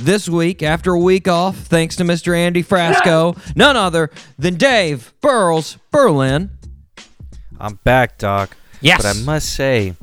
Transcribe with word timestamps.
this 0.00 0.28
week 0.28 0.62
after 0.62 0.92
a 0.92 0.98
week 1.00 1.28
off, 1.28 1.56
thanks 1.56 1.96
to 1.96 2.04
Mr. 2.04 2.36
Andy 2.36 2.62
Frasco, 2.62 3.36
none 3.56 3.76
other 3.76 4.10
than 4.38 4.54
Dave 4.56 5.12
Burles 5.22 5.78
Berlin. 5.90 6.50
I'm 7.58 7.76
back, 7.84 8.18
Doc. 8.18 8.56
Yes. 8.80 9.02
But 9.02 9.16
I 9.16 9.20
must 9.24 9.54
say, 9.54 9.94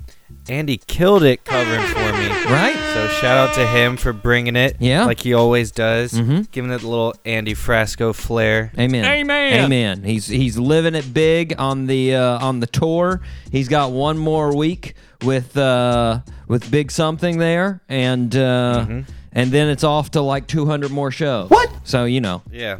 Andy 0.50 0.78
killed 0.88 1.24
it 1.24 1.46
covering 1.46 1.82
for 1.88 2.00
me. 2.18 2.28
Right? 2.52 2.76
So 2.94 3.08
shout 3.08 3.38
out 3.50 3.54
to 3.56 3.66
him 3.68 3.96
for 3.96 4.12
bringing 4.12 4.56
it. 4.56 4.76
Yeah. 4.80 5.06
Like 5.06 5.20
he 5.20 5.34
always 5.34 5.72
does. 5.72 6.12
Mm-hmm. 6.12 6.42
Giving 6.52 6.72
it 6.72 6.84
a 6.84 6.88
little 6.88 7.14
Andy 7.24 7.54
Frasco 7.54 8.14
flair. 8.14 8.72
Amen. 8.78 9.06
Amen. 9.06 9.64
Amen. 9.66 10.04
He's 10.04 10.28
he's 10.28 10.58
living 10.58 10.96
it 10.96 11.14
big 11.14 11.56
on 11.58 11.86
the 11.88 12.16
uh, 12.16 12.46
on 12.46 12.60
the 12.60 12.68
tour. 12.68 13.22
He's 13.52 13.70
got 13.70 13.92
one 13.92 14.18
more 14.18 14.56
week 14.56 14.96
with 15.24 15.56
uh, 15.56 16.20
with 16.48 16.70
big 16.70 16.92
something 16.92 17.38
there, 17.38 17.82
and 17.88 18.36
uh, 18.36 18.86
Mhm. 18.88 19.06
And 19.34 19.52
then 19.52 19.68
it's 19.70 19.84
off 19.84 20.12
to 20.12 20.22
like 20.22 20.48
200 20.48 20.92
more 20.92 21.12
shows. 21.12 21.50
What? 21.50 21.70
So 21.84 22.06
you 22.06 22.22
know, 22.22 22.42
Yeah. 22.52 22.80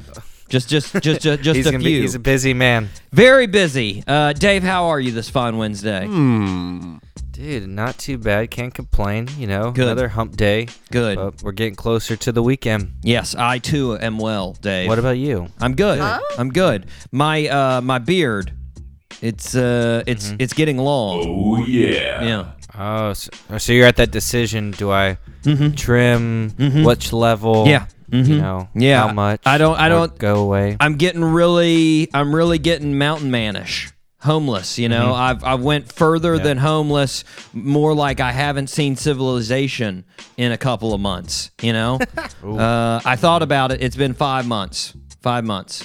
just 0.50 0.70
just 0.70 0.94
just 1.02 1.22
just, 1.22 1.42
just 1.44 1.56
he's 1.58 1.66
a 1.68 1.72
few. 1.72 1.80
Be, 1.80 2.02
he's 2.02 2.16
a 2.16 2.20
busy 2.20 2.54
man. 2.54 2.90
Very 3.12 3.48
busy. 3.48 4.04
Uh, 4.08 4.34
Dave, 4.34 4.64
how 4.64 4.86
are 4.88 5.00
you 5.00 5.12
this 5.12 5.30
fine 5.30 5.58
Wednesday? 5.58 6.06
Hmm. 6.08 6.98
Dude, 7.32 7.68
not 7.68 7.98
too 7.98 8.20
bad. 8.20 8.52
Can't 8.52 8.72
complain. 8.74 9.28
You 9.40 9.48
know, 9.48 9.72
Good. 9.72 9.86
another 9.86 10.08
hump 10.10 10.38
day. 10.38 10.68
Good. 10.92 11.16
But 11.16 11.42
we're 11.42 11.52
getting 11.52 11.74
closer 11.76 12.16
to 12.16 12.32
the 12.32 12.44
weekend. 12.44 12.94
yes, 13.02 13.34
I 13.34 13.58
too 13.58 13.98
am 13.98 14.20
well, 14.20 14.54
Dave. 14.62 14.88
What 14.88 15.00
about 15.00 15.18
you? 15.18 15.48
I'm 15.60 15.74
good. 15.76 16.00
I'm 16.38 16.50
good. 16.52 16.86
My 17.12 17.48
uh 17.48 17.82
my 17.82 17.98
beard, 17.98 18.54
it's 19.22 19.56
uh 19.56 20.04
it's 20.06 20.28
Mm-hmm. 20.28 20.36
it's 20.40 20.54
getting 20.54 20.78
long. 20.78 21.26
Oh 21.28 21.66
yeah. 21.66 22.24
Yeah. 22.24 22.52
Oh, 22.78 23.14
so, 23.14 23.30
so 23.58 23.74
you're 23.74 23.88
at 23.88 23.98
that 23.98 24.12
decision. 24.12 24.72
Do 24.72 24.92
I 24.92 25.18
trim? 25.76 26.52
Mhm. 26.52 26.86
Which 26.86 27.14
level? 27.14 27.68
Yeah. 27.68 27.86
Mhm. 28.12 28.28
You 28.28 28.38
know, 28.42 28.70
Yeah. 28.76 29.08
how 29.08 29.14
much? 29.14 29.42
I 29.46 29.58
don't- 29.58 29.80
I 29.80 29.90
don't- 29.90 30.18
go 30.18 30.36
away. 30.42 30.78
I'm 30.80 30.96
getting 30.96 31.24
really 31.24 32.10
I'm 32.14 32.34
really 32.34 32.58
getting 32.60 32.98
mountain 32.98 33.32
manish. 33.32 33.92
Homeless, 34.22 34.80
you 34.80 34.88
know. 34.88 35.14
I've 35.14 35.44
I 35.44 35.56
went 35.56 35.92
further 35.92 36.30
Mm-hmm. 36.36 36.38
Yeah. 36.40 36.44
than 36.44 36.58
homeless, 36.60 37.24
more 37.54 37.94
like 37.94 38.20
I 38.22 38.32
haven't 38.32 38.68
seen 38.70 38.96
civilization 38.96 40.06
in 40.38 40.52
a 40.54 40.58
couple 40.58 40.94
of 40.94 41.02
months, 41.02 41.52
you 41.62 41.74
know. 41.74 42.00
uh, 42.44 43.02
I 43.04 43.16
thought 43.18 43.42
about 43.44 43.72
it. 43.74 43.82
It's 43.82 43.96
been 43.98 44.14
5 44.14 44.48
months. 44.48 44.94
5 45.22 45.44
months. 45.44 45.84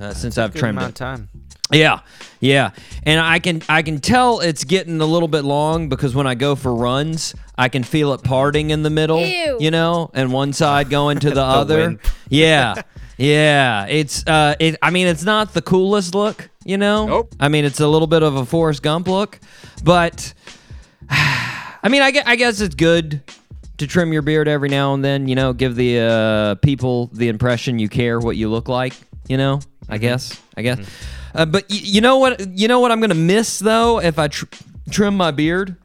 Uh, 0.00 0.14
since 0.14 0.38
I've 0.38 0.54
trimmed 0.54 0.80
it. 0.80 0.94
time. 0.94 1.28
Yeah, 1.72 2.00
yeah, 2.40 2.70
and 3.04 3.20
I 3.20 3.38
can 3.38 3.62
I 3.68 3.82
can 3.82 4.00
tell 4.00 4.40
it's 4.40 4.64
getting 4.64 5.00
a 5.00 5.06
little 5.06 5.28
bit 5.28 5.44
long 5.44 5.88
because 5.88 6.14
when 6.14 6.26
I 6.26 6.34
go 6.34 6.54
for 6.54 6.74
runs, 6.74 7.34
I 7.56 7.68
can 7.68 7.82
feel 7.82 8.12
it 8.12 8.22
parting 8.22 8.70
in 8.70 8.82
the 8.82 8.90
middle, 8.90 9.24
Ew. 9.24 9.58
you 9.60 9.70
know, 9.70 10.10
and 10.12 10.32
one 10.32 10.52
side 10.52 10.90
going 10.90 11.20
to 11.20 11.30
the, 11.34 11.42
other. 11.42 11.98
Yeah, 12.28 12.82
yeah. 13.16 13.86
It's 13.86 14.26
uh, 14.26 14.56
it. 14.58 14.76
I 14.82 14.90
mean, 14.90 15.06
it's 15.06 15.22
not 15.22 15.54
the 15.54 15.62
coolest 15.62 16.14
look, 16.14 16.50
you 16.64 16.76
know. 16.76 17.06
Nope. 17.06 17.34
I 17.38 17.48
mean, 17.48 17.64
it's 17.64 17.80
a 17.80 17.88
little 17.88 18.08
bit 18.08 18.22
of 18.22 18.36
a 18.36 18.44
Forrest 18.44 18.82
Gump 18.82 19.08
look, 19.08 19.38
but 19.84 20.34
I 21.10 21.88
mean, 21.88 22.02
I 22.02 22.10
guess, 22.10 22.24
I 22.26 22.36
guess 22.36 22.60
it's 22.60 22.74
good 22.74 23.22
to 23.78 23.86
trim 23.86 24.12
your 24.12 24.22
beard 24.22 24.48
every 24.48 24.68
now 24.68 24.94
and 24.94 25.04
then. 25.04 25.28
You 25.28 25.36
know, 25.36 25.52
give 25.52 25.76
the 25.76 26.00
uh, 26.00 26.54
people 26.56 27.06
the 27.12 27.28
impression 27.28 27.78
you 27.78 27.88
care 27.88 28.18
what 28.20 28.36
you 28.36 28.48
look 28.50 28.68
like. 28.68 28.94
You 29.28 29.36
know, 29.36 29.60
I 29.88 29.98
guess, 29.98 30.38
I 30.56 30.62
guess. 30.62 30.80
Uh, 31.34 31.44
but 31.46 31.64
y- 31.70 31.78
you 31.82 32.00
know 32.00 32.18
what? 32.18 32.46
You 32.50 32.68
know 32.68 32.80
what 32.80 32.90
I'm 32.92 33.00
gonna 33.00 33.14
miss 33.14 33.58
though 33.58 34.00
if 34.00 34.18
I 34.18 34.28
tr- 34.28 34.44
trim 34.90 35.16
my 35.16 35.30
beard. 35.30 35.76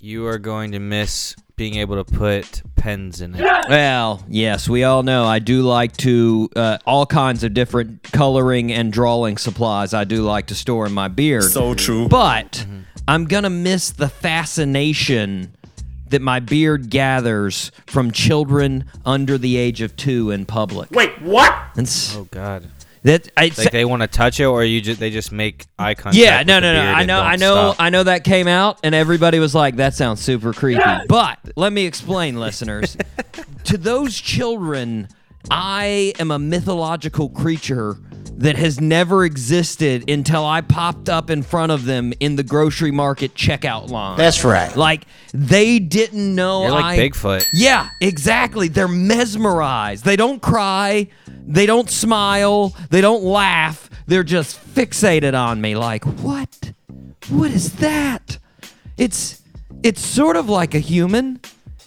You 0.00 0.26
are 0.26 0.38
going 0.38 0.72
to 0.72 0.78
miss 0.78 1.36
being 1.56 1.74
able 1.76 2.02
to 2.02 2.10
put 2.10 2.62
pens 2.76 3.20
in 3.20 3.34
it. 3.34 3.42
Well, 3.68 4.24
yes, 4.28 4.66
we 4.66 4.82
all 4.84 5.02
know 5.02 5.26
I 5.26 5.38
do 5.40 5.60
like 5.60 5.94
to 5.98 6.48
uh, 6.56 6.78
all 6.86 7.04
kinds 7.04 7.44
of 7.44 7.52
different 7.52 8.02
coloring 8.04 8.72
and 8.72 8.90
drawing 8.90 9.36
supplies. 9.36 9.92
I 9.92 10.04
do 10.04 10.22
like 10.22 10.46
to 10.46 10.54
store 10.54 10.86
in 10.86 10.92
my 10.92 11.08
beard. 11.08 11.44
So 11.44 11.74
true. 11.74 12.08
but 12.08 12.64
I'm 13.06 13.26
gonna 13.26 13.50
miss 13.50 13.90
the 13.90 14.08
fascination 14.08 15.52
that 16.08 16.22
my 16.22 16.40
beard 16.40 16.88
gathers 16.88 17.70
from 17.86 18.10
children 18.10 18.84
under 19.04 19.36
the 19.36 19.58
age 19.58 19.82
of 19.82 19.94
two 19.96 20.30
in 20.30 20.46
public. 20.46 20.90
Wait, 20.92 21.20
what? 21.20 21.54
And 21.76 21.86
s- 21.86 22.16
Oh 22.16 22.24
God! 22.30 22.66
That 23.02 23.30
I, 23.36 23.50
Like 23.56 23.70
they 23.70 23.84
want 23.84 24.02
to 24.02 24.08
touch 24.08 24.40
it, 24.40 24.44
or 24.44 24.64
you 24.64 24.80
just 24.80 25.00
they 25.00 25.10
just 25.10 25.32
make 25.32 25.66
eye 25.78 25.94
contact. 25.94 26.16
yeah, 26.16 26.38
with 26.38 26.46
no, 26.48 26.54
the 26.56 26.60
no, 26.60 26.72
no. 26.72 26.90
I 26.92 27.04
know, 27.04 27.20
I 27.20 27.36
know, 27.36 27.54
stop. 27.54 27.76
I 27.78 27.90
know 27.90 28.02
that 28.02 28.24
came 28.24 28.46
out, 28.48 28.78
and 28.82 28.94
everybody 28.94 29.38
was 29.38 29.54
like, 29.54 29.76
"That 29.76 29.94
sounds 29.94 30.20
super 30.20 30.52
creepy." 30.52 30.82
But 31.08 31.38
let 31.56 31.72
me 31.72 31.86
explain, 31.86 32.38
listeners. 32.38 32.96
to 33.64 33.78
those 33.78 34.16
children, 34.20 35.08
I 35.50 36.12
am 36.18 36.30
a 36.30 36.38
mythological 36.38 37.28
creature 37.28 37.96
that 38.40 38.56
has 38.56 38.80
never 38.80 39.24
existed 39.26 40.08
until 40.08 40.46
I 40.46 40.62
popped 40.62 41.10
up 41.10 41.28
in 41.28 41.42
front 41.42 41.72
of 41.72 41.84
them 41.84 42.14
in 42.20 42.36
the 42.36 42.42
grocery 42.42 42.90
market 42.90 43.34
checkout 43.34 43.90
line. 43.90 44.16
That's 44.16 44.44
right. 44.44 44.74
Like 44.74 45.04
they 45.34 45.78
didn't 45.78 46.34
know 46.34 46.62
You're 46.62 46.70
like 46.70 46.84
I 46.84 46.98
Bigfoot. 46.98 47.46
Yeah, 47.52 47.90
exactly. 48.00 48.68
They're 48.68 48.88
mesmerized. 48.88 50.06
They 50.06 50.16
don't 50.16 50.40
cry, 50.40 51.08
they 51.26 51.66
don't 51.66 51.90
smile, 51.90 52.74
they 52.88 53.02
don't 53.02 53.22
laugh. 53.22 53.90
They're 54.06 54.24
just 54.24 54.58
fixated 54.74 55.38
on 55.38 55.60
me 55.60 55.76
like, 55.76 56.04
"What? 56.04 56.72
What 57.28 57.50
is 57.50 57.74
that?" 57.74 58.38
It's 58.96 59.42
it's 59.82 60.04
sort 60.04 60.36
of 60.36 60.48
like 60.48 60.74
a 60.74 60.78
human. 60.78 61.40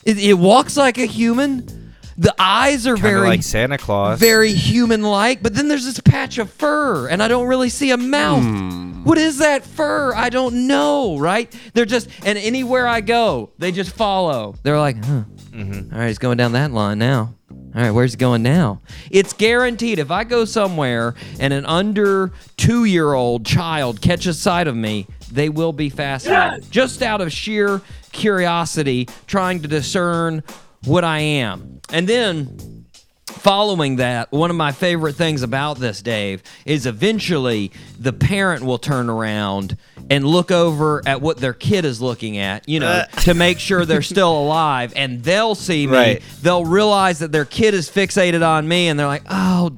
It, 0.03 0.19
it 0.19 0.33
walks 0.35 0.77
like 0.77 0.97
a 0.97 1.05
human. 1.05 1.82
The 2.17 2.33
eyes 2.37 2.85
are 2.87 2.95
Kind 2.95 3.05
of 3.05 3.11
very 3.11 3.27
like 3.27 3.43
Santa 3.43 3.77
Claus. 3.77 4.19
very 4.19 4.53
human-like, 4.53 5.41
but 5.41 5.55
then 5.55 5.67
there's 5.67 5.85
this 5.85 5.99
patch 5.99 6.37
of 6.37 6.49
fur, 6.51 7.07
and 7.07 7.23
I 7.23 7.27
don't 7.27 7.47
really 7.47 7.69
see 7.69 7.91
a 7.91 7.97
mouth. 7.97 8.43
Hmm. 8.43 9.03
What 9.03 9.17
is 9.17 9.39
that 9.39 9.63
fur? 9.65 10.13
I 10.15 10.29
don't 10.29 10.67
know. 10.67 11.17
Right? 11.17 11.53
They're 11.73 11.85
just, 11.85 12.09
and 12.25 12.37
anywhere 12.37 12.87
I 12.87 13.01
go, 13.01 13.51
they 13.57 13.71
just 13.71 13.91
follow. 13.91 14.55
They're 14.63 14.79
like, 14.79 15.03
huh. 15.03 15.23
Mm-hmm. 15.51 15.93
All 15.93 15.99
right, 15.99 16.07
he's 16.07 16.17
going 16.17 16.37
down 16.37 16.53
that 16.53 16.71
line 16.71 16.97
now. 16.97 17.35
All 17.51 17.81
right, 17.81 17.91
where's 17.91 18.13
he 18.13 18.17
going 18.17 18.41
now? 18.43 18.81
It's 19.11 19.33
guaranteed. 19.33 19.99
If 19.99 20.09
I 20.09 20.23
go 20.23 20.45
somewhere 20.45 21.13
and 21.39 21.53
an 21.53 21.65
under 21.65 22.31
two-year-old 22.57 23.45
child 23.45 24.01
catches 24.01 24.39
sight 24.39 24.67
of 24.67 24.75
me, 24.75 25.05
they 25.31 25.49
will 25.49 25.73
be 25.73 25.89
fascinated, 25.89 26.71
just 26.71 27.01
out 27.03 27.21
of 27.21 27.31
sheer 27.31 27.81
curiosity, 28.11 29.07
trying 29.27 29.61
to 29.63 29.67
discern 29.67 30.43
what 30.85 31.03
I 31.03 31.19
am. 31.19 31.81
And 31.91 32.07
then 32.07 32.85
following 33.25 33.97
that, 33.97 34.31
one 34.31 34.49
of 34.49 34.55
my 34.55 34.71
favorite 34.71 35.13
things 35.13 35.41
about 35.43 35.77
this, 35.79 36.01
Dave, 36.01 36.43
is 36.65 36.85
eventually 36.85 37.71
the 37.99 38.13
parent 38.13 38.63
will 38.63 38.77
turn 38.77 39.09
around 39.09 39.77
and 40.09 40.25
look 40.25 40.51
over 40.51 41.01
at 41.05 41.21
what 41.21 41.37
their 41.37 41.53
kid 41.53 41.85
is 41.85 42.01
looking 42.01 42.37
at, 42.37 42.67
you 42.67 42.79
know, 42.79 42.87
uh. 42.87 43.05
to 43.21 43.33
make 43.33 43.59
sure 43.59 43.85
they're 43.85 44.01
still 44.01 44.37
alive, 44.43 44.93
and 44.95 45.23
they'll 45.23 45.55
see 45.55 45.87
me. 45.87 45.93
Right. 45.93 46.23
They'll 46.41 46.65
realize 46.65 47.19
that 47.19 47.31
their 47.31 47.45
kid 47.45 47.73
is 47.73 47.89
fixated 47.89 48.45
on 48.45 48.67
me, 48.67 48.87
and 48.87 48.99
they're 48.99 49.07
like, 49.07 49.23
oh. 49.29 49.71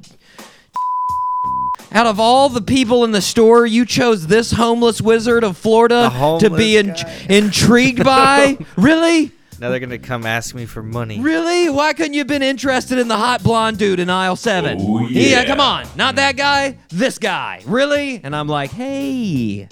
Out 1.92 2.06
of 2.06 2.20
all 2.20 2.48
the 2.48 2.60
people 2.60 3.04
in 3.04 3.12
the 3.12 3.22
store, 3.22 3.64
you 3.64 3.86
chose 3.86 4.26
this 4.26 4.50
homeless 4.50 5.00
wizard 5.00 5.44
of 5.44 5.56
Florida 5.56 6.10
The 6.12 6.38
to 6.40 6.50
be 6.50 6.76
in- 6.76 6.94
intrigued 7.28 8.04
by? 8.04 8.58
really? 8.76 9.32
Now 9.58 9.70
they're 9.70 9.80
gonna 9.80 9.98
come 9.98 10.26
ask 10.26 10.54
me 10.54 10.66
for 10.66 10.82
money. 10.82 11.20
Really? 11.20 11.70
Why 11.70 11.92
couldn't 11.92 12.12
you 12.14 12.20
have 12.20 12.26
been 12.26 12.42
interested 12.42 12.98
in 12.98 13.08
the 13.08 13.16
hot 13.16 13.42
blonde 13.42 13.78
dude 13.78 14.00
in 14.00 14.10
aisle 14.10 14.36
seven? 14.36 14.78
Oh, 14.80 14.98
uh, 15.04 15.08
yeah. 15.08 15.44
come 15.46 15.60
on. 15.60 15.86
Not 15.96 16.16
that 16.16 16.36
guy, 16.36 16.78
this 16.90 17.18
guy. 17.18 17.62
Really? 17.66 18.20
And 18.22 18.36
I'm 18.36 18.48
like, 18.48 18.70
hey, 18.70 19.68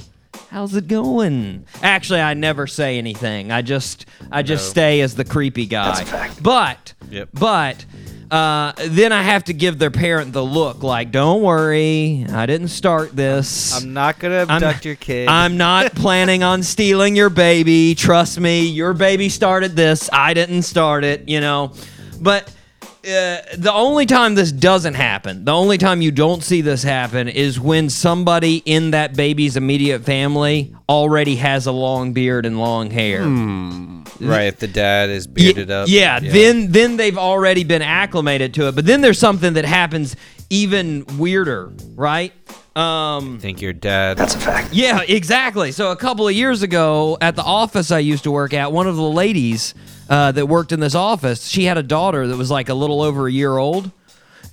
how's 0.51 0.75
it 0.75 0.89
going? 0.89 1.67
Actually, 1.83 2.21
I 2.21 2.33
never 2.35 2.67
say 2.67 2.97
anything. 2.99 3.53
I 3.53 3.61
just 3.63 4.07
I 4.33 4.43
just 4.43 4.65
No. 4.67 4.71
stay 4.71 5.01
as 5.03 5.17
the 5.17 5.25
creepy 5.25 5.67
guy. 5.67 6.05
But 6.41 6.95
Yep. 7.11 7.29
but 7.35 7.85
uh, 8.31 8.73
then 8.89 9.13
I 9.13 9.23
have 9.23 9.45
to 9.45 9.53
give 9.53 9.79
their 9.79 9.91
parent 9.91 10.33
the 10.33 10.45
look 10.45 10.83
like, 10.83 11.11
don't 11.11 11.43
worry, 11.43 12.27
I 12.29 12.47
didn't 12.47 12.69
start 12.69 13.15
this. 13.15 13.75
I'm 13.75 13.93
not 13.93 14.19
gonna 14.19 14.47
abduct 14.49 14.85
your 14.85 14.97
kid. 14.97 15.29
I'm 15.29 15.57
not 15.57 15.95
planning 15.95 16.43
on 16.43 16.63
stealing 16.63 17.17
your 17.17 17.31
baby. 17.31 17.95
Trust 17.95 18.39
me, 18.41 18.67
your 18.67 18.95
baby 18.95 19.29
started 19.29 19.77
this. 19.77 20.09
I 20.13 20.35
didn't 20.35 20.63
start 20.63 21.05
it, 21.05 21.29
you 21.29 21.41
know. 21.41 21.73
but 22.21 22.53
uh, 23.05 23.57
the 23.57 23.73
only 23.73 24.07
time 24.07 24.35
this 24.35 24.51
doesn't 24.51 24.95
happen, 24.95 25.45
the 25.45 25.53
only 25.53 25.79
time 25.79 26.01
you 26.01 26.11
don't 26.11 26.43
see 26.43 26.61
this 26.63 26.83
happen 26.83 27.29
is 27.29 27.61
when 27.61 27.91
somebody 27.91 28.63
in 28.65 28.93
that 28.93 29.15
baby's 29.15 29.57
immediate 29.57 30.05
family 30.05 30.75
already 30.89 31.37
has 31.37 31.67
a 31.67 31.73
long 31.73 32.13
beard 32.13 32.47
and 32.47 32.59
long 32.59 32.91
hair. 32.91 33.23
Right, 34.21 34.45
if 34.45 34.59
the 34.59 34.69
dad 34.69 35.11
is 35.11 35.27
Ye- 35.27 35.33
bearded 35.53 35.71
up. 35.71 35.89
Yeah, 35.89 36.21
then 36.21 36.73
then 36.73 36.97
they've 36.97 37.19
already 37.19 37.65
been 37.65 37.83
acclimated 37.83 38.55
to 38.55 38.69
it. 38.69 38.75
But 38.75 38.87
then 38.87 39.01
there's 39.01 39.19
something 39.19 39.55
that 39.55 39.65
happens 39.65 40.17
even 40.51 41.05
weirder, 41.19 41.73
right? 41.95 42.33
Um, 42.77 43.39
think 43.39 43.61
your 43.63 43.73
dad. 43.73 44.17
That's 44.17 44.35
a 44.35 44.39
fact. 44.39 44.73
yeah, 44.73 45.03
exactly. 45.03 45.73
So 45.73 45.91
a 45.93 45.97
couple 45.97 46.27
of 46.27 46.35
years 46.35 46.63
ago, 46.63 47.19
at 47.21 47.37
the 47.37 47.43
office 47.43 47.91
I 47.91 48.01
used 48.01 48.25
to 48.25 48.31
work 48.31 48.53
at, 48.55 48.73
one 48.73 48.87
of 48.89 48.97
the 48.97 49.03
ladies 49.03 49.75
uh, 50.09 50.33
that 50.33 50.47
worked 50.47 50.73
in 50.73 50.81
this 50.81 50.95
office, 50.95 51.47
she 51.47 51.65
had 51.65 51.79
a 51.79 51.83
daughter 51.83 52.27
that 52.27 52.37
was 52.37 52.51
like 52.51 52.69
a 52.69 52.75
little 52.75 53.03
over 53.03 53.27
a 53.27 53.33
year 53.33 53.57
old, 53.57 53.91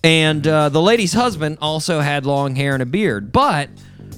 and 0.04 0.46
uh, 0.48 0.70
the 0.70 0.82
lady's 0.82 1.14
husband 1.14 1.58
also 1.62 2.00
had 2.00 2.26
long 2.26 2.56
hair 2.56 2.74
and 2.74 2.82
a 2.82 2.86
beard, 2.86 3.32
but 3.32 3.70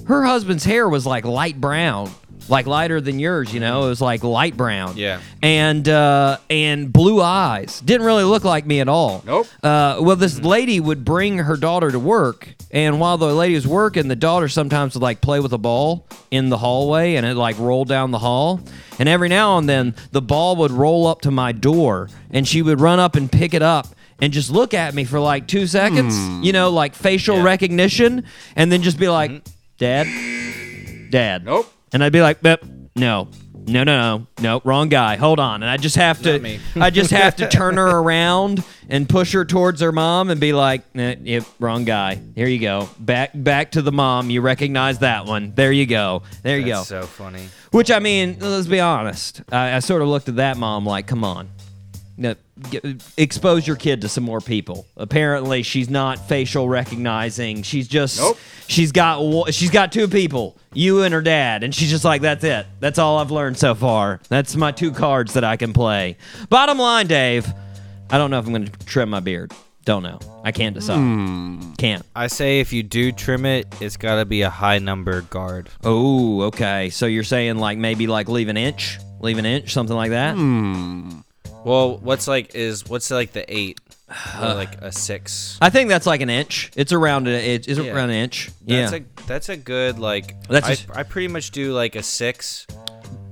her 0.06 0.24
husband's 0.24 0.64
hair 0.64 0.88
was 0.88 1.06
like 1.06 1.24
light 1.24 1.60
brown. 1.60 2.10
Like 2.48 2.66
lighter 2.66 3.00
than 3.00 3.18
yours, 3.18 3.52
you 3.54 3.60
know, 3.60 3.84
it 3.86 3.88
was 3.88 4.00
like 4.00 4.22
light 4.22 4.56
brown. 4.56 4.96
Yeah. 4.96 5.20
and 5.42 5.88
uh, 5.88 6.38
and 6.50 6.92
blue 6.92 7.20
eyes. 7.22 7.80
Didn't 7.80 8.06
really 8.06 8.24
look 8.24 8.44
like 8.44 8.66
me 8.66 8.80
at 8.80 8.88
all. 8.88 9.22
Nope. 9.26 9.46
Uh, 9.62 9.98
well, 10.00 10.16
this 10.16 10.40
lady 10.40 10.78
would 10.80 11.04
bring 11.04 11.38
her 11.38 11.56
daughter 11.56 11.90
to 11.90 11.98
work, 11.98 12.54
and 12.70 13.00
while 13.00 13.16
the 13.18 13.32
lady 13.34 13.54
was 13.54 13.66
working, 13.66 14.08
the 14.08 14.16
daughter 14.16 14.48
sometimes 14.48 14.94
would 14.94 15.02
like 15.02 15.20
play 15.20 15.40
with 15.40 15.52
a 15.52 15.58
ball 15.58 16.06
in 16.30 16.50
the 16.50 16.58
hallway, 16.58 17.14
and 17.14 17.24
it 17.24 17.34
like 17.34 17.58
rolled 17.58 17.88
down 17.88 18.10
the 18.10 18.18
hall. 18.18 18.60
And 18.98 19.08
every 19.08 19.28
now 19.28 19.58
and 19.58 19.68
then, 19.68 19.94
the 20.12 20.22
ball 20.22 20.56
would 20.56 20.70
roll 20.70 21.06
up 21.06 21.22
to 21.22 21.30
my 21.30 21.52
door, 21.52 22.08
and 22.30 22.46
she 22.46 22.62
would 22.62 22.80
run 22.80 23.00
up 23.00 23.16
and 23.16 23.30
pick 23.32 23.54
it 23.54 23.62
up. 23.62 23.88
And 24.20 24.32
just 24.32 24.50
look 24.50 24.74
at 24.74 24.94
me 24.94 25.04
for 25.04 25.18
like 25.18 25.48
two 25.48 25.66
seconds, 25.66 26.16
you 26.44 26.52
know, 26.52 26.70
like 26.70 26.94
facial 26.94 27.42
recognition, 27.42 28.24
and 28.54 28.70
then 28.70 28.82
just 28.82 28.98
be 28.98 29.08
like, 29.08 29.42
"Dad, 29.78 30.06
Dad." 31.10 31.44
Nope. 31.44 31.70
And 31.94 32.02
I'd 32.02 32.12
be 32.12 32.20
like, 32.20 32.38
"Yep, 32.42 32.64
no, 32.96 33.28
no, 33.54 33.84
no, 33.84 33.84
no, 33.84 34.26
no, 34.42 34.60
wrong 34.64 34.88
guy. 34.88 35.14
Hold 35.16 35.38
on." 35.38 35.62
And 35.62 35.70
I 35.70 35.76
just 35.76 35.94
have 35.94 36.20
to. 36.22 36.58
I 36.76 36.90
just 36.90 37.12
have 37.12 37.36
to 37.36 37.48
turn 37.48 37.76
her 37.76 37.86
around 37.88 38.62
and 38.88 39.08
push 39.08 39.32
her 39.32 39.44
towards 39.44 39.80
her 39.80 39.92
mom 39.92 40.28
and 40.28 40.40
be 40.40 40.52
like, 40.52 40.82
eh, 40.96 41.14
"Yep, 41.22 41.44
wrong 41.60 41.84
guy. 41.84 42.20
Here 42.34 42.48
you 42.48 42.58
go. 42.58 42.88
Back, 42.98 43.30
back 43.32 43.70
to 43.72 43.82
the 43.82 43.92
mom. 43.92 44.28
You 44.28 44.40
recognize 44.40 44.98
that 44.98 45.24
one. 45.24 45.52
There 45.54 45.72
you 45.72 45.86
go. 45.86 46.22
There 46.42 46.58
you 46.58 46.66
go." 46.66 46.82
So 46.82 47.04
funny. 47.04 47.48
Which 47.70 47.90
I 47.92 48.00
mean, 48.00 48.38
let's 48.40 48.66
be 48.66 48.80
honest. 48.80 49.42
I, 49.52 49.76
I 49.76 49.78
sort 49.78 50.02
of 50.02 50.08
looked 50.08 50.28
at 50.28 50.36
that 50.36 50.56
mom 50.56 50.84
like, 50.84 51.06
"Come 51.06 51.22
on." 51.22 51.48
No, 52.16 52.34
expose 53.16 53.66
your 53.66 53.76
kid 53.76 54.02
to 54.02 54.08
some 54.08 54.22
more 54.24 54.40
people. 54.40 54.86
Apparently, 54.96 55.62
she's 55.62 55.90
not 55.90 56.28
facial 56.28 56.68
recognizing. 56.68 57.62
She's 57.62 57.88
just 57.88 58.20
Nope. 58.20 58.38
she's 58.68 58.92
got 58.92 59.52
she's 59.52 59.70
got 59.70 59.90
two 59.92 60.06
people, 60.06 60.56
you 60.72 61.02
and 61.02 61.12
her 61.12 61.22
dad, 61.22 61.64
and 61.64 61.74
she's 61.74 61.90
just 61.90 62.04
like 62.04 62.22
that's 62.22 62.44
it. 62.44 62.66
That's 62.80 62.98
all 62.98 63.18
I've 63.18 63.32
learned 63.32 63.58
so 63.58 63.74
far. 63.74 64.20
That's 64.28 64.54
my 64.54 64.70
two 64.70 64.92
cards 64.92 65.34
that 65.34 65.42
I 65.44 65.56
can 65.56 65.72
play. 65.72 66.16
Bottom 66.48 66.78
line, 66.78 67.08
Dave, 67.08 67.52
I 68.10 68.18
don't 68.18 68.30
know 68.30 68.38
if 68.38 68.46
I'm 68.46 68.52
going 68.52 68.66
to 68.66 68.86
trim 68.86 69.10
my 69.10 69.20
beard. 69.20 69.52
Don't 69.84 70.02
know. 70.02 70.18
I 70.44 70.52
can't 70.52 70.74
decide. 70.74 70.96
Hmm. 70.96 71.72
Can't. 71.74 72.06
I 72.16 72.28
say 72.28 72.60
if 72.60 72.72
you 72.72 72.82
do 72.82 73.12
trim 73.12 73.44
it, 73.44 73.66
it's 73.82 73.98
got 73.98 74.16
to 74.16 74.24
be 74.24 74.40
a 74.40 74.48
high 74.48 74.78
number 74.78 75.20
guard. 75.22 75.68
Oh, 75.82 76.42
okay. 76.42 76.88
So 76.90 77.04
you're 77.06 77.22
saying 77.24 77.56
like 77.58 77.76
maybe 77.76 78.06
like 78.06 78.28
leave 78.30 78.48
an 78.48 78.56
inch, 78.56 78.98
leave 79.20 79.36
an 79.36 79.44
inch, 79.44 79.72
something 79.74 79.94
like 79.96 80.10
that. 80.10 80.36
Hmm. 80.36 81.18
Well, 81.64 81.96
what's 81.98 82.28
like 82.28 82.54
is 82.54 82.86
what's 82.86 83.10
like 83.10 83.32
the 83.32 83.44
eight? 83.54 83.80
Or 84.40 84.54
like 84.54 84.80
a 84.82 84.92
six. 84.92 85.58
I 85.62 85.70
think 85.70 85.88
that's 85.88 86.06
like 86.06 86.20
an 86.20 86.28
inch. 86.30 86.70
It's 86.76 86.92
around 86.92 87.26
a, 87.26 87.30
it 87.30 87.66
is 87.66 87.78
Yeah. 87.78 87.92
around 87.94 88.10
an 88.10 88.16
inch. 88.16 88.50
That's 88.64 88.92
yeah. 88.92 88.98
a 88.98 89.26
that's 89.26 89.48
a 89.48 89.56
good 89.56 89.98
like. 89.98 90.40
That's 90.48 90.66
I, 90.66 90.70
a 90.70 90.72
s- 90.72 90.86
I 90.94 91.02
pretty 91.04 91.28
much 91.28 91.50
do 91.50 91.72
like 91.72 91.96
a 91.96 92.02
six 92.02 92.66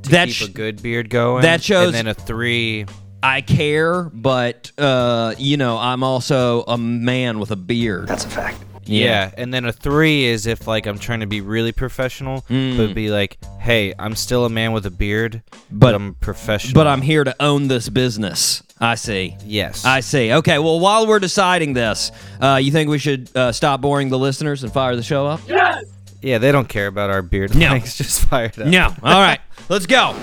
to 0.05 0.11
That 0.11 0.27
keep 0.29 0.35
sh- 0.37 0.43
a 0.49 0.51
good 0.51 0.83
beard 0.83 1.11
going. 1.11 1.43
that 1.43 1.63
shows- 1.63 1.89
and 1.89 1.95
then 1.95 2.07
a 2.09 2.15
three. 2.15 2.87
I 3.23 3.43
care, 3.43 4.05
but 4.13 4.73
uh, 4.79 5.35
you 5.39 5.57
know, 5.57 5.79
I'm 5.79 6.03
also 6.03 6.63
a 6.63 6.77
man 6.79 7.39
with 7.39 7.53
a 7.53 7.57
beard. 7.57 8.09
That's 8.09 8.25
a 8.25 8.29
fact. 8.31 8.59
Yeah. 8.85 9.31
and 9.37 9.53
then 9.55 9.65
a 9.65 9.73
three 9.73 10.25
is 10.25 10.47
if 10.47 10.67
like 10.67 10.87
I'm 10.87 10.99
trying 10.99 11.21
to 11.21 11.27
be 11.27 11.41
really 11.41 11.73
professional, 11.73 12.43
Mm. 12.51 12.77
but 12.77 12.95
be 12.95 13.11
like, 13.11 13.39
hey, 13.61 13.95
I'm 13.99 14.15
still 14.17 14.45
a 14.45 14.51
man 14.51 14.73
with 14.73 14.87
a 14.87 14.91
beard, 14.91 15.43
but, 15.71 15.79
But- 15.79 15.95
I'm 15.95 16.15
professional. 16.15 16.75
But 16.75 16.87
I'm 16.87 17.03
here 17.03 17.25
to 17.25 17.35
own 17.41 17.69
this 17.69 17.89
business. 17.89 18.63
I 18.81 18.97
see. 18.97 19.37
yes, 19.47 19.85
I 19.85 20.01
see. 20.01 20.33
Okay, 20.33 20.59
well, 20.59 20.81
while 20.81 21.07
we're 21.07 21.21
deciding 21.21 21.73
this, 21.75 22.11
uh, 22.41 22.59
you 22.61 22.73
think 22.73 22.91
we 22.91 22.99
should 22.99 23.31
uh, 23.37 23.53
stop 23.53 23.81
boring 23.81 24.09
the 24.09 24.19
listeners 24.19 24.65
and 24.65 24.73
fire 24.73 24.97
the 24.97 25.05
show 25.05 25.25
up? 25.27 25.41
Yes. 25.47 25.85
yeah, 26.21 26.39
they 26.39 26.51
don't 26.51 26.69
care 26.69 26.89
about 26.89 27.09
our 27.11 27.23
beard 27.23 27.55
No. 27.55 27.69
lengths. 27.71 27.97
Just 27.99 28.23
fire 28.29 28.47
it 28.47 28.59
up. 28.59 28.67
No. 28.67 28.87
All 29.05 29.21
right, 29.21 29.39
let's 29.69 29.87
go. 29.87 30.17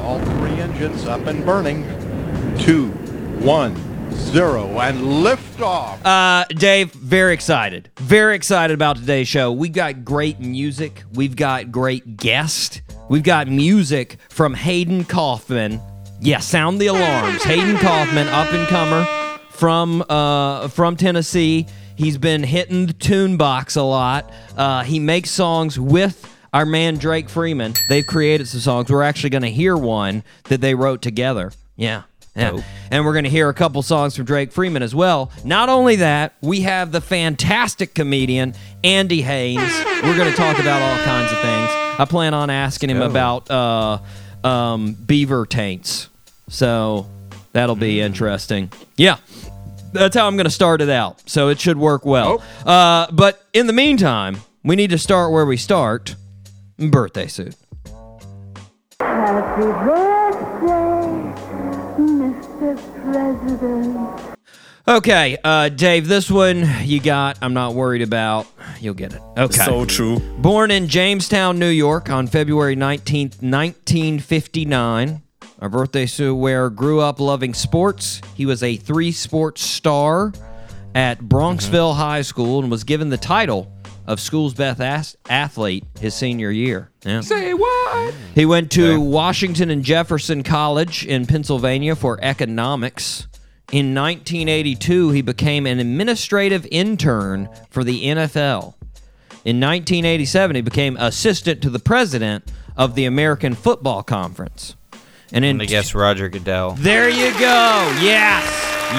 All 0.00 0.18
three 0.18 0.58
engines 0.60 1.06
up 1.06 1.26
and 1.26 1.44
burning. 1.46 1.84
Two, 2.58 2.88
one, 3.40 3.74
zero, 4.12 4.66
and 4.80 5.22
lift 5.22 5.60
off. 5.60 6.04
Uh, 6.04 6.44
Dave, 6.50 6.92
very 6.92 7.34
excited. 7.34 7.90
Very 7.98 8.34
excited 8.34 8.74
about 8.74 8.96
today's 8.96 9.28
show. 9.28 9.52
We 9.52 9.68
got 9.68 10.04
great 10.04 10.40
music. 10.40 11.04
We've 11.14 11.36
got 11.36 11.70
great 11.72 12.16
guests. 12.16 12.82
We've 13.08 13.22
got 13.22 13.48
music 13.48 14.18
from 14.28 14.54
Hayden 14.54 15.04
Kaufman. 15.04 15.80
Yeah, 16.20 16.40
sound 16.40 16.80
the 16.80 16.88
alarms. 16.88 17.42
Hayden 17.44 17.76
Kaufman, 17.78 18.26
up 18.28 18.52
and 18.52 18.66
comer 18.68 19.06
from 19.50 20.04
uh, 20.08 20.68
from 20.68 20.96
Tennessee. 20.96 21.66
He's 21.96 22.18
been 22.18 22.42
hitting 22.44 22.86
the 22.86 22.92
tune 22.92 23.36
box 23.36 23.76
a 23.76 23.82
lot. 23.82 24.30
Uh, 24.56 24.84
he 24.84 25.00
makes 25.00 25.30
songs 25.30 25.80
with 25.80 26.32
our 26.52 26.64
man 26.64 26.96
Drake 26.96 27.28
Freeman. 27.28 27.74
They've 27.88 28.06
created 28.06 28.46
some 28.46 28.60
songs. 28.60 28.90
We're 28.90 29.02
actually 29.02 29.30
going 29.30 29.42
to 29.42 29.50
hear 29.50 29.76
one 29.76 30.22
that 30.44 30.60
they 30.60 30.74
wrote 30.74 31.02
together. 31.02 31.52
Yeah. 31.76 32.02
Yeah. 32.38 32.52
Dope. 32.52 32.64
And 32.90 33.04
we're 33.04 33.12
going 33.12 33.24
to 33.24 33.30
hear 33.30 33.48
a 33.48 33.54
couple 33.54 33.82
songs 33.82 34.16
from 34.16 34.24
Drake 34.24 34.50
Freeman 34.52 34.82
as 34.82 34.94
well. 34.94 35.30
Not 35.44 35.68
only 35.68 35.96
that, 35.96 36.32
we 36.40 36.62
have 36.62 36.90
the 36.90 37.00
fantastic 37.00 37.94
comedian 37.94 38.54
Andy 38.82 39.20
Haynes. 39.20 39.72
We're 40.02 40.16
going 40.16 40.30
to 40.30 40.36
talk 40.36 40.58
about 40.58 40.80
all 40.80 41.04
kinds 41.04 41.30
of 41.30 41.38
things. 41.40 41.70
I 42.00 42.06
plan 42.08 42.32
on 42.32 42.48
asking 42.48 42.90
him 42.90 43.02
about 43.02 43.50
uh, 43.50 43.98
um, 44.42 44.94
beaver 44.94 45.44
taints. 45.44 46.08
So 46.48 47.06
that'll 47.52 47.76
be 47.76 48.00
interesting. 48.00 48.72
Yeah. 48.96 49.18
That's 49.92 50.16
how 50.16 50.26
I'm 50.26 50.36
going 50.36 50.44
to 50.44 50.50
start 50.50 50.80
it 50.80 50.90
out. 50.90 51.28
So 51.28 51.48
it 51.48 51.60
should 51.60 51.76
work 51.78 52.04
well. 52.06 52.42
Uh, 52.64 53.10
but 53.10 53.42
in 53.52 53.66
the 53.66 53.72
meantime, 53.72 54.38
we 54.62 54.76
need 54.76 54.90
to 54.90 54.98
start 54.98 55.32
where 55.32 55.44
we 55.46 55.56
start 55.56 56.14
birthday 56.78 57.26
suit. 57.26 57.56
Happy 59.00 59.62
birthday, 59.62 60.17
President. 63.56 64.36
Okay, 64.86 65.36
uh, 65.44 65.68
Dave, 65.68 66.08
this 66.08 66.30
one 66.30 66.66
you 66.82 66.98
got. 66.98 67.36
I'm 67.42 67.52
not 67.52 67.74
worried 67.74 68.00
about. 68.00 68.46
You'll 68.80 68.94
get 68.94 69.12
it. 69.12 69.20
Okay. 69.36 69.64
So 69.64 69.84
true. 69.84 70.18
Born 70.38 70.70
in 70.70 70.88
Jamestown, 70.88 71.58
New 71.58 71.68
York 71.68 72.08
on 72.08 72.26
February 72.26 72.74
19th, 72.74 73.42
1959. 73.42 75.22
Our 75.60 75.68
birthday 75.68 76.06
suit 76.06 76.34
wearer 76.36 76.70
grew 76.70 77.00
up 77.00 77.20
loving 77.20 77.52
sports. 77.52 78.22
He 78.34 78.46
was 78.46 78.62
a 78.62 78.76
three 78.76 79.12
sports 79.12 79.60
star 79.60 80.32
at 80.94 81.18
Bronxville 81.20 81.94
High 81.96 82.22
School 82.22 82.60
and 82.60 82.70
was 82.70 82.84
given 82.84 83.10
the 83.10 83.18
title 83.18 83.70
of 84.06 84.20
school's 84.20 84.54
best 84.54 84.80
ath- 84.80 85.16
athlete 85.28 85.84
his 86.00 86.14
senior 86.14 86.50
year. 86.50 86.90
Yeah. 87.04 87.20
Say 87.20 87.52
what? 87.52 88.14
He 88.34 88.46
went 88.46 88.70
to 88.72 88.98
Washington 89.00 89.68
and 89.70 89.84
Jefferson 89.84 90.42
College 90.42 91.04
in 91.04 91.26
Pennsylvania 91.26 91.94
for 91.94 92.18
economics. 92.22 93.26
In 93.70 93.94
1982, 93.94 95.10
he 95.10 95.20
became 95.20 95.66
an 95.66 95.78
administrative 95.78 96.66
intern 96.70 97.50
for 97.68 97.84
the 97.84 98.06
NFL. 98.06 98.74
In 99.44 99.60
1987, 99.60 100.56
he 100.56 100.62
became 100.62 100.96
assistant 100.96 101.60
to 101.62 101.70
the 101.70 101.78
president 101.78 102.50
of 102.76 102.94
the 102.94 103.04
American 103.04 103.54
Football 103.54 104.02
Conference. 104.02 104.74
And 105.32 105.44
in 105.44 105.60
I 105.60 105.66
guess 105.66 105.94
Roger 105.94 106.30
Goodell. 106.30 106.72
there 106.78 107.10
you 107.10 107.30
go. 107.32 107.96
Yes. 108.00 108.42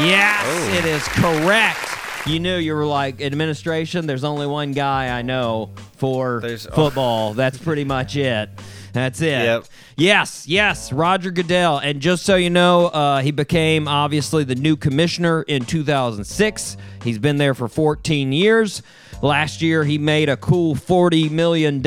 Yes, 0.06 0.44
oh. 0.46 0.74
it 0.78 0.86
is 0.86 1.04
correct. 1.08 1.80
You 2.28 2.40
knew 2.40 2.58
you 2.58 2.76
were 2.76 2.86
like 2.86 3.22
administration. 3.22 4.06
There's 4.06 4.24
only 4.24 4.46
one 4.46 4.74
guy 4.74 5.18
I 5.18 5.24
know 5.24 5.72
for 5.98 6.42
There's- 6.42 6.68
oh. 6.72 6.76
football. 6.76 7.34
That's 7.34 7.58
pretty 7.58 7.86
much 7.86 8.16
it. 8.16 8.52
That's 8.94 9.22
it. 9.22 9.28
Yep. 9.44 9.66
Yes, 9.98 10.48
yes, 10.48 10.92
Roger 10.94 11.32
Goodell. 11.32 11.78
And 11.80 12.00
just 12.00 12.24
so 12.26 12.36
you 12.36 12.50
know, 12.50 12.88
uh, 12.88 13.22
he 13.22 13.32
became 13.32 13.88
obviously 13.88 14.44
the 14.44 14.56
new 14.56 14.76
commissioner 14.76 15.44
in 15.44 15.66
2006. 15.66 16.78
He's 17.04 17.20
been 17.20 17.38
there 17.38 17.54
for 17.54 17.68
14 17.68 18.32
years. 18.34 18.82
Last 19.22 19.62
year, 19.62 19.84
he 19.84 19.98
made 19.98 20.30
a 20.30 20.38
cool 20.38 20.76
$40 20.76 21.30
million. 21.32 21.84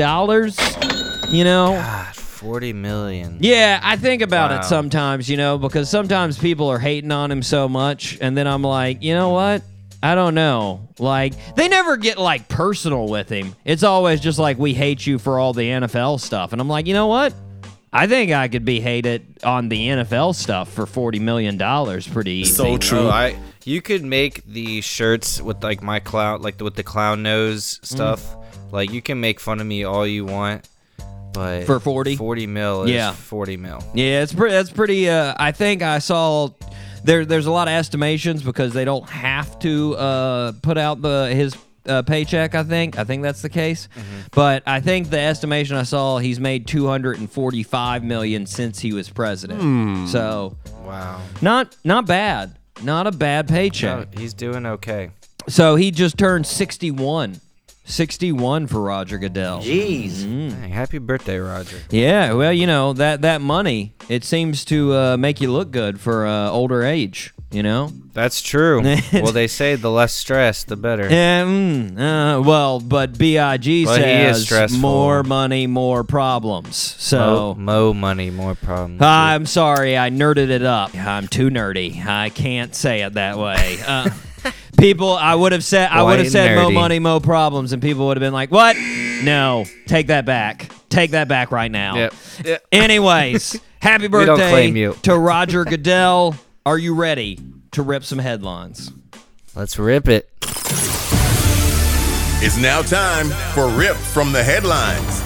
You 1.33 1.43
know, 1.43 1.81
Forty 2.13 2.73
million. 2.73 3.37
Yeah, 3.39 3.79
I 3.81 3.95
think 3.95 4.21
about 4.21 4.51
Wow. 4.51 4.59
it 4.59 4.63
sometimes, 4.65 5.29
you 5.29 5.37
know, 5.37 5.57
because 5.57 5.89
sometimes 5.89 6.37
people 6.37 6.67
are 6.67 6.77
hating 6.77 7.11
on 7.11 7.31
him 7.31 7.41
so 7.41 7.69
much, 7.69 8.17
and 8.19 8.37
then 8.37 8.47
I'm 8.47 8.61
like, 8.63 9.01
you 9.01 9.13
know 9.13 9.29
what? 9.29 9.61
I 10.03 10.15
don't 10.15 10.35
know. 10.35 10.89
Like, 10.99 11.33
they 11.55 11.69
never 11.69 11.95
get 11.97 12.17
like 12.17 12.49
personal 12.49 13.07
with 13.07 13.29
him. 13.29 13.55
It's 13.63 13.83
always 13.83 14.19
just 14.19 14.37
like, 14.37 14.57
we 14.59 14.73
hate 14.73 15.07
you 15.07 15.17
for 15.17 15.39
all 15.39 15.53
the 15.53 15.63
NFL 15.63 16.19
stuff. 16.19 16.51
And 16.51 16.59
I'm 16.61 16.67
like, 16.67 16.85
you 16.87 16.93
know 16.93 17.07
what? 17.07 17.33
I 17.93 18.05
think 18.07 18.31
I 18.31 18.47
could 18.49 18.65
be 18.65 18.79
hated 18.81 19.39
on 19.43 19.69
the 19.69 19.87
NFL 19.87 20.35
stuff 20.35 20.71
for 20.73 20.85
$40 20.85 21.21
million 21.21 21.57
pretty 22.11 22.31
easy. 22.31 22.51
So 22.53 22.77
true. 22.77 22.99
Oh, 23.07 23.09
I 23.09 23.39
you 23.65 23.81
could 23.81 24.03
make 24.03 24.43
the 24.45 24.81
shirts 24.81 25.39
with 25.41 25.63
like 25.63 25.81
my 25.81 25.99
clown, 25.99 26.41
like 26.41 26.59
with 26.59 26.75
the 26.75 26.83
clown 26.83 27.23
nose 27.23 27.79
stuff. 27.83 28.35
Like 28.73 28.91
you 28.91 29.01
can 29.01 29.21
make 29.21 29.39
fun 29.39 29.61
of 29.61 29.67
me 29.67 29.83
all 29.85 30.05
you 30.07 30.25
want, 30.25 30.67
but 31.33 31.65
For 31.65 31.79
40? 31.79 32.15
forty 32.17 32.47
mil 32.47 32.83
is 32.83 32.89
Yeah. 32.91 33.11
forty 33.13 33.55
mil. 33.57 33.81
Yeah, 33.93 34.23
it's 34.23 34.33
pretty. 34.33 34.53
That's 34.55 34.71
pretty. 34.71 35.07
Uh, 35.07 35.35
I 35.37 35.51
think 35.51 35.81
I 35.83 35.99
saw 35.99 36.49
there. 37.03 37.25
There's 37.25 37.45
a 37.45 37.51
lot 37.51 37.67
of 37.67 37.73
estimations 37.73 38.41
because 38.43 38.73
they 38.73 38.85
don't 38.85 39.09
have 39.09 39.57
to 39.59 39.95
uh, 39.95 40.51
put 40.61 40.77
out 40.77 41.01
the 41.01 41.29
his 41.33 41.55
uh, 41.85 42.01
paycheck. 42.03 42.55
I 42.55 42.63
think. 42.63 42.97
I 42.97 43.03
think 43.03 43.23
that's 43.23 43.41
the 43.41 43.49
case. 43.49 43.89
But 44.31 44.63
I 44.65 44.79
think 44.79 45.09
the 45.09 45.19
estimation 45.19 45.75
I 45.75 45.83
saw, 45.83 46.17
he's 46.17 46.39
made 46.39 46.65
245 46.67 48.03
million 48.03 48.45
since 48.45 48.79
he 48.79 48.93
was 48.93 49.09
president. 49.09 50.09
So 50.09 50.57
Wow. 50.85 51.21
not 51.41 51.75
not 51.83 52.05
bad. 52.05 52.57
Not 52.81 53.05
a 53.07 53.11
bad 53.11 53.49
No, 53.49 53.55
paycheck. 53.55 54.17
he's 54.17 54.33
doing 54.33 54.65
okay. 54.65 55.11
So 55.47 55.75
he 55.75 55.91
just 55.91 56.17
turned 56.17 56.47
61. 56.47 57.39
61 57.85 58.67
for 58.67 58.81
Roger 58.81 59.17
Goodell. 59.17 59.61
Jeez. 59.61 60.23
Hey, 60.61 60.69
happy 60.69 60.97
birthday, 60.99 61.37
Roger. 61.37 61.77
Yeah, 61.89 62.33
well, 62.33 62.53
you 62.53 62.65
know 62.67 62.93
that 62.93 63.21
that 63.21 63.41
money 63.41 63.93
it 64.09 64.23
seems 64.23 64.63
to 64.65 64.93
uh, 64.93 65.17
make 65.17 65.41
you 65.41 65.51
look 65.51 65.71
good 65.71 65.99
for 65.99 66.25
uh, 66.25 66.49
older 66.49 66.83
age. 66.83 67.33
You 67.51 67.61
know. 67.61 67.91
That's 68.13 68.41
true. 68.41 68.81
well, 69.13 69.31
they 69.31 69.47
say 69.47 69.75
the 69.75 69.91
less 69.91 70.11
stress, 70.13 70.63
the 70.63 70.75
better. 70.75 71.03
Yeah, 71.07 71.43
mm, 71.43 71.91
uh, 71.99 72.41
well, 72.41 72.79
but 72.79 73.15
Big 73.17 73.37
Well, 73.37 73.57
says 74.33 74.75
more 74.75 75.21
money, 75.23 75.67
more 75.67 76.03
problems. 76.03 76.95
Mo, 76.95 76.97
So. 76.99 77.55
mo 77.55 77.93
money, 77.93 78.31
more 78.31 78.55
problems. 78.55 79.01
I'm 79.03 79.45
sorry, 79.45 79.97
I 79.97 80.09
nerded 80.09 80.49
it 80.49 80.63
up. 80.63 80.95
I'm 80.95 81.27
too 81.27 81.49
nerdy. 81.49 82.03
I 82.03 82.29
can't 82.29 82.73
say 82.73 83.01
it 83.03 83.13
that 83.13 83.37
way. 83.37 83.77
People, 84.83 85.13
I 85.13 85.33
would 85.33 85.53
have 85.53 85.63
said, 85.63 85.89
I 85.89 86.03
would 86.03 86.19
have 86.19 86.29
said, 86.29 86.57
"Mo 86.57 86.69
nerdy. 86.69 86.73
money, 86.73 86.99
mo 86.99 87.21
problems," 87.21 87.71
and 87.71 87.81
people 87.81 88.07
would 88.07 88.17
have 88.17 88.21
been 88.21 88.33
like, 88.33 88.51
"What? 88.51 88.75
No, 89.23 89.63
take 89.87 90.07
that 90.07 90.25
back. 90.25 90.69
Take 90.89 91.11
that 91.11 91.29
back 91.29 91.51
right 91.51 91.71
now." 91.71 91.95
Yep. 91.95 92.13
Yep. 92.43 92.65
Anyways, 92.71 93.61
happy 93.81 94.09
don't 94.09 94.25
birthday 94.25 94.67
you. 94.67 94.93
to 95.03 95.17
Roger 95.17 95.63
Goodell. 95.63 96.35
Are 96.65 96.77
you 96.77 96.95
ready 96.95 97.39
to 97.71 97.81
rip 97.81 98.03
some 98.03 98.19
headlines? 98.19 98.91
Let's 99.55 99.79
rip 99.79 100.09
it. 100.09 100.29
It's 102.41 102.57
now 102.57 102.81
time 102.81 103.27
for 103.53 103.69
Rip 103.69 103.95
from 103.95 104.33
the 104.33 104.43
Headlines. 104.43 105.23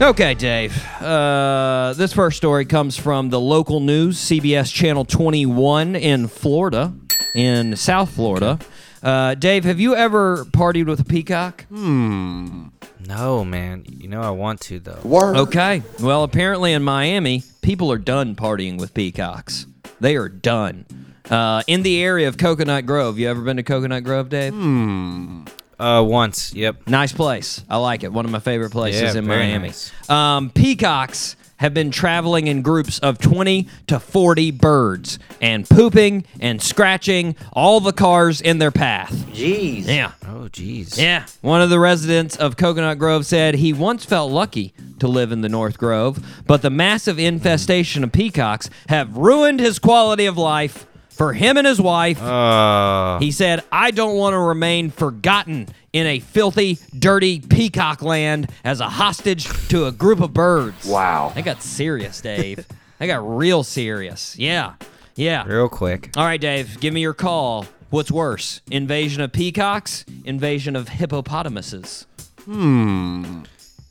Okay, 0.00 0.32
Dave. 0.32 0.74
Uh, 1.00 1.92
this 1.96 2.14
first 2.14 2.38
story 2.38 2.64
comes 2.64 2.96
from 2.96 3.28
the 3.28 3.38
local 3.38 3.80
news, 3.80 4.18
CBS 4.18 4.72
Channel 4.72 5.04
21 5.04 5.94
in 5.94 6.26
Florida, 6.26 6.94
in 7.34 7.76
South 7.76 8.10
Florida. 8.14 8.58
Uh, 9.02 9.34
Dave, 9.34 9.64
have 9.64 9.78
you 9.80 9.94
ever 9.94 10.44
partied 10.46 10.86
with 10.86 11.00
a 11.00 11.04
peacock? 11.04 11.64
Hmm. 11.66 12.68
No, 13.06 13.44
man. 13.44 13.84
You 13.86 14.08
know 14.08 14.22
I 14.22 14.30
want 14.30 14.60
to 14.62 14.78
though. 14.80 15.00
Okay. 15.04 15.82
Well, 16.00 16.22
apparently 16.24 16.72
in 16.72 16.82
Miami, 16.82 17.42
people 17.60 17.92
are 17.92 17.98
done 17.98 18.34
partying 18.34 18.78
with 18.78 18.94
peacocks. 18.94 19.66
They 20.00 20.16
are 20.16 20.28
done. 20.30 20.86
Uh, 21.30 21.62
in 21.66 21.82
the 21.82 22.02
area 22.02 22.28
of 22.28 22.36
Coconut 22.38 22.86
Grove. 22.86 23.18
You 23.18 23.28
ever 23.28 23.40
been 23.42 23.56
to 23.58 23.62
Coconut 23.62 24.04
Grove, 24.04 24.28
Dave? 24.30 24.52
Uh, 24.54 26.02
once. 26.06 26.54
Yep. 26.54 26.86
Nice 26.88 27.12
place. 27.12 27.62
I 27.68 27.76
like 27.78 28.04
it. 28.04 28.12
One 28.12 28.24
of 28.24 28.30
my 28.30 28.38
favorite 28.38 28.70
places 28.70 29.14
Yeah, 29.14 29.18
in 29.18 29.26
very 29.26 29.48
Miami. 29.48 29.68
nice. 29.68 29.92
Um, 30.10 30.50
peacocks 30.50 31.36
have 31.58 31.74
been 31.74 31.90
traveling 31.90 32.46
in 32.46 32.62
groups 32.62 32.98
of 32.98 33.18
20 33.18 33.68
to 33.86 34.00
40 34.00 34.50
birds 34.52 35.18
and 35.40 35.68
pooping 35.68 36.24
and 36.40 36.60
scratching 36.60 37.36
all 37.52 37.80
the 37.80 37.92
cars 37.92 38.40
in 38.40 38.58
their 38.58 38.70
path. 38.70 39.12
Jeez. 39.32 39.86
Yeah. 39.86 40.12
Oh, 40.26 40.48
jeez. 40.50 40.98
Yeah. 40.98 41.26
One 41.40 41.62
of 41.62 41.70
the 41.70 41.78
residents 41.78 42.36
of 42.36 42.56
Coconut 42.56 42.98
Grove 42.98 43.26
said 43.26 43.54
he 43.56 43.72
once 43.72 44.04
felt 44.04 44.30
lucky 44.32 44.74
to 44.98 45.08
live 45.08 45.32
in 45.32 45.40
the 45.40 45.48
North 45.48 45.78
Grove, 45.78 46.24
but 46.46 46.62
the 46.62 46.70
massive 46.70 47.18
infestation 47.18 48.04
of 48.04 48.12
peacocks 48.12 48.70
have 48.88 49.16
ruined 49.16 49.60
his 49.60 49.78
quality 49.78 50.26
of 50.26 50.36
life 50.38 50.86
for 51.16 51.32
him 51.32 51.56
and 51.56 51.66
his 51.66 51.80
wife. 51.80 52.20
Uh, 52.22 53.18
He 53.20 53.30
said, 53.30 53.62
I 53.72 53.90
don't 53.90 54.16
want 54.16 54.34
to 54.34 54.38
remain 54.38 54.90
forgotten 54.90 55.68
in 55.92 56.06
a 56.06 56.18
filthy, 56.18 56.78
dirty 56.98 57.40
peacock 57.40 58.02
land 58.02 58.50
as 58.64 58.80
a 58.80 58.88
hostage 58.88 59.46
to 59.68 59.86
a 59.86 59.92
group 59.92 60.20
of 60.20 60.32
birds. 60.34 60.86
Wow. 60.86 61.32
I 61.36 61.42
got 61.42 61.62
serious, 61.62 62.20
Dave. 62.20 62.66
I 63.00 63.06
got 63.06 63.18
real 63.38 63.62
serious. 63.62 64.36
Yeah. 64.38 64.74
Yeah. 65.16 65.44
real 65.46 65.68
quick. 65.68 66.10
All 66.16 66.24
right, 66.24 66.40
Dave, 66.40 66.80
give 66.80 66.92
me 66.92 67.00
your 67.00 67.14
call. 67.14 67.66
What's 67.90 68.10
worse, 68.10 68.60
invasion 68.72 69.22
of 69.22 69.32
peacocks, 69.32 70.04
invasion 70.24 70.74
of 70.74 70.88
hippopotamuses? 70.88 72.06
Hmm. 72.44 73.42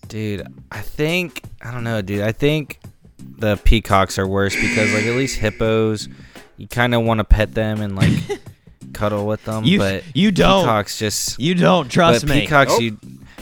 Dude, 0.09 0.45
I 0.71 0.81
think 0.81 1.41
I 1.61 1.71
don't 1.71 1.83
know, 1.85 2.01
dude. 2.01 2.21
I 2.21 2.33
think 2.33 2.79
the 3.19 3.55
peacocks 3.63 4.19
are 4.19 4.27
worse 4.27 4.55
because 4.55 4.93
like 4.93 5.05
at 5.05 5.15
least 5.15 5.37
hippos, 5.37 6.09
you 6.57 6.67
kind 6.67 6.93
of 6.95 7.03
want 7.03 7.19
to 7.19 7.23
pet 7.23 7.53
them 7.53 7.81
and 7.81 7.95
like 7.95 8.11
cuddle 8.93 9.25
with 9.25 9.43
them, 9.45 9.63
You- 9.63 9.79
but 9.79 10.03
you 10.13 10.31
don't. 10.31 10.63
Peacocks 10.63 10.99
just 10.99 11.39
You 11.39 11.55
don't 11.55 11.89
trust 11.89 12.25
but 12.27 12.33
me. 12.35 12.41
peacocks 12.41 12.79
you 12.79 12.97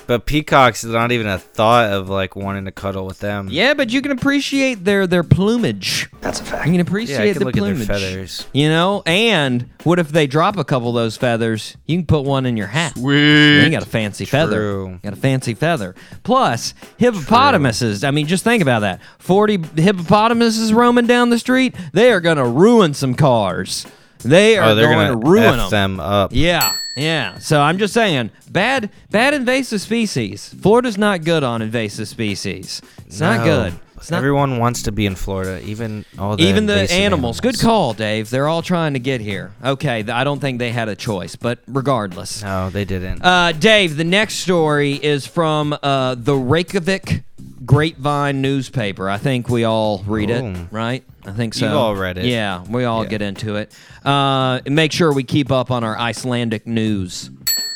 but 0.07 0.25
peacocks 0.25 0.83
is 0.83 0.91
not 0.91 1.11
even 1.11 1.27
a 1.27 1.37
thought 1.37 1.91
of 1.91 2.09
like 2.09 2.35
wanting 2.35 2.65
to 2.65 2.71
cuddle 2.71 3.05
with 3.05 3.19
them. 3.19 3.47
Yeah, 3.51 3.73
but 3.73 3.91
you 3.91 4.01
can 4.01 4.11
appreciate 4.11 4.83
their 4.85 5.07
their 5.07 5.23
plumage. 5.23 6.09
That's 6.21 6.39
a 6.39 6.43
fact. 6.43 6.65
You 6.67 6.73
can 6.73 6.81
appreciate 6.81 7.17
Yeah, 7.17 7.23
I 7.29 7.33
can 7.33 7.39
the 7.39 7.45
look 7.45 7.57
at 7.57 7.59
plumage. 7.59 7.87
their 7.87 7.97
feathers. 7.99 8.47
You 8.53 8.69
know, 8.69 9.03
and 9.05 9.69
what 9.83 9.99
if 9.99 10.09
they 10.09 10.27
drop 10.27 10.57
a 10.57 10.63
couple 10.63 10.89
of 10.89 10.95
those 10.95 11.17
feathers? 11.17 11.75
You 11.85 11.97
can 11.97 12.05
put 12.05 12.23
one 12.25 12.45
in 12.45 12.57
your 12.57 12.67
hat. 12.67 12.93
Sweet. 12.97 13.63
You 13.65 13.69
got 13.71 13.83
a 13.83 13.89
fancy 13.89 14.25
feather. 14.25 14.57
True. 14.57 14.99
Got 15.03 15.13
a 15.13 15.17
fancy 15.17 15.53
feather. 15.53 15.95
Plus, 16.23 16.73
hippopotamuses. 16.97 18.03
I 18.03 18.11
mean, 18.11 18.27
just 18.27 18.43
think 18.43 18.61
about 18.61 18.79
that. 18.81 19.01
40 19.19 19.59
hippopotamuses 19.81 20.73
roaming 20.73 21.07
down 21.07 21.29
the 21.29 21.39
street, 21.39 21.75
they 21.93 22.11
are 22.11 22.19
going 22.21 22.37
to 22.37 22.45
ruin 22.45 22.93
some 22.93 23.13
cars. 23.15 23.85
They 24.19 24.57
oh, 24.57 24.61
are 24.61 24.69
Oh, 24.69 24.75
they're 24.75 24.93
going 24.93 25.07
gonna 25.07 25.19
to 25.21 25.27
ruin 25.29 25.59
F 25.59 25.69
them. 25.71 25.97
them 25.97 25.99
up. 25.99 26.31
Yeah, 26.33 26.71
yeah. 26.95 27.37
So 27.39 27.61
I'm 27.61 27.77
just 27.77 27.93
saying, 27.93 28.31
bad, 28.49 28.89
bad 29.09 29.33
invasive 29.33 29.81
species. 29.81 30.53
Florida's 30.61 30.97
not 30.97 31.23
good 31.23 31.43
on 31.43 31.61
invasive 31.61 32.07
species. 32.07 32.81
It's 33.07 33.19
not 33.19 33.43
good. 33.43 33.73
It's 33.97 34.09
not 34.09 34.17
Everyone 34.17 34.57
wants 34.57 34.81
to 34.83 34.91
be 34.91 35.05
in 35.05 35.13
Florida, 35.13 35.61
even 35.63 36.05
all 36.17 36.35
the 36.35 36.41
even 36.43 36.65
the 36.65 36.73
invasive 36.73 36.97
animals. 36.97 37.39
Good 37.39 37.59
call, 37.59 37.93
Dave. 37.93 38.31
They're 38.31 38.47
all 38.47 38.63
trying 38.63 38.93
to 38.93 38.99
get 38.99 39.21
here. 39.21 39.51
Okay, 39.63 40.03
I 40.09 40.23
don't 40.23 40.39
think 40.39 40.57
they 40.57 40.71
had 40.71 40.89
a 40.89 40.95
choice, 40.95 41.35
but 41.35 41.59
regardless. 41.67 42.41
No, 42.41 42.71
they 42.71 42.83
didn't. 42.83 43.23
Uh, 43.23 43.51
Dave, 43.51 43.97
the 43.97 44.03
next 44.03 44.35
story 44.39 44.93
is 44.93 45.27
from 45.27 45.77
uh, 45.83 46.15
the 46.15 46.35
Reykjavik 46.35 47.21
Grapevine 47.63 48.41
newspaper. 48.41 49.07
I 49.07 49.17
think 49.19 49.49
we 49.49 49.65
all 49.65 49.99
read 50.07 50.31
Oh. 50.31 50.47
it, 50.47 50.57
right? 50.71 51.03
I 51.25 51.31
think 51.31 51.53
so. 51.53 51.65
You've 51.67 51.75
all 51.75 51.95
read 51.95 52.17
it. 52.17 52.25
Yeah, 52.25 52.63
we 52.69 52.83
all 52.85 53.03
Yeah. 53.03 53.09
get 53.09 53.21
into 53.21 53.55
it. 53.57 53.71
Uh, 54.05 54.59
make 54.67 54.91
sure 54.91 55.13
we 55.13 55.23
keep 55.23 55.51
up 55.51 55.71
on 55.71 55.83
our 55.83 55.97
Icelandic 55.97 56.65
news. 56.67 57.29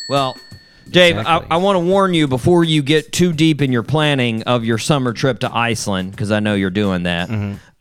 Well, 0.10 0.36
Dave, 0.90 1.18
Exactly. 1.18 1.48
I, 1.50 1.56
I 1.56 1.58
want 1.58 1.76
to 1.78 1.80
warn 1.80 2.14
you 2.14 2.28
before 2.28 2.64
you 2.64 2.84
get 2.84 3.12
too 3.12 3.34
deep 3.34 3.62
in 3.62 3.72
your 3.72 3.82
planning 3.84 4.44
of 4.44 4.64
your 4.64 4.78
summer 4.78 5.14
trip 5.14 5.40
to 5.40 5.52
Iceland, 5.56 6.12
because 6.12 6.32
I 6.32 6.40
know 6.40 6.54
you're 6.54 6.70
doing 6.70 7.04
that. 7.04 7.30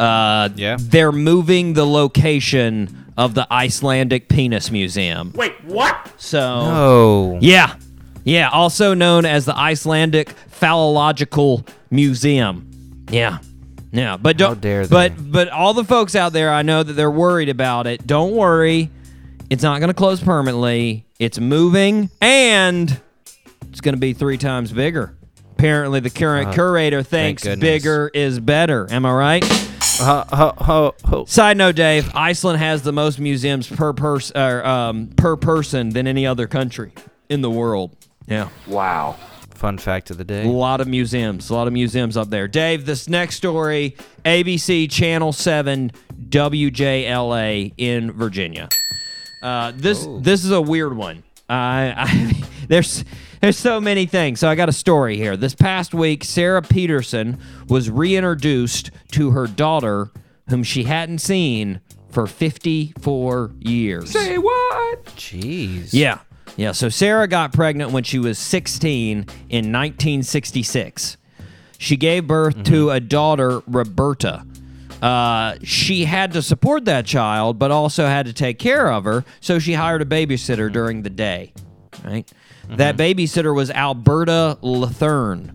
Uh, 0.01 0.49
Yeah. 0.57 0.77
They're 0.81 1.13
moving 1.13 1.75
the 1.75 1.85
location 1.87 3.05
of 3.17 3.35
the 3.35 3.47
Icelandic 3.53 4.29
Penis 4.29 4.71
Museum. 4.71 5.33
Wait, 5.35 5.53
what? 5.65 6.13
So. 6.17 6.41
oh, 6.43 7.39
Yeah. 7.41 7.75
Yeah, 8.25 8.49
also 8.49 8.95
known 8.95 9.27
as 9.27 9.45
the 9.45 9.55
Icelandic 9.57 10.35
Phallological 10.51 11.67
Museum. 11.91 12.71
Yeah. 13.11 13.39
Yeah, 13.95 14.17
but 14.17 14.37
don't 14.37 14.49
How 14.49 14.55
dare 14.55 14.87
but 14.89 15.17
they. 15.17 15.23
but 15.23 15.49
all 15.49 15.73
the 15.73 15.85
folks 15.85 16.15
out 16.15 16.33
there 16.33 16.53
I 16.53 16.63
know 16.63 16.83
that 16.83 16.93
they're 16.95 17.11
worried 17.11 17.49
about 17.49 17.87
it. 17.87 18.07
Don't 18.07 18.33
worry. 18.33 18.91
It's 19.51 19.63
not 19.63 19.79
going 19.79 19.89
to 19.89 19.95
close 19.95 20.21
permanently. 20.21 21.07
It's 21.19 21.39
moving 21.39 22.11
and 22.21 23.01
it's 23.71 23.81
going 23.81 23.95
to 23.95 24.01
be 24.01 24.13
3 24.13 24.37
times 24.37 24.73
bigger. 24.73 25.17
Apparently 25.53 26.01
the 26.01 26.11
current 26.11 26.53
curator 26.55 27.03
thinks 27.03 27.45
goodness. 27.45 27.61
bigger 27.61 28.11
is 28.13 28.41
better. 28.41 28.87
Am 28.91 29.07
I 29.07 29.13
right? 29.13 29.45
Ho, 29.99 30.25
ho, 30.33 30.55
ho, 30.59 30.95
ho. 31.05 31.25
Side 31.27 31.57
note, 31.57 31.77
Dave, 31.77 32.11
Iceland 32.17 32.59
has 32.59 32.83
the 32.83 32.93
most 32.93 33.21
museums 33.21 33.69
per 33.69 33.93
person 33.93 34.37
uh, 34.37 34.69
um, 34.69 35.07
per 35.17 35.37
person 35.37 35.91
than 35.91 36.09
any 36.09 36.27
other 36.27 36.49
country 36.49 36.93
in 37.29 37.43
the 37.43 37.51
world. 37.51 37.97
Yeah. 38.27 38.49
Fuck 38.67 39.19
Fun 39.65 39.79
fact 39.79 40.11
of 40.11 40.19
the 40.19 40.25
day. 40.25 40.45
A 40.45 40.51
lot 40.51 40.83
of 40.83 40.89
museums, 40.89 41.49
a 41.49 41.55
lot 41.55 41.67
of 41.67 41.73
museums 41.73 42.19
up 42.19 42.29
there. 42.29 42.47
Dave, 42.47 42.85
this 42.85 43.09
next 43.09 43.37
story, 43.37 43.97
ABC 44.27 44.91
Channel 44.91 45.33
7 45.33 45.91
WJLA 46.29 47.73
in 47.79 48.13
Virginia. 48.13 48.69
Uh, 49.43 49.73
this 49.75 50.07
this 50.19 50.45
is 50.45 50.51
a 50.51 50.61
weird 50.61 50.95
one. 50.95 51.23
I, 51.49 51.95
I 51.97 52.47
there's 52.69 53.07
there's 53.41 53.57
so 53.57 53.81
many 53.81 54.05
things. 54.05 54.39
So 54.41 54.51
I 54.51 54.55
got 54.55 54.69
a 54.69 54.73
story 54.73 55.17
here. 55.17 55.35
This 55.35 55.55
past 55.55 55.95
week, 55.95 56.25
Sarah 56.25 56.61
Peterson 56.61 57.39
was 57.67 57.89
reintroduced 57.89 58.91
to 59.13 59.31
her 59.31 59.47
daughter, 59.47 60.11
whom 60.51 60.63
she 60.63 60.85
hadn't 60.85 61.21
seen 61.21 61.81
for 62.11 62.27
54 62.27 63.53
years. 63.61 64.11
Say 64.11 64.37
what? 64.37 65.07
Jeez. 65.17 65.95
Yeah. 65.95 66.19
Yeah. 66.57 66.73
So 66.73 66.89
Sarah 66.89 67.27
got 67.27 67.53
pregnant 67.53 67.91
when 67.91 68.05
she 68.05 68.19
was 68.19 68.39
16 68.39 69.19
in 69.19 69.25
1966. 69.73 71.17
She 71.79 71.97
gave 71.97 72.27
birth 72.27 72.63
to 72.65 72.91
a 72.91 73.01
daughter, 73.01 73.61
Roberta. 73.67 74.47
Uh, 75.03 75.57
she 75.63 76.05
had 76.05 76.33
to 76.33 76.41
support 76.41 76.87
that 76.87 77.05
child, 77.05 77.59
but 77.59 77.71
also 77.71 78.07
had 78.07 78.27
to 78.27 78.33
take 78.33 78.59
care 78.59 78.91
of 78.91 79.05
her. 79.05 79.25
So 79.41 79.59
she 79.59 79.75
hired 79.75 80.01
a 80.01 80.07
babysitter 80.07 80.73
during 80.73 81.03
the 81.03 81.11
day. 81.11 81.53
Right. 82.03 82.31
That 82.69 82.97
babysitter 82.97 83.55
was 83.55 83.71
Alberta 83.71 84.59
Latherne. 84.63 85.53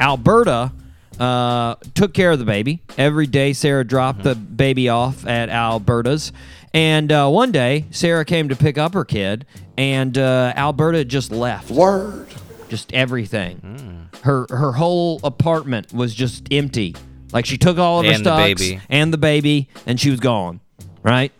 Alberta 0.00 0.72
uh, 1.18 1.76
took 1.94 2.14
care 2.14 2.30
of 2.32 2.38
the 2.38 2.44
baby 2.44 2.82
every 2.96 3.26
day. 3.26 3.52
Sarah 3.52 3.84
dropped 3.84 4.22
the 4.22 4.34
baby 4.34 4.88
off 4.88 5.26
at 5.26 5.48
Alberta's, 5.48 6.32
and 6.74 7.10
uh, 7.10 7.28
one 7.28 7.52
day 7.52 7.86
Sarah 7.90 8.24
came 8.24 8.48
to 8.48 8.56
pick 8.56 8.78
up 8.78 8.94
her 8.94 9.04
kid, 9.04 9.46
and 9.78 10.18
uh, 10.18 10.52
Alberta 10.56 11.04
just 11.06 11.30
left. 11.32 11.70
Word. 11.70 12.28
Just 12.68 12.92
everything. 12.92 14.10
Her 14.22 14.44
her 14.50 14.72
whole 14.72 15.20
apartment 15.24 15.92
was 15.92 16.12
just 16.14 16.48
empty. 16.52 16.94
Like 17.32 17.46
she 17.46 17.56
took 17.56 17.78
all 17.78 18.00
of 18.00 18.06
her 18.06 18.12
And 18.12 18.24
the 18.26 18.30
stuff 18.30 18.38
baby. 18.58 18.80
and 18.90 19.12
the 19.12 19.18
baby, 19.18 19.68
and 19.86 19.98
she 19.98 20.10
was 20.10 20.20
gone. 20.20 20.60
Right. 21.02 21.32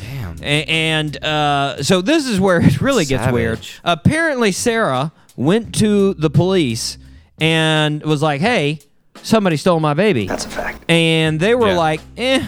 Damn. 0.00 0.36
A- 0.42 0.64
and 0.64 1.24
uh, 1.24 1.82
so 1.82 2.02
this 2.02 2.26
is 2.26 2.40
where 2.40 2.60
it 2.60 2.80
really 2.80 3.04
gets 3.04 3.30
weird. 3.32 3.60
Apparently, 3.84 4.52
Sarah 4.52 5.12
went 5.36 5.74
to 5.76 6.14
the 6.14 6.28
police 6.30 6.98
and 7.40 8.02
was 8.02 8.20
like, 8.20 8.40
"Hey, 8.40 8.80
somebody 9.22 9.56
stole 9.56 9.80
my 9.80 9.94
baby." 9.94 10.26
That's 10.26 10.44
a 10.44 10.48
fact. 10.50 10.84
And 10.90 11.38
they 11.40 11.54
were 11.54 11.68
Yeah. 11.68 11.78
like, 11.78 12.00
"Eh, 12.16 12.44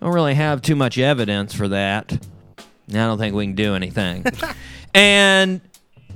don't 0.00 0.12
really 0.12 0.34
have 0.34 0.60
too 0.60 0.76
much 0.76 0.98
evidence 0.98 1.54
for 1.54 1.68
that. 1.68 2.18
I 2.90 2.92
don't 2.92 3.18
think 3.18 3.34
we 3.34 3.46
can 3.46 3.54
do 3.54 3.74
anything." 3.74 4.24
and 4.94 5.60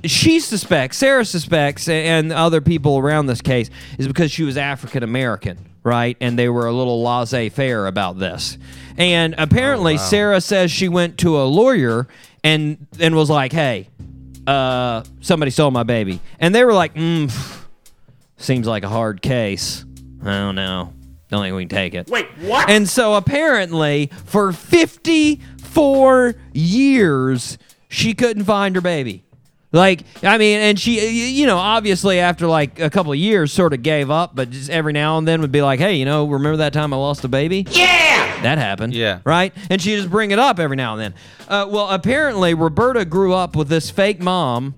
she 0.03 0.39
suspects, 0.39 0.97
Sarah 0.97 1.25
suspects, 1.25 1.87
and 1.89 2.31
other 2.31 2.61
people 2.61 2.97
around 2.97 3.25
this 3.25 3.41
case 3.41 3.69
is 3.97 4.07
because 4.07 4.31
she 4.31 4.43
was 4.43 4.57
African 4.57 5.03
American, 5.03 5.57
right? 5.83 6.15
And 6.21 6.37
they 6.37 6.49
were 6.49 6.67
a 6.67 6.73
little 6.73 7.01
laissez 7.03 7.49
faire 7.49 7.87
about 7.87 8.17
this. 8.17 8.57
And 8.97 9.35
apparently, 9.37 9.97
Sarah 9.97 10.41
says 10.41 10.71
she 10.71 10.89
went 10.89 11.17
to 11.19 11.39
a 11.39 11.43
lawyer 11.43 12.07
and 12.43 12.87
and 12.99 13.15
was 13.15 13.29
like, 13.29 13.51
"Hey, 13.51 13.89
uh, 14.47 15.03
somebody 15.21 15.51
stole 15.51 15.71
my 15.71 15.83
baby," 15.83 16.19
and 16.39 16.53
they 16.53 16.63
were 16.63 16.73
like, 16.73 16.95
mm, 16.95 17.31
"Seems 18.37 18.67
like 18.67 18.83
a 18.83 18.89
hard 18.89 19.21
case. 19.21 19.85
I 20.23 20.31
don't 20.31 20.55
know. 20.55 20.93
Don't 21.29 21.43
think 21.43 21.55
we 21.55 21.63
can 21.65 21.69
take 21.69 21.93
it." 21.93 22.09
Wait, 22.09 22.27
what? 22.41 22.69
And 22.69 22.87
so 22.87 23.15
apparently, 23.15 24.09
for 24.25 24.51
54 24.51 26.35
years, 26.53 27.57
she 27.87 28.13
couldn't 28.13 28.43
find 28.45 28.75
her 28.75 28.81
baby. 28.81 29.23
Like, 29.71 30.03
I 30.23 30.39
mean, 30.39 30.59
and 30.59 30.79
she, 30.79 31.29
you 31.29 31.45
know, 31.45 31.57
obviously 31.57 32.19
after 32.19 32.47
like 32.47 32.79
a 32.79 32.89
couple 32.89 33.11
of 33.11 33.19
years, 33.19 33.53
sort 33.53 33.71
of 33.73 33.83
gave 33.83 34.09
up, 34.09 34.35
but 34.35 34.49
just 34.49 34.71
every 34.71 34.93
now 34.93 35.19
and 35.19 35.27
then 35.27 35.41
would 35.41 35.51
be 35.51 35.61
like, 35.61 35.79
hey, 35.79 35.93
you 35.93 36.05
know, 36.05 36.27
remember 36.27 36.57
that 36.57 36.73
time 36.73 36.91
I 36.91 36.97
lost 36.97 37.23
a 37.23 37.27
baby? 37.27 37.67
Yeah! 37.69 38.41
That 38.41 38.57
happened. 38.57 38.95
Yeah. 38.95 39.19
Right? 39.25 39.53
And 39.69 39.79
she 39.79 39.95
just 39.95 40.09
bring 40.09 40.31
it 40.31 40.39
up 40.39 40.59
every 40.59 40.75
now 40.75 40.93
and 40.93 41.01
then. 41.01 41.13
Uh, 41.47 41.67
well, 41.69 41.87
apparently, 41.89 42.55
Roberta 42.55 43.05
grew 43.05 43.33
up 43.35 43.55
with 43.55 43.67
this 43.67 43.91
fake 43.91 44.19
mom 44.19 44.73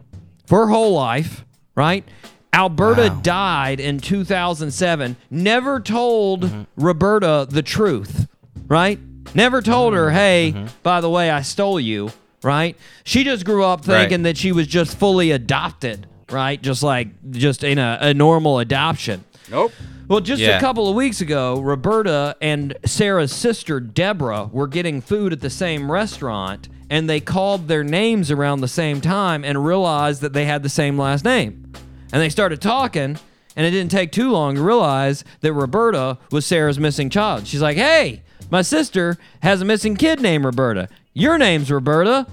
for 0.46 0.66
her 0.66 0.72
whole 0.72 0.94
life, 0.94 1.46
right? 1.74 2.04
Alberta 2.54 3.04
Wow. 3.10 3.20
died 3.22 3.80
in 3.80 4.00
2007, 4.00 5.16
never 5.30 5.80
told 5.80 6.42
Mm-hmm. 6.44 6.62
Roberta 6.76 7.48
the 7.50 7.62
truth, 7.62 8.28
right? 8.68 9.00
Never 9.34 9.62
told 9.62 9.94
Mm-hmm. 9.94 10.04
her, 10.04 10.12
hey, 10.12 10.66
by 10.84 11.00
the 11.02 11.10
way, 11.10 11.30
I 11.32 11.42
stole 11.44 11.80
you, 11.80 12.12
right? 12.44 12.76
She 13.04 13.24
just 13.24 13.46
grew 13.46 13.64
up 13.64 13.86
thinking 13.86 14.20
Right. 14.20 14.24
that 14.24 14.38
she 14.38 14.52
was 14.52 14.68
just 14.68 14.98
fully 14.98 15.32
adopted, 15.32 16.08
right? 16.30 16.62
Just 16.62 16.84
like, 16.84 17.08
just 17.32 17.64
in 17.64 17.78
a, 17.80 17.98
a 18.02 18.14
normal 18.14 18.60
adoption. 18.60 19.24
Nope. 19.50 19.72
Well, 20.10 20.20
just 20.20 20.44
a 20.44 20.60
couple 20.60 20.90
of 20.90 20.96
weeks 20.96 21.22
ago, 21.22 21.62
Roberta 21.62 22.36
and 22.42 22.76
Sarah's 22.86 23.32
sister 23.32 23.80
Deborah 23.80 24.50
were 24.52 24.68
getting 24.68 25.00
food 25.00 25.32
at 25.32 25.40
the 25.40 25.50
same 25.50 25.90
restaurant, 25.90 26.68
and 26.90 27.10
they 27.10 27.22
called 27.22 27.70
their 27.70 27.84
names 27.86 28.30
around 28.30 28.60
the 28.60 28.68
same 28.68 29.00
time 29.00 29.46
and 29.46 29.64
realized 29.66 30.20
that 30.22 30.34
they 30.34 30.44
had 30.44 30.64
the 30.64 30.70
same 30.70 30.98
last 31.00 31.24
name. 31.24 31.72
And 32.14 32.22
they 32.22 32.30
started 32.30 32.62
talking, 32.62 33.18
and 33.56 33.66
it 33.66 33.72
didn't 33.72 33.92
take 33.92 34.12
too 34.12 34.32
long 34.32 34.56
to 34.56 34.62
realize 34.62 35.24
that 35.42 35.54
Roberta 35.54 36.18
was 36.32 36.46
Sarah's 36.46 36.80
missing 36.80 37.10
child. 37.10 37.48
She's 37.48 37.62
like, 37.62 37.78
"Hey, 37.78 38.22
my 38.50 38.62
sister 38.62 39.18
has 39.42 39.62
a 39.62 39.66
missing 39.66 39.96
kid 39.96 40.20
named 40.22 40.44
Roberta. 40.46 40.90
Your 41.14 41.38
name's 41.38 41.72
Roberta. 41.72 42.28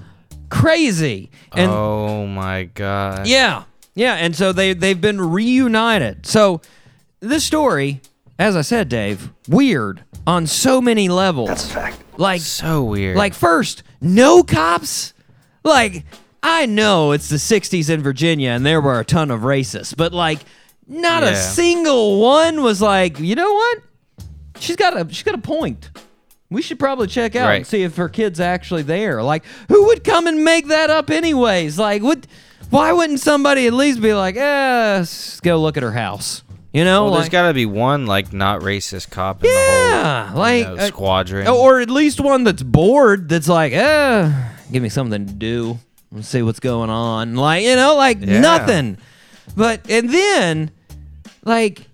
Crazy." 0.49 1.29
And 1.55 1.71
oh 1.71 2.25
my 2.27 2.63
god. 2.63 3.27
yeah, 3.27 3.63
yeah, 3.95 4.15
and 4.15 4.35
so 4.35 4.51
they 4.51 4.73
they've 4.73 4.99
been 4.99 5.21
reunited. 5.21 6.25
So 6.25 6.61
this 7.19 7.43
story, 7.43 8.01
as 8.37 8.55
I 8.55 8.61
said, 8.61 8.89
Dave, 8.89 9.31
weird 9.47 10.03
on 10.27 10.47
so 10.47 10.81
many 10.81 11.09
levels. 11.09 11.47
That's 11.49 11.65
a 11.69 11.73
fact. 11.73 12.03
Like, 12.17 12.41
So 12.41 12.83
weird. 12.83 13.15
like 13.17 13.33
first, 13.33 13.83
no 14.01 14.43
cops. 14.43 15.13
Like, 15.63 16.05
I 16.41 16.65
know 16.65 17.11
it's 17.11 17.29
the 17.29 17.37
'60s 17.37 17.89
in 17.89 18.01
Virginia, 18.01 18.51
and 18.51 18.65
there 18.65 18.81
were 18.81 18.99
a 18.99 19.05
ton 19.05 19.31
of 19.31 19.41
racists, 19.41 19.95
but 19.95 20.13
like, 20.13 20.39
not 20.87 21.23
a 21.23 21.35
single 21.35 22.19
one 22.21 22.63
was 22.63 22.81
like, 22.81 23.19
you 23.19 23.35
know 23.35 23.53
what? 23.53 23.79
She's 24.59 24.75
got 24.75 24.97
a 24.97 25.07
she's 25.13 25.23
got 25.23 25.35
a 25.35 25.39
point. 25.39 25.89
We 26.49 26.61
should 26.63 26.79
probably 26.79 27.07
check 27.07 27.35
out 27.35 27.53
and 27.53 27.67
see 27.67 27.83
if 27.83 27.97
her 27.97 28.09
kid's 28.09 28.39
actually 28.39 28.81
there. 28.81 29.21
Like, 29.21 29.43
who 29.67 29.85
would 29.87 30.03
come 30.03 30.25
and 30.25 30.43
make 30.43 30.67
that 30.67 30.89
up 30.89 31.11
anyways? 31.11 31.77
Like, 31.77 32.01
what? 32.01 32.25
Why 32.71 32.91
wouldn't 32.91 33.19
somebody 33.19 33.67
at 33.67 33.73
least 33.73 34.01
be 34.01 34.13
like, 34.13 34.35
eh, 34.35 34.97
let's 34.99 35.39
go 35.39 35.59
look 35.59 35.75
at 35.77 35.83
her 35.83 35.91
house? 35.91 36.43
You 36.73 36.83
know, 36.83 37.05
well, 37.05 37.13
like, 37.13 37.19
there's 37.21 37.29
got 37.29 37.47
to 37.47 37.53
be 37.53 37.65
one 37.65 38.05
like 38.05 38.31
not 38.31 38.61
racist 38.61 39.09
cop 39.09 39.43
in 39.43 39.49
yeah, 39.49 40.23
the 40.23 40.29
whole 40.29 40.39
like 40.39 40.67
you 40.67 40.75
know, 40.75 40.75
uh, 40.75 40.87
squadron. 40.87 41.47
or 41.47 41.79
at 41.79 41.89
least 41.89 42.19
one 42.19 42.43
that's 42.43 42.61
bored. 42.61 43.27
That's 43.27 43.47
like, 43.47 43.73
eh, 43.73 44.31
give 44.71 44.83
me 44.83 44.89
something 44.89 45.25
to 45.25 45.33
do. 45.33 45.79
Let's 46.11 46.27
see 46.27 46.41
what's 46.41 46.59
going 46.59 46.89
on. 46.89 47.35
Like, 47.35 47.63
you 47.63 47.75
know, 47.75 47.95
like 47.95 48.19
Yeah. 48.21 48.39
nothing. 48.39 48.97
But 49.55 49.89
and 49.89 50.09
then, 50.09 50.71
like. 51.45 51.85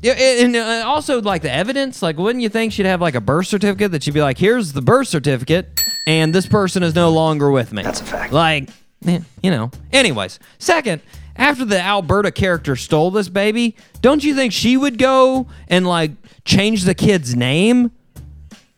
Yeah, 0.00 0.12
and 0.12 0.54
uh, 0.54 0.84
also 0.86 1.20
like 1.20 1.42
the 1.42 1.50
evidence, 1.52 2.02
like 2.02 2.18
wouldn't 2.18 2.40
you 2.40 2.48
think 2.48 2.72
she'd 2.72 2.86
have 2.86 3.00
like 3.00 3.16
a 3.16 3.20
birth 3.20 3.48
certificate 3.48 3.90
that 3.90 4.04
she'd 4.04 4.14
be 4.14 4.20
like, 4.22 4.38
"Here's 4.38 4.72
the 4.72 4.80
birth 4.82 5.08
certificate, 5.08 5.80
and 6.06 6.32
this 6.32 6.46
person 6.46 6.84
is 6.84 6.94
no 6.94 7.10
longer 7.10 7.50
with 7.50 7.72
me." 7.72 7.82
That's 7.82 8.00
a 8.00 8.04
fact. 8.04 8.32
Like, 8.32 8.68
eh, 9.04 9.18
you 9.42 9.50
know. 9.50 9.72
Anyways, 9.92 10.38
second, 10.60 11.02
after 11.34 11.64
the 11.64 11.80
Alberta 11.80 12.30
character 12.30 12.76
stole 12.76 13.10
this 13.10 13.28
baby, 13.28 13.74
don't 14.00 14.22
you 14.22 14.36
think 14.36 14.52
she 14.52 14.76
would 14.76 14.98
go 14.98 15.48
and 15.66 15.84
like 15.84 16.12
change 16.44 16.84
the 16.84 16.94
kid's 16.94 17.34
name? 17.34 17.90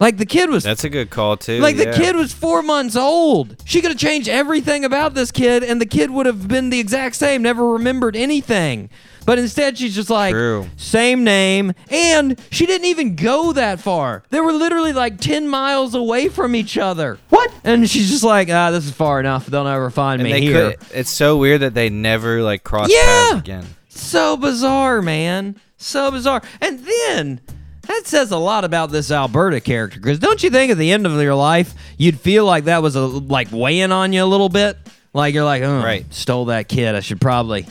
Like 0.00 0.16
the 0.16 0.24
kid 0.26 0.48
was 0.48 0.64
That's 0.64 0.82
a 0.84 0.88
good 0.88 1.10
call 1.10 1.36
too. 1.36 1.60
like 1.60 1.76
the 1.76 1.92
kid 1.92 2.16
was 2.16 2.32
four 2.32 2.62
months 2.62 2.96
old. 2.96 3.56
She 3.66 3.82
could 3.82 3.90
have 3.90 4.00
changed 4.00 4.28
everything 4.28 4.84
about 4.84 5.12
this 5.12 5.30
kid, 5.30 5.62
and 5.62 5.78
the 5.80 5.84
kid 5.86 6.10
would 6.10 6.24
have 6.26 6.48
been 6.48 6.70
the 6.70 6.80
exact 6.80 7.16
same, 7.16 7.42
never 7.42 7.66
remembered 7.68 8.16
anything. 8.16 8.88
But 9.26 9.38
instead, 9.38 9.76
she's 9.76 9.94
just 9.94 10.08
like, 10.08 10.32
True. 10.32 10.66
same 10.76 11.22
name. 11.22 11.74
And 11.90 12.40
she 12.50 12.64
didn't 12.64 12.86
even 12.86 13.14
go 13.14 13.52
that 13.52 13.78
far. 13.78 14.22
They 14.30 14.40
were 14.40 14.52
literally 14.54 14.94
like 14.94 15.20
10 15.20 15.46
miles 15.46 15.94
away 15.94 16.28
from 16.28 16.54
each 16.56 16.78
other. 16.78 17.18
What? 17.28 17.52
And 17.62 17.88
she's 17.88 18.10
just 18.10 18.24
like, 18.24 18.48
ah, 18.50 18.70
this 18.70 18.86
is 18.86 18.92
far 18.92 19.20
enough. 19.20 19.44
They'll 19.44 19.64
never 19.64 19.90
find 19.90 20.22
And 20.22 20.32
me 20.32 20.40
here. 20.40 20.70
could. 20.72 20.78
It's 20.94 21.10
so 21.10 21.36
weird 21.36 21.60
that 21.60 21.74
they 21.74 21.90
never 21.90 22.42
like 22.42 22.64
crossed 22.64 22.90
Yeah. 22.90 23.04
paths 23.32 23.40
again. 23.40 23.66
So 23.90 24.38
bizarre, 24.38 25.02
man. 25.02 25.60
So 25.76 26.10
bizarre. 26.10 26.40
And 26.62 26.80
then 26.80 27.40
that 27.82 28.02
says 28.06 28.30
a 28.30 28.36
lot 28.36 28.64
about 28.64 28.90
this 28.90 29.10
Alberta 29.10 29.60
character 29.60 29.98
because 30.00 30.18
don't 30.18 30.42
you 30.42 30.50
think 30.50 30.70
at 30.72 30.78
the 30.78 30.92
end 30.92 31.06
of 31.06 31.12
your 31.20 31.34
life 31.34 31.74
you'd 31.98 32.18
feel 32.20 32.44
like 32.44 32.64
that 32.64 32.82
was 32.82 32.94
a 32.96 33.00
like 33.00 33.48
weighing 33.52 33.92
on 33.92 34.12
you 34.12 34.22
a 34.22 34.26
little 34.26 34.48
bit? 34.48 34.76
Like 35.12 35.34
you're 35.34 35.44
like, 35.44 35.62
oh, 35.62 35.82
Right. 35.82 36.04
stole 36.12 36.46
that 36.46 36.68
kid. 36.68 36.94
I 36.94 37.00
should 37.00 37.20
probably 37.20 37.66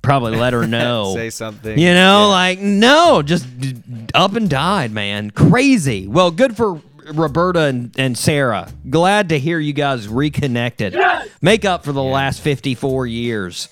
probably 0.00 0.36
let 0.36 0.52
her 0.52 0.66
know. 0.68 1.14
Say 1.14 1.30
something. 1.30 1.78
You 1.78 1.94
know, 1.94 2.20
Yeah. 2.20 2.26
like 2.26 2.58
no, 2.60 3.22
just 3.22 3.46
up 4.14 4.34
and 4.34 4.48
died, 4.48 4.92
man. 4.92 5.30
Crazy. 5.30 6.06
Well, 6.06 6.30
good 6.30 6.56
for 6.56 6.80
Roberta 7.12 7.62
and, 7.62 7.90
and 7.98 8.16
Sarah. 8.16 8.68
Glad 8.88 9.30
to 9.30 9.38
hear 9.38 9.58
you 9.58 9.72
guys 9.72 10.06
reconnected. 10.08 10.96
Make 11.40 11.64
up 11.64 11.84
for 11.84 11.92
the 11.92 12.02
last 12.02 12.40
54 12.40 13.06
years. 13.08 13.68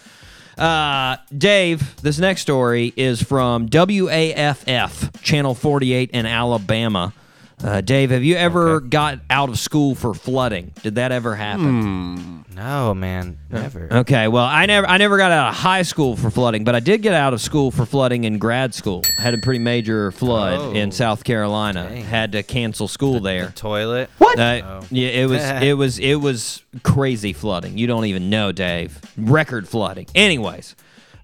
Uh, 0.61 1.17
Dave, 1.37 1.97
this 2.03 2.19
next 2.19 2.43
story 2.43 2.93
is 2.95 3.23
from 3.23 3.71
WAFF, 3.71 5.23
Channel 5.23 5.55
48 5.55 6.11
in 6.11 6.27
Alabama. 6.27 7.15
Uh, 7.63 7.83
Dave, 7.83 8.11
have 8.11 8.25
you 8.25 8.37
ever 8.37 8.81
got 8.81 9.19
out 9.29 9.51
of 9.51 9.59
school 9.59 9.95
for 9.95 10.15
flooding? 10.15 10.73
Did 10.83 10.95
that 10.95 11.13
ever 11.13 11.35
happen? 11.37 12.45
No, 12.57 12.95
man, 12.95 13.39
never. 13.51 13.89
Okay, 13.93 14.29
well, 14.29 14.45
I 14.47 14.65
never, 14.65 14.87
I 14.87 14.97
never 14.97 15.19
got 15.19 15.31
out 15.31 15.49
of 15.51 15.55
high 15.57 15.83
school 15.83 16.17
for 16.17 16.31
flooding, 16.31 16.65
but 16.65 16.75
I 16.75 16.81
did 16.81 17.03
get 17.03 17.13
out 17.13 17.35
of 17.35 17.41
school 17.41 17.71
for 17.71 17.85
flooding 17.85 18.25
in 18.25 18.39
grad 18.39 18.75
school. 18.75 19.03
Had 19.19 19.35
a 19.35 19.39
pretty 19.39 19.59
major 19.61 20.11
flood 20.11 20.59
Oh, 20.59 20.73
in 20.73 20.91
South 20.91 21.23
Carolina. 21.23 21.89
dang. 21.91 22.03
Had 22.05 22.33
to 22.33 22.43
cancel 22.43 22.89
school 22.89 23.21
there. 23.21 23.51
Toilet. 23.55 24.09
Uh, 24.21 24.27
Oh. 24.41 24.81
Yeah, 24.91 25.09
it 25.09 25.29
was 25.29 25.43
it 25.43 25.77
was 25.77 25.99
it 25.99 26.15
was 26.15 26.63
crazy 26.83 27.33
flooding. 27.35 27.77
You 27.77 27.87
don't 27.87 28.07
even 28.07 28.31
know, 28.31 28.53
Dave. 28.53 29.01
Record 29.19 29.69
flooding. 29.69 30.07
Anyways, 30.15 30.77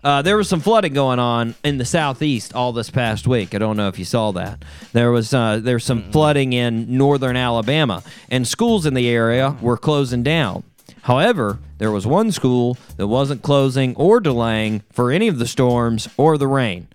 uh, 0.07 0.23
there 0.23 0.37
was 0.37 0.49
some 0.49 0.61
flooding 0.61 0.95
going 0.95 1.19
on 1.19 1.57
in 1.65 1.79
the 1.79 1.85
southeast 1.85 2.55
all 2.55 2.73
this 2.73 2.91
past 2.91 3.27
week. 3.27 3.57
I 3.57 3.59
don't 3.59 3.77
know 3.77 3.89
if 3.89 3.99
you 3.99 4.05
saw 4.05 4.31
that. 4.33 4.65
There 4.93 5.11
was 5.11 5.35
uh, 5.35 5.59
there 5.61 5.75
was 5.75 5.85
some 5.85 6.13
flooding 6.13 6.53
in 6.53 6.97
northern 6.97 7.37
Alabama, 7.37 8.05
and 8.31 8.47
schools 8.47 8.87
in 8.87 8.95
the 8.95 9.09
area 9.09 9.57
were 9.61 9.77
closing 9.77 10.23
down. 10.23 10.63
However, 11.03 11.59
there 11.79 11.91
was 11.91 12.07
one 12.07 12.31
school 12.31 12.79
that 12.97 13.09
wasn't 13.09 13.43
closing 13.43 13.97
or 13.97 14.21
delaying 14.21 14.85
for 14.93 15.11
any 15.11 15.27
of 15.27 15.39
the 15.39 15.47
storms 15.47 16.09
or 16.17 16.39
the 16.39 16.47
rain. 16.47 16.87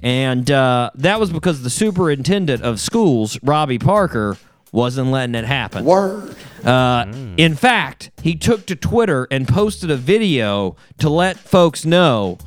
And 0.00 0.48
uh, 0.48 0.90
that 0.94 1.18
was 1.18 1.30
because 1.30 1.62
the 1.62 1.70
superintendent 1.70 2.62
of 2.62 2.78
schools, 2.78 3.36
Robbie 3.42 3.78
Parker, 3.80 4.38
wasn't 4.72 5.08
letting 5.10 5.34
it 5.34 5.44
happen. 5.44 5.84
Word. 5.84 6.36
Uh, 6.64 7.06
In 7.36 7.56
fact, 7.56 8.10
he 8.22 8.36
took 8.36 8.64
to 8.66 8.76
Twitter 8.76 9.26
and 9.30 9.48
posted 9.48 9.90
a 9.90 9.96
video 9.96 10.76
to 10.98 11.10
let 11.10 11.36
folks 11.36 11.84
know 11.84 12.38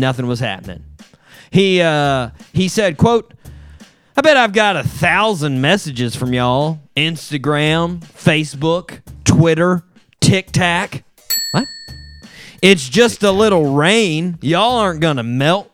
nothing 0.00 0.26
was 0.26 0.40
happening. 0.40 0.84
He 1.50 1.80
uh, 1.80 2.30
he 2.52 2.68
said, 2.68 2.96
"quote 2.96 3.32
I 4.16 4.20
bet 4.20 4.36
I've 4.36 4.52
got 4.52 4.76
a 4.76 4.82
thousand 4.84 5.60
messages 5.60 6.14
from 6.14 6.32
y'all: 6.32 6.80
Instagram, 6.96 8.00
Facebook, 8.00 9.00
Twitter, 9.24 9.82
TikTok. 10.20 11.02
What? 11.52 11.66
It's 12.62 12.88
just 12.88 13.22
a 13.22 13.30
little 13.32 13.74
rain. 13.74 14.38
Y'all 14.40 14.76
aren't 14.76 15.00
gonna 15.00 15.22
melt. 15.22 15.70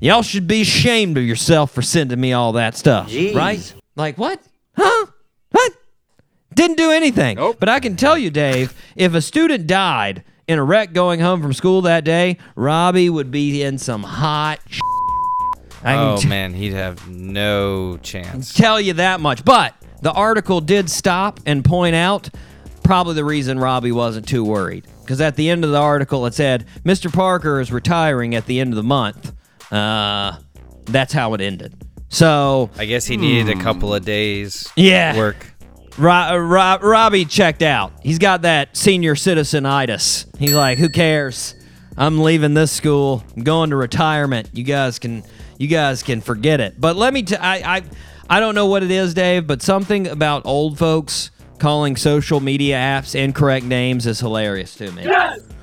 Y'all 0.00 0.22
should 0.22 0.46
be 0.46 0.62
ashamed 0.62 1.16
of 1.16 1.24
yourself 1.24 1.70
for 1.70 1.82
sending 1.82 2.20
me 2.20 2.32
all 2.32 2.52
that 2.52 2.76
stuff, 2.76 3.12
right? 3.34 3.74
Like 3.96 4.18
what? 4.18 4.40
Huh? 4.76 5.06
What? 5.50 5.72
Didn't 6.52 6.76
do 6.76 6.90
anything. 6.90 7.36
Nope. 7.36 7.56
But 7.58 7.68
I 7.68 7.80
can 7.80 7.96
tell 7.96 8.18
you, 8.18 8.30
Dave, 8.30 8.74
if 8.96 9.14
a 9.14 9.22
student 9.22 9.66
died 9.66 10.24
in 10.46 10.58
a 10.58 10.64
wreck 10.64 10.92
going 10.92 11.20
home 11.20 11.42
from 11.42 11.52
school 11.52 11.82
that 11.82 12.04
day, 12.04 12.38
Robbie 12.56 13.10
would 13.10 13.30
be 13.30 13.62
in 13.62 13.78
some 13.78 14.02
hot. 14.02 14.60
Oh 15.84 16.16
t- 16.16 16.28
man, 16.28 16.54
he'd 16.54 16.72
have 16.72 17.08
no 17.08 17.98
chance. 17.98 18.54
tell 18.54 18.80
you 18.80 18.94
that 18.94 19.20
much. 19.20 19.44
But 19.44 19.74
the 20.00 20.12
article 20.12 20.60
did 20.60 20.88
stop 20.88 21.40
and 21.46 21.64
point 21.64 21.94
out 21.94 22.30
probably 22.82 23.14
the 23.14 23.24
reason 23.24 23.58
Robbie 23.58 23.92
wasn't 23.92 24.28
too 24.28 24.44
worried. 24.44 24.86
Because 25.00 25.20
at 25.20 25.36
the 25.36 25.50
end 25.50 25.64
of 25.64 25.70
the 25.70 25.80
article, 25.80 26.24
it 26.26 26.32
said, 26.34 26.64
Mr. 26.84 27.12
Parker 27.12 27.60
is 27.60 27.70
retiring 27.70 28.34
at 28.34 28.46
the 28.46 28.60
end 28.60 28.72
of 28.72 28.76
the 28.76 28.82
month. 28.82 29.32
Uh, 29.70 30.38
that's 30.86 31.12
how 31.12 31.34
it 31.34 31.40
ended. 31.42 31.74
So, 32.08 32.70
I 32.78 32.84
guess 32.86 33.06
he 33.06 33.16
needed 33.16 33.58
a 33.58 33.60
couple 33.60 33.92
of 33.92 34.04
days. 34.04 34.70
Yeah. 34.76 35.16
Work. 35.16 35.53
Ro- 35.96 36.12
uh, 36.12 36.36
Ro- 36.38 36.78
Robbie 36.80 37.24
checked 37.24 37.62
out. 37.62 37.92
He's 38.02 38.18
got 38.18 38.42
that 38.42 38.76
senior 38.76 39.14
citizen 39.14 39.64
citizenitis. 39.64 40.26
He's 40.38 40.52
like, 40.54 40.78
who 40.78 40.88
cares? 40.88 41.54
I'm 41.96 42.20
leaving 42.20 42.54
this 42.54 42.72
school. 42.72 43.22
I'm 43.36 43.44
going 43.44 43.70
to 43.70 43.76
retirement. 43.76 44.50
You 44.52 44.64
guys 44.64 44.98
can, 44.98 45.22
you 45.58 45.68
guys 45.68 46.02
can 46.02 46.20
forget 46.20 46.60
it. 46.60 46.80
But 46.80 46.96
let 46.96 47.14
me, 47.14 47.22
t- 47.22 47.36
I, 47.36 47.76
I, 47.76 47.82
I 48.28 48.40
don't 48.40 48.54
know 48.56 48.66
what 48.66 48.82
it 48.82 48.90
is, 48.90 49.14
Dave, 49.14 49.46
but 49.46 49.62
something 49.62 50.08
about 50.08 50.44
old 50.44 50.78
folks 50.78 51.30
calling 51.58 51.94
social 51.94 52.40
media 52.40 52.76
apps 52.76 53.14
incorrect 53.14 53.64
names 53.64 54.06
is 54.06 54.18
hilarious 54.18 54.74
to 54.76 54.90
me. 54.90 55.04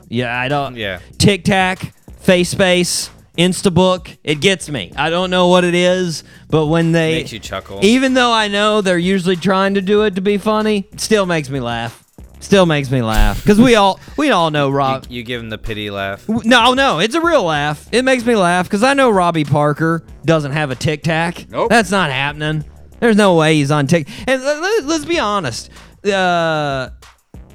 Yeah, 0.07 0.37
I 0.39 0.47
don't. 0.47 0.75
Yeah. 0.77 0.99
TikTok, 1.17 1.79
FaceSpace, 2.23 3.09
Instabook. 3.41 4.17
It 4.23 4.35
gets 4.41 4.69
me. 4.69 4.91
I 4.95 5.09
don't 5.09 5.29
know 5.29 5.47
what 5.47 5.63
it 5.63 5.73
is, 5.75 6.23
but 6.49 6.67
when 6.67 6.91
they 6.91 7.15
Makes 7.15 7.31
you 7.33 7.39
chuckle. 7.39 7.79
even 7.83 8.13
though 8.13 8.31
I 8.31 8.47
know 8.47 8.81
they're 8.81 8.97
usually 8.97 9.35
trying 9.35 9.73
to 9.75 9.81
do 9.81 10.03
it 10.03 10.15
to 10.15 10.21
be 10.21 10.37
funny, 10.37 10.87
it 10.91 11.01
still 11.01 11.25
makes 11.25 11.49
me 11.49 11.59
laugh. 11.59 11.97
Still 12.39 12.65
makes 12.65 12.89
me 12.89 13.03
laugh 13.03 13.39
because 13.43 13.59
we 13.61 13.75
all 13.75 13.99
we 14.17 14.31
all 14.31 14.49
know 14.49 14.69
Rob. 14.71 15.05
You 15.09 15.21
give 15.21 15.39
him 15.39 15.49
the 15.49 15.59
pity 15.59 15.91
laugh. 15.91 16.27
No, 16.27 16.73
no, 16.73 16.97
it's 16.99 17.13
a 17.13 17.21
real 17.21 17.43
laugh. 17.43 17.87
It 17.91 18.03
makes 18.03 18.25
me 18.25 18.35
laugh 18.35 18.65
because 18.65 18.81
I 18.81 18.95
know 18.95 19.11
Robbie 19.11 19.43
Parker 19.45 20.03
doesn't 20.25 20.51
have 20.51 20.71
a 20.71 20.75
Tic 20.75 21.03
Tac. 21.03 21.47
Nope. 21.51 21.69
That's 21.69 21.91
not 21.91 22.09
happening. 22.09 22.65
There's 22.99 23.15
no 23.15 23.35
way 23.35 23.55
he's 23.55 23.69
on 23.69 23.85
Tic. 23.85 24.07
And 24.27 24.43
let, 24.43 24.59
let, 24.59 24.85
let's 24.85 25.05
be 25.05 25.19
honest. 25.19 25.69
Uh, 26.03 26.89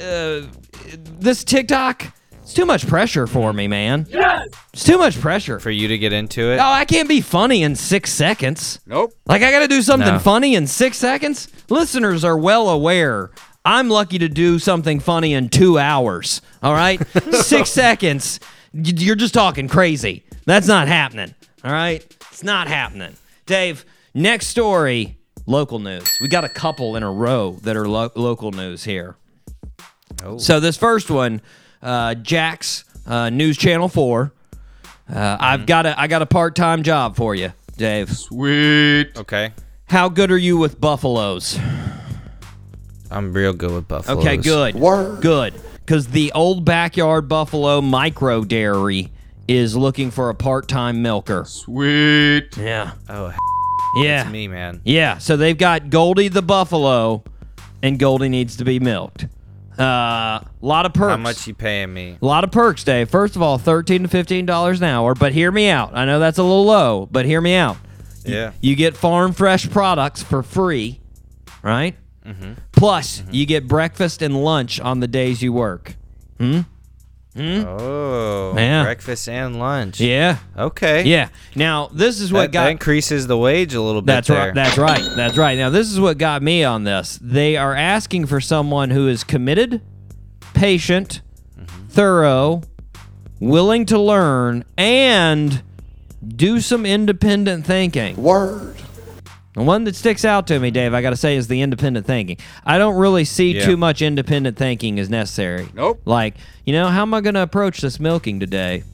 uh, 0.01 0.42
this 1.18 1.42
TikTok, 1.42 2.12
it's 2.47 2.55
too 2.55 2.65
much 2.65 2.87
pressure 2.87 3.27
for 3.27 3.53
me, 3.53 3.67
man. 3.67 4.07
It's 4.73 4.85
too 4.85 4.99
much 4.99 5.21
pressure. 5.21 5.59
For 5.59 5.71
you 5.71 5.89
to 5.89 5.99
get 5.99 6.13
into 6.13 6.53
it. 6.53 6.59
Oh, 6.59 6.63
I 6.71 6.85
can't 6.85 7.09
be 7.09 7.21
funny 7.21 7.65
in 7.65 7.75
six 7.75 8.13
seconds. 8.13 8.79
Nope. 8.87 9.13
Like 9.27 9.43
I 9.43 9.51
got 9.51 9.61
to 9.61 9.69
do 9.69 9.83
something 9.83 10.13
No. 10.15 10.19
funny 10.21 10.55
in 10.55 10.69
six 10.69 10.97
seconds. 10.97 11.49
Listeners 11.69 12.23
are 12.23 12.39
well 12.39 12.69
aware. 12.71 13.31
I'm 13.65 13.89
lucky 13.89 14.19
to 14.21 14.29
do 14.29 14.61
something 14.61 15.01
funny 15.01 15.35
in 15.35 15.49
two 15.49 15.77
hours. 15.77 16.41
All 16.63 16.73
right, 16.73 17.05
six 17.33 17.71
seconds. 17.71 18.39
You're 18.73 19.17
just 19.17 19.35
talking 19.35 19.67
crazy. 19.67 20.23
That's 20.45 20.69
not 20.69 20.87
happening. 20.87 21.35
All 21.65 21.73
right, 21.73 22.05
it's 22.31 22.45
not 22.45 22.69
happening. 22.69 23.17
Dave, 23.47 23.85
next 24.15 24.47
story. 24.47 25.17
Local 25.47 25.81
news. 25.81 26.19
We 26.21 26.29
got 26.29 26.45
a 26.45 26.49
couple 26.49 26.95
in 26.95 27.03
a 27.03 27.11
row 27.11 27.59
that 27.63 27.77
are 27.77 27.89
lo- 27.89 28.11
local 28.15 28.53
news 28.53 28.85
here. 28.85 29.17
Oh. 30.25 30.39
So 30.39 30.61
this 30.61 30.77
first 30.77 31.11
one, 31.11 31.41
uh, 31.87 32.14
Jax 32.16 32.85
uh, 33.07 33.31
News 33.31 33.57
Channel 33.57 33.88
Four. 33.88 34.33
Uh, 35.09 35.37
I've 35.40 35.66
got 35.66 35.87
a 35.87 35.99
I 35.99 36.09
got 36.09 36.20
a 36.20 36.27
part 36.27 36.57
time 36.57 36.83
job 36.83 37.16
for 37.16 37.35
you, 37.35 37.53
Dave. 37.77 38.11
Sweet. 38.11 39.16
Okay. 39.16 39.53
How 39.87 40.09
good 40.09 40.33
are 40.33 40.37
you 40.38 40.57
with 40.59 40.81
buffaloes? 40.81 41.59
I'm 43.11 43.33
real 43.33 43.53
good 43.53 43.70
with 43.70 43.87
buffaloes. 43.87 44.18
Okay, 44.18 44.37
good. 44.37 44.75
Word. 44.75 45.22
Good. 45.22 45.55
Because 45.79 46.09
the 46.09 46.33
old 46.33 46.64
backyard 46.64 47.29
buffalo 47.29 47.81
micro 47.81 48.42
dairy 48.44 49.12
is 49.46 49.77
looking 49.77 50.11
for 50.11 50.29
a 50.31 50.35
part 50.35 50.66
time 50.66 51.03
milker. 51.03 51.44
Sweet. 51.44 52.57
Yeah. 52.57 52.92
Oh, 53.09 53.33
Yeah. 54.03 54.22
it's 54.22 54.31
me, 54.33 54.49
man. 54.49 54.81
Yeah. 54.85 55.18
So 55.18 55.37
they've 55.37 55.57
got 55.57 55.88
Goldie 55.88 56.27
the 56.29 56.42
buffalo, 56.42 57.22
and 57.83 57.96
Goldie 57.99 58.29
needs 58.29 58.57
to 58.57 58.64
be 58.64 58.81
milked. 58.81 59.27
A 59.79 59.83
uh, 59.83 60.45
lot 60.62 60.87
of 60.87 60.95
perks. 60.95 61.11
How 61.11 61.17
much 61.19 61.47
you 61.47 61.55
paying 61.55 61.93
me? 61.93 62.17
A 62.21 62.25
lot 62.25 62.45
of 62.45 62.51
perks, 62.51 62.83
Dave. 62.83 63.11
First 63.11 63.37
of 63.37 63.43
all, 63.43 63.59
thirteen 63.59 64.03
to 64.03 64.09
fifteen 64.09 64.47
dollars 64.47 64.81
an 64.81 64.87
hour. 64.87 65.15
But 65.15 65.33
hear 65.33 65.53
me 65.53 65.69
out. 65.69 65.95
I 65.95 66.05
know 66.05 66.19
that's 66.19 66.39
a 66.39 66.43
little 66.43 66.65
low, 66.65 67.07
but 67.11 67.27
hear 67.27 67.41
me 67.41 67.55
out. 67.55 67.77
Yeah. 68.25 68.53
You 68.61 68.75
get 68.75 68.97
farm 68.97 69.33
fresh 69.33 69.69
products 69.71 70.23
for 70.23 70.43
free, 70.43 71.01
right? 71.62 71.97
Mm-hmm. 72.25 72.55
Plus, 72.73 73.23
you 73.31 73.47
get 73.47 73.69
breakfast 73.69 74.23
and 74.23 74.43
lunch 74.43 74.81
on 74.81 75.01
the 75.01 75.07
days 75.07 75.43
you 75.43 75.53
work. 75.53 75.97
Hmm? 77.37 77.64
Oh. 77.66 78.55
Yeah. 78.57 78.83
Breakfast 78.85 79.29
and 79.29 79.59
lunch. 79.59 80.01
Yeah, 80.01 80.38
Okay. 80.57 81.05
yeah. 81.05 81.29
Now 81.55 81.88
this 81.92 82.18
is 82.20 82.33
what 82.33 82.40
That, 82.40 82.53
got. 82.53 82.64
that 82.64 82.70
increases 82.70 83.27
the 83.27 83.37
wage 83.37 83.75
a 83.75 83.83
little 83.83 84.01
bit 84.01 84.07
that's 84.07 84.29
there. 84.29 84.46
right. 84.46 84.55
That's 84.55 84.79
right. 84.79 85.03
That's 85.16 85.37
right. 85.37 85.59
Now 85.59 85.68
this 85.70 85.90
is 85.92 86.01
what 86.01 86.16
got 86.16 86.42
me 86.42 86.64
on 86.64 86.85
this. 86.85 87.18
They 87.20 87.57
are 87.59 87.75
asking 87.75 88.27
for 88.27 88.40
someone 88.40 88.88
who 88.90 89.07
is 89.09 89.22
committed, 89.22 89.83
patient, 90.55 91.20
mm-hmm. 91.59 91.88
thorough, 91.88 92.62
willing 93.38 93.85
to 93.87 93.99
learn, 93.99 94.64
and 94.79 95.62
do 96.27 96.61
some 96.61 96.87
independent 96.87 97.66
thinking. 97.66 98.16
Word. 98.16 98.77
The 99.57 99.62
one 99.62 99.85
that 99.85 99.97
sticks 99.97 100.23
out 100.25 100.47
to 100.49 100.61
me, 100.61 100.71
Dave, 100.71 100.92
I 100.92 101.01
got 101.01 101.11
to 101.11 101.16
say, 101.16 101.35
is 101.35 101.49
the 101.49 101.62
independent 101.62 102.05
thinking. 102.07 102.37
I 102.66 102.77
don't 102.77 102.97
really 102.97 103.25
see 103.25 103.53
Yeah. 103.57 103.64
too 103.64 103.79
much 103.79 104.03
independent 104.03 104.59
thinking 104.59 105.01
as 105.01 105.09
necessary. 105.09 105.66
Nope. 105.75 106.03
Like, 106.05 106.35
you 106.66 106.75
know, 106.75 106.88
how 106.88 107.01
am 107.01 107.14
I 107.14 107.23
going 107.23 107.37
to 107.37 107.42
approach 107.42 107.81
this 107.81 107.99
milking 107.99 108.38
today? 108.38 108.85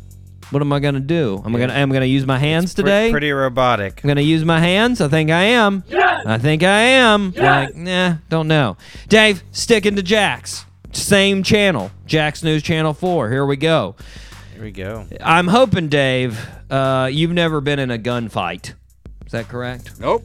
What 0.51 0.63
am 0.63 0.73
I 0.73 0.79
going 0.79 0.95
to 0.95 1.01
do? 1.01 1.43
Am 1.45 1.55
I 1.57 1.59
going 1.59 1.71
to 1.71 1.75
am 1.77 1.91
I 1.91 1.95
going 1.95 2.03
to 2.03 2.07
use 2.07 2.25
my 2.27 2.39
hands 2.39 2.75
Pre- 2.75 2.85
today? 2.85 3.11
Pretty 3.11 3.33
robotic. 3.33 4.03
I'm 4.05 4.07
going 4.09 4.19
to 4.19 4.23
use 4.23 4.45
my 4.45 4.61
hands? 4.61 5.01
I 5.01 5.09
think 5.09 5.31
I 5.31 5.43
am. 5.45 5.83
Yes! 5.89 6.27
I 6.27 6.39
think 6.39 6.63
I 6.63 6.81
am. 6.81 7.33
Like, 7.33 7.75
nah, 7.75 8.15
don't 8.29 8.47
know. 8.47 8.77
Dave, 9.09 9.43
sticking 9.51 9.97
to 9.97 10.03
Jax. 10.03 10.65
Same 10.93 11.43
channel. 11.43 11.91
Jax 12.07 12.45
News 12.45 12.63
Channel 12.63 12.95
4. 12.95 13.31
Here 13.31 13.45
we 13.47 13.57
go. 13.57 13.97
Here 14.55 14.63
we 14.63 14.71
go. 14.71 15.07
I'm 15.21 15.49
hoping, 15.49 15.89
Dave, 15.89 16.39
uh, 16.71 17.09
you've 17.11 17.33
never 17.33 17.61
been 17.61 17.79
in 17.81 17.91
a 17.91 17.99
gunfight. 17.99 18.75
Is 19.27 19.33
that 19.33 19.49
correct? 19.49 19.99
Nope. 19.99 20.23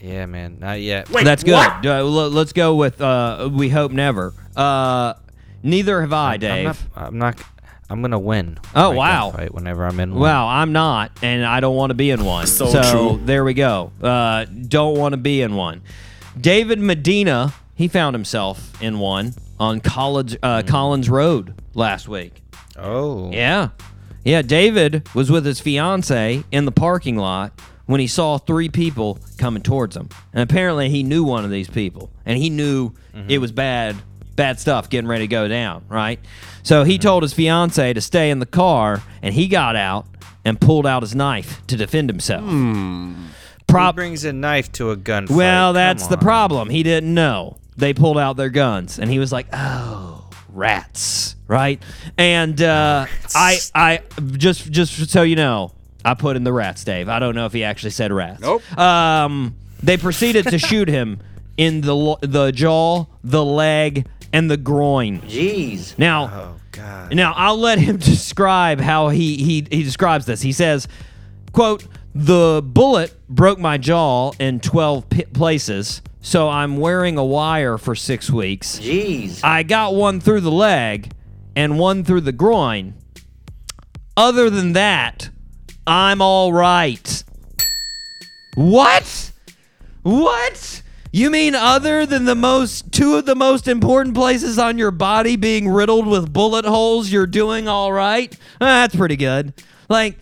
Yeah, 0.00 0.26
man. 0.26 0.58
Not 0.60 0.80
yet. 0.80 1.06
That's 1.06 1.42
good. 1.42 1.54
Uh, 1.54 1.80
l- 1.98 2.30
let's 2.30 2.52
go 2.52 2.74
with 2.76 3.00
uh, 3.00 3.48
we 3.52 3.68
hope 3.68 3.92
never. 3.92 4.32
Uh, 4.56 5.14
neither 5.62 6.00
have 6.00 6.12
I, 6.12 6.34
I'm 6.34 6.40
Dave. 6.40 6.64
not, 6.64 6.78
I'm 6.96 7.18
not. 7.18 7.42
I'm 7.90 8.02
gonna 8.02 8.18
win. 8.18 8.58
Oh, 8.74 8.90
wow. 8.90 9.32
gunfight 9.32 9.50
Whenever 9.52 9.86
I'm 9.86 9.98
in 9.98 10.10
one. 10.12 10.20
Well, 10.20 10.46
I'm 10.46 10.72
not, 10.72 11.10
and 11.22 11.44
I 11.44 11.60
don't 11.60 11.74
want 11.74 11.90
to 11.90 11.94
be 11.94 12.10
in 12.10 12.24
one. 12.24 12.46
So 12.46 12.70
true. 12.90 13.20
there 13.24 13.44
we 13.44 13.54
go. 13.54 13.92
Uh, 14.02 14.44
don't 14.44 14.98
want 14.98 15.14
to 15.14 15.16
be 15.16 15.40
in 15.40 15.54
one. 15.54 15.82
David 16.38 16.78
Medina, 16.78 17.54
he 17.74 17.88
found 17.88 18.14
himself 18.14 18.80
in 18.82 18.98
one 18.98 19.34
on 19.58 19.80
College 19.80 20.36
uh, 20.42 20.62
Collins 20.66 21.08
Road 21.08 21.54
last 21.74 22.08
week. 22.08 22.42
Oh. 22.76 23.30
Yeah. 23.32 23.70
Yeah, 24.24 24.42
David 24.42 25.08
was 25.14 25.30
with 25.30 25.46
his 25.46 25.58
fiance 25.58 26.44
in 26.52 26.64
the 26.66 26.72
parking 26.72 27.16
lot 27.16 27.58
when 27.88 28.00
he 28.00 28.06
saw 28.06 28.36
three 28.36 28.68
people 28.68 29.18
coming 29.38 29.62
towards 29.62 29.96
him. 29.96 30.10
And 30.34 30.42
apparently 30.42 30.90
he 30.90 31.02
knew 31.02 31.24
one 31.24 31.46
of 31.46 31.50
these 31.50 31.70
people. 31.70 32.10
And 32.26 32.36
he 32.36 32.50
knew 32.50 32.90
mm-hmm. 32.90 33.30
it 33.30 33.38
was 33.38 33.50
bad, 33.50 33.96
bad 34.36 34.60
stuff 34.60 34.90
getting 34.90 35.08
ready 35.08 35.24
to 35.24 35.28
go 35.28 35.48
down, 35.48 35.86
right? 35.88 36.20
So 36.62 36.84
he 36.84 36.94
mm-hmm. 36.94 37.02
told 37.02 37.22
his 37.22 37.32
fiance 37.32 37.94
to 37.94 38.00
stay 38.02 38.28
in 38.28 38.40
the 38.40 38.46
car 38.46 39.02
and 39.22 39.34
he 39.34 39.48
got 39.48 39.74
out 39.74 40.06
and 40.44 40.60
pulled 40.60 40.86
out 40.86 41.02
his 41.02 41.14
knife 41.14 41.66
to 41.68 41.78
defend 41.78 42.10
himself. 42.10 42.44
Who 42.44 43.14
Prob- 43.66 43.94
brings 43.94 44.22
a 44.26 44.34
knife 44.34 44.70
to 44.72 44.90
a 44.90 44.96
gunfight? 44.96 45.30
well, 45.30 45.72
that's 45.72 46.08
the 46.08 46.18
problem. 46.18 46.68
He 46.68 46.82
didn't 46.82 47.14
know. 47.14 47.56
They 47.78 47.94
pulled 47.94 48.18
out 48.18 48.36
their 48.36 48.50
guns, 48.50 48.98
and 48.98 49.08
he 49.08 49.18
was 49.20 49.30
like, 49.30 49.46
"Oh, 49.52 50.28
rats!" 50.48 51.36
Right? 51.46 51.80
And 52.16 52.60
uh, 52.60 53.06
I, 53.34 53.58
I 53.74 54.00
just, 54.32 54.70
just 54.72 55.10
so 55.10 55.22
you 55.22 55.36
know, 55.36 55.72
I 56.04 56.14
put 56.14 56.36
in 56.36 56.44
the 56.44 56.52
rats, 56.52 56.84
Dave. 56.84 57.08
I 57.08 57.18
don't 57.18 57.34
know 57.34 57.46
if 57.46 57.52
he 57.52 57.64
actually 57.64 57.90
said 57.90 58.12
rats. 58.12 58.40
Nope. 58.40 58.62
Um, 58.78 59.54
they 59.82 59.96
proceeded 59.96 60.46
to 60.48 60.58
shoot 60.58 60.88
him 60.88 61.20
in 61.56 61.80
the 61.80 61.94
lo- 61.94 62.18
the 62.20 62.52
jaw, 62.52 63.06
the 63.24 63.44
leg, 63.44 64.06
and 64.32 64.50
the 64.50 64.56
groin. 64.56 65.20
Jeez. 65.22 65.98
Now, 65.98 66.30
Oh 66.32 66.60
God. 66.72 67.14
now 67.14 67.32
I'll 67.36 67.58
let 67.58 67.78
him 67.78 67.96
describe 67.98 68.80
how 68.80 69.08
he 69.08 69.36
he 69.38 69.66
he 69.70 69.82
describes 69.82 70.24
this. 70.26 70.40
He 70.40 70.52
says, 70.52 70.86
"quote 71.52 71.84
The 72.14 72.62
bullet 72.64 73.12
broke 73.28 73.58
my 73.58 73.76
jaw 73.78 74.32
in 74.38 74.60
twelve 74.60 75.08
p- 75.10 75.24
places, 75.24 76.00
so 76.20 76.48
I'm 76.48 76.76
wearing 76.76 77.18
a 77.18 77.24
wire 77.24 77.76
for 77.78 77.94
six 77.96 78.30
weeks. 78.30 78.78
Jeez. 78.78 79.40
I 79.42 79.62
got 79.64 79.94
one 79.94 80.20
through 80.20 80.42
the 80.42 80.52
leg 80.52 81.10
and 81.56 81.78
one 81.78 82.04
through 82.04 82.20
the 82.22 82.32
groin. 82.32 82.94
Other 84.16 84.50
than 84.50 84.72
that, 84.72 85.30
I'm 85.88 86.22
all 86.22 86.52
right." 86.52 87.24
What? 88.54 89.32
What? 90.02 90.82
You 91.12 91.30
mean 91.30 91.54
other 91.54 92.04
than 92.06 92.24
the 92.24 92.34
most 92.34 92.92
two 92.92 93.14
of 93.14 93.24
the 93.24 93.34
most 93.34 93.66
important 93.66 94.14
places 94.14 94.58
on 94.58 94.78
your 94.78 94.90
body 94.90 95.36
being 95.36 95.68
riddled 95.68 96.06
with 96.06 96.32
bullet 96.32 96.64
holes, 96.64 97.10
you're 97.10 97.26
doing 97.26 97.66
all 97.66 97.92
right? 97.92 98.32
Ah, 98.60 98.82
that's 98.82 98.94
pretty 98.94 99.16
good. 99.16 99.54
Like 99.88 100.18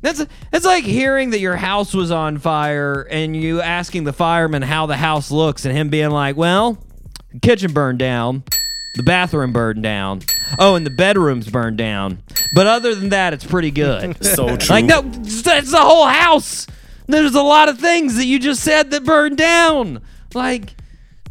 that's 0.00 0.24
it's 0.52 0.66
like 0.66 0.84
hearing 0.84 1.30
that 1.30 1.40
your 1.40 1.56
house 1.56 1.94
was 1.94 2.10
on 2.10 2.38
fire 2.38 3.06
and 3.10 3.36
you 3.36 3.60
asking 3.60 4.04
the 4.04 4.12
fireman 4.12 4.62
how 4.62 4.86
the 4.86 4.96
house 4.96 5.30
looks 5.30 5.64
and 5.64 5.76
him 5.76 5.88
being 5.88 6.10
like, 6.10 6.36
"Well, 6.36 6.78
kitchen 7.40 7.72
burned 7.72 8.00
down, 8.00 8.42
the 8.96 9.02
bathroom 9.02 9.52
burned 9.52 9.82
down. 9.82 10.20
Oh, 10.58 10.74
and 10.74 10.84
the 10.86 10.90
bedroom's 10.90 11.48
burned 11.48 11.78
down. 11.78 12.18
But 12.54 12.66
other 12.66 12.94
than 12.94 13.08
that, 13.10 13.32
it's 13.32 13.44
pretty 13.44 13.70
good." 13.70 14.16
So 14.24 14.56
true. 14.56 14.74
Like 14.74 14.84
no, 14.86 15.02
that's 15.02 15.70
the 15.70 15.80
whole 15.80 16.06
house. 16.06 16.66
There's 17.06 17.34
a 17.34 17.42
lot 17.42 17.68
of 17.68 17.78
things 17.78 18.16
that 18.16 18.24
you 18.24 18.38
just 18.38 18.62
said 18.62 18.90
that 18.90 19.04
burned 19.04 19.36
down. 19.36 20.00
Like 20.32 20.74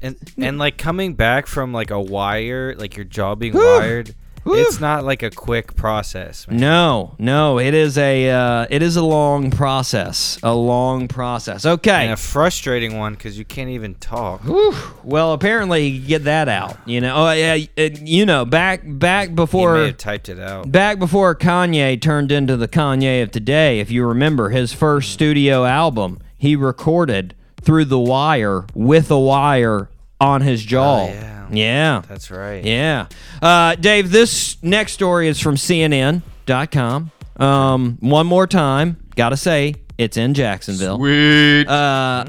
And 0.02 0.16
and 0.38 0.58
like 0.58 0.78
coming 0.78 1.16
back 1.16 1.48
from 1.48 1.74
like 1.74 1.92
a 1.92 2.00
wire, 2.00 2.76
like 2.76 2.96
your 2.96 3.06
jaw 3.06 3.36
being 3.36 3.54
wired, 3.54 4.14
it's 4.46 4.80
not 4.80 5.04
like 5.04 5.24
a 5.24 5.30
quick 5.30 5.76
process. 5.76 6.48
man. 6.48 6.60
no, 6.60 7.16
no, 7.18 7.60
it 7.60 7.74
is 7.74 7.98
a 7.98 8.30
uh, 8.30 8.68
it 8.70 8.82
is 8.82 8.96
a 8.96 9.04
long 9.04 9.52
process, 9.52 10.40
a 10.44 10.54
long 10.54 11.08
process. 11.08 11.66
Okay. 11.66 12.06
And 12.06 12.14
a 12.14 12.18
frustrating 12.18 12.98
one 12.98 13.14
because 13.14 13.38
you 13.38 13.46
can't 13.46 13.70
even 13.70 13.96
talk. 13.96 14.42
Whew. 14.42 14.76
Well, 15.04 15.34
apparently 15.34 15.88
you 15.88 16.06
get 16.06 16.26
that 16.26 16.50
out. 16.50 16.78
You 16.86 17.02
know, 17.02 17.16
oh 17.16 17.32
yeah, 17.32 17.58
it, 17.76 18.02
you 18.02 18.26
know, 18.26 18.46
back 18.46 18.82
back 18.84 19.36
before 19.36 19.92
typed 19.92 20.30
it 20.30 20.40
out. 20.40 20.72
back 20.72 21.00
before 21.00 21.36
Kanye 21.36 22.00
turned 22.02 22.32
into 22.32 22.58
the 22.58 22.68
Kanye 22.68 23.24
of 23.24 23.32
today, 23.32 23.80
if 23.80 23.92
you 23.92 24.06
remember 24.06 24.50
his 24.50 24.74
first 24.74 25.12
studio 25.12 25.66
album, 25.66 26.20
he 26.38 26.56
recorded 26.56 27.36
through 27.62 27.86
the 27.86 28.00
wire 28.00 28.66
with 28.74 29.10
a 29.10 29.20
wire 29.20 29.90
on 30.24 30.42
his 30.42 30.64
jaw. 30.64 31.04
Oh, 31.04 31.08
yeah. 31.08 31.48
Yeah. 31.52 32.02
That's 32.08 32.32
right. 32.32 32.64
Yeah. 32.64 33.08
Uh, 33.42 33.76
Dave, 33.76 34.12
this 34.12 34.62
next 34.64 34.94
story 34.94 35.28
is 35.28 35.40
from 35.40 35.56
CNN.com. 35.56 37.12
Um, 37.38 37.98
one 38.00 38.28
more 38.28 38.48
time, 38.48 38.98
gotta 39.16 39.38
say, 39.38 39.76
it's 39.98 40.18
in 40.18 40.34
Jacksonville. 40.34 40.98
Sweet. 40.98 41.68
Uh, 41.68 42.26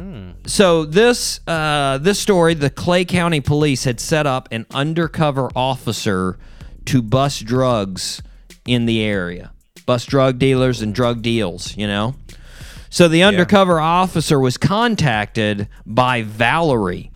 so 0.46 0.84
this 0.84 1.40
uh, 1.46 1.98
this 1.98 2.18
story, 2.18 2.54
the 2.54 2.70
Clay 2.70 3.04
County 3.04 3.40
Police 3.40 3.84
had 3.84 4.00
set 4.00 4.26
up 4.26 4.48
an 4.50 4.66
undercover 4.72 5.50
officer 5.56 6.38
to 6.86 7.00
bust 7.00 7.44
drugs 7.44 8.22
in 8.66 8.86
the 8.86 9.02
area, 9.02 9.52
bust 9.86 10.08
drug 10.08 10.38
dealers 10.38 10.82
and 10.82 10.94
drug 10.94 11.22
deals. 11.22 11.76
You 11.76 11.86
know. 11.86 12.14
So 12.90 13.08
the 13.08 13.24
undercover 13.24 13.80
officer 13.80 14.38
was 14.38 14.56
contacted 14.56 15.68
by 15.84 16.22
Valerie, 16.22 17.10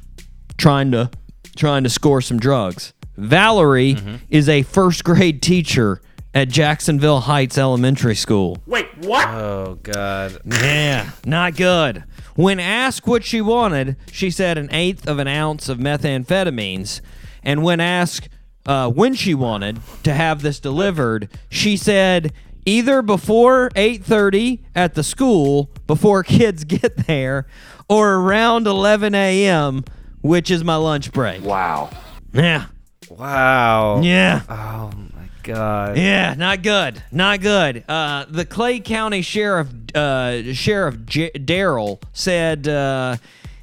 trying 0.59 0.91
to 0.93 1.11
trying 1.57 1.85
to 1.85 1.91
score 1.91 2.21
some 2.21 2.39
drugs. 2.39 2.93
Valerie 3.17 3.97
is 4.31 4.49
a 4.49 4.63
first 4.63 5.03
grade 5.03 5.43
teacher 5.43 6.01
at 6.35 6.49
Jacksonville 6.49 7.21
Heights 7.21 7.59
Elementary 7.59 8.15
School. 8.15 8.59
Wait, 8.67 8.87
what? 8.99 9.27
Oh 9.29 9.79
God. 9.83 10.39
Yeah, 10.45 11.11
not 11.25 11.57
good. 11.57 12.05
When 12.37 12.61
asked 12.61 13.07
what 13.09 13.25
she 13.25 13.41
wanted, 13.41 13.97
she 14.13 14.31
said 14.31 14.57
an 14.59 14.69
eighth 14.71 15.09
of 15.09 15.19
an 15.19 15.27
ounce 15.27 15.69
of 15.69 15.79
methamphetamines. 15.79 17.01
And 17.43 17.65
when 17.65 17.81
asked 17.81 18.29
uh, 18.67 18.91
when 18.91 19.15
she 19.15 19.35
wanted 19.35 19.81
to 20.05 20.13
have 20.13 20.43
this 20.43 20.61
delivered, 20.61 21.29
she 21.51 21.77
said 21.77 22.33
either 22.67 23.03
before 23.03 23.71
8:30 23.71 24.61
at 24.77 24.95
the 24.95 25.03
school, 25.03 25.71
before 25.87 26.23
kids 26.23 26.63
get 26.65 27.07
there, 27.07 27.47
or 27.89 28.15
around 28.17 28.67
11 28.67 29.15
a.m., 29.15 29.85
which 30.29 30.51
is 30.51 30.63
my 30.63 30.77
lunch 30.77 31.11
break. 31.13 31.43
Wow. 31.43 31.89
Yeah, 32.33 32.67
Wow. 33.11 34.01
yeah. 34.03 34.43
Oh 34.49 34.91
my 35.15 35.29
God. 35.43 35.97
Yeah, 35.97 36.35
not 36.37 36.63
good. 36.63 37.03
Not 37.11 37.41
good. 37.41 37.83
Uh, 37.89 38.27
the 38.29 38.45
Clay 38.45 38.81
County 38.81 39.23
Sheriff 39.23 39.69
uh, 39.95 40.53
Sheriff 40.53 41.07
J- 41.07 41.31
Darryl 41.33 42.03
said, 42.13 42.69
uh, 42.69 43.17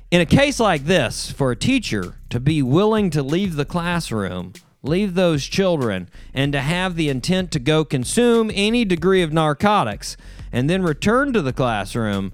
in 0.09 0.21
a 0.21 0.25
case 0.25 0.59
like 0.59 0.85
this, 0.85 1.29
for 1.31 1.51
a 1.51 1.55
teacher 1.55 2.15
to 2.31 2.39
be 2.39 2.63
willing 2.63 3.11
to 3.11 3.21
leave 3.21 3.55
the 3.55 3.65
classroom, 3.65 4.53
leave 4.81 5.13
those 5.13 5.45
children, 5.45 6.09
and 6.33 6.51
to 6.53 6.59
have 6.61 6.95
the 6.95 7.09
intent 7.09 7.51
to 7.51 7.59
go 7.59 7.85
consume 7.85 8.49
any 8.53 8.83
degree 8.83 9.21
of 9.21 9.31
narcotics, 9.31 10.17
and 10.51 10.67
then 10.69 10.81
return 10.81 11.33
to 11.33 11.41
the 11.43 11.53
classroom, 11.53 12.33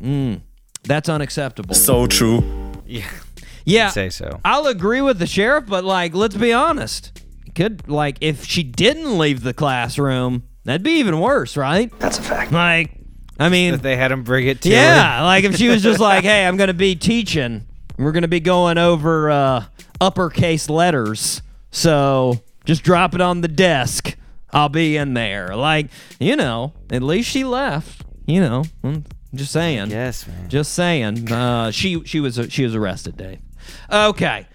mm, 0.00 0.40
that's 0.82 1.08
unacceptable. 1.08 1.74
so 1.74 2.06
true. 2.06 2.42
Yeah. 2.86 3.10
yeah, 3.64 3.88
say 3.90 4.10
so. 4.10 4.40
I'll 4.44 4.66
agree 4.66 5.00
with 5.00 5.18
the 5.18 5.26
sheriff, 5.26 5.64
but 5.66 5.84
like, 5.84 6.14
let's 6.14 6.36
be 6.36 6.52
honest. 6.52 7.22
Could 7.54 7.88
like 7.88 8.18
if 8.20 8.44
she 8.44 8.62
didn't 8.64 9.16
leave 9.16 9.42
the 9.42 9.54
classroom, 9.54 10.42
that'd 10.64 10.82
be 10.82 10.98
even 10.98 11.20
worse, 11.20 11.56
right? 11.56 11.90
That's 12.00 12.18
a 12.18 12.22
fact. 12.22 12.50
Like, 12.52 12.90
I 13.38 13.48
mean, 13.48 13.74
If 13.74 13.82
they 13.82 13.96
had 13.96 14.10
him 14.12 14.24
bring 14.24 14.46
it 14.48 14.60
to 14.62 14.68
her. 14.68 14.74
yeah, 14.74 15.22
like 15.24 15.44
if 15.44 15.56
she 15.56 15.68
was 15.68 15.82
just 15.82 16.00
like, 16.00 16.24
"Hey, 16.24 16.46
I'm 16.46 16.56
gonna 16.56 16.74
be 16.74 16.96
teaching. 16.96 17.66
We're 17.96 18.12
gonna 18.12 18.26
be 18.28 18.40
going 18.40 18.76
over 18.78 19.30
uh, 19.30 19.64
uppercase 20.00 20.68
letters, 20.68 21.42
so 21.70 22.40
just 22.64 22.82
drop 22.82 23.14
it 23.14 23.20
on 23.20 23.40
the 23.40 23.48
desk. 23.48 24.16
I'll 24.52 24.68
be 24.68 24.96
in 24.96 25.14
there." 25.14 25.54
Like, 25.54 25.90
you 26.18 26.34
know, 26.36 26.72
at 26.90 27.02
least 27.02 27.30
she 27.30 27.44
left. 27.44 28.02
You 28.26 28.40
know, 28.40 28.64
I'm 29.34 29.38
just 29.38 29.50
saying. 29.50 29.90
Yes, 29.90 30.28
man. 30.28 30.48
Just 30.48 30.74
saying. 30.74 31.32
Uh, 31.32 31.72
she 31.72 32.04
she 32.04 32.20
was 32.20 32.38
she 32.50 32.62
was 32.62 32.76
arrested, 32.76 33.16
Dave. 33.16 33.40
Okay. 33.90 34.46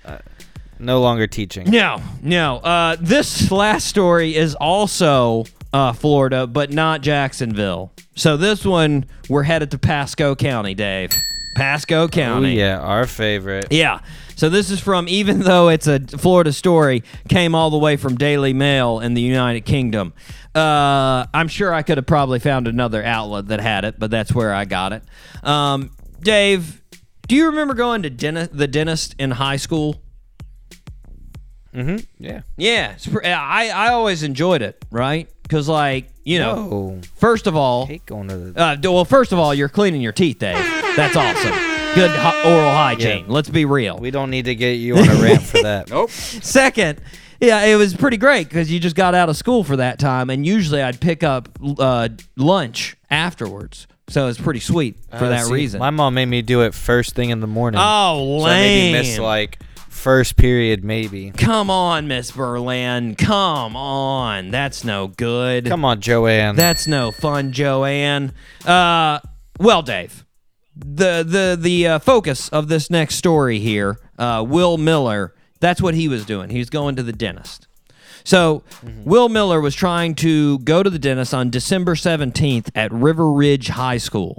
No 0.80 1.02
longer 1.02 1.28
teaching. 1.28 1.70
No, 1.70 2.02
no. 2.22 2.60
Uh, 2.60 2.96
this 2.98 3.52
last 3.52 3.88
story 3.88 4.38
is 4.38 4.56
also 4.56 5.44
uh, 5.74 5.92
Florida, 5.92 6.48
but 6.48 6.72
not 6.72 7.02
Jacksonville. 7.02 7.92
So 8.16 8.38
this 8.38 8.64
one, 8.64 9.04
we're 9.28 9.44
headed 9.44 9.72
to 9.72 9.78
Pasco 9.78 10.34
County, 10.34 10.76
Dave. 10.76 11.12
Pasco 11.58 12.08
County. 12.08 12.22
Oh 12.22 12.34
County. 12.36 12.58
yeah, 12.58 12.80
our 12.80 13.06
favorite. 13.06 13.66
Yeah. 13.72 14.00
So 14.40 14.48
this 14.48 14.72
is 14.72 14.80
from, 14.80 15.10
even 15.10 15.42
though 15.42 15.68
it's 15.68 15.86
a 15.86 16.00
Florida 16.00 16.54
story, 16.54 17.04
came 17.28 17.54
all 17.54 17.70
the 17.70 17.78
way 17.78 17.98
from 17.98 18.16
Daily 18.16 18.54
Mail 18.54 19.02
in 19.02 19.14
the 19.14 19.22
United 19.22 19.66
Kingdom. 19.66 20.14
Uh, 20.56 21.26
I'm 21.34 21.50
sure 21.50 21.74
I 21.74 21.82
could 21.82 21.98
have 21.98 22.06
probably 22.06 22.40
found 22.40 22.66
another 22.66 23.04
outlet 23.04 23.48
that 23.48 23.60
had 23.60 23.84
it, 23.84 24.00
but 24.00 24.10
that's 24.10 24.34
where 24.34 24.54
I 24.54 24.64
got 24.64 24.94
it. 24.94 25.04
Um, 25.44 25.92
Dave, 26.22 26.82
do 27.28 27.36
you 27.36 27.48
remember 27.48 27.74
going 27.74 28.02
to 28.04 28.10
the 28.10 28.68
dentist 28.68 29.14
in 29.20 29.32
high 29.32 29.58
school? 29.58 30.02
Mm-hmm. 31.74 31.98
Yeah. 32.18 32.44
Yeah, 32.56 32.96
I 33.26 33.70
I 33.70 33.90
always 33.90 34.24
enjoyed 34.24 34.62
it, 34.62 34.86
right? 34.90 35.30
Because 35.44 35.68
like 35.68 36.12
you 36.24 36.40
know, 36.40 36.64
Whoa. 36.64 37.02
first 37.18 37.46
of 37.46 37.58
all, 37.58 37.88
hate 37.88 38.06
going 38.06 38.30
to 38.30 38.38
the. 38.38 38.62
uh, 38.62 38.78
well, 38.84 39.04
first 39.04 39.34
of 39.34 39.38
all, 39.38 39.54
you're 39.54 39.68
cleaning 39.68 40.00
your 40.00 40.14
teeth, 40.14 40.40
Dave. 40.40 40.56
That's 40.96 41.18
awesome. 41.18 41.69
Good 41.96 42.12
hy- 42.12 42.44
oral 42.46 42.72
hygiene. 42.72 43.26
Yeah. 43.28 43.34
Let's 43.34 43.50
be 43.50 43.66
real. 43.66 43.98
we 43.98 44.12
don't 44.12 44.30
need 44.30 44.46
to 44.46 44.56
get 44.56 44.74
you 44.74 44.96
on 44.98 45.10
a 45.10 45.16
rant 45.22 45.42
for 45.44 45.62
that. 45.64 45.90
Nope. 45.90 46.10
Second, 46.12 47.02
yeah, 47.40 47.64
it 47.66 47.76
was 47.76 47.94
pretty 47.96 48.18
great 48.18 48.48
because 48.48 48.72
you 48.72 48.80
just 48.80 48.96
got 48.96 49.16
out 49.16 49.30
of 49.30 49.36
school 49.38 49.64
for 49.64 49.78
that 49.78 49.98
time, 50.00 50.30
and 50.30 50.46
usually 50.46 50.82
I'd 50.82 51.00
pick 51.02 51.24
up 51.24 51.50
uh, 51.80 52.10
lunch 52.38 52.96
afterwards, 53.10 53.88
so 54.08 54.28
it's 54.28 54.40
pretty 54.40 54.60
sweet 54.60 54.98
for 55.18 55.28
that 55.30 55.48
reason. 55.50 55.80
My 55.80 55.90
mom 55.90 56.14
made 56.14 56.28
me 56.28 56.42
do 56.42 56.62
it 56.62 56.74
first 56.74 57.16
thing 57.16 57.30
in 57.32 57.40
the 57.40 57.48
morning. 57.48 57.80
oh, 57.84 58.40
so 58.40 58.46
I 58.46 58.50
maybe 58.60 58.82
lame! 58.82 58.92
missed 58.94 59.20
like 59.20 59.60
first 59.90 60.38
period, 60.38 60.84
maybe. 60.84 61.32
Come 61.32 61.70
on, 61.70 62.08
Miss 62.08 62.32
Berlin. 62.32 63.16
Come 63.16 63.76
on. 63.76 64.52
That's 64.52 64.84
no 64.84 65.08
good. 65.08 65.66
Come 65.66 65.84
on, 65.86 66.00
Joanne. 66.02 66.56
That's 66.56 66.88
no 66.88 67.12
fun, 67.12 67.52
Joanne. 67.52 68.34
Uh, 68.66 69.20
well, 69.60 69.82
Dave, 69.82 70.26
the 70.80 71.24
the 71.28 71.58
the 71.60 71.88
uh, 71.88 72.00
focus 72.00 72.50
of 72.50 72.68
this 72.68 72.90
next 72.90 73.16
story 73.16 73.60
here, 73.60 74.00
uh, 74.18 74.44
Will 74.48 74.78
Miller. 74.78 75.34
That's 75.60 75.82
what 75.82 75.94
he 75.94 76.08
was 76.08 76.26
doing. 76.26 76.50
He 76.50 76.60
was 76.60 76.70
going 76.70 76.96
to 76.96 77.04
the 77.04 77.12
dentist. 77.12 77.68
So, 78.24 78.64
Will 79.04 79.30
Miller 79.30 79.60
was 79.60 79.76
trying 79.76 80.16
to 80.16 80.60
go 80.60 80.84
to 80.84 80.90
the 80.90 81.00
dentist 81.00 81.34
on 81.34 81.50
December 81.50 81.96
17th 81.96 82.70
at 82.76 82.92
River 82.92 83.32
Ridge 83.32 83.70
High 83.70 83.98
School. 83.98 84.38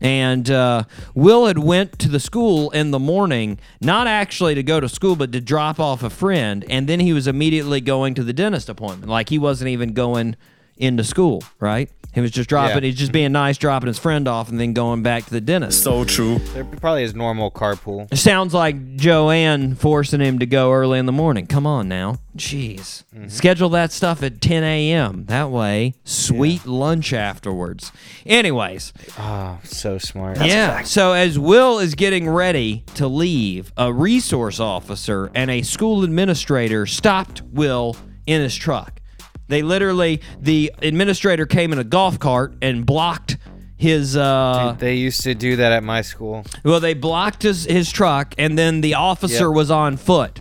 And 0.00 0.50
uh, 0.50 0.84
Will 1.14 1.46
had 1.46 1.58
went 1.58 1.98
to 1.98 2.08
the 2.08 2.20
school 2.20 2.70
in 2.70 2.90
the 2.90 2.98
morning, 2.98 3.58
not 3.80 4.06
actually 4.06 4.54
to 4.54 4.62
go 4.62 4.80
to 4.80 4.88
school, 4.88 5.14
but 5.14 5.30
to 5.32 5.40
drop 5.40 5.78
off 5.78 6.02
a 6.02 6.10
friend. 6.10 6.64
And 6.70 6.88
then 6.88 7.00
he 7.00 7.12
was 7.12 7.26
immediately 7.26 7.82
going 7.82 8.14
to 8.14 8.24
the 8.24 8.32
dentist 8.32 8.70
appointment. 8.70 9.10
Like 9.10 9.28
he 9.28 9.38
wasn't 9.38 9.68
even 9.68 9.92
going 9.92 10.36
into 10.78 11.04
school, 11.04 11.44
right? 11.58 11.90
He 12.12 12.20
was 12.20 12.30
just 12.32 12.48
dropping, 12.48 12.82
Yeah. 12.82 12.90
he's 12.90 12.98
just 12.98 13.12
being 13.12 13.32
nice, 13.32 13.56
dropping 13.56 13.86
his 13.86 13.98
friend 13.98 14.26
off, 14.26 14.48
and 14.48 14.58
then 14.58 14.72
going 14.72 15.02
back 15.02 15.24
to 15.26 15.30
the 15.30 15.40
dentist. 15.40 15.82
So 15.82 16.04
true. 16.04 16.38
They're 16.54 16.64
probably 16.64 17.02
his 17.02 17.14
normal 17.14 17.50
carpool. 17.50 18.12
Sounds 18.16 18.52
like 18.52 18.96
Joanne 18.96 19.74
forcing 19.76 20.20
him 20.20 20.38
to 20.40 20.46
go 20.46 20.72
early 20.72 20.98
in 20.98 21.06
the 21.06 21.12
morning. 21.12 21.46
Come 21.46 21.66
on 21.66 21.88
now. 21.88 22.18
Jeez. 22.36 23.04
Mm-hmm. 23.14 23.28
Schedule 23.28 23.68
that 23.70 23.92
stuff 23.92 24.22
at 24.22 24.40
10 24.40 24.62
a.m. 24.64 25.24
That 25.26 25.50
way, 25.50 25.94
sweet 26.04 26.66
lunch 26.66 27.12
afterwards. 27.12 27.92
Anyways, 28.26 28.92
Oh, 29.18 29.58
so 29.64 29.98
smart. 29.98 30.38
yeah. 30.44 30.82
So 30.82 31.12
as 31.12 31.38
Will 31.38 31.78
is 31.78 31.94
getting 31.94 32.28
ready 32.28 32.84
to 32.94 33.06
leave, 33.06 33.72
a 33.76 33.92
resource 33.92 34.58
officer 34.60 35.30
and 35.34 35.50
a 35.50 35.62
school 35.62 36.02
administrator 36.04 36.86
stopped 36.86 37.42
Will 37.52 37.96
in 38.26 38.40
his 38.40 38.54
truck. 38.56 38.99
They 39.50 39.62
literally, 39.62 40.22
the 40.40 40.72
administrator 40.80 41.44
came 41.44 41.72
in 41.72 41.78
a 41.78 41.84
golf 41.84 42.18
cart 42.18 42.54
and 42.62 42.86
blocked 42.86 43.36
his 43.76 44.16
uh 44.16 44.76
They 44.78 44.94
used 44.96 45.22
to 45.22 45.34
do 45.34 45.56
that 45.56 45.72
at 45.72 45.82
my 45.82 46.02
school. 46.02 46.44
well, 46.64 46.80
they 46.80 46.94
blocked 46.94 47.42
his, 47.42 47.64
his 47.64 47.90
truck, 47.90 48.34
and 48.38 48.58
then 48.58 48.80
the 48.80 48.94
officer 48.94 49.46
Yep. 49.48 49.54
was 49.54 49.70
on 49.70 49.96
foot. 49.96 50.40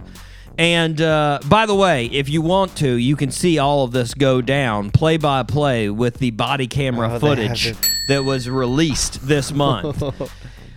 And 0.57 0.99
uh, 0.99 1.39
by 1.47 1.65
the 1.65 1.73
way, 1.75 2.07
if 2.07 2.27
you 2.27 2.41
want 2.41 2.75
to, 2.77 2.89
you 2.95 3.15
can 3.15 3.31
see 3.31 3.57
all 3.59 3.85
of 3.85 3.93
this 3.93 4.13
go 4.13 4.41
down 4.41 4.91
play 4.91 5.15
by 5.15 5.43
play 5.43 5.89
with 5.89 6.17
the 6.19 6.31
body 6.31 6.67
camera 6.67 7.13
Oh, 7.13 7.19
footage 7.19 7.73
that 8.09 8.23
was 8.25 8.49
released 8.49 9.25
this 9.25 9.51
month. 9.65 10.03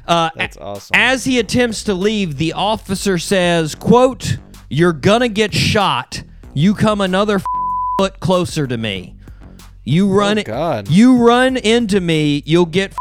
Uh, 0.06 0.30
That's 0.36 0.56
awesome. 0.56 0.94
As 0.94 1.24
he 1.24 1.40
attempts 1.40 1.82
to 1.84 1.94
leave, 1.94 2.36
the 2.38 2.52
officer 2.52 3.18
says, 3.18 3.74
"quote 3.74 4.38
You're 4.70 4.92
gonna 4.92 5.28
get 5.28 5.52
shot. 5.52 6.22
You 6.54 6.74
come 6.74 7.00
another 7.00 7.36
f- 7.36 7.44
foot 8.02 8.18
closer 8.18 8.66
to 8.66 8.76
me. 8.76 9.14
You 9.84 10.08
run 10.12 10.36
it. 10.36 10.48
Oh, 10.48 10.52
God. 10.52 10.88
You 10.88 11.18
run 11.18 11.56
into 11.56 12.00
me. 12.00 12.42
You'll 12.44 12.66
get 12.66 12.90
f- 12.90 12.96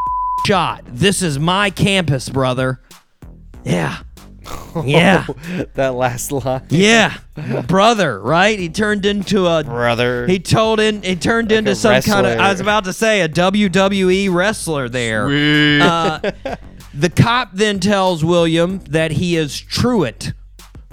shot. 0.46 0.84
This 0.86 1.22
is 1.22 1.40
my 1.40 1.70
campus, 1.70 2.28
brother. 2.28 2.80
Yeah, 3.64 3.98
yeah, 4.84 5.26
that 5.74 5.94
last 5.94 6.30
line. 6.30 6.62
yeah, 6.70 7.16
brother. 7.66 8.20
Right? 8.20 8.56
He 8.60 8.68
turned 8.68 9.04
into 9.04 9.46
a 9.46 9.64
Brother. 9.64 10.28
he 10.28 10.38
told 10.38 10.78
in 10.78 11.02
he 11.02 11.16
turned 11.16 11.50
Like 11.50 11.58
into 11.58 11.74
some 11.74 12.00
kind 12.02 12.24
of 12.24 12.38
I 12.38 12.50
was 12.52 12.60
about 12.60 12.84
to 12.84 12.92
say 12.92 13.22
a 13.22 13.28
WWE 13.28 14.32
wrestler 14.32 14.88
there. 14.88 15.26
Uh, 15.82 16.30
the 16.94 17.10
cop 17.10 17.50
then 17.54 17.80
tells 17.80 18.24
William 18.24 18.78
that 18.90 19.10
he 19.10 19.36
is 19.36 19.58
Truett. 19.60 20.32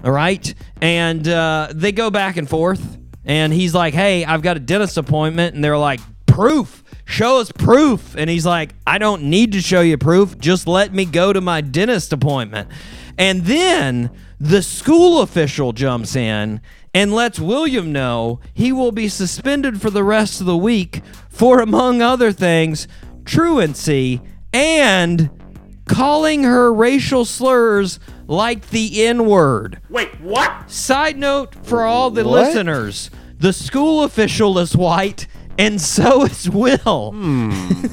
All 0.03 0.11
right. 0.11 0.51
And 0.81 1.27
uh, 1.27 1.67
they 1.75 1.91
go 1.91 2.09
back 2.09 2.37
and 2.37 2.49
forth. 2.49 2.97
And 3.29 3.53
he's 3.53 3.75
like, 3.75 3.93
hey, 3.93 4.25
I've 4.25 4.41
got 4.41 4.57
a 4.57 4.59
dentist 4.59 4.97
appointment. 4.97 5.53
And 5.53 5.63
they're 5.63 5.77
like, 5.77 5.99
proof. 6.25 6.83
Show 7.05 7.39
us 7.39 7.51
proof. 7.51 8.15
And 8.17 8.27
he's 8.27 8.45
like, 8.45 8.73
I 8.87 8.97
don't 8.97 9.23
need 9.23 9.51
to 9.51 9.61
show 9.61 9.81
you 9.81 9.97
proof. 9.99 10.37
Just 10.39 10.67
let 10.67 10.93
me 10.93 11.05
go 11.05 11.31
to 11.31 11.39
my 11.39 11.61
dentist 11.61 12.11
appointment. 12.11 12.69
And 13.19 13.43
then 13.45 14.09
the 14.39 14.63
school 14.63 15.21
official 15.21 15.73
jumps 15.73 16.15
in 16.15 16.59
and 16.93 17.13
lets 17.13 17.39
William 17.39 17.91
know 17.91 18.39
he 18.53 18.71
will 18.71 18.91
be 18.91 19.07
suspended 19.07 19.79
for 19.79 19.91
the 19.91 20.03
rest 20.03 20.39
of 20.39 20.47
the 20.47 20.57
week 20.57 21.01
for, 21.29 21.59
among 21.61 22.01
other 22.01 22.31
things, 22.31 22.87
truancy 23.25 24.21
and 24.51 25.29
calling 25.85 26.43
her 26.43 26.73
racial 26.73 27.25
slurs 27.25 27.99
like 28.27 28.69
the 28.69 29.05
N 29.05 29.25
word. 29.27 29.81
Wait, 29.89 30.19
what? 30.21 30.69
Side 30.69 31.17
note 31.17 31.53
for 31.65 31.83
all 31.83 32.09
the 32.11 32.23
What? 32.23 32.47
listeners 32.47 33.09
the 33.39 33.53
school 33.53 34.03
official 34.03 34.59
is 34.59 34.75
white, 34.75 35.27
and 35.57 35.79
so 35.81 36.25
is 36.25 36.49
Will. 36.49 37.11
Hmm. 37.13 37.51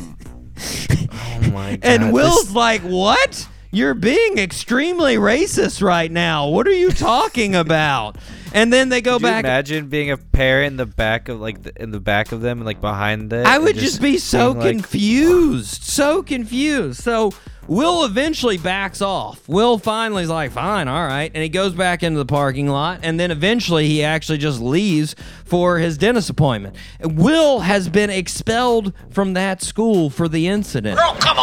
oh 1.13 1.51
my 1.53 1.77
god. 1.77 1.81
and 1.83 2.13
Will's 2.13 2.47
this- 2.47 2.55
like, 2.55 2.83
What? 2.83 3.49
You're 3.73 3.95
being 3.95 4.39
extremely 4.39 5.17
racist 5.17 5.83
right 5.83 6.11
now. 6.11 6.49
What 6.49 6.67
are 6.67 6.73
you 6.75 6.91
talking 6.91 7.55
about? 7.55 8.17
And 8.53 8.73
then 8.73 8.89
they 8.89 9.01
go 9.01 9.15
Could 9.19 9.23
you 9.23 9.29
back. 9.29 9.45
imagine 9.45 9.89
being 9.89 10.11
a 10.11 10.17
parent 10.17 10.73
in 10.73 10.77
the 10.77 10.87
back 10.87 11.29
of 11.29 11.41
like 11.41 11.63
the, 11.63 11.73
in 11.83 11.91
the 11.91 12.01
back 12.01 12.33
of 12.33 12.41
them, 12.41 12.65
like 12.65 12.81
behind 12.81 13.31
them. 13.31 13.47
I 13.47 13.59
would 13.59 13.77
just 13.77 14.01
be 14.01 14.19
so 14.19 14.53
being 14.55 14.65
like, 14.65 14.73
confused. 14.73 15.83
So 15.85 16.23
confused. 16.23 17.03
So 17.03 17.33
Will 17.69 18.05
eventually 18.05 18.59
backs 18.59 19.03
off. 19.03 19.49
Will 19.49 19.77
finally 19.79 20.23
is 20.23 20.31
like, 20.31 20.53
fine, 20.53 20.87
all 20.87 21.05
right. 21.05 21.31
And 21.35 21.43
he 21.43 21.49
goes 21.49 21.75
back 21.75 22.05
into 22.05 22.19
the 22.19 22.25
parking 22.25 22.69
lot. 22.69 23.01
And 23.03 23.19
then 23.19 23.33
eventually 23.33 23.89
he 23.89 24.05
actually 24.05 24.39
just 24.39 24.61
leaves 24.61 25.17
for 25.45 25.79
his 25.79 25.99
dentist 25.99 26.31
appointment. 26.31 26.77
Will 27.03 27.59
has 27.61 27.89
been 27.89 28.09
expelled 28.11 28.93
from 29.11 29.35
that 29.35 29.63
school 29.63 30.11
for 30.11 30.29
the 30.29 30.47
incident. 30.47 31.01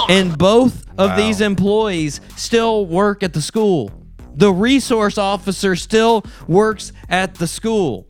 And 0.09 0.37
both 0.37 0.87
of 0.97 1.09
Wow. 1.11 1.17
these 1.17 1.41
employees 1.41 2.21
still 2.37 2.85
work 2.85 3.21
at 3.23 3.33
the 3.33 3.41
school. 3.41 3.91
The 4.35 4.51
resource 4.51 5.17
officer 5.17 5.75
still 5.75 6.23
works 6.47 6.91
at 7.09 7.35
the 7.35 7.47
school. 7.47 8.07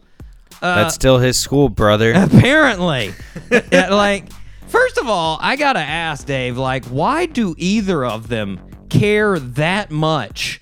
That's 0.62 0.96
still 0.96 1.18
his 1.18 1.38
school, 1.38 1.68
brother. 1.70 2.14
Apparently. 2.16 3.14
Yeah, 3.72 3.94
like, 3.94 4.32
first 4.68 4.98
of 4.98 5.08
all, 5.10 5.38
I 5.42 5.56
gotta 5.58 5.80
ask 5.80 6.26
Dave, 6.26 6.58
like, 6.58 6.86
why 6.86 7.26
do 7.26 7.54
either 7.58 8.06
of 8.06 8.30
them 8.30 8.60
care 8.90 9.38
that 9.40 9.92
much 9.92 10.60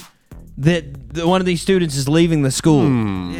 that 0.57 0.85
one 1.15 1.41
of 1.41 1.45
these 1.45 1.61
students 1.61 1.95
is 1.95 2.09
leaving 2.09 2.41
the 2.41 2.51
school? 2.51 2.83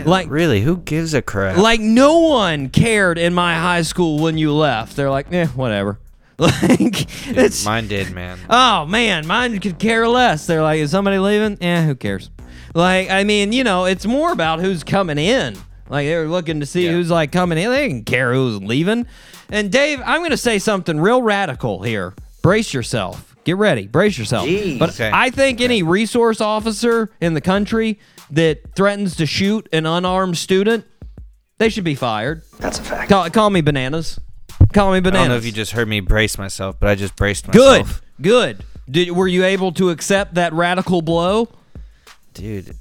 Like, 0.05 0.29
really, 0.29 0.61
who 0.61 0.77
gives 0.77 1.13
a 1.13 1.21
crap? 1.21 1.57
like 1.57 1.79
no 1.81 2.19
one 2.19 2.69
cared 2.69 3.17
in 3.17 3.33
my 3.33 3.55
high 3.55 3.81
school 3.81 4.19
when 4.19 4.37
you 4.37 4.53
left. 4.53 4.95
They're 4.95 5.09
like, 5.11 5.31
eh, 5.33 5.47
whatever. 5.47 5.99
Like, 6.61 7.05
it's 7.37 7.63
Mine 7.65 7.87
did, 7.87 8.11
man. 8.13 8.39
Oh 8.49 8.85
man, 8.85 9.27
mine 9.27 9.59
could 9.59 9.77
care 9.77 10.07
less. 10.07 10.47
They're 10.47 10.63
like, 10.63 10.79
is 10.79 10.89
somebody 10.91 11.19
leaving? 11.19 11.57
Eh, 11.61 11.85
who 11.85 11.93
cares? 11.95 12.31
Like, 12.73 13.11
I 13.11 13.23
mean, 13.23 13.51
you 13.51 13.63
know, 13.63 13.85
it's 13.85 14.05
more 14.07 14.31
about 14.31 14.59
who's 14.59 14.83
coming 14.83 15.17
in. 15.19 15.55
Like 15.89 16.07
they're 16.07 16.27
looking 16.27 16.59
to 16.61 16.65
see 16.65 16.87
who's 16.87 17.11
like 17.11 17.31
coming 17.31 17.57
in. 17.57 17.69
They 17.69 17.87
didn't 17.87 18.05
care 18.05 18.33
who's 18.33 18.61
leaving. 18.61 19.05
And 19.49 19.71
Dave, 19.71 20.01
I'm 20.05 20.23
gonna 20.23 20.35
say 20.37 20.57
something 20.57 20.99
real 20.99 21.21
radical 21.21 21.83
here. 21.83 22.13
Brace 22.41 22.73
yourself. 22.73 23.35
Get 23.43 23.57
ready. 23.57 23.85
Brace 23.87 24.17
yourself. 24.17 24.47
Jeez. 24.47 24.79
But 24.79 24.91
Okay. 24.91 25.11
I 25.13 25.29
think 25.29 25.61
any 25.61 25.83
resource 25.83 26.41
officer 26.41 27.11
in 27.19 27.33
the 27.33 27.41
country 27.41 27.99
that 28.31 28.73
threatens 28.75 29.15
to 29.17 29.25
shoot 29.25 29.67
an 29.73 29.85
unarmed 29.85 30.37
student, 30.37 30.85
they 31.57 31.69
should 31.69 31.83
be 31.83 31.95
fired. 31.95 32.41
That's 32.59 32.79
a 32.79 32.83
fact. 32.83 33.09
Call, 33.09 33.29
call 33.29 33.49
me 33.49 33.61
bananas. 33.61 34.19
Call 34.73 34.91
me 34.91 34.97
I 34.97 35.01
don't 35.01 35.29
know 35.29 35.35
if 35.35 35.45
you 35.45 35.51
just 35.51 35.71
heard 35.71 35.87
me 35.87 35.99
brace 35.99 36.37
myself, 36.37 36.79
but 36.79 36.89
I 36.89 36.95
just 36.95 37.15
braced 37.15 37.47
myself. 37.47 38.01
good. 38.19 38.55
Good. 38.57 38.65
Did 38.89 39.11
were 39.11 39.27
you 39.27 39.45
able 39.45 39.71
to 39.73 39.89
accept 39.89 40.35
that 40.35 40.53
radical 40.53 41.01
blow? 41.01 41.49
Dude. 42.33 42.75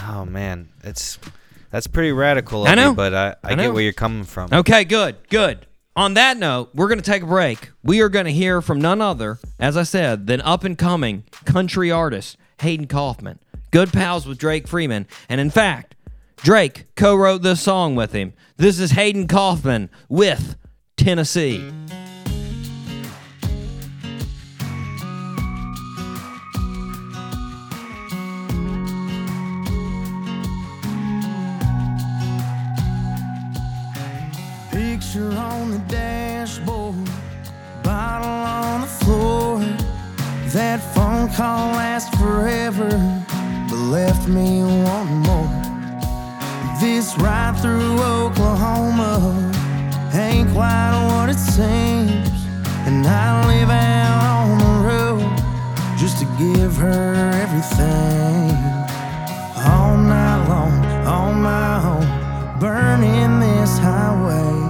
Oh 0.00 0.24
man, 0.24 0.68
it's 0.82 1.18
that's 1.70 1.86
pretty 1.86 2.12
radical 2.12 2.62
of 2.64 2.68
I 2.68 2.74
know. 2.74 2.90
you, 2.90 2.94
but 2.94 3.14
I, 3.14 3.28
I, 3.42 3.52
I 3.52 3.54
get 3.54 3.72
where 3.72 3.82
you're 3.82 3.92
coming 3.92 4.24
from. 4.24 4.50
Okay, 4.52 4.84
good, 4.84 5.16
good. 5.28 5.66
On 5.96 6.14
that 6.14 6.36
note, 6.36 6.70
we're 6.74 6.88
going 6.88 7.00
to 7.00 7.04
take 7.08 7.22
a 7.22 7.26
break. 7.26 7.70
We 7.84 8.00
are 8.00 8.08
going 8.08 8.24
to 8.24 8.32
hear 8.32 8.60
from 8.60 8.80
none 8.80 9.00
other, 9.00 9.38
as 9.60 9.76
I 9.76 9.84
said, 9.84 10.26
than 10.26 10.40
up 10.40 10.64
and 10.64 10.76
coming 10.76 11.22
country 11.44 11.90
artist 11.90 12.36
Hayden 12.60 12.88
Kaufman. 12.88 13.38
Good 13.70 13.92
pals 13.92 14.26
with 14.26 14.38
Drake 14.38 14.66
Freeman. 14.66 15.06
And 15.28 15.40
in 15.40 15.50
fact, 15.50 15.94
Drake 16.36 16.86
co 16.96 17.14
wrote 17.14 17.42
this 17.42 17.60
song 17.60 17.94
with 17.94 18.12
him. 18.12 18.32
This 18.56 18.80
is 18.80 18.92
Hayden 18.92 19.28
Kaufman 19.28 19.88
with 20.08 20.56
Tennessee. 21.04 21.58
Picture 34.72 35.30
on 35.36 35.72
the 35.72 35.78
dashboard, 35.88 36.94
bottle 37.82 38.26
on 38.26 38.80
the 38.80 38.86
floor. 38.86 39.58
That 40.54 40.80
phone 40.94 41.28
call 41.34 41.72
lasts 41.72 42.16
forever, 42.16 42.88
but 43.68 43.76
left 43.76 44.26
me 44.26 44.62
wanting 44.62 45.18
more. 45.18 45.50
This 46.80 47.14
ride 47.18 47.58
through 47.60 48.00
Oklahoma 48.00 49.52
ain't 50.14 50.50
quite 50.52 50.94
what 51.08 51.28
it 51.28 51.38
seems, 51.38 52.28
and 52.86 53.06
I 53.06 53.46
live 53.46 53.70
out 53.70 54.48
on 54.48 54.58
the 54.58 54.88
road 54.88 55.98
just 55.98 56.18
to 56.18 56.26
give 56.38 56.76
her 56.76 57.14
everything 57.42 58.54
all 59.66 59.96
night 59.96 60.46
long 60.48 60.84
on 61.06 61.42
my 61.42 61.82
own, 61.84 62.58
burning 62.60 63.40
this 63.40 63.78
highway. 63.78 64.63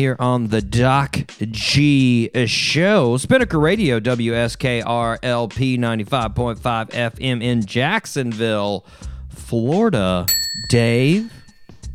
Here 0.00 0.16
on 0.18 0.48
the 0.48 0.62
Doc 0.62 1.18
G 1.50 2.30
Show. 2.46 3.18
Spinnaker 3.18 3.60
Radio, 3.60 4.00
WSKRLP 4.00 5.78
95.5 5.78 6.58
FM 6.90 7.42
in 7.42 7.66
Jacksonville, 7.66 8.86
Florida. 9.28 10.24
Dave? 10.70 11.30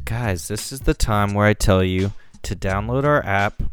Guys, 0.05 0.47
this 0.47 0.71
is 0.71 0.81
the 0.81 0.93
time 0.93 1.33
where 1.33 1.47
I 1.47 1.53
tell 1.53 1.83
you 1.83 2.13
to 2.43 2.55
download 2.55 3.05
our 3.05 3.25
app 3.25 3.63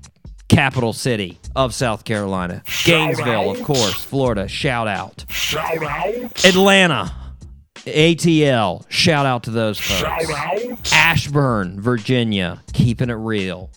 Capital 0.49 0.93
city 0.93 1.39
of 1.55 1.73
South 1.73 2.05
Carolina. 2.05 2.65
Gainesville, 2.85 3.53
of 3.53 3.63
course, 3.63 4.05
Florida, 4.05 4.49
shout 4.49 4.89
out. 4.89 5.25
shout 5.29 5.81
out. 5.81 6.45
Atlanta, 6.45 7.15
ATL, 7.77 8.85
shout 8.89 9.27
out 9.27 9.45
to 9.45 9.53
those 9.53 9.79
folks. 9.79 10.93
Ashburn, 10.93 11.81
Virginia, 11.81 12.61
keeping 12.73 13.11
it 13.11 13.15
real. 13.15 13.71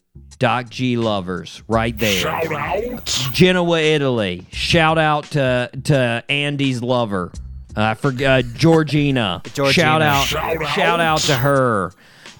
Doc 0.43 0.69
G 0.69 0.97
lovers, 0.97 1.63
right 1.69 1.97
there. 1.97 2.19
Shout 2.19 2.51
out. 2.51 3.05
Genoa, 3.31 3.79
Italy, 3.79 4.45
shout 4.51 4.97
out 4.97 5.23
to 5.31 5.69
to 5.85 6.21
Andy's 6.27 6.81
lover. 6.81 7.31
Uh, 7.73 7.93
for 7.93 8.09
uh, 8.09 8.41
Georgina. 8.41 9.41
Georgina. 9.53 9.71
shout 9.71 10.01
out, 10.01 10.25
shout 10.25 10.99
out 10.99 11.19
to 11.21 11.35
her. 11.37 11.93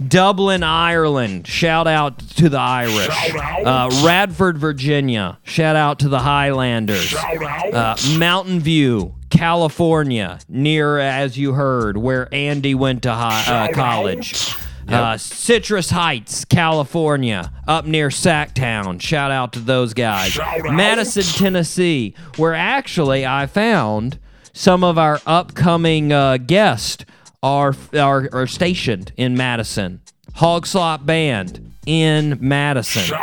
Dublin, 0.06 0.64
Ireland. 0.64 1.48
Shout 1.48 1.88
out 1.88 2.20
to 2.20 2.50
the 2.50 2.60
Irish. 2.60 3.34
Uh, 3.66 3.90
Radford, 4.06 4.58
Virginia. 4.58 5.40
Shout 5.44 5.78
out 5.78 6.00
to 6.00 6.10
the 6.10 6.20
Highlanders. 6.20 7.16
Uh, 7.16 7.96
Mountain 8.18 8.60
View, 8.60 9.16
California, 9.30 10.40
near 10.50 10.98
as 11.00 11.38
you 11.38 11.54
heard, 11.54 11.96
where 11.96 12.28
Andy 12.34 12.76
went 12.76 13.04
to 13.04 13.14
hi- 13.14 13.70
uh, 13.70 13.74
college. 13.74 14.54
Uh, 14.88 15.18
Citrus 15.18 15.90
Heights, 15.90 16.46
California, 16.46 17.52
up 17.68 17.86
near 17.86 18.10
Sacktown. 18.10 19.02
Shout 19.02 19.32
out 19.32 19.54
to 19.54 19.60
those 19.60 19.94
guys. 19.94 20.38
Madison, 20.64 21.24
Tennessee, 21.24 22.16
where 22.38 22.54
actually 22.54 23.26
I 23.26 23.46
found 23.48 24.20
some 24.54 24.84
of 24.84 24.98
our 24.98 25.20
upcoming 25.26 26.12
uh, 26.12 26.38
guests 26.38 27.06
are, 27.42 27.74
are 27.98 28.30
are 28.32 28.48
stationed 28.48 29.12
in 29.18 29.36
Madison. 29.36 30.02
Hog 30.36 30.66
Slop 30.66 31.06
Band 31.06 31.74
in 31.86 32.38
Madison. 32.42 33.14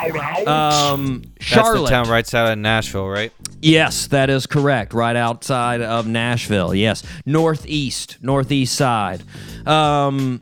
Um, 0.47 1.23
That's 1.23 1.45
Charlotte. 1.47 1.85
the 1.85 1.91
town 1.91 2.09
right 2.09 2.19
outside 2.19 2.53
of 2.53 2.59
Nashville, 2.59 3.09
right? 3.09 3.33
Yes, 3.63 4.07
that 4.09 4.31
is 4.31 4.47
correct. 4.47 4.93
Right 4.95 5.17
outside 5.17 5.81
of 5.83 6.07
Nashville. 6.07 6.75
Yes, 6.75 7.03
northeast, 7.27 8.19
northeast 8.23 8.75
side. 8.75 9.23
Um, 9.67 10.41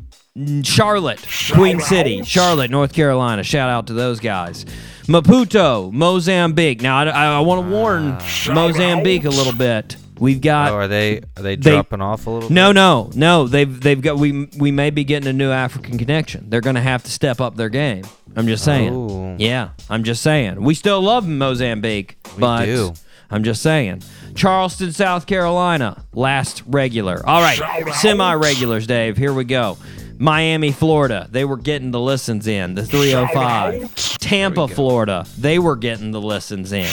Charlotte, 0.63 1.25
Queen 1.53 1.81
City, 1.81 2.23
Charlotte, 2.23 2.71
North 2.71 2.93
Carolina. 2.93 3.43
Shout 3.43 3.69
out 3.71 3.87
to 3.89 3.93
those 3.93 4.21
guys. 4.21 4.65
Maputo, 5.07 5.91
Mozambique. 5.93 6.83
Now, 6.83 6.99
I, 6.99 7.37
I, 7.37 7.41
want 7.41 7.67
to 7.67 7.71
warn 7.75 8.19
Mozambique 8.55 9.25
a 9.25 9.31
little 9.31 9.55
bit. 9.55 9.97
We've 10.19 10.41
got 10.41 10.73
Oh, 10.73 10.77
are 10.77 10.89
they 10.89 11.19
are 11.37 11.43
they 11.43 11.57
They- 11.57 11.71
dropping 11.71 12.01
off 12.01 12.27
a 12.27 12.31
little? 12.31 12.51
no, 12.53 12.71
bit? 12.71 12.75
no, 12.75 13.11
no. 13.15 13.47
They've 13.47 13.81
they've 13.81 14.01
got 14.01 14.19
we 14.19 14.49
we 14.59 14.71
may 14.73 14.91
be 14.91 15.05
getting 15.05 15.29
a 15.29 15.33
new 15.33 15.51
African 15.51 15.97
connection. 15.97 16.51
They're 16.51 16.61
going 16.61 16.75
to 16.75 16.83
have 16.83 17.05
to 17.05 17.11
step 17.11 17.41
up 17.41 17.57
their 17.57 17.69
game. 17.69 18.05
I'm 18.37 18.47
just 18.47 18.65
saying. 18.65 18.93
Oh. 18.93 19.37
Yeah, 19.39 19.71
I'm 19.89 20.03
just 20.05 20.23
saying. 20.23 20.61
We 20.61 20.75
still 20.75 21.01
love 21.01 21.27
Mozambique, 21.27 22.19
but 22.39 22.65
do. 22.67 22.93
I'm 23.31 23.45
just 23.45 23.63
saying. 23.63 24.03
Charleston, 24.35 24.93
South 24.93 25.27
Carolina, 25.27 26.05
last 26.13 26.63
regular. 26.67 27.25
All 27.27 27.41
right, 27.41 27.59
semi 27.95 28.35
regulars, 28.35 28.87
Dave. 28.87 29.17
Here 29.17 29.33
we 29.33 29.45
go. 29.45 29.79
Miami, 30.19 30.73
Florida, 30.73 31.29
they 31.31 31.45
were 31.45 31.57
getting 31.57 31.91
the 31.93 32.01
listens 32.01 32.47
in, 32.47 32.75
the 32.75 32.85
305. 32.85 33.95
Tampa, 34.19 34.69
Florida, 34.69 35.25
they 35.39 35.59
were 35.59 35.77
getting 35.77 36.11
the 36.11 36.21
listens 36.21 36.73
in. 36.73 36.87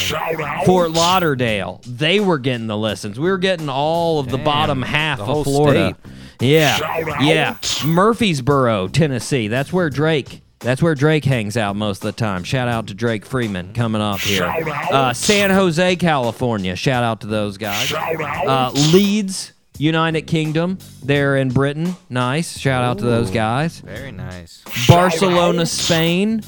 Fort 0.65 0.91
Lauderdale, 0.91 1.81
they 1.87 2.19
were 2.19 2.37
getting 2.37 2.67
the 2.67 2.77
listens. 2.77 3.19
We 3.19 3.29
were 3.29 3.37
getting 3.37 3.69
all 3.69 4.19
of 4.19 4.29
the 4.29 4.37
Damn, 4.37 4.45
bottom 4.45 4.81
half 4.81 5.17
the 5.17 5.23
of 5.23 5.29
whole 5.29 5.43
Florida. 5.43 5.97
Yeah, 6.39 6.77
yeah. 7.21 7.57
Murfreesboro, 7.85 8.89
Tennessee. 8.89 9.47
That's 9.47 9.71
where 9.73 9.89
Drake. 9.89 10.41
That's 10.59 10.81
where 10.81 10.95
Drake 10.95 11.25
hangs 11.25 11.57
out 11.57 11.75
most 11.75 11.97
of 11.97 12.03
the 12.03 12.11
time. 12.19 12.43
Shout 12.43 12.67
out 12.67 12.87
to 12.87 12.93
Drake 12.93 13.25
Freeman 13.25 13.73
coming 13.73 14.01
up 14.01 14.19
here. 14.19 14.45
Uh, 14.45 15.13
San 15.13 15.51
Jose, 15.51 15.95
California. 15.97 16.75
Shout 16.75 17.03
out 17.03 17.21
to 17.21 17.27
those 17.27 17.57
guys. 17.57 17.91
Uh, 17.93 18.71
Leeds, 18.91 19.53
United 19.77 20.23
Kingdom. 20.23 20.77
They're 21.03 21.37
in 21.37 21.49
Britain. 21.49 21.95
Nice. 22.09 22.57
Shout 22.57 22.83
out 22.83 22.99
to 22.99 23.05
those 23.05 23.31
guys. 23.31 23.79
Very 23.79 24.11
nice. 24.11 24.63
Barcelona, 24.87 25.65
Spain. 25.65 26.43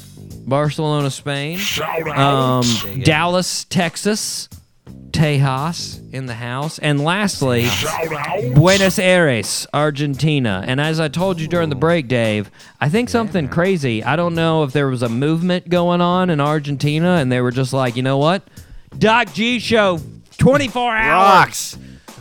Barcelona, 0.46 1.10
Spain. 1.10 1.58
Um, 2.14 2.64
Dig 2.82 3.00
it. 3.00 3.04
Dallas, 3.04 3.64
Texas. 3.64 4.48
Tejas 5.10 6.12
in 6.12 6.26
the 6.26 6.34
house. 6.34 6.78
And 6.78 7.02
lastly, 7.02 7.66
Buenos 8.54 8.98
Aires, 8.98 9.66
Argentina. 9.72 10.62
And 10.66 10.80
as 10.80 11.00
I 11.00 11.08
told 11.08 11.40
you 11.40 11.48
during 11.48 11.70
the 11.70 11.74
break, 11.74 12.08
Dave, 12.08 12.50
I 12.80 12.88
think 12.88 13.08
something 13.08 13.48
crazy. 13.48 14.04
I 14.04 14.16
don't 14.16 14.34
know 14.34 14.62
if 14.64 14.72
there 14.72 14.88
was 14.88 15.02
a 15.02 15.08
movement 15.08 15.68
going 15.68 16.00
on 16.00 16.30
in 16.30 16.40
Argentina 16.40 17.16
and 17.16 17.32
they 17.32 17.40
were 17.40 17.50
just 17.50 17.72
like, 17.72 17.96
you 17.96 18.02
know 18.02 18.18
what? 18.18 18.42
Doc 18.96 19.32
G 19.32 19.58
show 19.58 20.00
24 20.38 20.94
hours. 20.96 21.46
Rocks. 21.48 21.78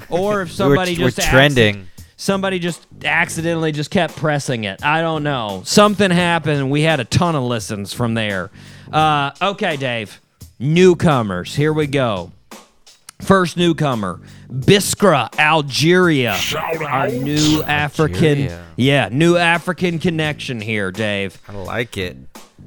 Or 0.10 0.42
if 0.42 0.50
We're, 0.50 0.54
somebody 0.54 0.98
we're 0.98 1.10
just 1.12 1.28
trending. 1.30 1.88
somebody 2.16 2.60
just 2.60 2.86
accidentally 3.04 3.72
just 3.72 3.92
kept 3.92 4.16
pressing 4.16 4.64
it. 4.66 4.84
I 4.84 5.02
don't 5.02 5.24
know. 5.24 5.62
Something 5.66 6.12
happened. 6.12 6.70
We 6.72 6.82
had 6.82 7.00
a 7.00 7.06
ton 7.06 7.36
of 7.36 7.44
listens 7.44 7.94
from 7.94 8.14
there. 8.14 8.50
Uh, 8.92 9.32
okay, 9.42 9.78
Dave. 9.78 10.20
Newcomers. 10.60 11.54
Here 11.56 11.74
we 11.74 11.88
go. 11.88 12.32
First 13.22 13.58
newcomer, 13.58 14.22
Biskra, 14.48 15.36
Algeria. 15.40 16.38
Our 16.88 17.08
new 17.10 17.64
African, 17.64 18.24
Algeria. 18.44 18.66
yeah, 18.76 19.10
new 19.12 19.36
African 19.38 19.98
connection 19.98 20.62
here, 20.62 20.92
Dave. 20.92 21.42
I 21.50 21.54
like 21.54 21.98
it. 21.98 22.16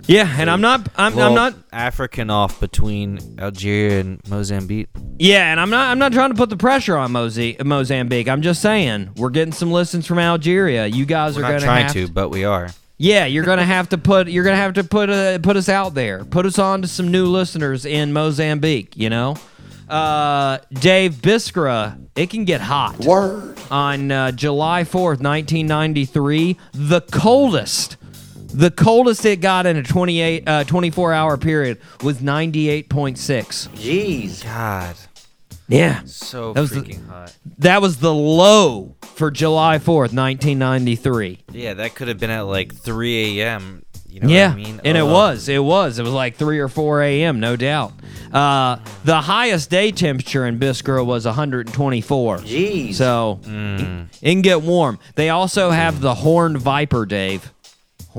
Yeah, 0.07 0.35
and 0.39 0.51
I'm 0.51 0.61
not, 0.61 0.89
I'm, 0.97 1.19
I'm 1.19 1.35
not, 1.35 1.55
African 1.73 2.31
off 2.31 2.59
between 2.61 3.19
Algeria 3.39 4.01
and 4.01 4.21
Mozambique. 4.29 4.89
Yeah, 5.19 5.51
and 5.51 5.61
I'm 5.61 5.71
not 5.71 5.91
I'm 5.91 5.99
not 5.99 6.13
trying 6.13 6.31
to 6.31 6.35
put 6.37 6.49
the 6.51 6.57
pressure 6.57 6.97
on 6.97 7.13
Mozi- 7.13 7.63
Mozambique. 7.65 8.29
I'm 8.29 8.43
just 8.43 8.63
saying 8.63 9.11
we're 9.17 9.31
getting 9.31 9.53
some 9.53 9.71
listens 9.71 10.07
from 10.07 10.19
Algeria. 10.19 10.87
You 10.87 11.05
guys 11.05 11.37
We're 11.37 11.45
are 11.45 11.49
gonna 11.53 11.61
trying 11.61 11.93
to, 11.93 12.09
but 12.09 12.31
we 12.31 12.45
are. 12.45 12.71
Yeah, 12.97 13.27
you're 13.27 13.45
gonna 13.45 13.65
have 13.65 13.89
to 13.91 13.99
put 13.99 14.29
you're 14.29 14.45
gonna 14.45 14.57
have 14.57 14.75
to 14.75 14.85
put 14.85 15.11
uh, 15.11 15.39
put 15.39 15.57
us 15.57 15.69
out 15.69 15.95
there. 15.95 16.25
Put 16.25 16.47
us 16.47 16.59
on 16.59 16.83
to 16.83 16.89
some 16.89 17.11
new 17.11 17.27
listeners 17.27 17.85
in 17.87 18.13
Mozambique. 18.13 18.97
You 18.97 19.11
know, 19.11 19.37
uh, 19.89 20.59
Dave 20.73 21.15
Biskra. 21.15 21.99
It 22.17 22.29
can 22.31 22.45
get 22.45 22.61
hot. 22.61 22.99
Word. 23.01 23.59
On 23.71 24.11
uh, 24.11 24.33
July 24.33 24.83
4th, 24.83 25.23
1993, 25.23 26.59
the 26.73 27.01
coldest. 27.03 27.97
The 28.53 28.71
coldest 28.71 29.25
it 29.25 29.41
got 29.41 29.67
in 29.67 29.77
a 29.77 29.83
28, 29.83 30.49
uh, 30.49 30.65
24 30.65 31.13
hour 31.13 31.37
period 31.37 31.79
was 32.03 32.19
98.6. 32.21 33.69
Jeez. 33.77 34.43
God, 34.45 34.97
Yeah. 35.69 36.01
so 36.05 36.53
That 36.53 36.61
was 36.61 36.71
the- 36.71 36.81
freaking 36.81 37.09
hot. 37.09 37.33
That 37.59 37.81
was 37.83 37.99
the 37.99 38.13
low 38.15 38.95
for 39.15 39.31
July 39.31 39.79
4th, 39.79 40.13
1993. 40.13 41.39
Yeah, 41.53 41.75
that 41.75 41.95
could 41.95 42.09
have 42.09 42.19
been 42.19 42.31
at 42.31 42.43
like 42.43 42.75
3 42.75 43.41
a.m. 43.41 43.83
You 44.09 44.19
know 44.23 44.29
yeah, 44.29 44.49
what 44.49 44.53
I 44.59 44.63
mean? 44.63 44.81
and 44.85 44.99
it 44.99 45.05
was. 45.07 45.49
It 45.49 45.63
was. 45.63 46.01
It 46.01 46.03
was 46.03 46.13
like 46.13 46.35
3 46.37 46.59
or 46.59 46.67
4 46.67 47.01
a.m., 47.03 47.39
no 47.39 47.55
doubt. 47.55 47.93
Uh, 48.33 48.79
the 49.05 49.21
highest 49.21 49.71
day 49.71 49.93
temperature 49.93 50.45
in 50.47 50.59
Biskra 50.59 51.07
was 51.07 51.27
124. 51.27 52.39
Jeez. 52.39 52.95
So 52.95 53.39
it 53.45 54.09
can 54.33 54.43
get 54.43 54.63
warm. 54.63 54.99
They 55.15 55.29
also 55.31 55.71
have 55.71 56.01
the 56.01 56.15
horned 56.17 56.59
viper, 56.59 57.07
Dave. 57.07 57.53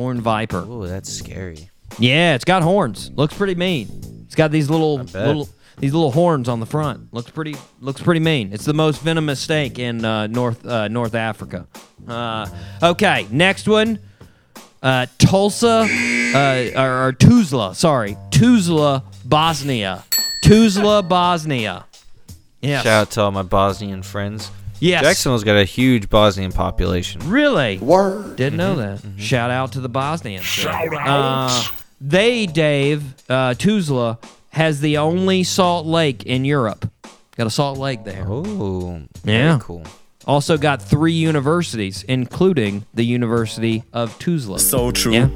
Horn 0.01 0.19
viper. 0.19 0.65
Oh, 0.67 0.87
that's 0.87 1.13
scary. 1.13 1.69
Yeah, 1.99 2.33
it's 2.33 2.43
got 2.43 2.63
horns. 2.63 3.11
Looks 3.13 3.35
pretty 3.35 3.53
mean. 3.53 4.23
It's 4.25 4.33
got 4.33 4.49
these 4.49 4.67
little 4.67 4.97
little 4.97 5.47
these 5.77 5.93
little 5.93 6.11
horns 6.11 6.49
on 6.49 6.59
the 6.59 6.65
front. 6.65 7.13
Looks 7.13 7.29
pretty 7.29 7.55
looks 7.81 8.01
pretty 8.01 8.19
mean. 8.19 8.51
It's 8.51 8.65
the 8.65 8.73
most 8.73 8.99
venomous 9.03 9.39
snake 9.39 9.77
in 9.77 10.03
uh, 10.03 10.25
North 10.25 10.65
uh, 10.65 10.87
North 10.87 11.13
Africa. 11.13 11.67
Uh, 12.07 12.47
okay, 12.81 13.27
next 13.29 13.67
one. 13.67 13.99
Uh, 14.81 15.05
Tulsa 15.19 15.87
uh, 15.87 16.71
or, 16.75 17.09
or 17.09 17.13
Tuzla, 17.13 17.75
sorry, 17.75 18.17
Tuzla, 18.31 19.03
Bosnia. 19.23 20.03
Tuzla, 20.43 21.07
Bosnia. 21.07 21.85
Yes. 22.59 22.85
Shout 22.85 23.01
out 23.01 23.11
to 23.11 23.21
all 23.21 23.31
my 23.31 23.43
Bosnian 23.43 24.01
friends. 24.01 24.49
Yes. 24.81 25.03
Jacksonville's 25.03 25.43
got 25.43 25.57
a 25.57 25.63
huge 25.63 26.09
Bosnian 26.09 26.51
population. 26.51 27.21
Really? 27.29 27.77
Word. 27.77 28.35
Didn't 28.35 28.57
know 28.57 28.75
that. 28.75 29.01
Shout 29.17 29.51
out 29.51 29.73
to 29.73 29.79
the 29.79 29.87
Bosnians. 29.89 30.43
Shout 30.43 30.91
uh, 31.07 31.63
They, 32.01 32.47
Dave, 32.47 33.03
uh, 33.29 33.53
Tuzla, 33.53 34.17
has 34.49 34.81
the 34.81 34.97
only 34.97 35.43
salt 35.43 35.85
lake 35.85 36.23
in 36.23 36.45
Europe. 36.45 36.91
Got 37.37 37.47
a 37.47 37.51
salt 37.51 37.77
lake 37.77 38.03
there. 38.03 38.25
Oh, 38.27 39.03
Yeah. 39.23 39.49
very 39.49 39.59
cool. 39.61 39.83
Also 40.25 40.57
got 40.57 40.81
three 40.81 41.13
universities, 41.13 42.03
including 42.07 42.85
the 42.93 43.05
University 43.05 43.83
of 43.93 44.17
Tuzla. 44.19 44.59
So 44.59 44.91
true. 44.91 45.13
Yeah. 45.13 45.29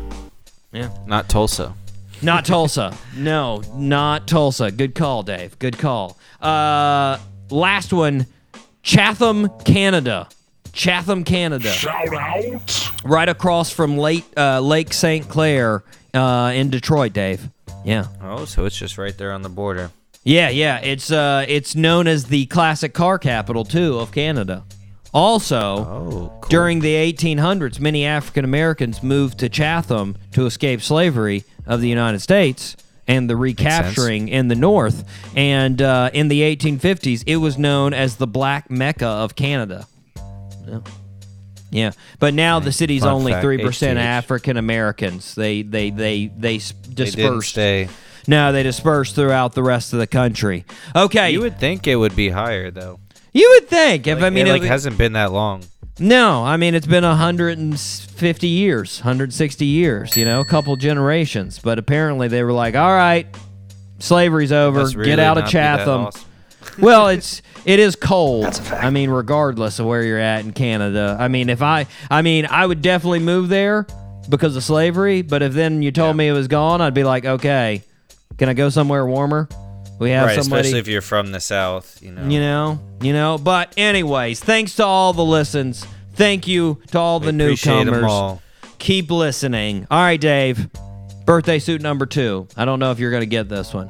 Yeah. 0.73 0.89
Not 1.05 1.29
Tulsa. 1.29 1.73
Not 2.21 2.45
Tulsa. 2.45 2.95
No, 3.15 3.61
not 3.75 4.27
Tulsa. 4.27 4.71
Good 4.71 4.95
call, 4.95 5.21
Dave. 5.23 5.57
Good 5.59 5.77
call. 5.77 6.17
Uh, 6.41 7.17
last 7.49 7.93
one, 7.93 8.25
Chatham, 8.85 9.49
Canada. 9.65 10.29
Chatham, 10.71 11.23
Canada. 11.23 11.71
Shout 11.71 12.13
out. 12.13 12.91
Right 13.03 13.27
across 13.27 13.71
from 13.71 13.97
Lake 13.97 14.25
uh, 14.37 14.59
Lake 14.59 14.93
St. 14.93 15.27
Clair 15.27 15.83
uh, 16.13 16.51
in 16.53 16.69
Detroit, 16.69 17.11
Dave. 17.11 17.49
Yeah. 17.83 18.05
Oh, 18.21 18.45
so 18.45 18.65
it's 18.65 18.77
just 18.77 18.99
right 18.99 19.17
there 19.17 19.31
on 19.33 19.41
the 19.41 19.49
border. 19.49 19.89
Yeah, 20.23 20.49
yeah. 20.49 20.79
It's 20.81 21.11
uh, 21.11 21.45
it's 21.47 21.73
known 21.75 22.05
as 22.05 22.25
the 22.25 22.45
classic 22.45 22.93
car 22.93 23.17
capital 23.17 23.65
too 23.65 23.97
of 23.97 24.11
Canada. 24.11 24.63
Also, 25.15 25.57
Oh, 25.77 26.37
cool. 26.41 26.49
during 26.49 26.81
the 26.81 26.93
1800s, 26.93 27.79
many 27.79 28.05
African 28.05 28.45
Americans 28.45 29.01
moved 29.01 29.39
to 29.39 29.49
Chatham 29.49 30.15
to 30.33 30.45
escape 30.45 30.81
slavery 30.81 31.43
of 31.65 31.81
the 31.81 31.89
United 31.89 32.19
States 32.19 32.75
and 33.07 33.29
the 33.29 33.35
recapturing 33.35 34.27
in 34.29 34.47
the 34.47 34.55
North. 34.55 35.03
And 35.35 35.81
uh, 35.81 36.09
in 36.13 36.27
the 36.27 36.41
1850s, 36.41 37.23
it 37.27 37.37
was 37.37 37.57
known 37.57 37.93
as 37.93 38.15
the 38.17 38.27
Black 38.27 38.69
Mecca 38.71 39.05
of 39.07 39.35
Canada. 39.35 39.87
Yeah. 40.67 40.79
Yeah, 41.71 41.91
but 42.19 42.33
now 42.33 42.59
the 42.59 42.71
city's 42.71 43.01
Fun 43.01 43.11
only 43.11 43.31
fact, 43.33 43.43
three 43.43 43.57
percent 43.57 43.99
HTH. 43.99 44.03
African 44.03 44.55
Americans. 44.55 45.35
They 45.35 45.61
they 45.61 45.89
they 45.89 46.27
they 46.27 46.57
They 46.59 46.93
dispersed. 46.93 47.49
stay. 47.49 47.89
No, 48.27 48.53
they 48.53 48.63
dispersed 48.63 49.15
throughout 49.15 49.53
the 49.55 49.63
rest 49.63 49.91
of 49.91 49.99
the 49.99 50.07
country. 50.07 50.63
Okay, 50.95 51.31
You 51.31 51.41
would 51.41 51.59
think 51.59 51.85
it 51.87 51.97
would 51.97 52.15
be 52.15 52.29
higher 52.29 52.71
though. 52.71 52.99
you 53.33 53.49
would 53.55 53.67
think 53.67 54.07
if 54.07 54.21
I 54.23 54.29
mean 54.29 54.47
it 54.47 54.51
like 54.51 54.61
if- 54.61 54.67
hasn't 54.69 54.97
been 54.97 55.13
that 55.13 55.33
long. 55.33 55.63
No, 55.99 56.43
I 56.43 56.57
mean 56.57 56.75
it's 56.75 56.87
been 56.87 57.03
150 57.03 58.47
years, 58.47 58.99
160 58.99 59.65
years, 59.65 60.17
you 60.17 60.25
know, 60.25 60.41
a 60.41 60.45
couple 60.45 60.75
generations. 60.75 61.59
But 61.59 61.79
apparently 61.79 62.27
they 62.27 62.43
were 62.43 62.53
like, 62.53 62.75
"All 62.75 62.93
right, 62.93 63.27
slavery's 63.99 64.51
over. 64.51 64.79
Must 64.79 64.95
Get 64.97 65.19
out 65.19 65.37
of 65.37 65.43
not 65.43 65.51
be 65.51 65.53
that 65.53 65.77
Chatham." 65.77 66.01
awesome. 66.07 66.21
well, 66.79 67.07
it's 67.07 67.41
it 67.65 67.79
is 67.79 67.95
cold. 67.95 68.43
That's 68.45 68.59
a 68.59 68.63
fact. 68.63 68.83
I 68.83 68.89
mean, 68.89 69.09
regardless 69.09 69.79
of 69.79 69.85
where 69.85 70.03
you're 70.03 70.19
at 70.19 70.43
in 70.43 70.51
Canada. 70.51 71.15
I 71.19 71.27
mean, 71.27 71.49
if 71.49 71.61
I 71.61 71.87
I 72.09 72.21
mean, 72.21 72.45
I 72.45 72.65
would 72.65 72.81
definitely 72.81 73.19
move 73.19 73.49
there 73.49 73.85
because 74.29 74.55
of 74.55 74.63
slavery, 74.63 75.21
but 75.21 75.41
if 75.41 75.53
then 75.53 75.81
you 75.81 75.91
told 75.91 76.17
me 76.17 76.27
it 76.27 76.33
was 76.33 76.47
gone, 76.47 76.81
I'd 76.81 76.93
be 76.93 77.03
like, 77.03 77.25
"Okay, 77.25 77.83
can 78.37 78.49
I 78.49 78.53
go 78.53 78.69
somewhere 78.69 79.05
warmer?" 79.05 79.47
We 79.99 80.11
have 80.11 80.27
right, 80.27 80.39
somebody 80.41 80.61
especially 80.61 80.79
if 80.79 80.87
you're 80.87 81.01
from 81.01 81.31
the 81.31 81.39
south, 81.39 82.01
you 82.01 82.11
know. 82.11 82.27
you 82.27 82.39
know, 82.39 82.79
you 83.01 83.13
know. 83.13 83.37
But 83.37 83.73
anyways, 83.77 84.39
thanks 84.41 84.75
to 84.75 84.85
all 84.85 85.13
the 85.13 85.23
listens. 85.23 85.85
Thank 86.13 86.47
you 86.47 86.81
to 86.91 86.99
all 86.99 87.19
We 87.19 87.27
the 87.27 87.31
newcomers. 87.31 88.03
all. 88.03 88.41
Keep 88.77 89.09
listening. 89.11 89.87
All 89.89 89.99
right, 89.99 90.19
Dave. 90.19 90.69
Birthday 91.25 91.59
suit 91.59 91.81
number 91.81 92.05
two. 92.05 92.47
I 92.57 92.65
don't 92.65 92.79
know 92.79 92.91
if 92.91 92.99
you're 92.99 93.11
gonna 93.11 93.25
get 93.25 93.47
this 93.49 93.73
one, 93.73 93.89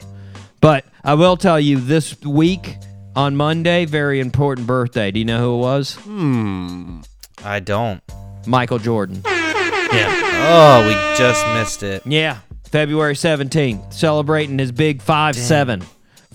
but 0.62 0.86
I 1.04 1.16
will 1.16 1.38
tell 1.38 1.60
you 1.60 1.80
this 1.80 2.20
week 2.22 2.78
on 3.16 3.36
Monday, 3.36 3.86
very 3.86 4.20
important 4.20 4.68
birthday. 4.68 5.12
Do 5.12 5.20
you 5.20 5.26
know 5.26 5.40
who 5.40 5.56
it 5.56 5.60
was? 5.60 5.96
Hmm. 5.96 7.02
I 7.44 7.60
don't. 7.60 8.02
Michael 8.48 8.80
Jordan. 8.80 9.22
Yeah. 9.26 10.22
Oh, 10.48 10.88
we 10.88 10.94
just 11.18 11.46
missed 11.56 11.82
it. 11.84 12.06
Yeah, 12.06 12.40
February 12.70 13.16
17th, 13.16 13.94
celebrating 13.94 14.60
his 14.60 14.72
big 14.72 15.02
5 15.02 15.36
7. 15.36 15.84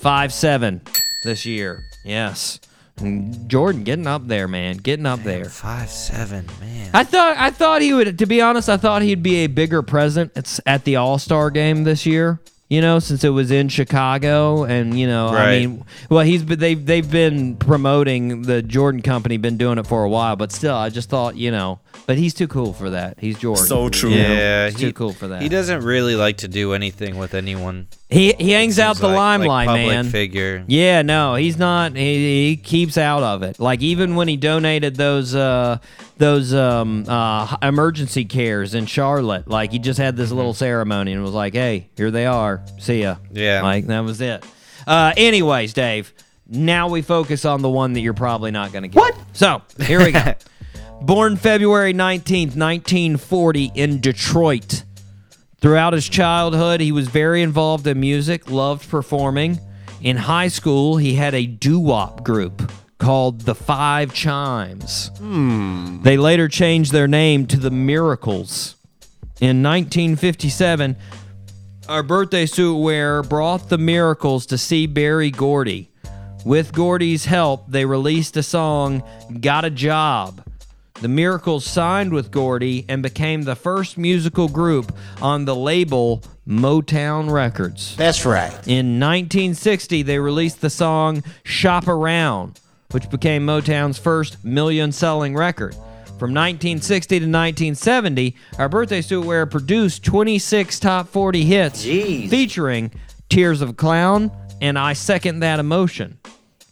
5 0.00 0.32
7 0.32 0.80
this 1.24 1.46
year. 1.46 1.82
Yes. 2.04 2.60
And 3.00 3.48
Jordan 3.48 3.84
getting 3.84 4.06
up 4.06 4.26
there, 4.26 4.48
man. 4.48 4.76
Getting 4.76 5.06
up 5.06 5.22
there. 5.22 5.46
Five 5.46 5.90
seven, 5.90 6.46
man. 6.60 6.90
I 6.92 7.04
thought 7.04 7.36
I 7.36 7.50
thought 7.50 7.82
he 7.82 7.92
would 7.92 8.18
to 8.18 8.26
be 8.26 8.40
honest, 8.40 8.68
I 8.68 8.76
thought 8.76 9.02
he'd 9.02 9.22
be 9.22 9.36
a 9.36 9.46
bigger 9.46 9.82
present 9.82 10.32
at, 10.36 10.60
at 10.66 10.84
the 10.84 10.96
All-Star 10.96 11.50
game 11.50 11.84
this 11.84 12.06
year. 12.06 12.40
You 12.68 12.80
know, 12.80 13.00
since 13.00 13.24
it 13.24 13.30
was 13.30 13.50
in 13.50 13.68
Chicago 13.68 14.62
and 14.62 14.98
you 14.98 15.06
know, 15.06 15.28
I 15.28 15.58
mean, 15.58 15.84
well, 16.08 16.24
he's 16.24 16.44
been 16.44 16.58
they've 16.58 16.84
they've 16.84 17.10
been 17.10 17.56
promoting 17.56 18.42
the 18.42 18.62
Jordan 18.62 19.02
company 19.02 19.38
been 19.38 19.56
doing 19.56 19.78
it 19.78 19.86
for 19.86 20.04
a 20.04 20.08
while, 20.08 20.36
but 20.36 20.52
still 20.52 20.76
I 20.76 20.88
just 20.88 21.08
thought, 21.08 21.36
you 21.36 21.50
know, 21.50 21.80
but 22.06 22.18
he's 22.18 22.34
too 22.34 22.48
cool 22.48 22.72
for 22.72 22.90
that. 22.90 23.18
He's 23.20 23.38
Jordan. 23.38 23.64
So 23.66 23.88
true. 23.88 24.10
yeah, 24.10 24.66
he's 24.70 24.78
too 24.78 24.92
cool 24.92 25.12
for 25.12 25.28
that. 25.28 25.42
He 25.42 25.48
doesn't 25.48 25.82
really 25.84 26.16
like 26.16 26.38
to 26.38 26.48
do 26.48 26.72
anything 26.74 27.16
with 27.18 27.34
anyone. 27.34 27.88
He 28.08 28.32
he 28.32 28.50
hangs 28.50 28.78
out 28.78 28.96
the 28.96 29.06
like- 29.06 29.16
like 29.16 29.48
limelight, 29.48 29.66
public 29.68 29.86
man. 29.86 30.04
Figure. 30.10 30.64
Yeah, 30.66 31.02
no, 31.02 31.34
he's 31.36 31.56
not. 31.56 31.94
He, 31.96 32.48
he 32.50 32.56
keeps 32.56 32.98
out 32.98 33.22
of 33.22 33.42
it. 33.42 33.60
Like 33.60 33.80
even 33.82 34.16
when 34.16 34.26
he 34.28 34.36
donated 34.36 34.96
those 34.96 35.34
uh, 35.34 35.78
those 36.18 36.52
um, 36.52 37.04
uh, 37.08 37.56
emergency 37.62 38.24
cares 38.24 38.74
in 38.74 38.86
Charlotte, 38.86 39.46
like 39.48 39.70
he 39.72 39.78
just 39.78 39.98
had 39.98 40.16
this 40.16 40.32
little 40.32 40.54
ceremony 40.54 41.12
and 41.12 41.22
was 41.22 41.32
like, 41.34 41.54
"Hey, 41.54 41.88
here 41.96 42.10
they 42.10 42.26
are. 42.26 42.62
See 42.78 43.02
ya." 43.02 43.16
Yeah. 43.30 43.62
like 43.62 43.86
that 43.86 44.00
was 44.00 44.20
it. 44.20 44.44
Uh, 44.86 45.12
anyways, 45.16 45.72
Dave. 45.72 46.12
Now 46.52 46.88
we 46.88 47.00
focus 47.02 47.44
on 47.44 47.62
the 47.62 47.68
one 47.70 47.92
that 47.92 48.00
you're 48.00 48.12
probably 48.12 48.50
not 48.50 48.72
going 48.72 48.82
to 48.82 48.88
get. 48.88 48.96
What? 48.98 49.14
So 49.34 49.62
here 49.84 50.00
we 50.04 50.10
go. 50.10 50.20
Born 51.02 51.36
February 51.36 51.94
19th, 51.94 52.56
1940, 52.56 53.72
in 53.74 54.00
Detroit. 54.00 54.84
Throughout 55.60 55.94
his 55.94 56.06
childhood, 56.06 56.80
he 56.80 56.92
was 56.92 57.08
very 57.08 57.42
involved 57.42 57.86
in 57.86 57.98
music, 57.98 58.50
loved 58.50 58.88
performing. 58.88 59.58
In 60.02 60.18
high 60.18 60.48
school, 60.48 60.98
he 60.98 61.14
had 61.14 61.34
a 61.34 61.46
doo 61.46 61.80
wop 61.80 62.22
group 62.22 62.70
called 62.98 63.40
the 63.40 63.54
Five 63.54 64.12
Chimes. 64.12 65.10
Hmm. 65.16 66.02
They 66.02 66.18
later 66.18 66.48
changed 66.48 66.92
their 66.92 67.08
name 67.08 67.46
to 67.46 67.58
the 67.58 67.70
Miracles. 67.70 68.76
In 69.40 69.62
1957, 69.62 70.96
our 71.88 72.02
birthday 72.02 72.44
suit 72.44 72.76
wearer 72.76 73.22
brought 73.22 73.70
the 73.70 73.78
Miracles 73.78 74.44
to 74.46 74.58
see 74.58 74.86
Barry 74.86 75.30
Gordy. 75.30 75.90
With 76.44 76.72
Gordy's 76.72 77.24
help, 77.24 77.64
they 77.68 77.86
released 77.86 78.36
a 78.36 78.42
song, 78.42 79.02
Got 79.40 79.64
a 79.64 79.70
Job. 79.70 80.44
The 81.00 81.08
Miracles 81.08 81.64
signed 81.64 82.12
with 82.12 82.30
Gordy 82.30 82.84
and 82.86 83.02
became 83.02 83.42
the 83.42 83.56
first 83.56 83.96
musical 83.96 84.48
group 84.48 84.94
on 85.22 85.46
the 85.46 85.56
label 85.56 86.22
Motown 86.46 87.30
Records. 87.30 87.96
That's 87.96 88.26
right. 88.26 88.52
In 88.66 89.00
1960, 89.00 90.02
they 90.02 90.18
released 90.18 90.60
the 90.60 90.68
song 90.68 91.22
Shop 91.42 91.88
Around, 91.88 92.60
which 92.90 93.08
became 93.08 93.46
Motown's 93.46 93.98
first 93.98 94.44
million 94.44 94.92
selling 94.92 95.34
record. 95.34 95.74
From 96.18 96.34
1960 96.34 97.20
to 97.20 97.24
1970, 97.24 98.36
our 98.58 98.68
birthday 98.68 99.00
suit 99.00 99.24
wearer 99.24 99.46
produced 99.46 100.04
26 100.04 100.78
top 100.80 101.08
40 101.08 101.44
hits 101.44 101.82
featuring 101.82 102.92
Tears 103.30 103.62
of 103.62 103.70
a 103.70 103.72
Clown 103.72 104.30
and 104.60 104.78
I 104.78 104.92
Second 104.92 105.40
That 105.40 105.60
Emotion. 105.60 106.18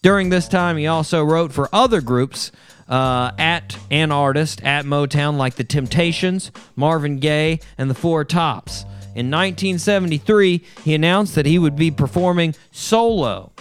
During 0.02 0.28
this 0.28 0.48
time, 0.48 0.76
he 0.76 0.86
also 0.86 1.24
wrote 1.24 1.52
for 1.52 1.68
other 1.72 2.02
groups 2.02 2.52
uh, 2.88 3.32
at 3.38 3.78
an 3.90 4.10
artist 4.10 4.62
at 4.62 4.84
Motown 4.84 5.36
like 5.36 5.54
The 5.54 5.64
Temptations, 5.64 6.50
Marvin 6.76 7.18
Gaye, 7.18 7.60
and 7.76 7.90
The 7.90 7.94
Four 7.94 8.24
Tops. 8.24 8.82
In 9.14 9.30
1973, 9.30 10.64
he 10.84 10.94
announced 10.94 11.34
that 11.34 11.46
he 11.46 11.58
would 11.58 11.76
be 11.76 11.90
performing 11.90 12.54
solo, 12.70 13.52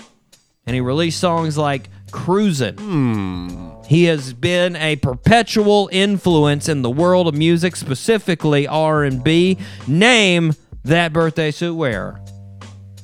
and 0.66 0.76
he 0.76 0.82
released 0.82 1.20
songs 1.20 1.58
like 1.58 1.90
Cruisin'. 2.12 2.78
Hmm. 2.78 3.70
He 3.88 4.06
has 4.06 4.34
been 4.34 4.76
a 4.76 4.98
perpetual 4.98 5.90
influence 5.92 6.68
in 6.68 6.82
the 6.82 6.90
world 6.90 7.28
of 7.28 7.34
music, 7.34 7.76
specifically 7.76 8.68
R&B. 8.68 9.58
Name 9.88 10.54
that 10.84 11.14
birthday 11.14 11.52
suit 11.52 11.76
wearer. 11.76 12.20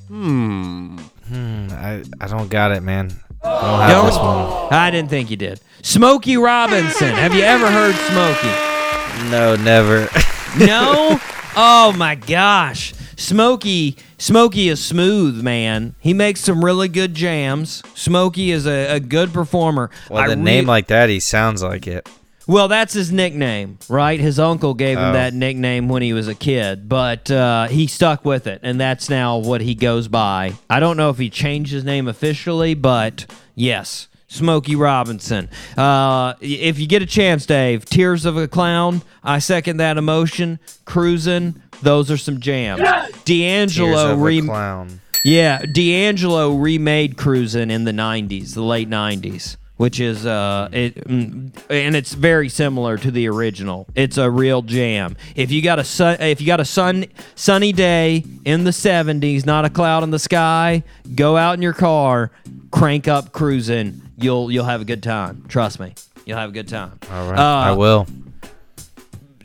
Hmm. 0.08 0.98
Hmm, 1.28 1.68
I, 1.72 2.04
I 2.20 2.28
don't 2.28 2.50
got 2.50 2.72
it, 2.72 2.84
man. 2.84 3.12
I 3.44 3.88
don't 3.88 3.90
have 3.90 4.06
this 4.06 4.18
one. 4.18 4.74
I 4.74 4.90
didn't 4.92 5.10
think 5.10 5.30
you 5.30 5.38
did. 5.38 5.60
Smokey 5.82 6.38
Robinson. 6.38 7.10
Have 7.10 7.34
you 7.34 7.42
ever 7.44 7.70
heard 7.70 7.96
Smokey? 7.96 9.30
No, 9.30 9.56
never. 9.56 10.10
No. 10.56 11.20
Oh 11.56 11.94
my 11.98 12.14
gosh. 12.14 12.94
Smokey 13.18 13.98
Smokey 14.20 14.70
is 14.70 14.86
smooth, 14.86 15.42
man. 15.42 15.96
He 16.00 16.14
makes 16.14 16.42
some 16.42 16.64
really 16.64 16.88
good 16.88 17.16
jams. 17.16 17.82
Smokey 17.96 18.52
is 18.52 18.68
a, 18.68 18.98
a 18.98 19.00
good 19.00 19.34
performer. 19.34 19.90
Well, 20.12 20.22
I 20.24 20.28
the 20.28 20.36
re- 20.38 20.44
name 20.44 20.68
like 20.68 20.88
that, 20.88 21.10
he 21.10 21.20
sounds 21.20 21.64
like 21.64 21.88
it. 21.88 22.08
Well, 22.46 22.68
that's 22.68 22.94
his 22.94 23.12
nickname, 23.12 23.78
right? 23.88 24.20
His 24.20 24.38
uncle 24.40 24.74
gave 24.74 24.98
him 24.98 25.06
Oh. 25.06 25.14
that 25.14 25.34
nickname 25.34 25.88
when 25.88 26.02
he 26.02 26.12
was 26.14 26.28
a 26.28 26.36
kid, 26.36 26.90
but 26.90 27.32
uh, 27.32 27.68
he 27.68 27.88
stuck 27.88 28.26
with 28.26 28.48
it, 28.48 28.60
and 28.64 28.80
that's 28.80 29.10
now 29.10 29.38
what 29.38 29.62
he 29.62 29.76
goes 29.76 30.08
by. 30.10 30.54
I 30.70 30.80
don't 30.82 30.98
know 30.98 31.10
if 31.10 31.18
he 31.18 31.30
changed 31.30 31.72
his 31.72 31.84
name 31.86 32.08
officially, 32.10 32.74
but 32.74 33.26
yes, 33.56 34.10
Smokey 34.28 34.76
Robinson. 34.76 35.48
Uh, 35.78 36.34
if 36.42 36.80
you 36.80 36.88
get 36.88 37.02
a 37.02 37.06
chance, 37.06 37.46
Dave, 37.46 37.86
Tears 37.86 38.26
of 38.26 38.36
a 38.36 38.48
Clown, 38.48 39.04
I 39.24 39.40
second 39.40 39.78
that 39.78 39.98
emotion. 39.98 40.60
Cruising, 40.84 41.62
those 41.82 42.12
are 42.12 42.18
some 42.18 42.40
jams. 42.42 42.82
Tears 43.24 43.24
D'Angelo 43.24 44.12
of 44.14 44.20
a 44.20 44.22
re- 44.22 44.42
clown. 44.42 45.00
yeah, 45.24 45.60
D'Angelo 45.62 46.56
remade 46.56 47.16
Cruisin' 47.16 47.72
in 47.72 47.86
the 47.86 47.92
'90s, 47.94 48.54
the 48.54 48.62
late 48.64 48.90
'90s, 48.90 49.56
which 49.78 50.00
is 50.00 50.26
uh, 50.26 50.70
it, 50.72 50.96
mm, 51.08 51.52
and 51.70 51.96
it's 51.96 52.14
very 52.14 52.48
similar 52.50 52.98
to 52.98 53.10
the 53.12 53.28
original. 53.28 53.88
It's 53.96 54.18
a 54.18 54.30
real 54.30 54.62
jam. 54.62 55.18
If 55.36 55.52
you 55.52 55.62
got 55.62 55.80
a 55.80 55.84
sun, 55.84 56.18
if 56.22 56.40
you 56.42 56.48
got 56.48 56.60
a 56.60 56.66
sun 56.66 57.06
sunny 57.36 57.74
day 57.74 58.24
in 58.46 58.64
the 58.64 58.72
'70s, 58.72 59.46
not 59.46 59.66
a 59.66 59.70
cloud 59.70 60.04
in 60.04 60.12
the 60.12 60.20
sky, 60.20 60.84
go 61.16 61.38
out 61.38 61.54
in 61.56 61.62
your 61.62 61.74
car, 61.74 62.32
crank 62.72 63.08
up 63.08 63.32
cruising. 63.32 64.02
You'll 64.18 64.52
you'll 64.52 64.66
have 64.66 64.82
a 64.82 64.86
good 64.86 65.02
time. 65.04 65.44
Trust 65.48 65.80
me, 65.80 65.94
you'll 66.26 66.38
have 66.38 66.50
a 66.50 66.54
good 66.54 66.68
time. 66.68 67.00
All 67.12 67.30
right, 67.30 67.40
Uh, 67.40 67.70
I 67.70 67.72
will. 67.72 68.06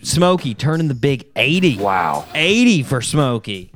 Smokey 0.02 0.54
turning 0.54 0.88
the 0.88 0.94
big 0.94 1.26
80. 1.36 1.78
Wow, 1.78 2.24
80 2.34 2.82
for 2.84 3.00
Smokey. 3.02 3.72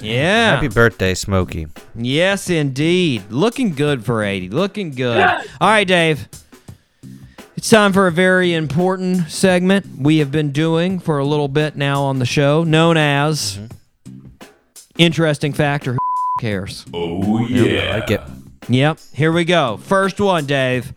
Yeah. 0.00 0.54
Happy 0.56 0.68
birthday, 0.68 1.14
Smokey. 1.14 1.66
Yes, 1.94 2.50
indeed. 2.50 3.22
Looking 3.30 3.74
good 3.74 4.04
for 4.04 4.22
80. 4.22 4.50
Looking 4.50 4.90
good. 4.90 5.20
All 5.20 5.68
right, 5.68 5.86
Dave. 5.86 6.28
It's 7.56 7.70
time 7.70 7.92
for 7.92 8.06
a 8.06 8.12
very 8.12 8.52
important 8.52 9.30
segment 9.30 9.86
we 9.98 10.18
have 10.18 10.30
been 10.30 10.50
doing 10.52 10.98
for 10.98 11.18
a 11.18 11.24
little 11.24 11.48
bit 11.48 11.76
now 11.76 12.02
on 12.02 12.18
the 12.18 12.26
show, 12.26 12.62
known 12.64 12.96
as 12.98 13.58
Interesting 14.98 15.52
Factor. 15.52 15.92
Who 15.92 15.98
Cares. 16.40 16.84
Oh, 16.92 17.38
yeah. 17.46 17.62
Yep, 17.62 17.82
I 17.94 17.98
like 18.00 18.10
it. 18.10 18.20
Yep, 18.68 18.98
here 19.14 19.32
we 19.32 19.44
go. 19.44 19.76
First 19.78 20.20
one, 20.20 20.44
Dave. 20.46 20.92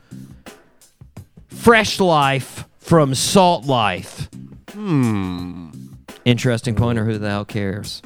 Fresh 1.48 2.00
Life 2.00 2.66
from 2.80 3.14
Salt 3.16 3.66
Life. 3.66 4.30
Hmm. 4.72 5.70
Interesting 6.26 6.76
point 6.76 7.00
or 7.00 7.06
who 7.06 7.18
the 7.18 7.30
hell 7.30 7.46
cares? 7.46 8.02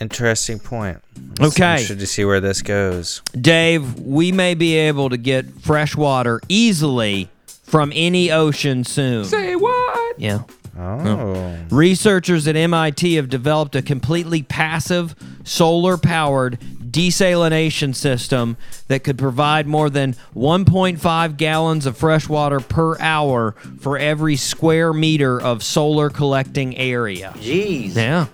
Interesting 0.00 0.58
point. 0.58 0.98
Okay. 1.40 1.72
Interested 1.72 1.98
to 1.98 2.06
see 2.06 2.24
where 2.24 2.40
this 2.40 2.62
goes. 2.62 3.22
Dave, 3.38 3.98
we 4.00 4.32
may 4.32 4.54
be 4.54 4.76
able 4.76 5.10
to 5.10 5.16
get 5.16 5.46
fresh 5.60 5.96
water 5.96 6.40
easily 6.48 7.28
from 7.64 7.92
any 7.94 8.30
ocean 8.30 8.84
soon. 8.84 9.24
Say 9.24 9.56
what? 9.56 10.18
Yeah. 10.18 10.42
Oh. 10.78 11.56
Researchers 11.70 12.46
at 12.46 12.54
MIT 12.54 13.14
have 13.14 13.28
developed 13.28 13.74
a 13.74 13.82
completely 13.82 14.42
passive, 14.42 15.14
solar 15.44 15.96
powered 15.96 16.60
desalination 16.90 17.94
system 17.94 18.56
that 18.86 19.04
could 19.04 19.18
provide 19.18 19.66
more 19.66 19.90
than 19.90 20.14
1.5 20.34 21.36
gallons 21.36 21.84
of 21.84 21.96
fresh 21.96 22.28
water 22.28 22.60
per 22.60 22.98
hour 23.00 23.52
for 23.80 23.98
every 23.98 24.36
square 24.36 24.92
meter 24.92 25.40
of 25.40 25.62
solar 25.62 26.10
collecting 26.10 26.76
area. 26.76 27.34
Jeez. 27.36 27.94
Yeah. 27.94 28.26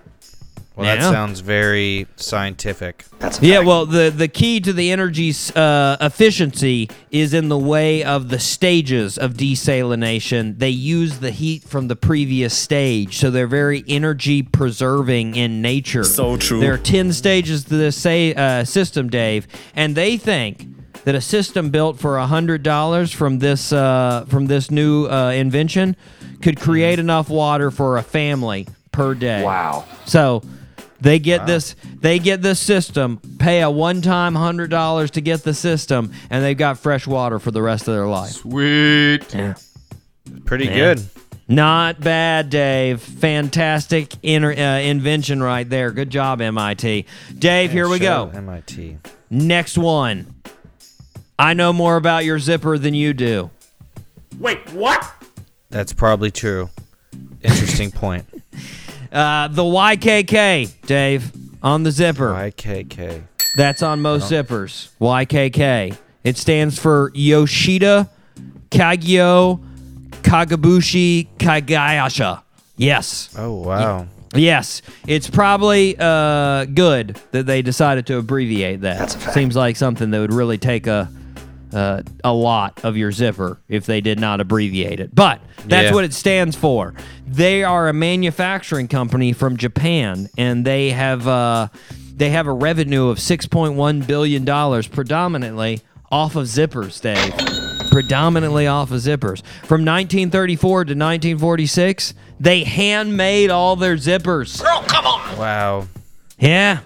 Well, 0.77 0.87
that 0.87 1.03
sounds 1.03 1.39
very 1.39 2.09
scientific. 2.17 3.05
Yeah, 3.41 3.61
well, 3.61 3.87
the 3.87 4.11
the 4.11 4.27
key 4.27 4.59
to 4.61 4.73
the 4.73 4.91
energy's 4.91 5.55
uh, 5.55 5.97
efficiency 6.01 6.91
is 7.13 7.33
in 7.33 7.49
the 7.49 7.59
way 7.59 8.03
of 8.03 8.29
the 8.29 8.41
stages 8.41 9.17
of 9.17 9.35
desalination. 9.35 10.59
They 10.59 10.71
use 10.71 11.21
the 11.21 11.31
heat 11.31 11.63
from 11.63 11.87
the 11.87 11.95
previous 11.95 12.59
stage, 12.59 13.19
so 13.19 13.31
they're 13.31 13.47
very 13.47 13.85
energy 13.87 14.43
preserving 14.43 15.37
in 15.37 15.63
nature. 15.63 16.03
So 16.03 16.37
true. 16.37 16.59
There 16.59 16.75
are 16.75 16.79
ten 16.79 17.13
stages 17.13 17.63
to 17.65 17.77
this 17.77 17.97
say, 17.97 18.35
uh, 18.35 18.65
system, 18.65 19.09
Dave, 19.09 19.47
and 19.77 19.95
they 19.95 20.17
think 20.17 20.67
that 21.05 21.15
a 21.15 21.21
system 21.21 21.71
built 21.71 22.01
for 22.01 22.19
hundred 22.19 22.65
dollars 22.65 23.13
from 23.13 23.39
this 23.39 23.73
uh, 23.73 24.25
from 24.29 24.47
this 24.47 24.73
new 24.73 25.07
uh, 25.07 25.31
invention 25.31 25.95
could 26.43 26.59
create 26.59 26.99
enough 26.99 27.31
water 27.31 27.71
for 27.71 27.97
a 27.97 28.03
family 28.03 28.67
per 28.91 29.15
day. 29.15 29.45
Wow. 29.45 29.85
So 30.05 30.43
they 31.05 31.21
get 31.21 31.47
this 31.47 31.77
they 32.01 32.19
get 32.19 32.43
this 32.43 32.59
system, 32.59 33.21
pay 33.39 33.61
a 33.63 33.71
one 33.71 34.03
time 34.03 34.35
hundred 34.35 34.71
dollars 34.71 35.13
to 35.13 35.21
get 35.21 35.45
the 35.45 35.55
system, 35.55 36.11
and 36.31 36.43
they've 36.43 36.59
got 36.59 36.79
fresh 36.79 37.07
water 37.07 37.39
for 37.39 37.53
the 37.53 37.63
rest 37.63 37.87
of 37.87 37.95
their 37.95 38.07
life. 38.09 38.31
Sweet. 38.33 39.33
Yeah. 39.33 39.55
Pretty 40.45 40.65
Yeah. 40.67 40.75
good. 40.95 41.03
Not 41.47 42.01
bad, 42.01 42.49
Dave. 42.49 43.03
Fantastic 43.03 44.15
inter- 44.23 44.55
uh, 44.55 44.81
invention 44.81 45.43
right 45.43 45.69
there. 45.69 45.91
Good 45.91 46.09
job, 46.09 46.41
MIT. 46.41 47.05
Dave, 47.39 47.71
here 47.71 47.87
we 47.89 47.99
go. 47.99 48.31
MIT. 48.35 48.97
Next 49.29 49.77
one. 49.77 50.27
I 51.39 51.53
know 51.53 51.73
more 51.75 51.97
about 51.97 52.25
your 52.25 52.39
zipper 52.39 52.79
than 52.79 52.95
you 52.95 53.13
do. 53.13 53.51
Wait, 54.39 54.59
what? 54.73 55.05
That's 55.69 55.93
probably 55.93 56.31
true. 56.31 56.71
Interesting 57.43 57.91
point. 57.93 58.25
Uh, 59.15 59.47
the 59.47 59.63
YKK, 59.63 60.87
Dave, 60.87 61.31
on 61.63 61.85
the 61.85 61.93
zipper. 61.93 62.33
YKK. 62.33 63.23
That's 63.57 63.81
on 63.83 64.03
most 64.03 64.31
zippers. 64.31 64.91
YKK. 65.01 65.97
It 66.25 66.37
stands 66.37 66.79
for 66.79 67.13
Yoshida 67.15 68.11
Kagyo 68.71 69.63
Kagabushi 70.23 71.29
Kagayasha. 71.39 72.43
Yes. 72.77 73.33
Oh 73.39 73.53
wow. 73.53 74.09
Yes. 74.35 74.83
It's 75.07 75.31
probably 75.31 75.95
uh, 75.97 76.65
good 76.65 77.17
that 77.31 77.47
they 77.47 77.63
decided 77.63 78.07
to 78.09 78.19
abbreviate 78.19 78.81
that. 78.81 79.13
Seems 79.13 79.55
like 79.55 79.77
something 79.77 80.11
that 80.11 80.19
would 80.19 80.33
really 80.33 80.59
take 80.59 80.89
a 80.89 81.09
uh, 81.75 82.03
a 82.23 82.33
lot 82.33 82.81
of 82.85 82.97
your 82.97 83.11
zipper 83.13 83.59
if 83.69 83.85
they 83.87 84.01
did 84.01 84.19
not 84.21 84.41
abbreviate 84.41 85.01
it. 85.01 85.15
But 85.15 85.41
that's 85.67 85.89
Yeah. 85.89 85.95
what 85.95 86.05
it 86.05 86.15
stands 86.15 86.55
for. 86.57 86.95
They 87.27 87.65
are 87.65 87.89
a 87.89 87.93
manufacturing 87.93 88.89
company 88.89 89.33
from 89.33 89.57
Japan, 89.57 90.29
and 90.39 90.65
they 90.65 90.91
have 90.91 91.27
uh, 91.27 91.69
they 92.17 92.31
have 92.31 92.47
a 92.47 92.53
revenue 92.53 93.09
of 93.09 93.19
six 93.19 93.47
point 93.47 93.75
one 93.75 94.01
billion 94.01 94.45
dollars, 94.45 94.87
predominantly 94.87 95.81
off 96.13 96.37
of 96.37 96.45
zippers, 96.47 97.01
Dave. 97.01 97.35
Predominantly 97.91 98.67
off 98.67 98.91
of 98.91 99.01
zippers. 99.01 99.43
From 99.63 99.85
1934 99.85 100.85
to 100.87 100.95
1946, 100.95 102.15
they 102.41 102.65
handmade 102.65 103.51
all 103.51 103.77
their 103.77 103.97
zippers. 103.97 104.61
Girl, 104.63 104.83
come 104.87 105.07
on. 105.07 105.39
Wow. 105.39 105.87
Yeah. 106.39 106.81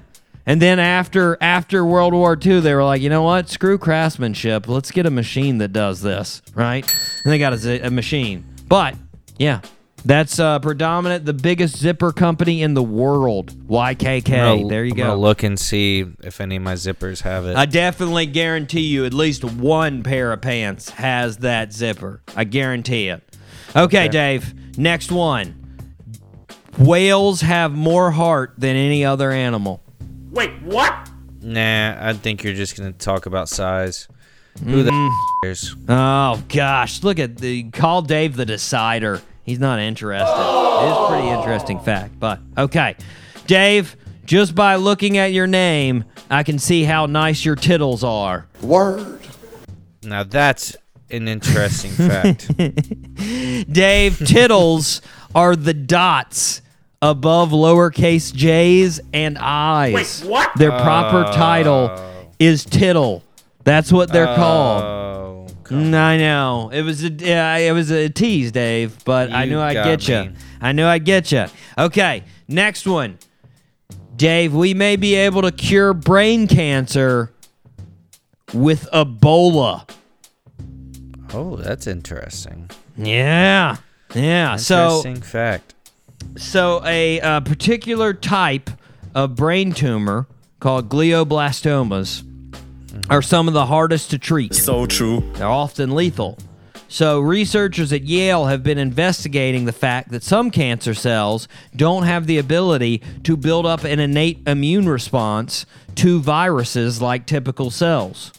And 0.48 0.62
then 0.62 0.78
after 0.78 1.36
after 1.42 1.84
World 1.84 2.14
War 2.14 2.32
II, 2.42 2.60
they 2.60 2.72
were 2.72 2.82
like, 2.82 3.02
you 3.02 3.10
know 3.10 3.22
what? 3.22 3.50
Screw 3.50 3.76
craftsmanship. 3.76 4.66
Let's 4.66 4.90
get 4.90 5.04
a 5.04 5.10
machine 5.10 5.58
that 5.58 5.74
does 5.74 6.00
this, 6.00 6.40
right? 6.54 6.90
And 7.22 7.30
they 7.30 7.38
got 7.38 7.52
a, 7.52 7.86
a 7.86 7.90
machine. 7.90 8.46
But 8.66 8.94
yeah, 9.38 9.60
that's 10.06 10.38
uh, 10.38 10.58
predominant, 10.60 11.26
the 11.26 11.34
biggest 11.34 11.76
zipper 11.76 12.12
company 12.12 12.62
in 12.62 12.72
the 12.72 12.82
world. 12.82 13.52
YKK. 13.68 14.24
Gonna- 14.24 14.68
there 14.68 14.86
you 14.86 14.92
I'm 14.92 14.96
go. 14.96 15.14
look 15.16 15.42
and 15.42 15.60
see 15.60 16.06
if 16.22 16.40
any 16.40 16.56
of 16.56 16.62
my 16.62 16.74
zippers 16.74 17.20
have 17.20 17.44
it. 17.44 17.54
I 17.54 17.66
definitely 17.66 18.24
guarantee 18.24 18.86
you 18.86 19.04
at 19.04 19.12
least 19.12 19.44
one 19.44 20.02
pair 20.02 20.32
of 20.32 20.40
pants 20.40 20.88
has 20.88 21.36
that 21.38 21.74
zipper. 21.74 22.22
I 22.34 22.44
guarantee 22.44 23.08
it. 23.08 23.36
Okay, 23.76 24.08
Dave. 24.08 24.78
Next 24.78 25.12
one. 25.12 25.56
Whales 26.78 27.42
have 27.42 27.72
more 27.74 28.12
heart 28.12 28.54
than 28.56 28.76
any 28.76 29.04
other 29.04 29.30
animal. 29.30 29.82
Nah, 31.42 31.96
I 32.08 32.12
think 32.14 32.44
you're 32.44 32.54
just 32.54 32.76
gonna 32.76 32.92
talk 32.92 33.26
about 33.26 33.48
size. 33.48 34.08
Who 34.64 34.82
the 34.82 34.90
Mm-hmm. 34.90 35.46
cares? 35.46 35.76
Oh 35.88 36.42
gosh, 36.48 37.02
look 37.04 37.18
at 37.18 37.36
the 37.36 37.70
call 37.70 38.02
Dave 38.02 38.36
the 38.36 38.44
decider. 38.46 39.22
He's 39.44 39.58
not 39.60 39.78
interested. 39.78 40.26
It 40.26 40.90
is 40.90 40.96
a 40.96 41.06
pretty 41.08 41.28
interesting 41.28 41.78
fact, 41.80 42.18
but 42.18 42.40
okay. 42.56 42.96
Dave, 43.46 43.96
just 44.24 44.54
by 44.54 44.74
looking 44.76 45.16
at 45.16 45.32
your 45.32 45.46
name, 45.46 46.04
I 46.28 46.42
can 46.42 46.58
see 46.58 46.84
how 46.84 47.06
nice 47.06 47.44
your 47.44 47.54
tittles 47.56 48.04
are. 48.04 48.46
Word. 48.60 49.20
Now 50.02 50.24
that's 50.24 50.76
an 51.10 51.28
interesting 51.28 51.92
fact. 51.92 52.50
Dave, 53.72 54.18
tittles 54.18 55.00
are 55.34 55.56
the 55.56 55.72
dots 55.74 56.60
above 57.00 57.50
lowercase 57.50 58.32
j's 58.34 59.00
and 59.12 59.38
i's. 59.38 59.94
Wait, 60.22 60.28
what? 60.30 60.50
Their 60.56 60.70
proper 60.70 61.24
title 61.32 61.90
is 62.38 62.64
tittle. 62.64 63.22
That's 63.64 63.92
what 63.92 64.12
they're 64.12 64.34
called. 64.36 64.82
Oh, 64.84 64.98
Mm, 65.68 65.92
I 65.94 66.16
know 66.16 66.70
it 66.72 66.80
was 66.80 67.04
a 67.04 67.10
yeah, 67.10 67.54
it 67.56 67.72
was 67.72 67.90
a 67.90 68.08
tease, 68.08 68.50
Dave. 68.52 69.04
But 69.04 69.30
I 69.30 69.44
You 69.44 69.50
knew 69.50 69.60
I'd 69.60 69.74
get 69.74 70.08
you. 70.08 70.32
I 70.62 70.72
knew 70.72 70.86
I'd 70.86 71.04
get 71.04 71.30
you. 71.30 71.44
Okay, 71.76 72.24
next 72.48 72.86
one, 72.86 73.18
Dave. 74.16 74.54
We 74.54 74.72
may 74.72 74.96
be 74.96 75.14
able 75.14 75.42
to 75.42 75.52
cure 75.52 75.92
brain 75.92 76.48
cancer 76.48 77.30
with 78.54 78.88
Ebola. 78.94 79.86
Oh, 81.34 81.56
that's 81.56 81.86
interesting. 81.86 82.70
Yeah, 82.96 83.76
yeah. 84.14 84.56
So 84.56 85.02
Interesting 85.04 85.20
fact. 85.20 85.74
So, 86.36 86.82
a, 86.84 87.20
uh 87.20 87.40
particular 87.40 88.14
type 88.14 88.70
of 89.14 89.34
brain 89.34 89.72
tumor 89.72 90.26
called 90.60 90.88
glioblastomas 90.88 92.24
are 93.10 93.22
some 93.22 93.48
of 93.48 93.54
the 93.54 93.66
hardest 93.66 94.10
to 94.10 94.18
treat. 94.18 94.54
So 94.54 94.86
true. 94.86 95.22
They're 95.34 95.46
often 95.46 95.94
lethal. 95.94 96.38
So, 96.90 97.20
researchers 97.20 97.92
at 97.92 98.04
Yale 98.04 98.46
have 98.46 98.62
been 98.62 98.78
investigating 98.78 99.66
the 99.66 99.72
fact 99.72 100.10
that 100.10 100.22
some 100.22 100.50
cancer 100.50 100.94
cells 100.94 101.46
don't 101.76 102.04
have 102.04 102.26
the 102.26 102.38
ability 102.38 103.02
to 103.24 103.36
build 103.36 103.66
up 103.66 103.84
an 103.84 103.98
innate 103.98 104.40
immune 104.46 104.88
response 104.88 105.66
to 105.96 106.18
viruses 106.18 107.02
like 107.02 107.26
typical 107.26 107.70
cells. 107.70 108.32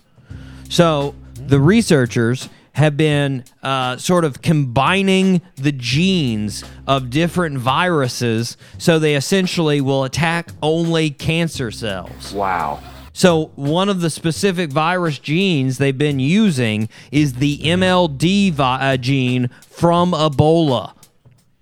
So, 0.68 1.14
the 1.36 1.60
researchers 1.60 2.50
have 2.80 2.98
been 2.98 3.44
uh, 3.62 3.98
sort 3.98 4.26
of 4.26 4.42
combining 4.42 5.42
the 5.56 5.72
genes 5.72 6.64
of 6.88 7.10
different 7.10 7.58
viruses 7.58 8.58
so 8.78 8.98
they 8.98 9.16
essentially 9.16 9.82
will 9.82 10.04
attack 10.04 10.52
only 10.62 11.10
cancer 11.12 11.70
cells. 11.72 12.34
Wow. 12.34 12.82
So, 13.14 13.52
one 13.56 13.90
of 13.90 14.00
the 14.00 14.10
specific 14.10 14.72
virus 14.72 15.20
genes 15.20 15.78
they've 15.78 15.98
been 15.98 16.20
using 16.20 16.88
is 17.12 17.34
the 17.34 17.58
MLD 17.58 18.54
vi- 18.54 18.94
uh, 18.94 18.98
gene 18.98 19.50
from 19.70 20.12
Ebola. 20.12 20.94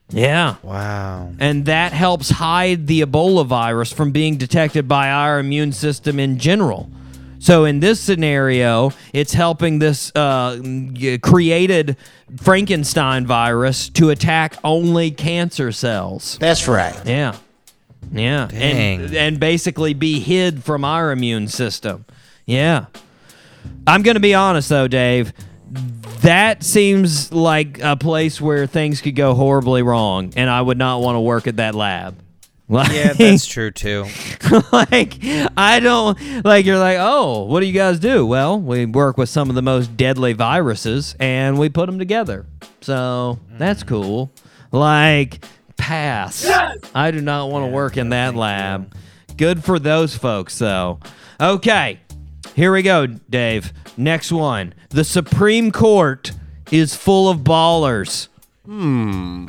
Yeah. 0.09 0.55
Wow. 0.61 1.33
And 1.39 1.65
that 1.65 1.93
helps 1.93 2.29
hide 2.29 2.87
the 2.87 3.01
Ebola 3.01 3.45
virus 3.45 3.91
from 3.91 4.11
being 4.11 4.37
detected 4.37 4.87
by 4.87 5.09
our 5.09 5.39
immune 5.39 5.71
system 5.71 6.19
in 6.19 6.37
general. 6.37 6.89
So, 7.39 7.65
in 7.65 7.79
this 7.79 7.99
scenario, 7.99 8.91
it's 9.13 9.33
helping 9.33 9.79
this 9.79 10.11
uh, 10.15 10.59
created 11.21 11.97
Frankenstein 12.37 13.25
virus 13.25 13.89
to 13.89 14.09
attack 14.09 14.55
only 14.63 15.11
cancer 15.11 15.71
cells. 15.71 16.37
That's 16.39 16.67
right. 16.67 16.99
Yeah. 17.05 17.35
Yeah. 18.11 18.47
And 18.51 19.15
and 19.15 19.39
basically 19.39 19.93
be 19.93 20.19
hid 20.19 20.63
from 20.63 20.83
our 20.83 21.11
immune 21.11 21.47
system. 21.47 22.05
Yeah. 22.45 22.85
I'm 23.85 24.01
going 24.01 24.15
to 24.15 24.21
be 24.21 24.33
honest 24.33 24.69
though, 24.69 24.87
Dave. 24.87 25.33
That 26.21 26.63
seems 26.63 27.31
like 27.31 27.79
a 27.81 27.95
place 27.95 28.39
where 28.39 28.65
things 28.65 29.01
could 29.01 29.15
go 29.15 29.33
horribly 29.33 29.81
wrong 29.81 30.33
and 30.35 30.49
I 30.49 30.61
would 30.61 30.77
not 30.77 31.01
want 31.01 31.15
to 31.15 31.19
work 31.19 31.47
at 31.47 31.57
that 31.57 31.75
lab. 31.75 32.17
Like, 32.69 32.91
Yeah, 32.91 33.13
that's 33.13 33.45
true 33.47 33.71
too. 33.71 34.05
like 34.71 35.17
I 35.55 35.79
don't 35.79 36.17
like 36.43 36.65
you're 36.65 36.77
like, 36.77 36.97
"Oh, 36.99 37.43
what 37.43 37.61
do 37.61 37.65
you 37.65 37.73
guys 37.73 37.99
do?" 37.99 38.25
Well, 38.25 38.59
we 38.59 38.85
work 38.85 39.17
with 39.17 39.29
some 39.29 39.49
of 39.49 39.55
the 39.55 39.61
most 39.61 39.95
deadly 39.95 40.33
viruses 40.33 41.15
and 41.19 41.57
we 41.57 41.69
put 41.69 41.85
them 41.85 41.97
together. 41.97 42.45
So, 42.81 43.39
mm. 43.51 43.57
that's 43.57 43.83
cool. 43.83 44.31
Like 44.71 45.43
pass. 45.77 46.45
I 46.93 47.11
do 47.11 47.21
not 47.21 47.49
want 47.49 47.65
to 47.65 47.71
work 47.71 47.95
in 47.95 48.09
that 48.09 48.35
lab. 48.35 48.93
Good 49.37 49.63
for 49.63 49.79
those 49.79 50.15
folks 50.15 50.59
though. 50.59 50.99
Okay. 51.39 51.99
Here 52.55 52.73
we 52.73 52.81
go, 52.81 53.05
Dave. 53.05 53.71
Next 53.95 54.31
one. 54.31 54.73
The 54.89 55.03
Supreme 55.03 55.71
Court 55.71 56.31
is 56.71 56.95
full 56.95 57.29
of 57.29 57.39
ballers. 57.39 58.27
Hmm. 58.65 59.47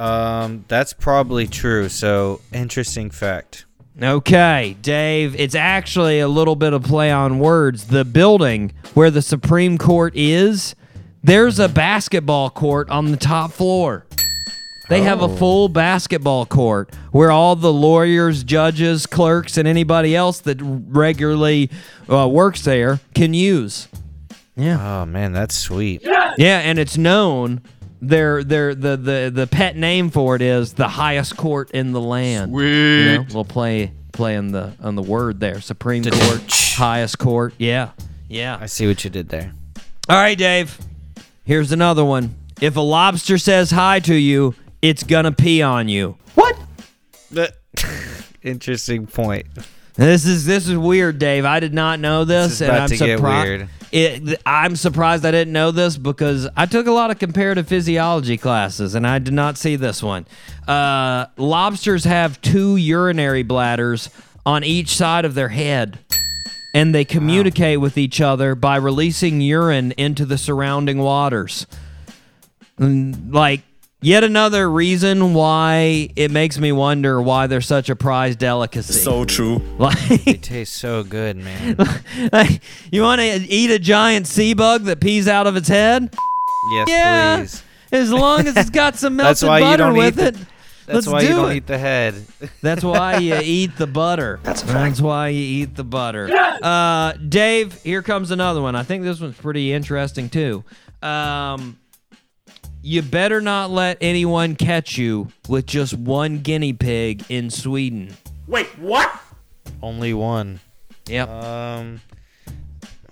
Um, 0.00 0.64
that's 0.66 0.94
probably 0.94 1.46
true. 1.46 1.90
So 1.90 2.40
interesting 2.52 3.10
fact. 3.10 3.66
Okay, 4.02 4.76
Dave, 4.80 5.38
it's 5.38 5.54
actually 5.54 6.20
a 6.20 6.28
little 6.28 6.56
bit 6.56 6.72
of 6.72 6.82
play 6.82 7.10
on 7.10 7.38
words. 7.38 7.88
The 7.88 8.06
building 8.06 8.72
where 8.94 9.10
the 9.10 9.20
Supreme 9.20 9.76
Court 9.76 10.14
is, 10.16 10.74
there's 11.22 11.58
a 11.58 11.68
basketball 11.68 12.48
court 12.48 12.88
on 12.88 13.10
the 13.10 13.18
top 13.18 13.52
floor. 13.52 14.06
They 14.88 15.02
have 15.02 15.22
a 15.22 15.28
full 15.28 15.68
basketball 15.68 16.46
court 16.46 16.92
where 17.12 17.30
all 17.30 17.54
the 17.54 17.72
lawyers, 17.72 18.42
judges, 18.42 19.06
clerks, 19.06 19.56
and 19.56 19.68
anybody 19.68 20.16
else 20.16 20.40
that 20.40 20.58
regularly 20.60 21.70
uh, 22.08 22.26
works 22.26 22.62
there 22.62 23.00
can 23.14 23.34
use. 23.34 23.86
Yeah. 24.56 25.02
Oh 25.02 25.06
man, 25.06 25.32
that's 25.32 25.54
sweet. 25.54 26.02
Yeah, 26.02 26.58
and 26.58 26.78
it's 26.78 26.96
known 26.96 27.60
their 28.00 28.42
their 28.42 28.74
the 28.74 28.96
the 28.96 29.30
the 29.34 29.46
pet 29.46 29.76
name 29.76 30.10
for 30.10 30.36
it 30.36 30.42
is 30.42 30.72
the 30.74 30.88
highest 30.88 31.36
court 31.36 31.70
in 31.72 31.92
the 31.92 32.00
land. 32.00 32.52
Sweet. 32.52 32.64
You 32.64 33.18
know, 33.18 33.26
we'll 33.32 33.44
play 33.44 33.92
play 34.12 34.36
on 34.36 34.52
the 34.52 34.72
on 34.80 34.94
the 34.94 35.02
word 35.02 35.40
there. 35.40 35.60
Supreme 35.60 36.04
Court, 36.04 36.42
highest 36.76 37.18
court. 37.18 37.54
Yeah. 37.58 37.90
Yeah. 38.28 38.58
I 38.60 38.66
see 38.66 38.86
what 38.86 39.02
you 39.04 39.10
did 39.10 39.28
there. 39.28 39.52
All 40.08 40.16
right, 40.16 40.36
Dave. 40.36 40.78
Here's 41.44 41.72
another 41.72 42.04
one. 42.04 42.34
If 42.60 42.76
a 42.76 42.80
lobster 42.80 43.38
says 43.38 43.70
hi 43.70 44.00
to 44.00 44.14
you, 44.14 44.54
it's 44.82 45.02
gonna 45.02 45.32
pee 45.32 45.62
on 45.62 45.88
you. 45.88 46.16
What? 46.34 46.56
Interesting 48.42 49.06
point. 49.06 49.46
This 49.94 50.24
is 50.24 50.46
this 50.46 50.68
is 50.68 50.76
weird, 50.76 51.18
Dave. 51.18 51.44
I 51.44 51.60
did 51.60 51.74
not 51.74 52.00
know 52.00 52.24
this, 52.24 52.58
This 52.58 52.60
is 52.60 52.68
and 52.68 52.76
I'm 52.76 52.88
to 52.88 52.96
get 52.96 53.18
surprised. 53.18 53.66
It, 53.92 54.40
I'm 54.46 54.76
surprised 54.76 55.24
I 55.26 55.32
didn't 55.32 55.52
know 55.52 55.72
this 55.72 55.96
because 55.96 56.48
I 56.56 56.66
took 56.66 56.86
a 56.86 56.92
lot 56.92 57.10
of 57.10 57.18
comparative 57.18 57.66
physiology 57.66 58.36
classes, 58.36 58.94
and 58.94 59.04
I 59.06 59.18
did 59.18 59.34
not 59.34 59.58
see 59.58 59.74
this 59.76 60.00
one. 60.02 60.26
Uh, 60.68 61.26
lobsters 61.36 62.04
have 62.04 62.40
two 62.40 62.76
urinary 62.76 63.42
bladders 63.42 64.08
on 64.46 64.62
each 64.62 64.94
side 64.94 65.24
of 65.24 65.34
their 65.34 65.48
head, 65.48 65.98
and 66.72 66.94
they 66.94 67.04
communicate 67.04 67.80
with 67.80 67.98
each 67.98 68.20
other 68.20 68.54
by 68.54 68.76
releasing 68.76 69.40
urine 69.40 69.90
into 69.92 70.24
the 70.24 70.38
surrounding 70.38 70.98
waters. 70.98 71.66
Mm, 72.78 73.34
Like 73.34 73.62
yet 74.02 74.24
another 74.24 74.70
reason 74.70 75.34
why 75.34 76.08
it 76.16 76.30
makes 76.30 76.58
me 76.58 76.72
wonder 76.72 77.20
why 77.20 77.46
they're 77.46 77.60
such 77.60 77.88
a 77.90 77.96
prized 77.96 78.38
delicacy. 78.38 78.94
So 78.94 79.24
true. 79.24 79.58
Like, 79.78 79.98
They 80.24 80.34
taste 80.34 80.74
so 80.74 81.02
good, 81.02 81.36
man. 81.36 81.76
like, 82.32 82.60
you 82.90 83.02
want 83.02 83.20
to 83.20 83.26
eat 83.26 83.70
a 83.70 83.78
giant 83.78 84.26
sea 84.26 84.54
bug 84.54 84.84
that 84.84 85.00
pees 85.00 85.28
out 85.28 85.46
of 85.46 85.56
its 85.56 85.68
head? 85.68 86.14
Yes, 86.72 86.88
Yeah. 86.88 87.36
please. 87.38 87.62
As 87.92 88.12
long 88.12 88.46
as 88.46 88.56
it's 88.56 88.70
got 88.70 88.96
some 88.96 89.16
melted 89.16 89.30
That's 89.30 89.42
why 89.42 89.58
you 89.58 89.64
butter 89.64 89.76
don't 89.84 89.96
with 89.96 90.18
eat 90.18 90.22
it. 90.24 90.34
the- 90.34 90.46
Let's 90.86 91.04
That's 91.06 91.12
why 91.12 91.20
do 91.20 91.26
you 91.28 91.34
don't 91.36 91.50
it. 91.52 91.56
eat 91.56 91.66
the 91.68 91.78
head. 91.78 92.14
That's 92.62 92.82
why 92.82 93.18
you 93.18 93.38
eat 93.40 93.76
the 93.76 93.86
butter. 93.86 94.40
That's, 94.42 94.64
why 95.00 95.28
you 95.28 95.62
eat 95.62 95.76
the 95.76 95.84
butter. 95.84 96.28
Uh, 96.34 97.12
Dave, 97.12 97.80
here 97.82 98.02
comes 98.02 98.32
another 98.32 98.60
one. 98.60 98.74
I 98.74 98.82
think 98.82 99.04
this 99.04 99.20
one's 99.20 99.36
pretty 99.36 99.72
interesting 99.72 100.28
too. 100.28 100.64
Um, 101.00 101.78
you 102.82 103.02
better 103.02 103.40
not 103.40 103.70
let 103.70 103.98
anyone 104.00 104.56
catch 104.56 104.96
you 104.98 105.28
with 105.48 105.66
just 105.66 105.94
one 105.94 106.38
guinea 106.38 106.72
pig 106.72 107.24
in 107.28 107.50
Sweden. 107.50 108.16
Wait, 108.46 108.66
what? 108.78 109.10
Only 109.82 110.14
one. 110.14 110.60
Yep. 111.06 111.28
Um, 111.28 112.00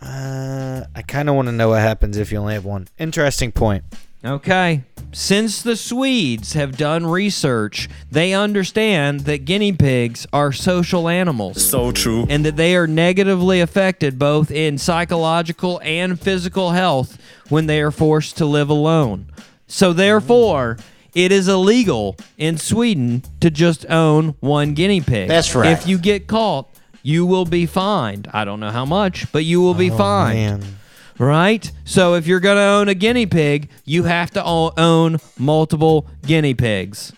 uh, 0.01 0.85
I 0.95 1.03
kind 1.03 1.29
of 1.29 1.35
want 1.35 1.47
to 1.49 1.53
know 1.53 1.71
what 1.71 1.81
happens 1.81 2.17
if 2.17 2.31
you 2.33 2.39
only 2.39 2.55
have 2.55 2.65
one. 2.65 2.89
Interesting 2.99 3.53
point. 3.53 3.85
Okay. 4.25 4.83
Since 5.13 5.63
the 5.63 5.77
Swedes 5.77 6.53
have 6.53 6.77
done 6.77 7.07
research, 7.07 7.89
they 8.11 8.33
understand 8.35 9.21
that 9.21 9.45
guinea 9.45 9.73
pigs 9.73 10.27
are 10.33 10.53
social 10.53 11.09
animals 11.09 11.65
So 11.65 11.93
true. 11.93 12.27
and 12.29 12.45
that 12.45 12.57
they 12.57 12.77
are 12.77 12.87
negatively 12.87 13.61
affected 13.61 14.19
both 14.19 14.51
in 14.51 14.77
psychological 14.77 15.81
and 15.83 16.21
physical 16.21 16.71
health 16.73 17.17
when 17.49 17.67
they 17.67 17.81
are 17.81 17.91
forced 17.91 18.37
to 18.39 18.45
live 18.45 18.69
alone. 18.69 19.29
So, 19.69 19.93
therefore, 19.93 20.79
it 21.15 21.31
is 21.33 21.47
illegal 21.49 22.17
in 22.37 22.59
Sweden 22.59 23.23
to 23.41 23.51
just 23.51 23.87
own 23.91 24.35
one 24.41 24.75
guinea 24.75 25.01
pig. 25.01 25.29
That's 25.29 25.55
right. 25.55 25.71
If 25.73 25.87
you 25.87 25.99
get 25.99 26.27
caught, 26.27 26.69
you 27.03 27.25
will 27.25 27.45
be 27.45 27.67
fined. 27.67 28.29
I 28.33 28.45
don't 28.45 28.61
know 28.61 28.71
how 28.71 28.85
much, 28.85 29.31
but 29.33 29.45
you 29.45 29.61
will 29.61 29.75
be 29.75 29.91
oh, 29.91 29.97
fined 29.97 30.61
Man. 30.63 30.77
right? 31.19 31.71
So 31.85 32.15
if 32.15 32.27
you're 32.27 32.41
gonna 32.41 32.61
own 32.61 32.89
a 32.89 32.95
guinea 32.95 33.27
pig, 33.27 33.71
you 33.85 34.05
have 34.05 34.31
to 34.33 34.45
own 34.45 35.19
multiple 35.39 36.07
guinea 36.23 36.55
pigs. 36.55 37.13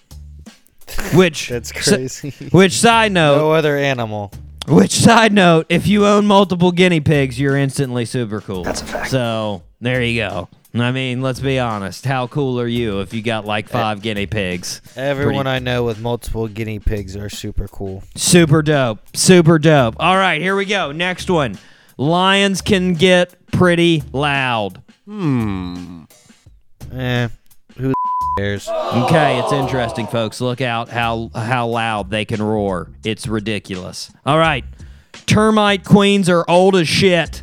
Which 1.15 1.49
That's 1.51 1.69
si- 1.85 1.97
crazy. 1.97 2.49
which 2.51 2.73
side 2.73 3.13
note? 3.13 3.37
No 3.37 3.53
other 3.53 3.77
animal. 3.77 4.33
Which 4.69 4.93
side 4.93 5.33
note? 5.33 5.67
If 5.69 5.87
you 5.87 6.07
own 6.07 6.27
multiple 6.27 6.71
guinea 6.73 7.01
pigs, 7.01 7.41
you're 7.41 7.57
instantly 7.57 8.05
super 8.05 8.41
cool. 8.41 8.65
That's 8.65 8.83
a 8.83 8.85
fact. 8.85 9.11
So 9.11 9.63
there 9.81 10.03
you 10.03 10.21
go. 10.21 10.49
I 10.73 10.93
mean, 10.93 11.21
let's 11.21 11.41
be 11.41 11.59
honest. 11.59 12.05
How 12.05 12.29
cool 12.29 12.61
are 12.61 12.67
you 12.69 13.01
if 13.01 13.13
you 13.13 13.23
got 13.23 13.45
like 13.45 13.69
five 13.69 14.03
guinea 14.03 14.27
pigs? 14.27 14.81
Everyone 14.97 15.35
Pretty- 15.45 15.49
I 15.51 15.59
know 15.59 15.83
with 15.85 16.01
multiple 16.01 16.47
guinea 16.47 16.79
pigs 16.79 17.17
are 17.17 17.29
super 17.29 17.67
cool. 17.67 18.05
Super 18.15 18.63
dope. 18.63 19.01
Super 19.17 19.59
dope. 19.59 19.97
All 19.99 20.17
right, 20.17 20.41
here 20.41 20.55
we 20.55 20.65
go. 20.67 20.93
Next 20.93 21.29
one. 21.29 21.59
Lions 21.97 22.63
can 22.63 22.95
get 22.95 23.35
pretty 23.51 24.03
loud. 24.13 24.81
Hmm. 25.07 26.05
Eh, 26.93 27.29
who 27.77 27.93
cares? 28.39 28.69
Okay, 28.69 29.41
it's 29.41 29.53
interesting, 29.53 30.07
folks. 30.07 30.41
Look 30.41 30.61
out 30.61 30.89
how 30.89 31.31
how 31.35 31.67
loud 31.67 32.11
they 32.11 32.25
can 32.25 32.41
roar. 32.41 32.91
It's 33.05 33.27
ridiculous. 33.27 34.13
All 34.25 34.39
right, 34.39 34.65
termite 35.27 35.85
queens 35.85 36.29
are 36.29 36.45
old 36.49 36.77
as 36.77 36.89
shit. 36.89 37.43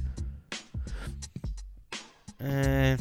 Eh, 2.40 2.96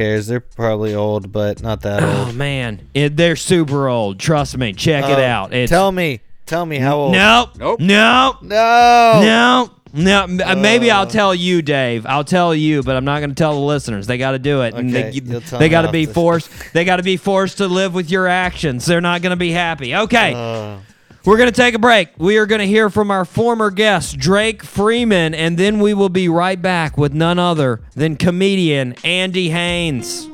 cares? 0.00 0.26
They're 0.26 0.40
probably 0.40 0.94
old, 0.94 1.30
but 1.32 1.62
not 1.62 1.82
that 1.82 2.02
old. 2.02 2.12
Oh 2.14 2.26
old. 2.26 2.34
man, 2.34 2.80
it, 2.94 3.16
they're 3.16 3.36
super 3.36 3.88
old. 3.88 4.18
Trust 4.18 4.56
me. 4.56 4.72
Check 4.72 5.04
it 5.04 5.12
Um, 5.18 5.20
out. 5.20 5.52
It's, 5.54 5.70
tell 5.70 5.92
me, 5.92 6.20
tell 6.46 6.64
me 6.64 6.78
how 6.78 6.96
old? 6.98 7.12
Nope. 7.12 7.50
Nope. 7.58 7.80
Nope. 7.80 8.42
no, 8.42 9.20
No. 9.22 9.70
No, 9.92 10.22
m- 10.22 10.40
uh, 10.44 10.54
maybe 10.54 10.88
I'll 10.88 11.06
tell 11.08 11.34
you, 11.34 11.62
Dave. 11.62 12.06
I'll 12.06 12.22
tell 12.22 12.54
you, 12.54 12.80
but 12.84 12.94
I'm 12.94 13.04
not 13.04 13.18
going 13.18 13.30
to 13.30 13.34
tell 13.34 13.54
the 13.54 13.58
listeners. 13.66 14.06
They 14.06 14.18
got 14.18 14.30
to 14.32 14.38
do 14.38 14.62
it. 14.62 14.72
and 14.74 14.88
Okay, 14.88 15.10
they 15.10 15.20
you'll 15.20 15.40
tell 15.40 15.58
they 15.58 15.64
me 15.66 15.68
got 15.70 15.82
to 15.82 15.88
off 15.88 15.92
be 15.92 16.04
the- 16.04 16.14
forced. 16.14 16.48
They 16.72 16.84
got 16.84 16.96
to 16.96 17.02
be 17.02 17.16
forced 17.16 17.58
to 17.58 17.66
live 17.66 17.92
with 17.92 18.08
your 18.08 18.28
actions. 18.28 18.86
They're 18.86 19.00
not 19.00 19.20
going 19.20 19.30
to 19.30 19.36
be 19.36 19.50
happy. 19.50 19.96
Okay. 19.96 20.32
Uh, 20.34 20.76
We're 21.22 21.36
going 21.36 21.50
to 21.50 21.54
take 21.54 21.74
a 21.74 21.78
break. 21.78 22.08
We 22.16 22.38
are 22.38 22.46
going 22.46 22.60
to 22.60 22.66
hear 22.66 22.88
from 22.88 23.10
our 23.10 23.26
former 23.26 23.70
guest, 23.70 24.16
Drake 24.16 24.62
Freeman, 24.62 25.34
and 25.34 25.58
then 25.58 25.78
we 25.78 25.92
will 25.92 26.08
be 26.08 26.30
right 26.30 26.60
back 26.60 26.96
with 26.96 27.12
none 27.12 27.38
other 27.38 27.82
than 27.94 28.16
comedian 28.16 28.94
Andy 29.04 29.50
Haynes. 29.50 30.30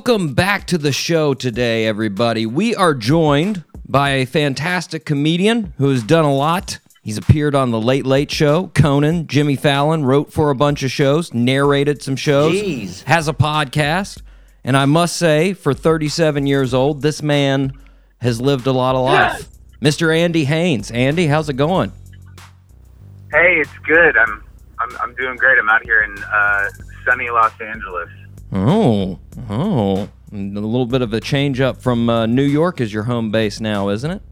Welcome 0.00 0.32
back 0.32 0.66
to 0.68 0.78
the 0.78 0.92
show 0.92 1.34
today, 1.34 1.84
everybody. 1.84 2.46
We 2.46 2.74
are 2.74 2.94
joined 2.94 3.64
by 3.86 4.12
a 4.12 4.24
fantastic 4.24 5.04
comedian 5.04 5.74
who 5.76 5.90
has 5.90 6.02
done 6.02 6.24
a 6.24 6.34
lot. 6.34 6.78
He's 7.02 7.18
appeared 7.18 7.54
on 7.54 7.70
The 7.70 7.78
Late 7.78 8.06
Late 8.06 8.30
Show, 8.30 8.68
Conan, 8.68 9.26
Jimmy 9.26 9.56
Fallon, 9.56 10.06
wrote 10.06 10.32
for 10.32 10.48
a 10.48 10.54
bunch 10.54 10.82
of 10.82 10.90
shows, 10.90 11.34
narrated 11.34 12.02
some 12.02 12.16
shows, 12.16 12.54
Jeez. 12.54 13.02
has 13.02 13.28
a 13.28 13.34
podcast. 13.34 14.22
And 14.64 14.74
I 14.74 14.86
must 14.86 15.18
say, 15.18 15.52
for 15.52 15.74
37 15.74 16.46
years 16.46 16.72
old, 16.72 17.02
this 17.02 17.22
man 17.22 17.74
has 18.22 18.40
lived 18.40 18.66
a 18.66 18.72
lot 18.72 18.94
of 18.94 19.04
life. 19.04 19.50
Mr. 19.82 20.16
Andy 20.16 20.46
Haynes. 20.46 20.90
Andy, 20.90 21.26
how's 21.26 21.50
it 21.50 21.58
going? 21.58 21.92
Hey, 23.32 23.60
it's 23.60 23.78
good. 23.86 24.16
I'm 24.16 24.42
I'm 24.78 24.96
I'm 25.02 25.14
doing 25.16 25.36
great. 25.36 25.58
I'm 25.58 25.68
out 25.68 25.82
here 25.82 26.00
in 26.00 26.16
uh, 26.22 26.70
sunny 27.04 27.28
Los 27.28 27.52
Angeles. 27.60 28.08
Oh, 28.52 29.18
oh. 29.48 30.08
A 30.32 30.36
little 30.36 30.86
bit 30.86 31.02
of 31.02 31.12
a 31.12 31.20
change 31.20 31.60
up 31.60 31.82
from 31.82 32.08
uh, 32.08 32.26
New 32.26 32.44
York 32.44 32.80
as 32.80 32.92
your 32.92 33.04
home 33.04 33.30
base 33.30 33.60
now, 33.60 33.88
isn't 33.88 34.10
it? 34.10 34.22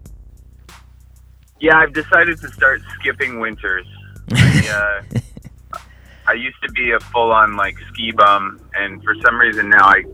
Yeah, 1.60 1.78
I've 1.78 1.92
decided 1.92 2.40
to 2.40 2.48
start 2.48 2.80
skipping 3.00 3.40
winters. 3.40 3.86
I, 4.32 5.02
uh, 5.12 5.78
I 6.28 6.34
used 6.34 6.60
to 6.62 6.70
be 6.72 6.92
a 6.92 7.00
full-on 7.00 7.56
like 7.56 7.76
ski 7.88 8.12
bum, 8.12 8.60
and 8.74 9.02
for 9.02 9.14
some 9.24 9.38
reason 9.38 9.68
now 9.70 9.86
I 9.86 10.04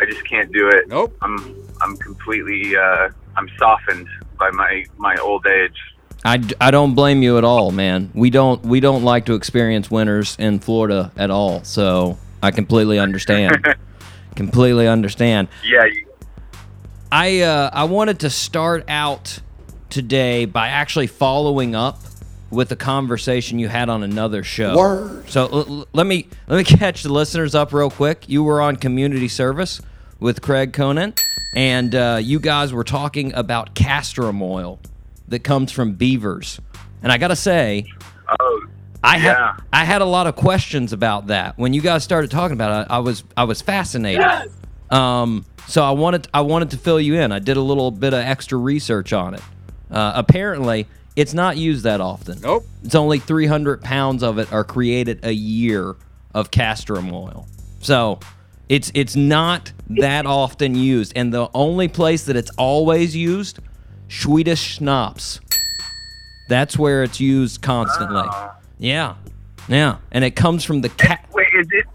I 0.00 0.06
just 0.06 0.24
can't 0.26 0.50
do 0.52 0.68
it. 0.68 0.88
Nope. 0.88 1.16
I'm 1.22 1.54
I'm 1.80 1.96
completely 1.98 2.76
uh, 2.76 3.10
I'm 3.36 3.48
softened 3.58 4.08
by 4.38 4.50
my 4.50 4.84
my 4.96 5.16
old 5.16 5.46
age. 5.46 5.76
I, 6.24 6.42
I 6.60 6.70
don't 6.70 6.94
blame 6.94 7.22
you 7.22 7.38
at 7.38 7.44
all, 7.44 7.70
man. 7.70 8.10
We 8.14 8.30
don't 8.30 8.62
we 8.64 8.80
don't 8.80 9.04
like 9.04 9.26
to 9.26 9.34
experience 9.34 9.90
winters 9.90 10.36
in 10.38 10.58
Florida 10.58 11.12
at 11.16 11.30
all, 11.30 11.62
so 11.64 12.18
I 12.42 12.50
completely 12.50 12.98
understand. 12.98 13.74
completely 14.36 14.86
understand. 14.88 15.48
Yeah, 15.64 15.84
you, 15.84 16.06
I 17.12 17.40
uh, 17.40 17.70
I 17.72 17.84
wanted 17.84 18.20
to 18.20 18.30
start 18.30 18.84
out 18.88 19.40
today 19.88 20.44
by 20.44 20.68
actually 20.68 21.08
following 21.08 21.74
up 21.74 21.98
with 22.50 22.72
a 22.72 22.76
conversation 22.76 23.58
you 23.58 23.68
had 23.68 23.88
on 23.88 24.02
another 24.02 24.42
show. 24.42 24.76
Word. 24.76 25.28
So 25.28 25.46
l- 25.46 25.58
l- 25.80 25.88
let 25.92 26.06
me 26.06 26.28
let 26.46 26.56
me 26.56 26.64
catch 26.78 27.02
the 27.02 27.12
listeners 27.12 27.54
up 27.54 27.72
real 27.72 27.90
quick. 27.90 28.28
You 28.28 28.42
were 28.42 28.60
on 28.60 28.76
community 28.76 29.28
service 29.28 29.80
with 30.18 30.42
Craig 30.42 30.72
Conan, 30.72 31.14
and 31.54 31.94
uh, 31.94 32.18
you 32.20 32.38
guys 32.40 32.72
were 32.72 32.84
talking 32.84 33.32
about 33.34 33.74
castor 33.74 34.28
oil 34.28 34.78
that 35.28 35.44
comes 35.44 35.72
from 35.72 35.94
beavers. 35.94 36.60
And 37.02 37.10
I 37.10 37.18
gotta 37.18 37.36
say, 37.36 37.86
oh 38.40 38.64
I 39.02 39.18
had 39.18 39.32
Yeah. 39.32 39.56
I 39.72 39.84
had 39.84 40.02
a 40.02 40.06
lot 40.06 40.26
of 40.26 40.36
questions 40.36 40.92
about 40.92 41.28
that 41.28 41.58
when 41.58 41.72
you 41.72 41.80
guys 41.80 42.04
started 42.04 42.30
talking 42.30 42.52
about 42.54 42.82
it. 42.82 42.90
I 42.90 42.98
was 42.98 43.24
I 43.36 43.44
was 43.44 43.62
fascinated. 43.62 44.24
Um, 44.90 45.44
so 45.66 45.82
I 45.82 45.92
wanted 45.92 46.28
I 46.34 46.40
wanted 46.42 46.70
to 46.70 46.76
fill 46.76 47.00
you 47.00 47.14
in. 47.14 47.32
I 47.32 47.38
did 47.38 47.56
a 47.56 47.60
little 47.62 47.90
bit 47.90 48.12
of 48.12 48.20
extra 48.20 48.58
research 48.58 49.12
on 49.12 49.34
it. 49.34 49.42
Uh, 49.90 50.12
apparently, 50.14 50.86
it's 51.16 51.34
not 51.34 51.56
used 51.56 51.84
that 51.84 52.00
often. 52.00 52.40
Nope. 52.40 52.64
It's 52.84 52.94
only 52.94 53.18
300 53.18 53.80
pounds 53.82 54.22
of 54.22 54.38
it 54.38 54.52
are 54.52 54.64
created 54.64 55.24
a 55.24 55.32
year 55.32 55.96
of 56.34 56.50
castor 56.50 56.96
oil. 56.98 57.46
So 57.80 58.20
it's 58.68 58.90
it's 58.94 59.16
not 59.16 59.72
that 59.88 60.26
often 60.40 60.74
used, 60.74 61.12
and 61.16 61.32
the 61.32 61.48
only 61.54 61.88
place 61.88 62.24
that 62.24 62.36
it's 62.36 62.50
always 62.58 63.16
used, 63.16 63.58
Swedish 64.08 64.60
schnapps. 64.76 65.40
That's 66.48 66.76
where 66.76 67.02
it's 67.04 67.20
used 67.20 67.62
constantly. 67.62 68.28
Yeah, 68.80 69.16
yeah, 69.68 69.98
and 70.10 70.24
it 70.24 70.32
comes 70.32 70.64
from 70.64 70.80
the 70.80 70.88
cat. 70.88 71.28
wait, 71.32 71.46
is 71.54 71.68
it? 71.70 71.86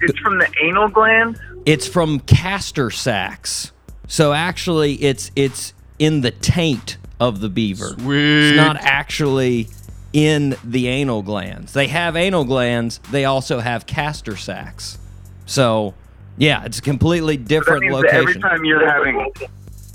It's 0.00 0.18
from 0.18 0.38
the 0.38 0.50
anal 0.62 0.88
gland. 0.88 1.38
It's 1.66 1.86
from 1.86 2.20
castor 2.20 2.90
sacs. 2.90 3.70
So 4.06 4.32
actually, 4.32 4.94
it's 4.94 5.30
it's 5.36 5.74
in 5.98 6.22
the 6.22 6.30
taint 6.30 6.96
of 7.20 7.40
the 7.40 7.50
beaver. 7.50 7.94
It's 7.98 8.56
not 8.56 8.76
actually 8.80 9.68
in 10.14 10.56
the 10.64 10.88
anal 10.88 11.22
glands. 11.22 11.74
They 11.74 11.88
have 11.88 12.16
anal 12.16 12.44
glands. 12.44 12.98
They 13.10 13.26
also 13.26 13.60
have 13.60 13.86
castor 13.86 14.36
sacs. 14.36 14.98
So 15.44 15.92
yeah, 16.38 16.64
it's 16.64 16.78
a 16.78 16.82
completely 16.82 17.36
That 17.36 17.48
different 17.48 17.84
means 17.84 18.02
that 18.02 18.14
every 18.14 18.40
time 18.40 18.64
you're 18.64 18.88
having, 18.88 19.32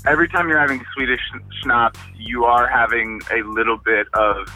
every 0.06 0.28
time 0.28 0.48
you're 0.48 0.60
having 0.60 0.84
Swedish 0.94 1.20
schnapps, 1.60 1.98
you 2.16 2.44
are 2.44 2.68
having 2.68 3.20
a 3.32 3.42
little 3.42 3.76
bit 3.76 4.06
of 4.14 4.48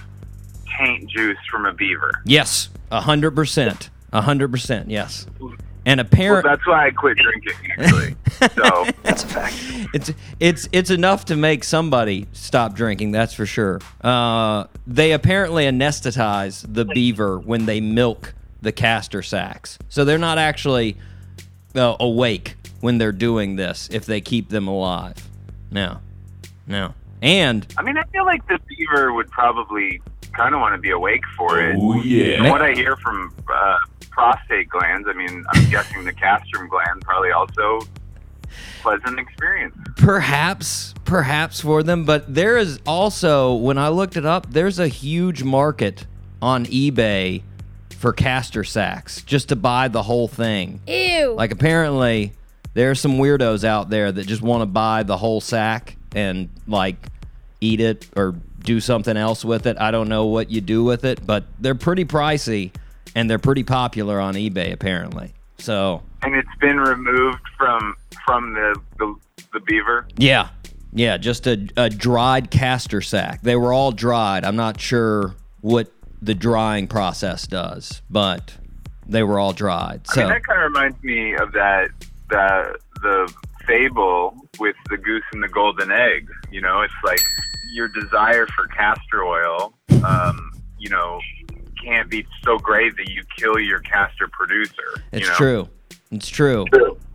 taint 0.79 1.09
juice 1.09 1.39
from 1.51 1.67
a 1.67 1.73
beaver. 1.73 2.13
Yes, 2.25 2.69
a 2.91 3.01
hundred 3.01 3.33
percent, 3.33 3.91
a 4.13 4.23
hundred 4.23 4.51
percent. 4.51 4.91
Yes, 4.91 5.27
and 5.87 6.01
Well, 6.19 6.43
that's 6.43 6.67
why 6.67 6.87
I 6.87 6.91
quit 6.91 7.19
drinking. 7.19 7.53
Actually, 7.79 8.17
so 8.55 8.87
that's 9.03 9.25
a 9.25 9.27
fact. 9.27 9.55
it's 9.93 10.13
it's 10.41 10.69
it's 10.73 10.91
enough 10.91 11.27
to 11.27 11.37
make 11.37 11.63
somebody 11.65 12.27
stop 12.33 12.75
drinking. 12.75 13.13
That's 13.13 13.35
for 13.35 13.47
sure. 13.47 13.81
Uh, 14.01 14.65
they 14.87 15.13
apparently 15.13 15.65
anesthetize 15.65 16.65
the 16.73 16.85
beaver 16.85 17.39
when 17.39 17.67
they 17.67 17.81
milk 17.81 18.35
the 18.63 18.73
castor 18.73 19.23
sacs, 19.23 19.79
so 19.89 20.05
they're 20.05 20.19
not 20.19 20.39
actually 20.39 20.97
uh, 21.75 21.97
awake 22.01 22.57
when 22.81 22.99
they're 22.99 23.13
doing 23.13 23.57
this. 23.57 23.89
If 23.93 24.07
they 24.07 24.21
keep 24.23 24.49
them 24.49 24.69
alive, 24.69 25.17
no, 25.71 25.99
no, 26.67 26.95
and 27.21 27.67
I 27.77 27.83
mean, 27.83 27.99
I 27.99 28.05
feel 28.05 28.25
like 28.25 28.47
the 28.49 28.59
beaver 28.69 29.13
would 29.13 29.31
probably 29.31 30.01
kind 30.35 30.55
of 30.55 30.61
want 30.61 30.75
to 30.75 30.81
be 30.81 30.91
awake 30.91 31.23
for 31.37 31.61
it. 31.61 31.77
Oh, 31.79 31.95
yeah. 32.03 32.39
From 32.39 32.51
what 32.51 32.63
I 32.63 32.73
hear 32.75 32.97
from 32.97 33.35
uh, 33.53 33.79
prostate 34.11 34.69
glands, 34.69 35.07
I 35.09 35.13
mean, 35.15 35.45
I'm 35.55 35.71
guessing 35.71 36.05
the 36.05 36.13
castrum 36.13 36.69
gland 36.69 37.03
probably 37.03 37.31
also 37.31 37.81
pleasant 38.83 39.19
experience. 39.19 39.75
perhaps 39.97 40.95
perhaps 41.05 41.61
for 41.61 41.83
them 41.83 42.05
but 42.05 42.33
there 42.33 42.57
is 42.57 42.79
also 42.87 43.55
when 43.55 43.79
i 43.79 43.89
looked 43.89 44.17
it 44.17 44.25
up 44.27 44.49
there's 44.51 44.79
a 44.79 44.87
huge 44.87 45.43
market 45.43 46.07
on 46.41 46.65
ebay 46.67 47.43
for 47.91 48.13
castor 48.13 48.63
sacks 48.63 49.23
just 49.23 49.49
to 49.49 49.57
buy 49.57 49.89
the 49.89 50.03
whole 50.03 50.29
thing 50.29 50.81
Ew. 50.87 51.33
like 51.33 51.51
apparently 51.51 52.33
there 52.75 52.91
are 52.91 52.95
some 52.95 53.13
weirdos 53.15 53.65
out 53.65 53.89
there 53.91 54.13
that 54.13 54.27
just 54.27 54.43
want 54.43 54.61
to 54.61 54.67
buy 54.67 55.03
the 55.03 55.17
whole 55.17 55.41
sack 55.41 55.97
and 56.15 56.49
like 56.69 56.97
eat 57.61 57.81
it 57.81 58.07
or 58.17 58.37
do 58.65 58.81
something 58.81 59.17
else 59.17 59.45
with 59.45 59.67
it 59.67 59.77
i 59.81 59.91
don't 59.91 60.09
know 60.09 60.27
what 60.27 60.51
you 60.51 60.61
do 60.61 60.83
with 60.83 61.05
it 61.05 61.25
but 61.27 61.45
they're 61.61 61.75
pretty 61.75 62.05
pricey 62.05 62.73
and 63.15 63.31
they're 63.31 63.39
pretty 63.39 63.63
popular 63.63 64.19
on 64.21 64.35
ebay 64.35 64.73
apparently 64.73 65.33
so 65.59 66.03
And 66.23 66.35
it's 66.35 66.49
been 66.61 66.79
removed 66.81 67.41
from 67.57 67.95
from 68.27 68.55
the 68.55 68.81
the, 68.99 69.15
the 69.53 69.61
beaver. 69.61 70.07
Yeah. 70.17 70.49
Yeah, 70.97 71.17
just 71.17 71.47
a, 71.47 71.69
a 71.77 71.91
dried 71.91 72.51
castor 72.51 73.01
sack. 73.01 73.43
They 73.43 73.57
were 73.57 73.73
all 73.73 73.91
dried. 73.93 74.45
I'm 74.45 74.55
not 74.57 74.81
sure 74.81 75.35
what 75.61 75.91
the 76.23 76.35
drying 76.35 76.87
process 76.87 77.47
does, 77.49 78.01
but 78.09 78.55
they 79.07 79.23
were 79.25 79.39
all 79.41 79.53
dried. 79.53 80.03
I 80.11 80.13
So 80.15 80.21
mean, 80.23 80.31
that 80.31 80.45
kind 80.47 80.63
of 80.63 80.73
reminds 80.73 81.03
me 81.03 81.35
of 81.35 81.53
that 81.53 81.89
the 82.31 82.79
the 83.03 83.33
fable 83.67 84.37
with 84.59 84.77
the 84.89 84.97
goose 84.97 85.25
and 85.33 85.43
the 85.43 85.49
golden 85.49 85.91
egg. 85.91 86.29
You 86.51 86.61
know, 86.61 86.83
it's 86.83 86.95
like 87.05 87.21
your 87.73 87.89
desire 87.89 88.47
for 88.49 88.67
castor 88.69 89.25
oil, 89.25 89.75
um, 90.05 90.53
you 90.79 90.89
know, 90.89 91.21
can't 91.85 92.09
be 92.09 92.27
so 92.45 92.59
great 92.59 92.97
that 92.97 93.09
you 93.11 93.23
kill 93.37 93.59
your 93.59 93.81
castor 93.81 94.29
producer. 94.29 94.73
it's 95.13 95.25
you 95.25 95.29
know? 95.29 95.37
true. 95.37 95.69
It's 96.11 96.29
true. 96.29 96.65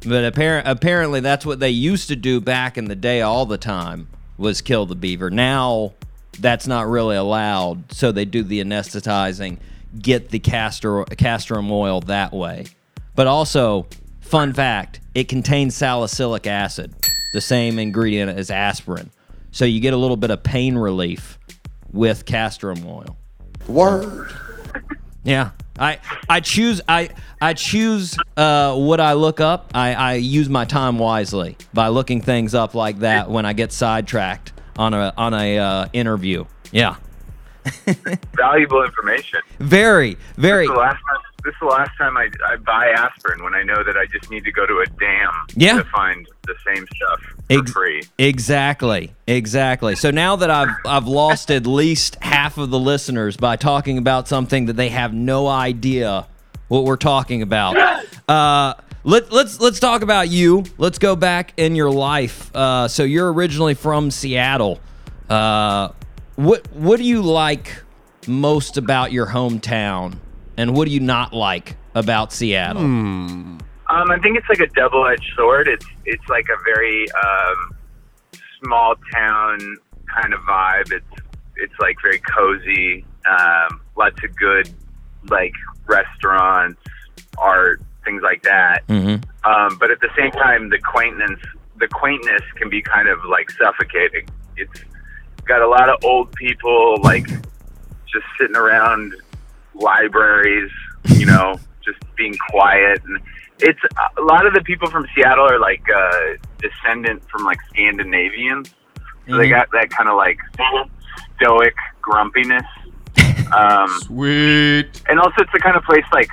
But 0.06 0.26
apparent, 0.26 0.68
apparently 0.68 1.22
that's 1.22 1.46
what 1.46 1.60
they 1.60 1.70
used 1.70 2.10
to 2.10 2.16
do 2.16 2.42
back 2.42 2.78
in 2.78 2.86
the 2.86 2.96
day 2.96 3.22
all 3.22 3.46
the 3.46 3.58
time 3.58 4.08
was 4.38 4.62
kill 4.62 4.86
the 4.86 4.96
beaver. 4.96 5.30
Now 5.30 5.94
that's 6.40 6.68
not 6.68 6.88
really 6.88 7.16
allowed, 7.16 7.92
so 7.92 8.12
they 8.12 8.26
do 8.26 8.44
the 8.44 8.62
anesthetizing, 8.64 9.60
get 9.98 10.30
the 10.30 10.40
castor 10.40 11.04
castor 11.06 11.60
oil 11.60 12.02
that 12.02 12.34
way. 12.34 12.66
But 13.16 13.28
also, 13.28 13.88
fun 14.30 14.54
fact, 14.54 15.00
it 15.16 15.28
contains 15.28 15.76
salicylic 15.76 16.46
acid, 16.46 16.94
the 17.34 17.42
same 17.42 17.80
ingredient 17.80 18.38
as 18.38 18.52
aspirin. 18.52 19.10
So 19.52 19.66
you 19.66 19.80
get 19.80 19.94
a 19.94 19.98
little 19.98 20.18
bit 20.18 20.30
of 20.30 20.44
pain 20.44 20.76
relief 20.78 21.40
with 21.92 22.26
castor 22.26 22.72
oil. 22.72 23.18
Word. 23.68 24.32
Yeah. 25.24 25.52
I 25.78 26.00
I 26.28 26.42
choose 26.42 26.82
I 26.88 27.10
I 27.42 27.54
choose 27.54 28.18
uh, 28.36 28.76
what 28.76 29.00
I 29.00 29.14
look 29.14 29.40
up. 29.40 29.72
I, 29.74 29.94
I 29.94 30.14
use 30.16 30.50
my 30.50 30.66
time 30.66 31.00
wisely 31.00 31.56
by 31.74 31.88
looking 31.88 32.22
things 32.22 32.54
up 32.54 32.76
like 32.76 33.00
that 33.00 33.30
when 33.30 33.46
I 33.46 33.54
get 33.54 33.72
sidetracked 33.72 34.52
on 34.78 34.94
a 34.94 35.14
on 35.18 35.34
a 35.34 35.58
uh, 35.58 35.88
interview. 35.94 36.46
Yeah. 36.72 36.98
Valuable 38.36 38.84
information. 38.84 39.40
Very, 39.60 40.18
very 40.36 40.68
This 40.68 40.74
the 40.74 40.80
last 40.80 41.00
time. 41.08 41.29
This 41.44 41.54
is 41.54 41.60
the 41.62 41.68
last 41.68 41.92
time 41.98 42.18
I, 42.18 42.30
I 42.48 42.58
buy 42.58 42.90
aspirin 42.90 43.44
when 43.44 43.54
I 43.56 43.64
know 43.64 43.84
that 43.84 43.96
I 43.98 44.06
just 44.08 44.30
need 44.30 44.44
to 44.44 44.52
go 44.52 44.66
to 44.66 44.80
a 44.80 44.86
dam 45.00 45.32
Yeah. 45.56 45.78
to 45.78 45.84
find 45.86 46.28
the 46.46 46.56
same 46.68 46.86
stuff 46.96 47.22
for 47.48 47.60
Ex- 47.60 47.72
free. 47.72 48.04
Exactly. 48.18 49.14
Exactly. 49.28 49.96
So 49.96 50.12
now 50.12 50.36
that 50.38 50.50
I've 50.52 50.70
I've 50.86 51.08
lost 51.08 51.50
at 51.52 51.66
least 51.66 52.18
half 52.22 52.58
of 52.58 52.70
the 52.72 52.80
listeners 52.80 53.38
by 53.38 53.56
talking 53.56 53.98
about 53.98 54.28
something 54.28 54.66
that 54.66 54.74
they 54.74 54.90
have 54.90 55.14
no 55.14 55.48
idea 55.48 56.28
what 56.68 56.84
we're 56.84 56.98
talking 56.98 57.42
about. 57.42 57.78
Uh 58.28 58.74
Let, 59.06 59.32
let's 59.32 59.60
let's 59.62 59.80
talk 59.80 60.02
about 60.02 60.28
you. 60.30 60.66
Let's 60.78 61.00
go 61.00 61.16
back 61.16 61.54
in 61.56 61.74
your 61.76 61.90
life. 61.90 62.54
Uh, 62.54 62.88
so 62.90 63.04
you're 63.04 63.32
originally 63.32 63.74
from 63.74 64.12
Seattle. 64.12 64.80
Uh, 65.30 65.90
what 66.36 66.68
what 66.74 66.98
do 66.98 67.04
you 67.06 67.22
like 67.22 67.82
most 68.28 68.78
about 68.78 69.14
your 69.14 69.26
hometown, 69.28 70.18
and 70.60 70.76
what 70.76 70.86
do 70.90 70.94
you 70.94 71.00
not 71.00 71.34
like 71.34 71.78
about 71.96 72.34
Seattle? 72.34 72.82
Um, 72.82 73.58
I 73.88 74.20
think 74.20 74.38
it's 74.38 74.50
like 74.50 74.60
a 74.60 74.68
double-edged 74.68 75.32
sword. 75.36 75.70
It's 75.70 75.86
it's 76.06 76.28
like 76.28 76.46
a 76.50 76.62
very 76.66 77.08
um, 77.12 77.76
small 78.62 78.96
town 79.14 79.78
kind 80.14 80.34
of 80.34 80.42
vibe. 80.42 80.92
It's 80.92 81.24
it's 81.56 81.74
like 81.80 81.96
very 82.02 82.20
cozy. 82.20 83.06
Um, 83.26 83.82
lots 83.98 84.22
of 84.24 84.36
good 84.36 84.70
like 85.30 85.54
restaurants, 85.88 86.82
art, 87.38 87.82
things 88.04 88.22
like 88.22 88.44
that. 88.44 88.86
Mhm. 88.88 89.24
Um, 89.46 89.78
but 89.80 89.92
at 89.92 90.02
the 90.02 90.10
same 90.18 90.32
time, 90.32 90.70
the 90.70 90.80
quaintness 90.80 91.40
the 91.78 91.88
quaintness 91.88 92.42
can 92.56 92.70
be 92.70 92.82
kind 92.82 93.08
of 93.08 93.24
like 93.24 93.50
suffocating. 93.52 94.28
It's 94.58 94.84
got 95.46 95.62
a 95.62 95.68
lot 95.68 95.88
of 95.88 96.04
old 96.04 96.34
people 96.34 96.98
like 97.02 97.28
just 98.12 98.26
sitting 98.38 98.58
around 98.58 99.16
libraries, 99.80 100.72
you 101.16 101.26
know, 101.26 101.56
just 101.86 102.00
being 102.16 102.36
quiet 102.50 103.02
and 103.06 103.20
it's 103.62 103.80
a 104.18 104.22
lot 104.22 104.46
of 104.46 104.54
the 104.54 104.62
people 104.62 104.90
from 104.90 105.06
Seattle 105.14 105.44
are 105.46 105.60
like 105.60 105.84
uh, 105.94 106.38
descendant 106.60 107.22
from 107.30 107.44
like 107.44 107.58
Scandinavians. 107.70 108.70
So 109.28 109.38
they 109.38 109.48
Mhm. 109.48 109.50
got 109.50 109.72
that 109.74 109.90
kind 109.90 110.08
of 110.08 110.16
like 110.16 110.38
stoic 111.36 111.76
grumpiness. 112.02 112.64
Um, 113.52 113.90
Sweet. 114.04 115.02
and 115.10 115.20
also 115.20 115.34
it's 115.42 115.52
the 115.52 115.60
kind 115.60 115.76
of 115.76 115.84
place 115.84 116.06
like 116.14 116.30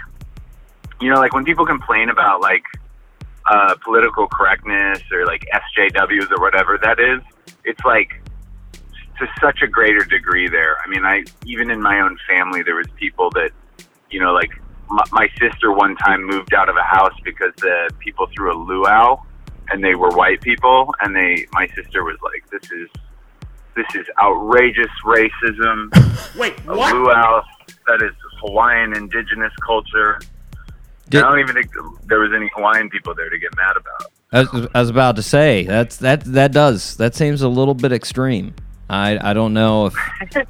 you 1.00 1.08
know 1.08 1.18
like 1.18 1.32
when 1.32 1.44
people 1.46 1.64
complain 1.64 2.10
about 2.10 2.42
like 2.42 2.62
uh, 3.50 3.74
political 3.82 4.28
correctness 4.28 5.00
or 5.10 5.24
like 5.24 5.42
SJWs 5.78 6.30
or 6.30 6.38
whatever 6.42 6.78
that 6.82 7.00
is 7.00 7.22
it's 7.64 7.80
like 7.86 8.10
to 9.18 9.26
such 9.40 9.62
a 9.62 9.66
greater 9.66 10.04
degree 10.04 10.48
there 10.48 10.76
I 10.84 10.88
mean 10.88 11.04
I 11.04 11.24
even 11.44 11.70
in 11.70 11.80
my 11.80 12.00
own 12.00 12.18
family 12.28 12.62
there 12.62 12.76
was 12.76 12.86
people 12.96 13.30
that 13.30 13.50
you 14.10 14.20
know 14.20 14.32
like 14.32 14.50
my, 14.88 15.02
my 15.12 15.28
sister 15.40 15.72
one 15.72 15.96
time 15.96 16.24
moved 16.24 16.54
out 16.54 16.68
of 16.68 16.76
a 16.76 16.82
house 16.82 17.14
because 17.24 17.52
the 17.56 17.90
people 17.98 18.26
threw 18.36 18.52
a 18.52 18.58
luau 18.58 19.20
and 19.70 19.82
they 19.82 19.94
were 19.94 20.10
white 20.10 20.40
people 20.42 20.94
and 21.00 21.14
they 21.14 21.46
my 21.52 21.66
sister 21.68 22.04
was 22.04 22.16
like 22.22 22.48
this 22.50 22.70
is 22.70 22.88
this 23.74 23.86
is 23.94 24.06
outrageous 24.22 24.90
racism 25.04 25.90
Wait, 26.38 26.54
a 26.66 26.72
luau 26.72 27.42
that 27.86 28.02
is 28.02 28.12
Hawaiian 28.40 28.94
indigenous 28.94 29.52
culture. 29.64 30.18
Did- 31.08 31.22
I 31.22 31.30
don't 31.30 31.40
even 31.40 31.54
think 31.54 31.70
there 32.06 32.18
was 32.18 32.32
any 32.34 32.50
Hawaiian 32.54 32.90
people 32.90 33.14
there 33.14 33.30
to 33.30 33.38
get 33.38 33.54
mad 33.56 33.76
about. 33.76 34.12
I 34.32 34.40
was, 34.56 34.68
I 34.74 34.80
was 34.80 34.90
about 34.90 35.16
to 35.16 35.22
say 35.22 35.64
that's 35.64 35.98
that 35.98 36.24
that 36.24 36.52
does 36.52 36.96
that 36.96 37.14
seems 37.14 37.42
a 37.42 37.48
little 37.48 37.74
bit 37.74 37.92
extreme. 37.92 38.54
I 38.88 39.30
I 39.30 39.32
don't 39.32 39.52
know 39.52 39.86
if 39.86 39.94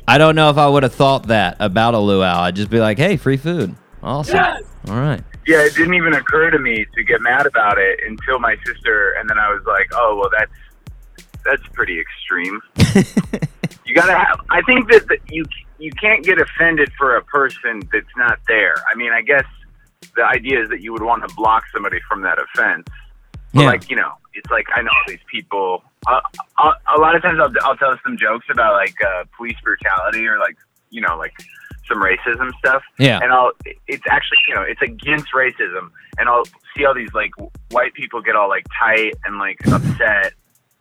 I 0.07 0.19
don't 0.19 0.35
know 0.37 0.51
if 0.51 0.59
I 0.59 0.69
would 0.69 0.83
have 0.83 0.95
thought 0.95 1.29
that 1.29 1.57
about 1.61 1.95
a 1.95 1.99
luau. 1.99 2.43
I'd 2.43 2.57
just 2.57 2.71
be 2.71 2.81
like, 2.81 2.99
hey, 2.99 3.17
free 3.17 3.37
food, 3.39 3.75
awesome. 4.03 4.39
All 4.89 4.95
right. 4.95 5.23
Yeah, 5.47 5.65
it 5.65 5.75
didn't 5.75 5.95
even 5.95 6.13
occur 6.13 6.51
to 6.51 6.59
me 6.59 6.85
to 6.97 7.05
get 7.05 7.21
mad 7.23 7.47
about 7.47 7.79
it 7.79 8.01
until 8.07 8.39
my 8.39 8.57
sister, 8.67 9.13
and 9.19 9.29
then 9.31 9.39
I 9.39 9.49
was 9.51 9.63
like, 9.67 9.89
oh 9.95 10.17
well, 10.21 10.31
that's 10.37 11.27
that's 11.45 11.63
pretty 11.73 11.99
extreme. 12.01 12.61
you 13.87 13.95
gotta 13.95 14.15
have. 14.17 14.41
I 14.51 14.61
think 14.63 14.91
that 14.91 15.07
the, 15.09 15.19
you 15.31 15.45
you 15.79 15.91
can't 15.93 16.25
get 16.25 16.41
offended 16.41 16.91
for 16.99 17.17
a 17.17 17.25
person 17.25 17.81
that's 17.93 18.07
not 18.17 18.39
there. 18.49 18.75
I 18.91 18.97
mean, 18.97 19.13
I 19.13 19.23
guess 19.23 19.45
the 20.15 20.25
idea 20.25 20.63
is 20.63 20.69
that 20.71 20.81
you 20.81 20.93
would 20.93 21.03
want 21.03 21.27
to 21.29 21.35
block 21.37 21.65
somebody 21.73 22.01
from 22.09 22.23
that 22.23 22.39
offense. 22.39 22.87
But 23.55 23.63
Yeah. 23.63 23.67
like 23.69 23.89
you 23.91 23.97
know, 23.97 24.13
it's 24.35 24.51
like 24.51 24.67
I 24.75 24.83
know 24.83 24.91
all 24.91 25.05
these 25.09 25.25
people. 25.31 25.83
Uh, 26.07 26.21
uh, 26.59 26.73
a 26.97 27.01
lot 27.01 27.17
of 27.17 27.23
times 27.23 27.39
I'll, 27.41 27.53
I'll 27.63 27.77
tell 27.77 27.97
some 28.05 28.17
jokes 28.17 28.47
about 28.51 28.75
like 28.75 28.95
uh, 29.03 29.25
police 29.37 29.57
brutality 29.63 30.27
or 30.27 30.39
like 30.39 30.57
you 30.91 31.01
know 31.01 31.17
like 31.17 31.35
some 31.89 32.03
racism 32.03 32.51
stuff. 32.59 32.83
Yeah. 32.99 33.21
And 33.23 33.33
I'll 33.33 33.53
it's 33.87 34.05
actually 34.11 34.39
you 34.49 34.55
know 34.55 34.63
it's 34.63 34.83
against 34.83 35.33
racism, 35.33 35.91
and 36.19 36.29
I'll 36.29 36.45
see 36.77 36.85
all 36.85 36.95
these 36.95 37.13
like 37.15 37.33
white 37.71 37.95
people 37.95 38.23
get 38.23 38.37
all 38.37 38.49
like 38.49 38.67
tight 38.79 39.15
and 39.25 39.39
like 39.39 39.59
upset, 39.67 40.35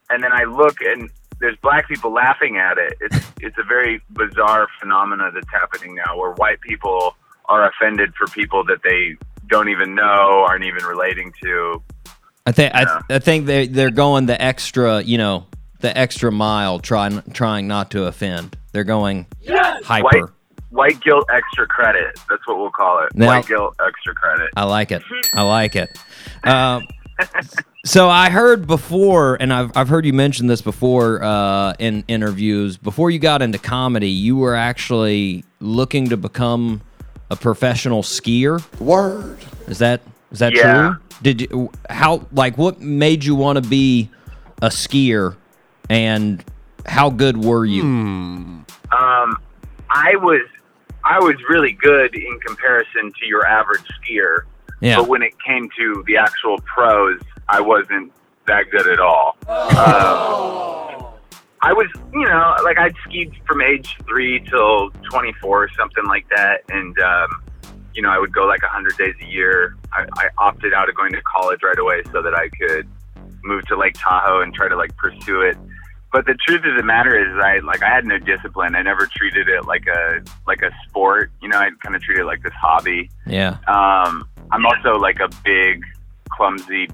and 0.09 0.23
then 0.23 0.31
I 0.33 0.43
look 0.43 0.81
and 0.81 1.09
there's 1.39 1.57
black 1.61 1.87
people 1.87 2.11
laughing 2.13 2.57
at 2.57 2.77
it. 2.77 2.93
It's 3.01 3.31
it's 3.41 3.57
a 3.57 3.63
very 3.63 4.01
bizarre 4.11 4.67
phenomena 4.79 5.31
that's 5.33 5.51
happening 5.51 5.95
now, 5.95 6.17
where 6.17 6.31
white 6.33 6.61
people 6.61 7.15
are 7.49 7.69
offended 7.69 8.13
for 8.15 8.27
people 8.27 8.63
that 8.65 8.81
they 8.83 9.15
don't 9.47 9.69
even 9.69 9.93
know, 9.95 10.45
aren't 10.47 10.63
even 10.63 10.83
relating 10.83 11.33
to. 11.43 11.81
I 12.45 12.51
think 12.51 12.73
I, 12.75 12.81
Yeah. 12.81 12.99
I 13.09 13.19
think 13.19 13.45
they 13.45 13.67
they're 13.67 13.91
going 13.91 14.25
the 14.27 14.39
extra, 14.41 15.01
you 15.01 15.17
know, 15.17 15.45
the 15.79 15.95
extra 15.97 16.31
mile 16.31 16.79
trying 16.79 17.21
trying 17.33 17.67
not 17.67 17.91
to 17.91 18.05
offend. 18.05 18.57
They're 18.71 18.83
going 18.83 19.25
hyper. 19.83 20.03
White 20.03 20.29
white 20.69 21.01
guilt 21.01 21.25
extra 21.33 21.65
credit. 21.67 22.19
That's 22.29 22.45
what 22.47 22.57
we'll 22.57 22.69
call 22.71 23.03
it. 23.05 23.15
Now- 23.15 23.27
white 23.27 23.47
guilt 23.47 23.75
extra 23.85 24.13
credit. 24.13 24.49
I 24.55 24.63
like 24.65 24.91
it. 24.91 25.01
I 25.33 25.41
like 25.43 25.75
it. 25.75 25.97
Um, 26.43 26.87
so 27.85 28.09
I 28.09 28.29
heard 28.29 28.67
before, 28.67 29.37
and 29.39 29.53
I've, 29.53 29.71
I've 29.77 29.87
heard 29.87 30.05
you 30.05 30.11
mention 30.11 30.47
this 30.47 30.61
before 30.61 31.23
uh, 31.23 31.73
in 31.79 32.03
interviews. 32.09 32.75
Before 32.77 33.09
you 33.09 33.19
got 33.19 33.41
into 33.41 33.57
comedy, 33.57 34.09
you 34.09 34.35
were 34.35 34.53
actually 34.55 35.45
looking 35.61 36.09
to 36.09 36.17
become 36.17 36.81
a 37.31 37.37
professional 37.37 38.01
skier. 38.03 38.61
Word. 38.81 39.37
Is 39.67 39.79
that 39.79 40.01
is 40.35 40.39
that 40.39 40.53
Yeah. 40.53 40.73
true? 40.89 40.97
Did 41.21 41.41
you 41.41 41.71
how 41.89 42.27
like 42.33 42.57
what 42.57 42.81
made 42.81 43.23
you 43.23 43.35
want 43.35 43.55
to 43.63 43.67
be 43.67 44.09
a 44.61 44.67
skier, 44.67 45.35
and 45.89 46.43
how 46.85 47.09
good 47.09 47.43
were 47.43 47.65
you? 47.65 47.83
Um, 47.83 48.67
I 49.89 50.15
was 50.17 50.41
I 51.05 51.19
was 51.19 51.35
really 51.49 51.71
good 51.71 52.13
in 52.15 52.37
comparison 52.45 53.13
to 53.19 53.25
your 53.25 53.45
average 53.47 53.83
skier. 54.01 54.41
Yeah. 54.81 54.97
But 54.97 55.07
when 55.07 55.21
it 55.21 55.33
came 55.41 55.69
to 55.77 56.03
the 56.05 56.17
actual 56.17 56.57
pros, 56.65 57.21
I 57.47 57.61
wasn't 57.61 58.11
that 58.45 58.69
good 58.71 58.87
at 58.87 58.99
all. 58.99 59.37
Um, 59.47 61.05
I 61.61 61.71
was, 61.73 61.87
you 62.13 62.25
know, 62.25 62.55
like 62.63 62.77
I'd 62.77 62.93
skied 63.07 63.31
from 63.47 63.61
age 63.61 63.97
three 64.05 64.41
till 64.49 64.89
24 65.09 65.63
or 65.63 65.69
something 65.77 66.05
like 66.05 66.27
that. 66.35 66.61
And, 66.69 66.97
um, 66.99 67.41
you 67.95 68.01
know, 68.01 68.09
I 68.09 68.19
would 68.19 68.33
go 68.33 68.45
like 68.45 68.61
100 68.61 68.97
days 68.97 69.15
a 69.21 69.25
year. 69.25 69.75
I, 69.93 70.05
I 70.17 70.29
opted 70.37 70.73
out 70.73 70.89
of 70.89 70.95
going 70.95 71.13
to 71.13 71.21
college 71.21 71.61
right 71.63 71.79
away 71.79 72.03
so 72.11 72.21
that 72.21 72.33
I 72.35 72.49
could 72.49 72.87
move 73.43 73.65
to 73.67 73.77
Lake 73.77 73.95
Tahoe 73.97 74.41
and 74.41 74.53
try 74.53 74.67
to 74.67 74.75
like 74.75 74.95
pursue 74.97 75.41
it. 75.41 75.57
But 76.11 76.25
the 76.25 76.35
truth 76.47 76.63
of 76.65 76.77
the 76.77 76.83
matter 76.83 77.17
is, 77.17 77.41
I 77.41 77.59
like 77.59 77.83
I 77.83 77.89
had 77.89 78.05
no 78.05 78.17
discipline. 78.17 78.75
I 78.75 78.81
never 78.81 79.07
treated 79.07 79.49
it 79.49 79.65
like 79.65 79.85
a 79.87 80.21
like 80.47 80.61
a 80.61 80.71
sport. 80.87 81.31
You 81.41 81.49
know, 81.49 81.57
I 81.57 81.69
kind 81.83 81.95
of 81.95 82.01
treated 82.01 82.21
it 82.21 82.25
like 82.25 82.41
this 82.43 82.53
hobby. 82.53 83.09
Yeah. 83.25 83.57
Um, 83.67 84.27
I'm 84.51 84.65
also 84.65 84.97
like 84.97 85.19
a 85.19 85.29
big, 85.43 85.83
clumsy, 86.29 86.87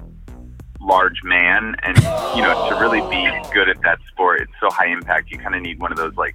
large 0.80 1.22
man, 1.22 1.76
and 1.82 1.96
you 2.34 2.42
know, 2.42 2.68
to 2.68 2.76
really 2.80 3.00
be 3.10 3.30
good 3.52 3.68
at 3.68 3.80
that 3.82 3.98
sport, 4.10 4.40
it's 4.40 4.52
so 4.60 4.68
high 4.70 4.88
impact. 4.88 5.30
You 5.30 5.38
kind 5.38 5.54
of 5.54 5.62
need 5.62 5.80
one 5.80 5.92
of 5.92 5.98
those 5.98 6.14
like 6.16 6.34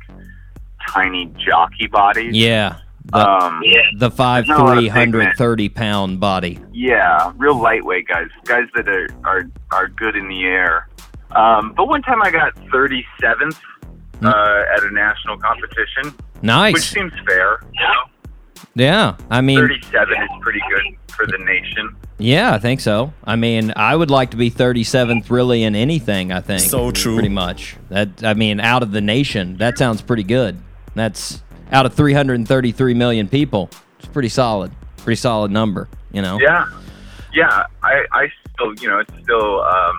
tiny 0.87 1.25
jockey 1.37 1.87
bodies. 1.87 2.35
Yeah. 2.35 2.77
The, 3.13 3.17
Um, 3.29 3.61
the 3.97 4.11
five 4.11 4.45
there's 4.47 4.57
not 4.57 4.59
a 4.59 4.63
lot 4.63 4.71
of 4.73 4.77
three 4.79 4.85
big 4.87 4.91
hundred 4.91 5.23
men. 5.25 5.33
thirty 5.37 5.69
pound 5.69 6.19
body. 6.19 6.59
Yeah, 6.73 7.31
real 7.37 7.55
lightweight 7.59 8.07
guys, 8.07 8.27
guys 8.43 8.65
that 8.75 8.87
are 8.89 9.07
are, 9.23 9.43
are 9.71 9.87
good 9.87 10.15
in 10.15 10.27
the 10.27 10.43
air. 10.45 10.87
Um, 11.31 11.73
but 11.75 11.87
one 11.87 12.01
time 12.03 12.21
I 12.21 12.31
got 12.31 12.55
37th 12.71 13.57
uh, 14.23 14.63
at 14.75 14.83
a 14.83 14.91
national 14.93 15.37
competition, 15.37 16.13
Nice, 16.41 16.73
which 16.73 16.83
seems 16.89 17.11
fair. 17.27 17.59
You 17.73 17.81
know, 17.81 18.63
Yeah. 18.75 19.15
I 19.29 19.41
mean, 19.41 19.59
37 19.59 20.13
is 20.23 20.29
pretty 20.41 20.61
good 20.69 20.97
for 21.13 21.25
the 21.27 21.37
nation. 21.39 21.95
yeah, 22.17 22.53
I 22.53 22.59
think 22.59 22.79
so. 22.79 23.11
I 23.25 23.35
mean, 23.35 23.73
I 23.75 23.95
would 23.95 24.09
like 24.09 24.31
to 24.31 24.37
be 24.37 24.49
37th 24.49 25.29
really 25.29 25.63
in 25.63 25.75
anything, 25.75 26.31
I 26.31 26.39
think. 26.41 26.61
So 26.61 26.91
true. 26.91 27.15
Pretty 27.15 27.29
much. 27.29 27.75
That 27.89 28.23
I 28.23 28.33
mean, 28.33 28.59
out 28.61 28.81
of 28.83 28.91
the 28.93 29.01
nation, 29.01 29.57
that 29.57 29.77
sounds 29.77 30.01
pretty 30.01 30.23
good. 30.23 30.57
That's 30.95 31.43
out 31.71 31.85
of 31.85 31.93
333 31.93 32.93
million 32.93 33.27
people. 33.27 33.69
It's 33.99 34.07
pretty 34.07 34.29
solid. 34.29 34.71
Pretty 34.97 35.15
solid 35.19 35.51
number, 35.51 35.87
you 36.11 36.21
know. 36.21 36.39
Yeah, 36.39 36.65
yeah. 37.33 37.63
I, 37.83 38.03
I 38.11 38.27
still, 38.53 38.73
you 38.81 38.89
know, 38.89 38.99
it's 38.99 39.13
still 39.23 39.61
um, 39.61 39.95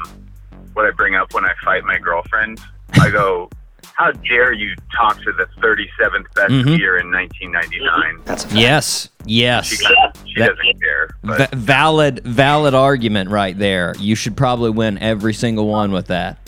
what 0.75 0.85
I 0.87 0.91
bring 0.91 1.15
up 1.15 1.33
when 1.35 1.45
I 1.45 1.53
fight 1.65 1.85
my 1.85 1.99
girlfriend. 1.99 2.61
I 2.95 3.11
go, 3.11 3.49
"How 3.95 4.13
dare 4.13 4.53
you 4.53 4.75
talk 4.95 5.17
to 5.23 5.33
the 5.33 5.47
37th 5.63 6.27
best 6.35 6.53
Mhm. 6.53 6.65
skier 6.77 7.01
in 7.01 7.11
1999?" 7.11 8.21
That's 8.25 8.47
Yes. 8.53 9.09
Yes. 9.25 9.67
She, 9.69 9.77
doesn't- 9.83 10.29
she 10.29 10.41
That- 10.41 10.49
doesn't 10.57 10.81
care. 10.83 11.09
But 11.23 11.51
Va- 11.51 11.57
valid 11.57 12.21
valid 12.25 12.75
argument 12.75 13.31
right 13.31 13.59
there. 13.59 13.95
You 13.99 14.15
should 14.15 14.37
probably 14.37 14.71
win 14.71 14.99
every 14.99 15.33
single 15.35 15.67
one 15.69 15.91
with 15.93 16.07
that. 16.09 16.39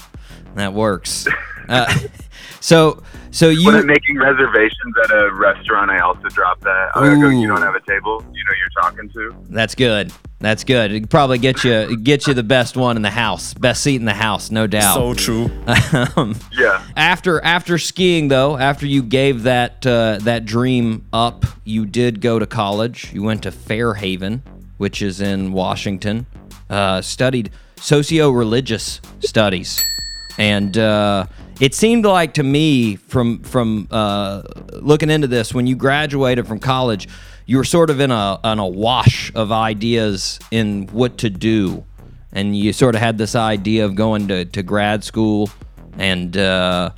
That 0.54 0.74
works. 0.74 1.26
Uh, 1.68 1.86
so 2.60 3.02
so 3.30 3.48
when 3.48 3.74
I'm 3.74 3.80
you 3.82 3.86
making 3.86 4.18
reservations 4.18 4.94
at 5.04 5.10
a 5.10 5.32
restaurant, 5.32 5.90
I 5.90 6.00
also 6.00 6.28
drop 6.28 6.60
that. 6.60 6.90
I 6.94 7.14
go, 7.20 7.28
"You 7.28 7.46
don't 7.48 7.62
have 7.62 7.74
a 7.74 7.80
table. 7.80 8.22
You 8.32 8.44
know, 8.44 8.52
you're 8.58 8.82
talking 8.82 9.08
to." 9.10 9.34
that's 9.50 9.74
good. 9.74 10.12
That's 10.40 10.64
good. 10.64 10.92
It 10.92 11.10
probably 11.10 11.38
get 11.38 11.64
you 11.64 11.96
get 11.98 12.26
you 12.26 12.34
the 12.34 12.42
best 12.42 12.76
one 12.76 12.96
in 12.96 13.02
the 13.02 13.10
house, 13.10 13.52
best 13.54 13.82
seat 13.82 13.96
in 13.96 14.06
the 14.06 14.14
house, 14.14 14.50
no 14.50 14.66
doubt. 14.66 14.94
So 14.94 15.14
true. 15.14 15.50
um, 16.16 16.34
Yeah. 16.52 16.82
after 16.96 17.42
after 17.44 17.76
skiing 17.78 18.28
though, 18.28 18.56
after 18.56 18.86
you 18.86 19.02
gave 19.02 19.42
that 19.42 19.86
uh, 19.86 20.18
that 20.22 20.44
dream 20.46 21.04
up, 21.12 21.44
you 21.64 21.84
did 21.86 22.20
go 22.20 22.38
to 22.38 22.46
college. 22.46 23.12
You 23.12 23.22
went 23.22 23.42
to 23.42 23.50
Fairhaven, 23.50 24.42
which 24.78 25.02
is 25.02 25.20
in 25.20 25.52
Washington. 25.52 26.26
Uh, 26.70 27.02
studied 27.02 27.50
socio-religious 27.76 29.00
studies, 29.20 29.82
and 30.38 30.76
uh, 30.78 31.26
it 31.60 31.74
seemed 31.74 32.06
like 32.06 32.34
to 32.34 32.42
me 32.42 32.96
from 32.96 33.42
from 33.42 33.86
uh, 33.90 34.42
looking 34.72 35.10
into 35.10 35.26
this 35.26 35.54
when 35.54 35.66
you 35.66 35.76
graduated 35.76 36.46
from 36.46 36.58
college, 36.58 37.06
you 37.46 37.58
were 37.58 37.64
sort 37.64 37.90
of 37.90 38.00
in 38.00 38.10
a 38.10 38.40
in 38.44 38.58
a 38.58 38.66
wash 38.66 39.30
of 39.34 39.52
ideas 39.52 40.40
in 40.50 40.86
what 40.88 41.18
to 41.18 41.28
do, 41.30 41.84
and 42.32 42.56
you 42.56 42.72
sort 42.72 42.94
of 42.94 43.02
had 43.02 43.18
this 43.18 43.34
idea 43.34 43.84
of 43.84 43.94
going 43.94 44.28
to, 44.28 44.46
to 44.46 44.62
grad 44.62 45.04
school 45.04 45.50
and 45.98 46.36
uh, 46.36 46.90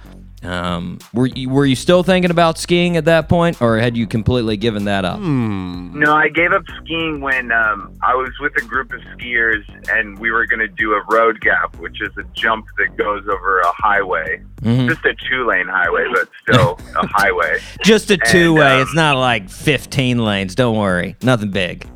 um, 0.44 0.98
were 1.12 1.26
you, 1.26 1.48
were 1.48 1.66
you 1.66 1.76
still 1.76 2.02
thinking 2.02 2.30
about 2.30 2.58
skiing 2.58 2.96
at 2.96 3.04
that 3.04 3.28
point, 3.28 3.60
or 3.62 3.78
had 3.78 3.96
you 3.96 4.06
completely 4.06 4.56
given 4.56 4.84
that 4.86 5.04
up? 5.04 5.20
No, 5.20 6.14
I 6.14 6.28
gave 6.28 6.52
up 6.52 6.64
skiing 6.82 7.20
when 7.20 7.52
um, 7.52 7.96
I 8.02 8.14
was 8.14 8.30
with 8.40 8.52
a 8.56 8.66
group 8.66 8.92
of 8.92 9.00
skiers 9.16 9.62
and 9.90 10.18
we 10.18 10.30
were 10.30 10.46
going 10.46 10.60
to 10.60 10.68
do 10.68 10.94
a 10.94 11.02
road 11.10 11.40
gap, 11.40 11.76
which 11.76 12.00
is 12.02 12.10
a 12.16 12.24
jump 12.34 12.66
that 12.78 12.96
goes 12.96 13.26
over 13.28 13.60
a 13.60 13.72
highway. 13.72 14.42
Just 14.62 15.04
a 15.04 15.14
two 15.28 15.46
lane 15.46 15.66
highway, 15.68 16.06
but 16.12 16.28
still 16.42 16.78
a 16.96 17.06
highway. 17.08 17.58
Just 17.84 18.10
a 18.10 18.16
two 18.16 18.54
way. 18.54 18.76
um, 18.76 18.82
it's 18.82 18.94
not 18.94 19.16
like 19.16 19.48
fifteen 19.50 20.24
lanes. 20.24 20.54
Don't 20.54 20.76
worry, 20.76 21.16
nothing 21.22 21.50
big. 21.50 21.86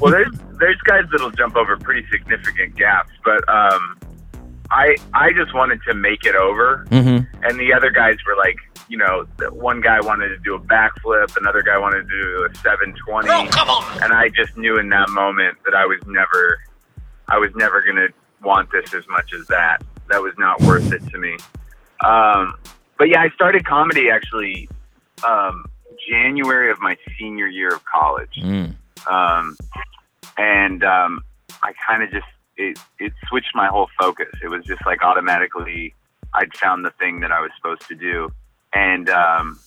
Well, 0.00 0.12
there's 0.12 0.32
there's 0.58 0.80
guys 0.82 1.04
that'll 1.10 1.30
jump 1.32 1.56
over 1.56 1.76
pretty 1.76 2.06
significant 2.10 2.76
gaps, 2.76 3.10
but 3.24 3.46
um, 3.48 3.98
I 4.70 4.96
I 5.14 5.32
just 5.32 5.54
wanted 5.54 5.80
to 5.88 5.94
make 5.94 6.24
it 6.24 6.34
over, 6.34 6.86
Mm-hmm. 6.90 7.44
and 7.44 7.58
the 7.58 7.72
other 7.72 7.90
guys 7.90 8.16
were 8.26 8.36
like, 8.36 8.56
you 8.88 8.96
know, 8.98 9.26
one 9.50 9.80
guy 9.80 10.00
wanted 10.00 10.28
to 10.28 10.38
do 10.38 10.54
a 10.54 10.60
backflip, 10.60 11.36
another 11.36 11.62
guy 11.62 11.76
wanted 11.78 12.08
to 12.08 12.22
do 12.22 12.48
a 12.50 12.54
720, 12.58 13.28
and 14.02 14.12
I 14.12 14.28
just 14.28 14.56
knew 14.56 14.78
in 14.78 14.88
that 14.90 15.08
moment 15.10 15.58
that 15.64 15.74
I 15.74 15.86
was 15.86 15.98
never, 16.06 16.60
I 17.28 17.38
was 17.38 17.50
never 17.56 17.82
gonna 17.82 18.08
want 18.42 18.70
this 18.70 18.92
as 18.94 19.06
much 19.08 19.32
as 19.32 19.46
that. 19.48 19.78
That 20.10 20.22
was 20.22 20.34
not 20.38 20.60
worth 20.62 20.92
it 20.92 21.02
to 21.10 21.18
me. 21.18 21.36
Um, 22.04 22.54
but 22.98 23.08
yeah, 23.08 23.20
I 23.22 23.30
started 23.30 23.64
comedy 23.66 24.10
actually 24.10 24.68
um, 25.26 25.64
January 26.08 26.70
of 26.70 26.78
my 26.80 26.96
senior 27.18 27.46
year 27.46 27.68
of 27.74 27.82
college 27.84 28.36
Mm. 28.42 28.74
um, 29.10 29.56
and 30.38 30.84
um, 30.84 31.22
I 31.62 31.72
kind 31.86 32.02
of 32.02 32.10
just 32.10 32.26
it 32.56 32.78
it 32.98 33.12
switched 33.28 33.54
my 33.54 33.68
whole 33.68 33.88
focus. 33.98 34.32
It 34.42 34.48
was 34.48 34.64
just 34.64 34.84
like 34.86 35.02
automatically 35.02 35.94
I'd 36.34 36.54
found 36.56 36.84
the 36.84 36.90
thing 36.90 37.20
that 37.20 37.32
I 37.32 37.40
was 37.40 37.50
supposed 37.56 37.86
to 37.88 37.94
do, 37.94 38.30
and 38.72 39.08
um, 39.08 39.58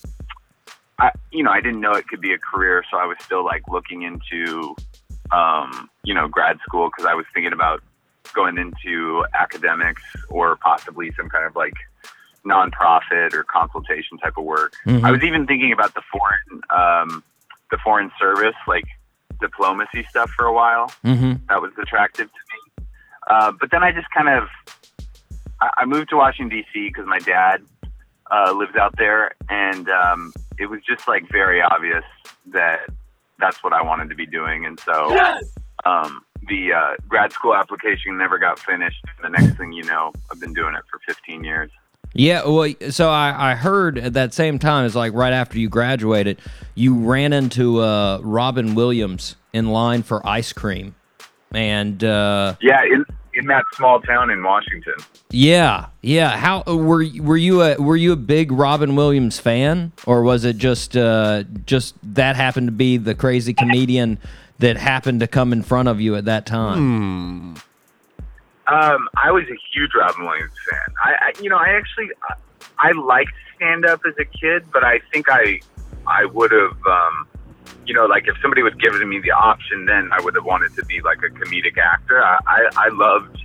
I 0.98 1.10
you 1.30 1.42
know 1.42 1.50
I 1.50 1.60
didn't 1.60 1.80
know 1.80 1.92
it 1.92 2.08
could 2.08 2.20
be 2.20 2.32
a 2.32 2.38
career, 2.38 2.84
so 2.90 2.98
I 2.98 3.06
was 3.06 3.16
still 3.22 3.44
like 3.44 3.62
looking 3.68 4.02
into 4.02 4.74
um, 5.32 5.88
you 6.04 6.14
know 6.14 6.28
grad 6.28 6.58
school 6.66 6.88
because 6.88 7.06
I 7.06 7.14
was 7.14 7.26
thinking 7.34 7.52
about 7.52 7.82
going 8.34 8.58
into 8.58 9.24
academics 9.34 10.02
or 10.28 10.56
possibly 10.56 11.12
some 11.16 11.28
kind 11.28 11.44
of 11.46 11.56
like 11.56 11.74
nonprofit 12.44 13.34
or 13.34 13.44
consultation 13.44 14.16
type 14.18 14.34
of 14.36 14.44
work. 14.44 14.72
Mhm. 14.86 15.04
I 15.04 15.10
was 15.10 15.22
even 15.22 15.46
thinking 15.46 15.72
about 15.72 15.94
the 15.94 16.02
foreign 16.10 16.62
um, 16.70 17.22
the 17.70 17.78
foreign 17.78 18.10
service 18.18 18.56
like 18.66 18.84
diplomacy 19.40 20.06
stuff 20.10 20.30
for 20.30 20.44
a 20.46 20.52
while. 20.52 20.92
Mm-hmm. 21.04 21.46
That 21.48 21.62
was 21.62 21.72
attractive 21.80 22.28
to 22.28 22.38
me. 22.49 22.49
Uh, 23.30 23.52
but 23.58 23.70
then 23.70 23.82
I 23.82 23.92
just 23.92 24.08
kind 24.10 24.28
of 24.28 24.48
I, 25.60 25.70
I 25.78 25.84
moved 25.84 26.10
to 26.10 26.16
Washington 26.16 26.58
D.C. 26.58 26.88
because 26.88 27.06
my 27.06 27.20
dad 27.20 27.62
uh, 28.30 28.52
lives 28.52 28.74
out 28.76 28.96
there, 28.98 29.32
and 29.48 29.88
um, 29.88 30.32
it 30.58 30.66
was 30.66 30.80
just 30.86 31.06
like 31.06 31.30
very 31.30 31.62
obvious 31.62 32.04
that 32.52 32.80
that's 33.38 33.62
what 33.62 33.72
I 33.72 33.82
wanted 33.82 34.10
to 34.10 34.16
be 34.16 34.26
doing, 34.26 34.66
and 34.66 34.78
so 34.80 35.16
um, 35.84 36.22
the 36.48 36.72
uh, 36.72 36.94
grad 37.08 37.32
school 37.32 37.54
application 37.54 38.18
never 38.18 38.38
got 38.38 38.58
finished. 38.58 39.04
The 39.22 39.28
next 39.28 39.56
thing 39.56 39.72
you 39.72 39.84
know, 39.84 40.12
I've 40.30 40.40
been 40.40 40.52
doing 40.52 40.74
it 40.74 40.82
for 40.90 40.98
15 41.06 41.44
years. 41.44 41.70
Yeah, 42.12 42.44
well, 42.44 42.72
so 42.90 43.08
I, 43.08 43.52
I 43.52 43.54
heard 43.54 43.96
at 43.96 44.14
that 44.14 44.34
same 44.34 44.58
time, 44.58 44.84
it's 44.84 44.96
like 44.96 45.12
right 45.12 45.32
after 45.32 45.60
you 45.60 45.68
graduated, 45.68 46.40
you 46.74 46.94
ran 46.96 47.32
into 47.32 47.80
uh, 47.80 48.18
Robin 48.22 48.74
Williams 48.74 49.36
in 49.52 49.68
line 49.68 50.02
for 50.02 50.26
ice 50.26 50.52
cream, 50.52 50.96
and 51.52 52.02
uh, 52.02 52.56
Yeah, 52.60 52.82
in 52.82 53.04
in 53.34 53.46
that 53.46 53.64
small 53.74 54.00
town 54.00 54.30
in 54.30 54.42
Washington. 54.42 54.94
yeah, 55.30 55.86
yeah. 56.02 56.36
How 56.36 56.62
were 56.62 57.04
were 57.20 57.36
you 57.36 57.62
a 57.62 57.76
were 57.76 57.96
you 57.96 58.12
a 58.12 58.16
big 58.16 58.52
Robin 58.52 58.96
Williams 58.96 59.38
fan, 59.38 59.92
or 60.06 60.22
was 60.22 60.44
it 60.44 60.56
just 60.56 60.96
uh, 60.96 61.44
just 61.66 61.94
that 62.02 62.36
happened 62.36 62.68
to 62.68 62.72
be 62.72 62.96
the 62.96 63.14
crazy 63.14 63.54
comedian 63.54 64.18
that 64.58 64.76
happened 64.76 65.20
to 65.20 65.26
come 65.26 65.52
in 65.52 65.62
front 65.62 65.88
of 65.88 66.00
you 66.00 66.16
at 66.16 66.24
that 66.26 66.46
time? 66.46 67.56
Um, 68.66 69.08
I 69.16 69.32
was 69.32 69.44
a 69.44 69.56
huge 69.74 69.90
Robin 69.98 70.24
Williams 70.24 70.52
fan. 70.70 70.94
I, 71.02 71.10
I 71.10 71.42
you 71.42 71.50
know, 71.50 71.56
I 71.56 71.70
actually, 71.70 72.08
I, 72.28 72.34
I 72.78 72.92
liked 72.92 73.32
stand 73.56 73.84
up 73.84 74.00
as 74.06 74.14
a 74.18 74.24
kid, 74.24 74.64
but 74.72 74.84
I 74.84 75.00
think 75.12 75.26
I, 75.28 75.60
I 76.06 76.26
would 76.26 76.52
have, 76.52 76.76
um, 76.86 77.26
you 77.86 77.94
know, 77.94 78.06
like 78.06 78.28
if 78.28 78.36
somebody 78.40 78.62
was 78.62 78.74
giving 78.74 79.08
me 79.08 79.20
the 79.20 79.32
option, 79.32 79.86
then 79.86 80.10
I 80.12 80.20
would 80.20 80.34
have 80.34 80.44
wanted 80.44 80.74
to 80.76 80.84
be 80.84 81.00
like 81.00 81.18
a 81.18 81.28
comedic 81.30 81.78
actor. 81.78 82.22
I, 82.22 82.38
I, 82.46 82.68
I 82.76 82.88
loved, 82.92 83.44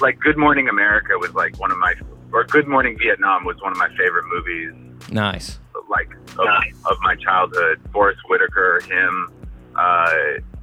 like 0.00 0.18
Good 0.20 0.36
Morning 0.36 0.68
America 0.68 1.16
was 1.18 1.32
like 1.34 1.58
one 1.58 1.70
of 1.70 1.78
my, 1.78 1.94
or 2.32 2.44
Good 2.44 2.68
Morning 2.68 2.98
Vietnam 2.98 3.44
was 3.44 3.56
one 3.62 3.72
of 3.72 3.78
my 3.78 3.88
favorite 3.96 4.26
movies, 4.26 4.74
Nice. 5.10 5.58
like 5.88 6.10
of, 6.38 6.46
of 6.90 6.98
my 7.02 7.14
childhood. 7.16 7.80
Forest 7.92 8.20
Whitaker, 8.28 8.80
him, 8.88 9.32
uh, 9.76 10.10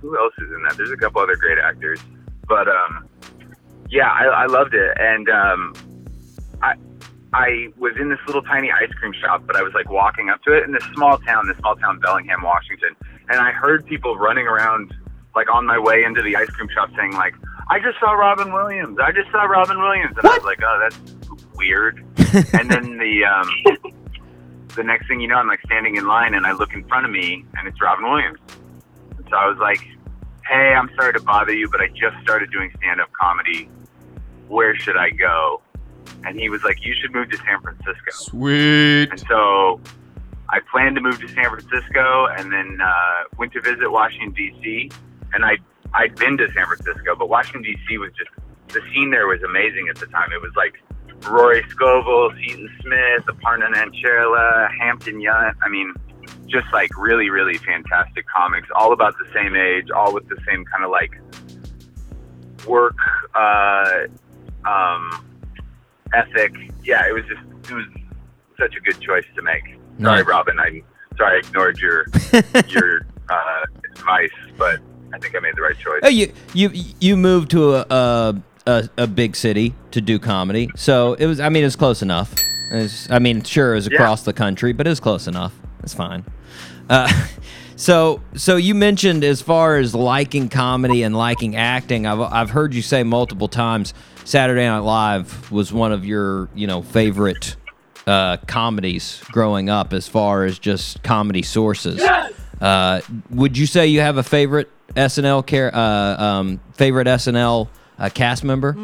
who 0.01 0.17
else 0.17 0.33
is 0.37 0.51
in 0.51 0.61
that? 0.63 0.77
There's 0.77 0.91
a 0.91 0.97
couple 0.97 1.21
other 1.21 1.35
great 1.35 1.57
actors, 1.57 1.99
but 2.47 2.67
um, 2.67 3.07
yeah, 3.89 4.09
I, 4.09 4.25
I 4.25 4.45
loved 4.45 4.73
it, 4.73 4.95
and 4.99 5.29
um, 5.29 5.73
I 6.61 6.75
I 7.35 7.67
was 7.77 7.91
in 7.99 8.07
this 8.07 8.19
little 8.27 8.43
tiny 8.43 8.71
ice 8.71 8.89
cream 8.93 9.11
shop, 9.11 9.43
but 9.45 9.57
I 9.57 9.61
was 9.61 9.73
like 9.73 9.89
walking 9.89 10.29
up 10.29 10.41
to 10.43 10.53
it 10.53 10.63
in 10.63 10.71
this 10.71 10.85
small 10.93 11.17
town, 11.17 11.47
this 11.49 11.57
small 11.57 11.75
town, 11.75 11.99
Bellingham, 11.99 12.41
Washington, 12.41 12.95
and 13.27 13.41
I 13.41 13.51
heard 13.51 13.85
people 13.85 14.15
running 14.15 14.47
around 14.47 14.93
like 15.35 15.53
on 15.53 15.65
my 15.65 15.77
way 15.77 16.05
into 16.05 16.21
the 16.21 16.37
ice 16.37 16.47
cream 16.51 16.69
shop 16.73 16.91
saying 16.95 17.11
like, 17.11 17.35
"I 17.69 17.79
just 17.79 17.99
saw 17.99 18.13
Robin 18.13 18.53
Williams. 18.53 18.99
I 19.03 19.11
just 19.11 19.29
saw 19.31 19.43
Robin 19.43 19.77
Williams," 19.81 20.15
and 20.17 20.25
I 20.25 20.37
was 20.37 20.45
like, 20.45 20.61
"Oh, 20.63 20.79
that's 20.81 20.97
weird." 21.57 21.97
and 22.53 22.71
then 22.71 22.97
the 22.99 23.25
um, 23.25 23.49
the 24.77 24.83
next 24.85 25.09
thing 25.09 25.19
you 25.19 25.27
know, 25.27 25.35
I'm 25.35 25.49
like 25.49 25.61
standing 25.65 25.97
in 25.97 26.07
line, 26.07 26.35
and 26.35 26.45
I 26.45 26.53
look 26.53 26.73
in 26.73 26.87
front 26.87 27.05
of 27.05 27.11
me, 27.11 27.43
and 27.57 27.67
it's 27.67 27.81
Robin 27.81 28.09
Williams. 28.09 28.39
And 29.17 29.27
so 29.29 29.35
I 29.35 29.45
was 29.49 29.57
like, 29.57 29.81
"Hey, 30.47 30.73
I'm 30.73 30.89
sorry 30.95 31.11
to 31.11 31.21
bother 31.21 31.53
you, 31.53 31.67
but 31.69 31.81
I 31.81 31.89
just 31.89 32.15
started 32.23 32.49
doing 32.49 32.71
stand-up 32.77 33.11
comedy. 33.11 33.67
Where 34.47 34.73
should 34.73 34.95
I 34.95 35.09
go?" 35.09 35.61
And 36.25 36.39
he 36.39 36.49
was 36.49 36.63
like, 36.63 36.83
"You 36.83 36.93
should 36.93 37.13
move 37.13 37.29
to 37.31 37.37
San 37.37 37.61
Francisco." 37.61 38.11
Sweet. 38.11 39.09
And 39.11 39.19
so 39.27 39.79
I 40.49 40.59
planned 40.71 40.95
to 40.95 41.01
move 41.01 41.19
to 41.21 41.27
San 41.27 41.45
Francisco, 41.45 42.27
and 42.37 42.51
then 42.51 42.79
uh, 42.81 43.23
went 43.37 43.53
to 43.53 43.61
visit 43.61 43.89
Washington 43.91 44.31
D.C. 44.33 44.91
And 45.33 45.45
I 45.45 45.57
I'd 45.93 46.15
been 46.15 46.37
to 46.37 46.47
San 46.53 46.65
Francisco, 46.65 47.15
but 47.15 47.29
Washington 47.29 47.63
D.C. 47.63 47.97
was 47.97 48.11
just 48.17 48.29
the 48.69 48.81
scene 48.93 49.11
there 49.11 49.27
was 49.27 49.41
amazing 49.43 49.87
at 49.89 49.97
the 49.97 50.07
time. 50.07 50.31
It 50.33 50.41
was 50.41 50.51
like 50.55 50.81
Rory 51.29 51.63
Scovel, 51.69 52.31
Seaton 52.37 52.69
Smith, 52.81 53.23
Aparna 53.27 53.73
Nancherla, 53.73 54.69
Hampton 54.79 55.21
Yount. 55.21 55.53
I 55.61 55.69
mean, 55.69 55.93
just 56.47 56.67
like 56.73 56.89
really, 56.97 57.29
really 57.29 57.57
fantastic 57.57 58.25
comics, 58.27 58.67
all 58.75 58.93
about 58.93 59.15
the 59.17 59.25
same 59.33 59.55
age, 59.55 59.89
all 59.91 60.13
with 60.13 60.27
the 60.27 60.37
same 60.47 60.65
kind 60.65 60.83
of 60.83 60.91
like 60.91 61.11
work 62.67 62.97
uh, 63.33 64.07
um, 64.65 65.25
ethic. 66.15 66.53
Yeah, 66.83 67.07
it 67.07 67.13
was 67.13 67.23
just 67.25 67.41
it 67.71 67.75
was 67.75 67.85
such 68.59 68.75
a 68.75 68.79
good 68.81 68.99
choice 69.01 69.25
to 69.35 69.41
make. 69.41 69.63
Sorry. 70.01 70.23
Robin. 70.23 70.59
I'm 70.59 70.83
sorry 71.17 71.35
I 71.37 71.39
ignored 71.47 71.77
your 71.79 72.05
your 72.67 73.01
uh, 73.29 73.65
advice, 73.91 74.29
but 74.57 74.79
I 75.13 75.17
think 75.19 75.35
I 75.35 75.39
made 75.39 75.55
the 75.55 75.61
right 75.61 75.77
choice. 75.77 76.01
Oh, 76.03 76.09
you 76.09 76.31
you 76.53 76.69
you 76.99 77.17
moved 77.17 77.51
to 77.51 77.75
a, 77.75 77.85
a 77.89 78.35
a 78.67 78.89
a 78.97 79.07
big 79.07 79.35
city 79.35 79.73
to 79.91 80.01
do 80.01 80.19
comedy, 80.19 80.69
so 80.75 81.13
it 81.13 81.25
was. 81.25 81.39
I 81.39 81.49
mean, 81.49 81.63
it's 81.63 81.75
close 81.75 82.01
enough. 82.01 82.33
It's, 82.71 83.09
I 83.11 83.19
mean, 83.19 83.43
sure, 83.43 83.73
it 83.73 83.75
was 83.75 83.87
Yeah. 83.89 83.95
across 83.95 84.23
the 84.23 84.33
country, 84.33 84.73
but 84.73 84.87
it 84.87 84.89
was 84.89 84.99
close 84.99 85.27
enough. 85.27 85.53
It's 85.83 85.93
fine. 85.93 86.25
Uh, 86.89 87.07
so 87.75 88.21
so 88.35 88.55
you 88.57 88.73
mentioned 88.75 89.23
as 89.23 89.41
far 89.41 89.77
as 89.77 89.93
liking 89.95 90.49
comedy 90.49 91.03
and 91.03 91.15
liking 91.15 91.55
acting, 91.55 92.05
I've 92.05 92.19
I've 92.19 92.49
heard 92.49 92.73
you 92.73 92.81
say 92.81 93.03
multiple 93.03 93.47
times. 93.47 93.93
Saturday 94.25 94.65
Night 94.65 94.79
Live 94.79 95.51
was 95.51 95.71
one 95.71 95.91
of 95.91 96.03
your 96.03 96.49
you 96.55 96.65
know 96.67 96.81
favorite 96.81 97.55
uh, 98.07 98.37
comedies 98.47 99.21
growing 99.31 99.69
up, 99.69 99.93
as 99.93 100.07
far 100.07 100.43
as 100.45 100.59
just 100.59 101.01
comedy 101.03 101.43
sources. 101.43 102.01
Uh, 102.59 103.01
would 103.29 103.57
you 103.57 103.65
say 103.65 103.87
you 103.87 104.01
have 104.01 104.17
a 104.17 104.23
favorite 104.23 104.69
SNL 104.95 105.45
care, 105.45 105.73
uh, 105.75 106.21
um, 106.21 106.59
favorite 106.73 107.07
SNL 107.07 107.67
uh, 107.99 108.09
cast 108.09 108.43
member? 108.43 108.75
Oh 108.77 108.81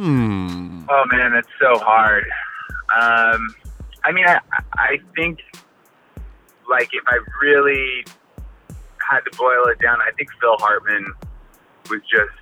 man, 1.12 1.32
that's 1.32 1.48
so 1.60 1.78
hard. 1.80 2.26
Um, 2.96 3.56
I 4.04 4.12
mean, 4.12 4.26
I, 4.28 4.40
I 4.74 5.00
think 5.16 5.40
like 6.70 6.90
if 6.94 7.04
I 7.08 7.18
really 7.42 8.06
had 9.10 9.22
to 9.22 9.38
boil 9.38 9.66
it 9.66 9.80
down, 9.80 10.00
I 10.02 10.12
think 10.18 10.30
Phil 10.40 10.56
Hartman 10.60 11.14
was 11.90 12.02
just 12.02 12.41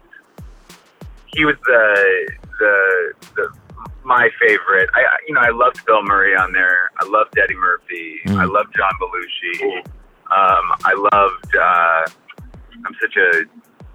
he 1.35 1.45
was 1.45 1.55
the 1.65 2.31
the 2.59 3.13
the 3.35 3.49
my 4.03 4.29
favorite. 4.39 4.89
I 4.95 5.01
you 5.27 5.33
know 5.33 5.41
I 5.41 5.49
loved 5.49 5.85
Bill 5.85 6.03
Murray 6.03 6.35
on 6.35 6.51
there. 6.53 6.91
I 7.01 7.05
loved 7.07 7.37
Eddie 7.37 7.55
Murphy. 7.55 8.19
I 8.29 8.45
loved 8.45 8.75
John 8.75 8.91
Belushi. 9.01 9.77
Um, 9.79 10.65
I 10.85 10.93
loved. 11.11 11.55
Uh, 11.55 12.11
I'm 12.85 12.95
such 13.01 13.15
a 13.17 13.43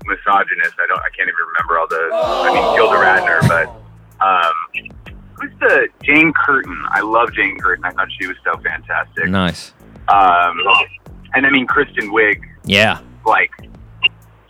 misogynist. 0.06 0.74
I 0.78 0.86
don't. 0.88 0.98
I 1.00 1.08
can't 1.16 1.28
even 1.28 1.44
remember 1.54 1.78
all 1.78 1.86
the. 1.88 2.10
I 2.12 2.52
mean, 2.52 2.76
Gilda 2.76 2.96
Radner, 2.96 3.48
but 3.48 4.24
um, 4.24 4.92
who's 5.40 5.52
the 5.60 5.88
Jane 6.02 6.32
Curtin? 6.32 6.82
I 6.90 7.00
love 7.00 7.32
Jane 7.32 7.58
Curtin. 7.58 7.84
I 7.84 7.90
thought 7.90 8.08
she 8.20 8.26
was 8.26 8.36
so 8.44 8.58
fantastic. 8.62 9.28
Nice. 9.28 9.72
Um, 10.08 10.58
and 11.34 11.46
I 11.46 11.50
mean, 11.50 11.66
Kristen 11.66 12.10
Wiig, 12.12 12.40
Yeah. 12.64 13.00
like 13.26 13.50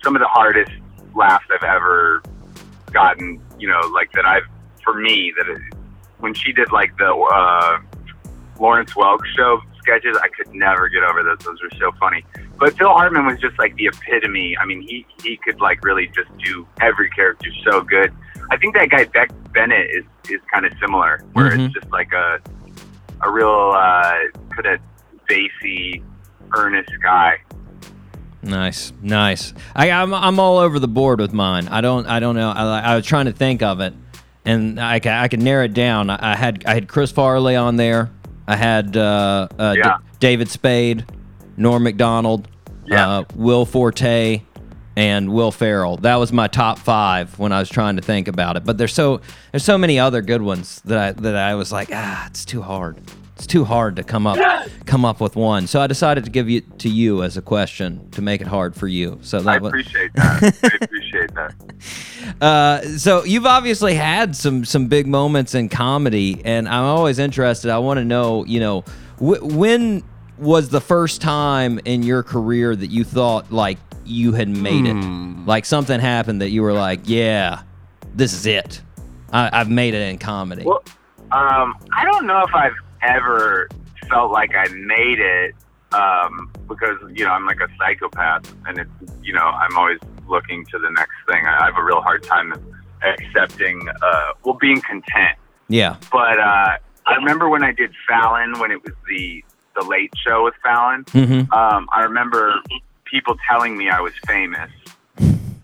some 0.02 0.16
of 0.16 0.20
the 0.20 0.28
hardest 0.28 0.72
laughs 1.14 1.46
I've 1.54 1.62
ever 1.62 2.22
gotten. 2.94 3.40
You 3.58 3.68
know, 3.68 3.80
like 3.92 4.10
that 4.12 4.24
I've 4.24 4.44
for 4.82 4.94
me 4.94 5.32
that 5.36 5.48
it, 5.48 5.60
when 6.18 6.32
she 6.32 6.52
did 6.52 6.72
like 6.72 6.96
the 6.96 7.10
uh, 7.12 7.78
Lawrence 8.58 8.92
Welk 8.94 9.20
show 9.36 9.60
sketches, 9.78 10.16
I 10.22 10.28
could 10.28 10.54
never 10.54 10.88
get 10.88 11.02
over 11.02 11.22
those. 11.22 11.38
Those 11.44 11.60
were 11.62 11.78
so 11.78 11.92
funny. 12.00 12.24
But 12.58 12.76
Phil 12.78 12.88
Hartman 12.88 13.26
was 13.26 13.38
just 13.40 13.58
like 13.58 13.74
the 13.76 13.86
epitome. 13.86 14.56
I 14.58 14.64
mean, 14.64 14.80
he 14.80 15.04
he 15.22 15.36
could 15.36 15.60
like 15.60 15.84
really 15.84 16.06
just 16.06 16.30
do 16.38 16.66
every 16.80 17.10
character 17.10 17.50
so 17.68 17.82
good. 17.82 18.12
I 18.50 18.56
think 18.56 18.74
that 18.76 18.88
guy 18.90 19.04
Beck 19.04 19.30
Bennett 19.52 19.90
is 19.90 20.04
is 20.30 20.40
kind 20.52 20.64
of 20.64 20.72
similar, 20.80 21.22
where 21.34 21.50
Mhm. 21.50 21.66
it's 21.66 21.74
just 21.74 21.90
like 21.90 22.12
a 22.12 22.38
a 23.22 23.30
real 23.30 23.72
uh, 23.74 24.14
kind 24.54 24.66
of 24.74 24.80
bassy, 25.28 26.02
earnest 26.56 26.90
guy. 27.02 27.38
Nice, 28.44 28.92
nice. 29.02 29.54
I, 29.74 29.90
I'm 29.90 30.12
I'm 30.14 30.38
all 30.38 30.58
over 30.58 30.78
the 30.78 30.88
board 30.88 31.20
with 31.20 31.32
mine. 31.32 31.68
I 31.68 31.80
don't 31.80 32.06
I 32.06 32.20
don't 32.20 32.36
know. 32.36 32.50
I, 32.50 32.80
I 32.80 32.96
was 32.96 33.06
trying 33.06 33.24
to 33.26 33.32
think 33.32 33.62
of 33.62 33.80
it, 33.80 33.94
and 34.44 34.78
I 34.78 35.00
ca- 35.00 35.20
I 35.22 35.28
could 35.28 35.42
narrow 35.42 35.64
it 35.64 35.72
down. 35.74 36.10
I, 36.10 36.32
I 36.32 36.36
had 36.36 36.64
I 36.66 36.74
had 36.74 36.86
Chris 36.88 37.10
Farley 37.10 37.56
on 37.56 37.76
there. 37.76 38.10
I 38.46 38.56
had 38.56 38.96
uh, 38.96 39.48
uh, 39.58 39.74
D- 39.74 39.82
David 40.20 40.50
Spade, 40.50 41.06
Norm 41.56 41.82
Macdonald, 41.84 42.46
Yeah. 42.86 43.08
uh, 43.20 43.24
Will 43.34 43.64
Forte, 43.64 44.42
and 44.96 45.32
Will 45.32 45.50
Ferrell. 45.50 45.96
That 45.96 46.16
was 46.16 46.30
my 46.30 46.46
top 46.46 46.78
five 46.78 47.38
when 47.38 47.50
I 47.52 47.58
was 47.60 47.70
trying 47.70 47.96
to 47.96 48.02
think 48.02 48.28
about 48.28 48.58
it. 48.58 48.64
But 48.64 48.76
there's 48.76 48.92
so 48.92 49.22
there's 49.52 49.64
so 49.64 49.78
many 49.78 49.98
other 49.98 50.20
good 50.20 50.42
ones 50.42 50.82
that 50.84 50.98
I 50.98 51.12
that 51.12 51.34
I 51.36 51.54
was 51.54 51.72
like 51.72 51.88
ah 51.92 52.26
it's 52.26 52.44
too 52.44 52.60
hard. 52.60 52.98
It's 53.44 53.52
too 53.52 53.66
hard 53.66 53.96
to 53.96 54.02
come 54.02 54.26
up 54.26 54.38
come 54.86 55.04
up 55.04 55.20
with 55.20 55.36
one. 55.36 55.66
So 55.66 55.78
I 55.78 55.86
decided 55.86 56.24
to 56.24 56.30
give 56.30 56.48
it 56.48 56.78
to 56.78 56.88
you 56.88 57.22
as 57.22 57.36
a 57.36 57.42
question 57.42 58.08
to 58.12 58.22
make 58.22 58.40
it 58.40 58.46
hard 58.46 58.74
for 58.74 58.88
you. 58.88 59.18
So 59.20 59.36
I 59.36 59.42
that 59.42 59.60
was 59.60 59.68
appreciate 59.68 60.14
that. 60.14 60.58
I 60.62 60.84
appreciate 60.84 61.34
that. 61.34 61.54
uh, 62.40 62.82
so 62.96 63.22
you've 63.22 63.44
obviously 63.44 63.96
had 63.96 64.34
some 64.34 64.64
some 64.64 64.86
big 64.86 65.06
moments 65.06 65.54
in 65.54 65.68
comedy, 65.68 66.40
and 66.42 66.66
I'm 66.66 66.84
always 66.84 67.18
interested. 67.18 67.70
I 67.70 67.76
want 67.76 67.98
to 67.98 68.04
know, 68.06 68.46
you 68.46 68.60
know, 68.60 68.80
wh- 69.18 69.42
when 69.42 70.02
was 70.38 70.70
the 70.70 70.80
first 70.80 71.20
time 71.20 71.78
in 71.84 72.02
your 72.02 72.22
career 72.22 72.74
that 72.74 72.86
you 72.86 73.04
thought 73.04 73.52
like 73.52 73.76
you 74.06 74.32
had 74.32 74.48
made 74.48 74.86
it, 74.86 74.94
like 75.46 75.66
something 75.66 76.00
happened 76.00 76.40
that 76.40 76.48
you 76.48 76.62
were 76.62 76.72
like, 76.72 77.00
yeah, 77.04 77.60
this 78.14 78.32
is 78.32 78.46
it. 78.46 78.80
I, 79.34 79.50
I've 79.52 79.68
made 79.68 79.92
it 79.92 80.08
in 80.08 80.16
comedy. 80.16 80.64
Well, 80.64 80.82
um, 81.30 81.76
I 81.94 82.06
don't 82.06 82.26
know 82.26 82.42
if 82.42 82.54
I've 82.54 82.72
ever 83.06 83.68
felt 84.08 84.30
like 84.32 84.52
I 84.54 84.68
made 84.68 85.18
it 85.20 85.54
um, 85.92 86.50
because 86.68 86.98
you 87.12 87.24
know 87.24 87.30
I'm 87.30 87.46
like 87.46 87.60
a 87.60 87.68
psychopath, 87.78 88.52
and 88.66 88.78
it's 88.78 88.90
you 89.22 89.32
know 89.32 89.44
I'm 89.44 89.76
always 89.76 89.98
looking 90.28 90.64
to 90.66 90.78
the 90.78 90.90
next 90.90 91.14
thing. 91.28 91.46
I 91.46 91.64
have 91.66 91.76
a 91.76 91.82
real 91.82 92.00
hard 92.00 92.22
time 92.22 92.54
accepting, 93.02 93.86
uh, 94.02 94.32
well, 94.44 94.54
being 94.60 94.80
content. 94.80 95.36
yeah. 95.68 95.96
But 96.10 96.38
uh, 96.40 96.76
I 97.06 97.14
remember 97.16 97.48
when 97.48 97.62
I 97.62 97.72
did 97.72 97.92
Fallon, 98.08 98.58
when 98.58 98.70
it 98.70 98.82
was 98.82 98.94
the 99.08 99.44
the 99.76 99.84
Late 99.84 100.12
Show 100.16 100.44
with 100.44 100.54
Fallon. 100.62 101.04
Mm-hmm. 101.06 101.52
Um, 101.52 101.88
I 101.92 102.02
remember 102.02 102.54
people 103.04 103.36
telling 103.48 103.76
me 103.76 103.88
I 103.90 104.00
was 104.00 104.12
famous, 104.26 104.70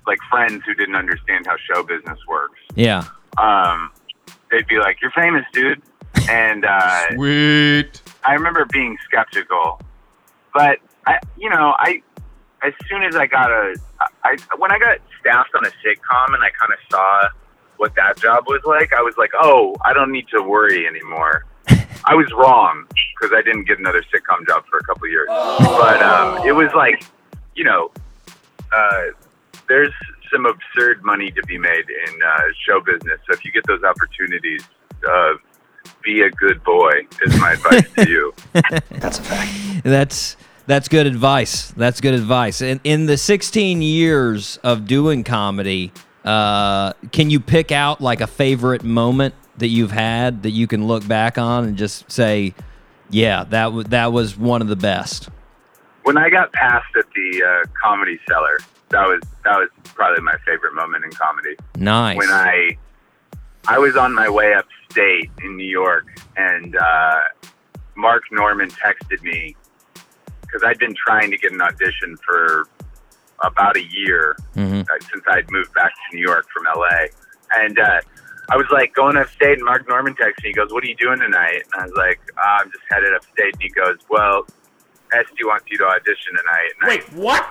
like 0.06 0.18
friends 0.30 0.62
who 0.66 0.74
didn't 0.74 0.96
understand 0.96 1.46
how 1.46 1.56
show 1.72 1.82
business 1.82 2.18
works 2.28 2.58
Yeah. 2.74 3.04
um, 3.38 3.90
they'd 4.50 4.66
be 4.66 4.78
like, 4.78 5.00
"You're 5.00 5.12
famous, 5.12 5.44
dude," 5.52 5.80
and 6.28 6.64
uh, 6.64 7.14
Sweet. 7.14 8.02
I 8.24 8.34
remember 8.34 8.64
being 8.66 8.96
skeptical. 9.04 9.80
But 10.52 10.78
I, 11.06 11.18
you 11.36 11.48
know, 11.48 11.74
I 11.78 12.02
as 12.62 12.72
soon 12.88 13.02
as 13.02 13.16
I 13.16 13.26
got 13.26 13.50
a, 13.50 13.74
I 14.24 14.36
when 14.58 14.72
I 14.72 14.78
got 14.78 14.98
staffed 15.20 15.54
on 15.54 15.64
a 15.64 15.70
sitcom 15.70 16.34
and 16.34 16.42
I 16.42 16.50
kind 16.58 16.72
of 16.72 16.78
saw 16.90 17.28
what 17.76 17.94
that 17.94 18.18
job 18.18 18.44
was 18.46 18.60
like, 18.64 18.92
I 18.92 19.00
was 19.00 19.16
like, 19.16 19.30
"Oh, 19.40 19.74
I 19.84 19.92
don't 19.92 20.12
need 20.12 20.28
to 20.28 20.42
worry 20.42 20.86
anymore." 20.86 21.46
I 22.04 22.14
was 22.14 22.30
wrong 22.32 22.86
because 22.88 23.34
I 23.36 23.42
didn't 23.42 23.64
get 23.64 23.78
another 23.78 24.02
sitcom 24.02 24.46
job 24.46 24.64
for 24.70 24.78
a 24.78 24.84
couple 24.84 25.04
of 25.04 25.10
years, 25.10 25.28
but 25.28 26.02
um, 26.02 26.46
it 26.46 26.52
was 26.52 26.70
like, 26.74 27.04
you 27.54 27.64
know, 27.64 27.90
uh, 28.72 29.02
there's 29.68 29.92
some 30.32 30.46
absurd 30.46 31.02
money 31.04 31.30
to 31.30 31.42
be 31.42 31.58
made 31.58 31.84
in 31.90 32.22
uh, 32.22 32.40
show 32.66 32.80
business. 32.80 33.20
So 33.26 33.34
if 33.34 33.44
you 33.44 33.52
get 33.52 33.66
those 33.66 33.82
opportunities, 33.82 34.62
uh, 35.08 35.34
be 36.02 36.22
a 36.22 36.30
good 36.30 36.62
boy. 36.64 37.06
Is 37.22 37.38
my 37.40 37.52
advice 37.52 37.90
to 37.96 38.08
you. 38.08 38.34
That's 38.90 39.18
a 39.18 39.22
fact. 39.22 39.82
that's 39.84 40.36
that's 40.66 40.88
good 40.88 41.06
advice. 41.06 41.70
That's 41.72 42.00
good 42.00 42.14
advice. 42.14 42.60
In 42.60 42.80
in 42.84 43.06
the 43.06 43.16
16 43.16 43.82
years 43.82 44.58
of 44.62 44.86
doing 44.86 45.24
comedy, 45.24 45.92
uh, 46.24 46.92
can 47.12 47.30
you 47.30 47.40
pick 47.40 47.72
out 47.72 48.00
like 48.00 48.20
a 48.20 48.26
favorite 48.26 48.84
moment 48.84 49.34
that 49.58 49.68
you've 49.68 49.90
had 49.92 50.42
that 50.42 50.50
you 50.50 50.66
can 50.66 50.86
look 50.86 51.06
back 51.06 51.38
on 51.38 51.64
and 51.64 51.76
just 51.76 52.10
say, 52.10 52.54
yeah, 53.10 53.44
that 53.44 53.64
w- 53.64 53.84
that 53.84 54.12
was 54.12 54.36
one 54.36 54.62
of 54.62 54.68
the 54.68 54.76
best. 54.76 55.28
When 56.02 56.16
I 56.16 56.30
got 56.30 56.52
passed 56.52 56.94
at 56.96 57.04
the 57.14 57.42
uh, 57.44 57.68
comedy 57.82 58.18
cellar, 58.28 58.58
that 58.90 59.06
was 59.06 59.20
that 59.44 59.56
was 59.58 59.68
probably 59.84 60.22
my 60.22 60.36
favorite 60.46 60.74
moment 60.74 61.04
in 61.04 61.10
comedy. 61.10 61.56
Nice. 61.76 62.16
When 62.16 62.30
I 62.30 62.76
I 63.68 63.78
was 63.78 63.96
on 63.96 64.14
my 64.14 64.28
way 64.28 64.54
upstate 64.94 65.30
in 65.42 65.56
New 65.56 65.64
York, 65.68 66.06
and 66.36 66.76
uh, 66.76 67.20
Mark 67.96 68.22
Normand 68.32 68.72
texted 68.74 69.22
me 69.22 69.56
because 70.42 70.62
I'd 70.64 70.78
been 70.78 70.94
trying 70.94 71.30
to 71.30 71.36
get 71.38 71.52
an 71.52 71.60
audition 71.60 72.16
for 72.26 72.68
about 73.44 73.76
a 73.76 73.84
year 73.84 74.36
Mhm. 74.56 74.82
uh, 74.82 74.92
since 75.10 75.24
I'd 75.28 75.50
moved 75.50 75.72
back 75.74 75.92
to 76.10 76.16
New 76.16 76.22
York 76.22 76.46
from 76.52 76.64
LA, 76.66 77.06
and 77.56 77.78
uh, 77.78 78.00
I 78.50 78.56
was 78.56 78.66
like 78.70 78.94
going 78.94 79.16
upstate, 79.16 79.58
and 79.58 79.64
Mark 79.64 79.88
Normand 79.88 80.18
texted 80.18 80.42
me. 80.42 80.48
He 80.48 80.52
goes, 80.52 80.72
"What 80.72 80.82
are 80.84 80.88
you 80.88 80.96
doing 80.96 81.20
tonight?" 81.20 81.62
And 81.72 81.82
I 81.82 81.84
was 81.84 81.94
like, 81.96 82.20
"Ah, 82.36 82.58
"I'm 82.60 82.70
just 82.70 82.82
headed 82.90 83.14
upstate." 83.14 83.54
And 83.54 83.62
he 83.62 83.68
goes, 83.70 83.96
"Well, 84.08 84.46
Estee 85.12 85.44
wants 85.44 85.66
you 85.70 85.78
to 85.78 85.86
audition 85.86 86.36
tonight." 86.36 86.70
And 86.80 86.88
Wait, 86.88 87.12
what? 87.12 87.46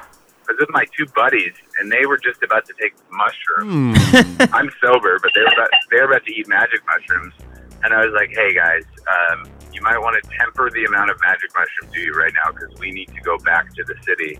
I 0.50 0.54
was 0.54 0.60
with 0.62 0.70
my 0.72 0.86
two 0.98 1.06
buddies, 1.14 1.54
and 1.78 1.92
they 1.92 2.08
were 2.08 2.18
just 2.18 2.42
about 2.42 2.66
to 2.66 2.74
take 2.82 2.94
mushrooms. 3.12 4.00
I'm 4.52 4.72
sober, 4.82 5.20
but 5.22 5.32
they 5.36 5.42
were 5.42 5.54
about, 5.54 5.70
they 5.92 5.98
were 5.98 6.06
about 6.06 6.26
to 6.26 6.34
eat 6.34 6.48
magic 6.48 6.82
mushrooms, 6.88 7.36
and 7.84 7.94
I 7.94 8.04
was 8.04 8.14
like, 8.16 8.30
"Hey 8.32 8.56
guys, 8.56 8.84
um, 9.06 9.48
you 9.72 9.82
might 9.84 10.00
want 10.00 10.22
to 10.22 10.30
temper 10.40 10.72
the 10.72 10.86
amount 10.86 11.12
of 11.12 11.22
magic 11.22 11.52
mushrooms 11.54 11.94
do 11.94 12.00
you 12.00 12.08
eat 12.08 12.18
right 12.18 12.34
now 12.34 12.52
because 12.52 12.76
we 12.80 12.90
need 12.90 13.10
to 13.10 13.22
go 13.22 13.38
back 13.38 13.72
to 13.76 13.84
the 13.84 13.94
city." 14.04 14.40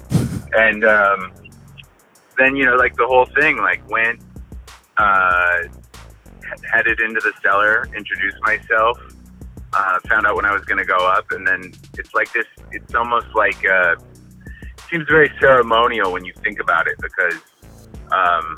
And 0.54 0.84
um, 0.84 1.32
then 2.40 2.56
you 2.56 2.66
know, 2.66 2.76
like 2.76 2.96
the 2.96 3.06
whole 3.06 3.28
thing, 3.40 3.58
like 3.58 3.88
went, 3.88 4.20
uh, 4.98 5.62
headed 6.74 7.02
into 7.02 7.20
the 7.20 7.34
cellar, 7.44 7.88
introduced 7.96 8.38
myself, 8.42 8.98
uh, 9.74 10.00
found 10.08 10.26
out 10.26 10.36
when 10.36 10.46
I 10.46 10.54
was 10.54 10.66
going 10.66 10.80
to 10.80 10.86
go 10.86 11.08
up, 11.08 11.30
and 11.30 11.46
then 11.46 11.72
it's 12.00 12.16
like 12.16 12.34
this. 12.34 12.48
It's 12.72 12.96
almost 12.96 13.28
like. 13.36 13.64
Uh, 13.64 13.98
seems 14.90 15.08
very 15.08 15.32
ceremonial 15.40 16.12
when 16.12 16.26
you 16.26 16.34
think 16.44 16.60
about 16.60 16.88
it 16.88 16.96
because 17.02 17.36
um, 18.12 18.56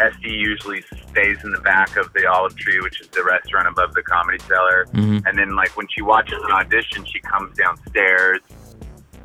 Estee 0.00 0.30
usually 0.30 0.82
stays 1.10 1.38
in 1.44 1.52
the 1.52 1.60
back 1.60 1.96
of 1.96 2.12
the 2.12 2.26
Olive 2.26 2.56
Tree, 2.56 2.80
which 2.80 3.00
is 3.00 3.08
the 3.08 3.24
restaurant 3.24 3.66
above 3.66 3.94
the 3.94 4.02
Comedy 4.02 4.38
Cellar. 4.46 4.86
Mhm. 4.92 5.26
And 5.26 5.38
then, 5.38 5.56
like 5.56 5.76
when 5.76 5.86
she 5.88 6.02
watches 6.02 6.38
an 6.42 6.50
audition, 6.52 7.04
she 7.04 7.20
comes 7.20 7.56
downstairs, 7.56 8.40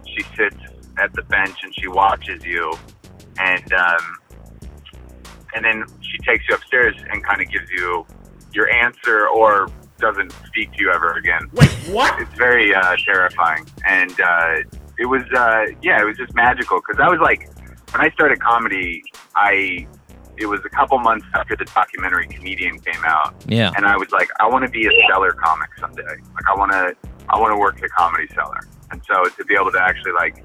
she 0.08 0.24
sits 0.36 0.58
at 0.98 1.14
the 1.14 1.22
bench, 1.24 1.58
and 1.64 1.74
she 1.76 1.88
watches 1.88 2.44
you, 2.46 2.74
and 3.40 3.74
um, 3.74 4.18
and 5.54 5.66
then 5.66 5.84
she 6.02 6.18
takes 6.20 6.48
you 6.48 6.56
upstairs 6.56 6.96
and 7.10 7.24
kind 7.24 7.42
of 7.42 7.50
gives 7.50 7.70
you 7.72 8.06
your 8.54 8.70
answer 8.70 9.28
or 9.28 9.70
doesn't 10.00 10.34
speak 10.48 10.72
to 10.74 10.82
you 10.82 10.92
ever 10.92 11.14
again 11.14 11.48
Wait, 11.54 11.70
what? 11.90 12.20
it's 12.20 12.34
very 12.34 12.74
uh, 12.74 12.96
terrifying, 13.06 13.66
and 13.88 14.20
uh, 14.20 14.56
it 15.02 15.06
was 15.08 15.24
uh, 15.36 15.66
yeah, 15.82 16.00
it 16.02 16.06
was 16.06 16.16
just 16.18 16.34
magical 16.36 16.78
because 16.80 17.00
I 17.02 17.10
was 17.10 17.20
like, 17.20 17.50
when 17.92 18.02
I 18.06 18.10
started 18.12 18.40
comedy, 18.40 19.04
I 19.36 19.88
it 20.38 20.46
was 20.46 20.62
a 20.66 20.70
couple 20.70 20.98
months 21.00 21.26
after 21.36 21.56
the 21.56 21.66
documentary 21.66 22.28
Comedian 22.28 22.80
came 22.80 23.04
out, 23.06 23.36
Yeah. 23.48 23.72
and 23.76 23.86
I 23.86 23.98
was 23.98 24.10
like, 24.12 24.30
I 24.40 24.48
want 24.48 24.64
to 24.66 24.72
be 24.72 24.86
a 24.88 24.92
cellar 25.10 25.32
comic 25.34 25.70
someday. 25.80 26.04
Like 26.04 26.48
I 26.50 26.56
want 26.58 26.72
to, 26.72 26.96
I 27.30 27.38
want 27.40 27.52
to 27.54 27.58
work 27.60 27.80
the 27.80 27.90
comedy 27.90 28.28
cellar. 28.34 28.62
And 28.92 29.02
so 29.08 29.24
to 29.26 29.46
be 29.46 29.54
able 29.60 29.72
to 29.72 29.80
actually 29.82 30.14
like 30.14 30.44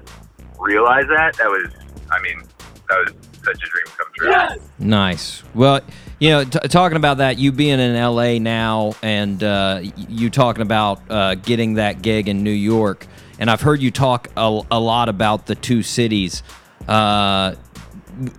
realize 0.59 1.05
that, 1.07 1.35
that 1.37 1.47
was, 1.47 1.71
I 2.11 2.21
mean, 2.21 2.41
that 2.89 2.97
was 3.05 3.13
such 3.43 3.55
a 3.63 3.67
dream 3.67 3.85
come 3.97 4.07
true. 4.17 4.29
Yes. 4.29 4.59
Nice. 4.77 5.43
Well, 5.55 5.81
you 6.19 6.29
know, 6.29 6.43
t- 6.43 6.59
talking 6.67 6.97
about 6.97 7.17
that, 7.17 7.37
you 7.39 7.51
being 7.51 7.79
in 7.79 7.95
LA 7.95 8.37
now, 8.39 8.93
and 9.01 9.41
uh, 9.43 9.81
you 9.95 10.29
talking 10.29 10.61
about 10.61 11.01
uh, 11.09 11.35
getting 11.35 11.75
that 11.75 12.01
gig 12.01 12.27
in 12.27 12.43
New 12.43 12.51
York, 12.51 13.07
and 13.39 13.49
I've 13.49 13.61
heard 13.61 13.81
you 13.81 13.91
talk 13.91 14.29
a, 14.35 14.61
a 14.71 14.79
lot 14.79 15.09
about 15.09 15.45
the 15.45 15.55
two 15.55 15.83
cities. 15.83 16.43
Uh, 16.87 17.55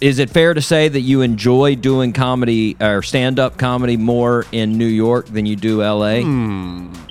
is 0.00 0.18
it 0.18 0.30
fair 0.30 0.54
to 0.54 0.60
say 0.60 0.88
that 0.88 1.00
you 1.00 1.20
enjoy 1.20 1.76
doing 1.76 2.12
comedy 2.12 2.76
or 2.80 3.02
stand-up 3.02 3.58
comedy 3.58 3.96
more 3.96 4.44
in 4.50 4.76
New 4.76 4.86
York 4.86 5.26
than 5.26 5.46
you 5.46 5.54
do 5.56 5.82
LA? 5.82 6.16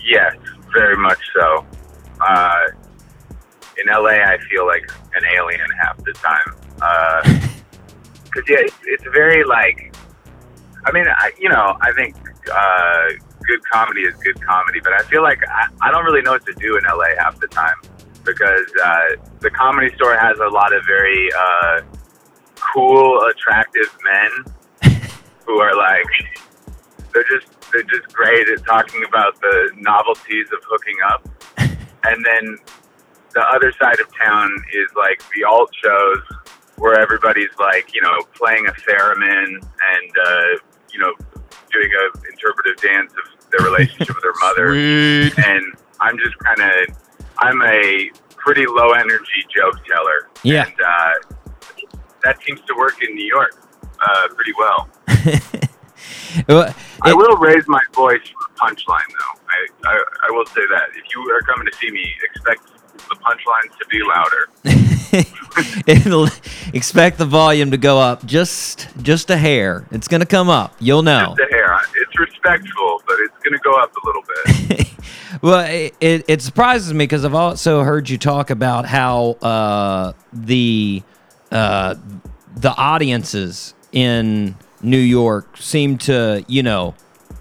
Yes, 0.05 0.35
very 0.73 0.97
much 0.97 1.19
so. 1.33 1.65
Uh, 2.19 2.59
in 3.77 3.87
LA, 3.87 4.09
I 4.09 4.37
feel 4.49 4.65
like 4.65 4.89
an 5.15 5.23
alien 5.35 5.69
half 5.81 5.97
the 6.03 6.13
time. 6.13 7.43
Because 8.25 8.49
yeah, 8.49 8.57
it's, 8.59 8.75
it's 8.83 9.03
very 9.05 9.43
like. 9.45 9.95
I 10.85 10.91
mean, 10.91 11.05
I, 11.07 11.31
you 11.39 11.49
know, 11.49 11.75
I 11.81 11.91
think 11.93 12.15
uh, 12.53 13.09
good 13.47 13.63
comedy 13.71 14.01
is 14.01 14.13
good 14.15 14.39
comedy, 14.45 14.79
but 14.83 14.93
I 14.93 15.01
feel 15.03 15.23
like 15.23 15.39
I, 15.47 15.67
I 15.81 15.91
don't 15.91 16.03
really 16.05 16.21
know 16.21 16.31
what 16.31 16.45
to 16.45 16.53
do 16.53 16.77
in 16.77 16.83
LA 16.83 17.15
half 17.17 17.39
the 17.39 17.47
time 17.47 17.75
because 18.23 18.67
uh, 18.83 19.15
the 19.39 19.49
comedy 19.49 19.93
store 19.95 20.17
has 20.17 20.37
a 20.39 20.47
lot 20.47 20.73
of 20.73 20.83
very 20.85 21.29
uh, 21.33 21.81
cool, 22.73 23.21
attractive 23.31 23.89
men 24.03 25.01
who 25.45 25.59
are 25.59 25.75
like 25.75 26.05
they're 27.13 27.25
just 27.31 27.47
they're 27.71 27.83
just 27.83 28.13
great 28.13 28.47
at 28.49 28.65
talking 28.65 29.03
about 29.07 29.39
the 29.41 29.71
novelties 29.77 30.47
of 30.51 30.59
hooking 30.63 30.97
up, 31.09 31.27
and 32.03 32.25
then 32.25 32.57
the 33.33 33.41
other 33.41 33.71
side 33.71 33.99
of 33.99 34.07
town 34.17 34.51
is 34.73 34.89
like 34.95 35.21
the 35.35 35.43
alt 35.43 35.69
shows 35.83 36.21
where 36.77 36.99
everybody's 36.99 37.55
like 37.59 37.93
you 37.93 38.01
know 38.01 38.21
playing 38.35 38.67
a 38.67 38.71
theremin 38.89 39.47
and 39.47 40.11
uh, 40.25 40.59
you 40.91 40.99
know 40.99 41.13
doing 41.71 41.89
a 41.91 42.31
interpretive 42.31 42.77
dance 42.81 43.11
of 43.13 43.36
their 43.51 43.65
relationship 43.65 44.15
with 44.15 44.23
their 44.23 44.33
mother, 44.41 44.73
and 45.47 45.63
I'm 45.99 46.17
just 46.17 46.37
kind 46.39 46.61
of 46.61 46.97
I'm 47.39 47.61
a 47.63 48.09
pretty 48.35 48.65
low 48.65 48.91
energy 48.91 49.45
joke 49.55 49.75
teller, 49.85 50.29
Yeah. 50.43 50.65
and 50.65 50.73
uh, 50.81 51.11
that 52.23 52.41
seems 52.43 52.61
to 52.61 52.75
work 52.77 53.01
in 53.03 53.13
New 53.15 53.25
York 53.25 53.51
uh, 53.99 54.27
pretty 54.35 54.53
well. 54.57 54.89
Well, 56.47 56.73
I 57.01 57.13
will 57.13 57.35
raise 57.37 57.67
my 57.67 57.81
voice 57.95 58.21
for 58.27 58.35
the 58.53 58.59
punchline, 58.59 59.09
though. 59.09 59.41
I, 59.49 59.89
I, 59.89 60.03
I 60.27 60.31
will 60.31 60.45
say 60.45 60.61
that. 60.69 60.89
If 60.95 61.03
you 61.13 61.21
are 61.33 61.41
coming 61.41 61.65
to 61.65 61.75
see 61.77 61.89
me, 61.89 62.05
expect 62.23 62.61
the 63.09 63.15
punchlines 63.15 63.77
to 63.77 63.85
be 63.89 64.01
louder. 64.03 64.49
Expect 66.73 67.17
the 67.17 67.25
volume 67.25 67.71
to 67.71 67.77
go 67.77 67.99
up 67.99 68.25
just 68.25 68.87
just 69.01 69.29
a 69.29 69.37
hair. 69.37 69.85
It's 69.91 70.07
gonna 70.07 70.25
come 70.25 70.49
up. 70.49 70.75
You'll 70.79 71.03
know. 71.03 71.35
Just 71.37 71.51
a 71.51 71.55
hair. 71.55 71.79
It's 71.95 72.19
respectful, 72.19 73.01
but 73.07 73.17
it's 73.19 73.37
going 73.43 73.53
to 73.53 73.59
go 73.63 73.73
up 73.73 73.91
a 73.95 74.07
little 74.07 74.23
bit. 74.23 74.87
Well, 75.41 75.65
it, 75.69 75.93
it, 75.99 76.25
it 76.27 76.41
surprises 76.41 76.93
me 76.93 77.03
because 77.03 77.23
I've 77.23 77.35
also 77.35 77.83
heard 77.83 78.09
you 78.09 78.17
talk 78.17 78.49
about 78.49 78.85
how 78.85 79.31
uh, 79.41 80.13
the 80.31 81.03
uh, 81.51 81.95
the 82.55 82.73
audiences 82.75 83.75
in 83.91 84.55
New 84.81 84.97
York 84.97 85.57
seem 85.57 85.97
to, 85.99 86.43
you 86.47 86.63
know, 86.63 86.95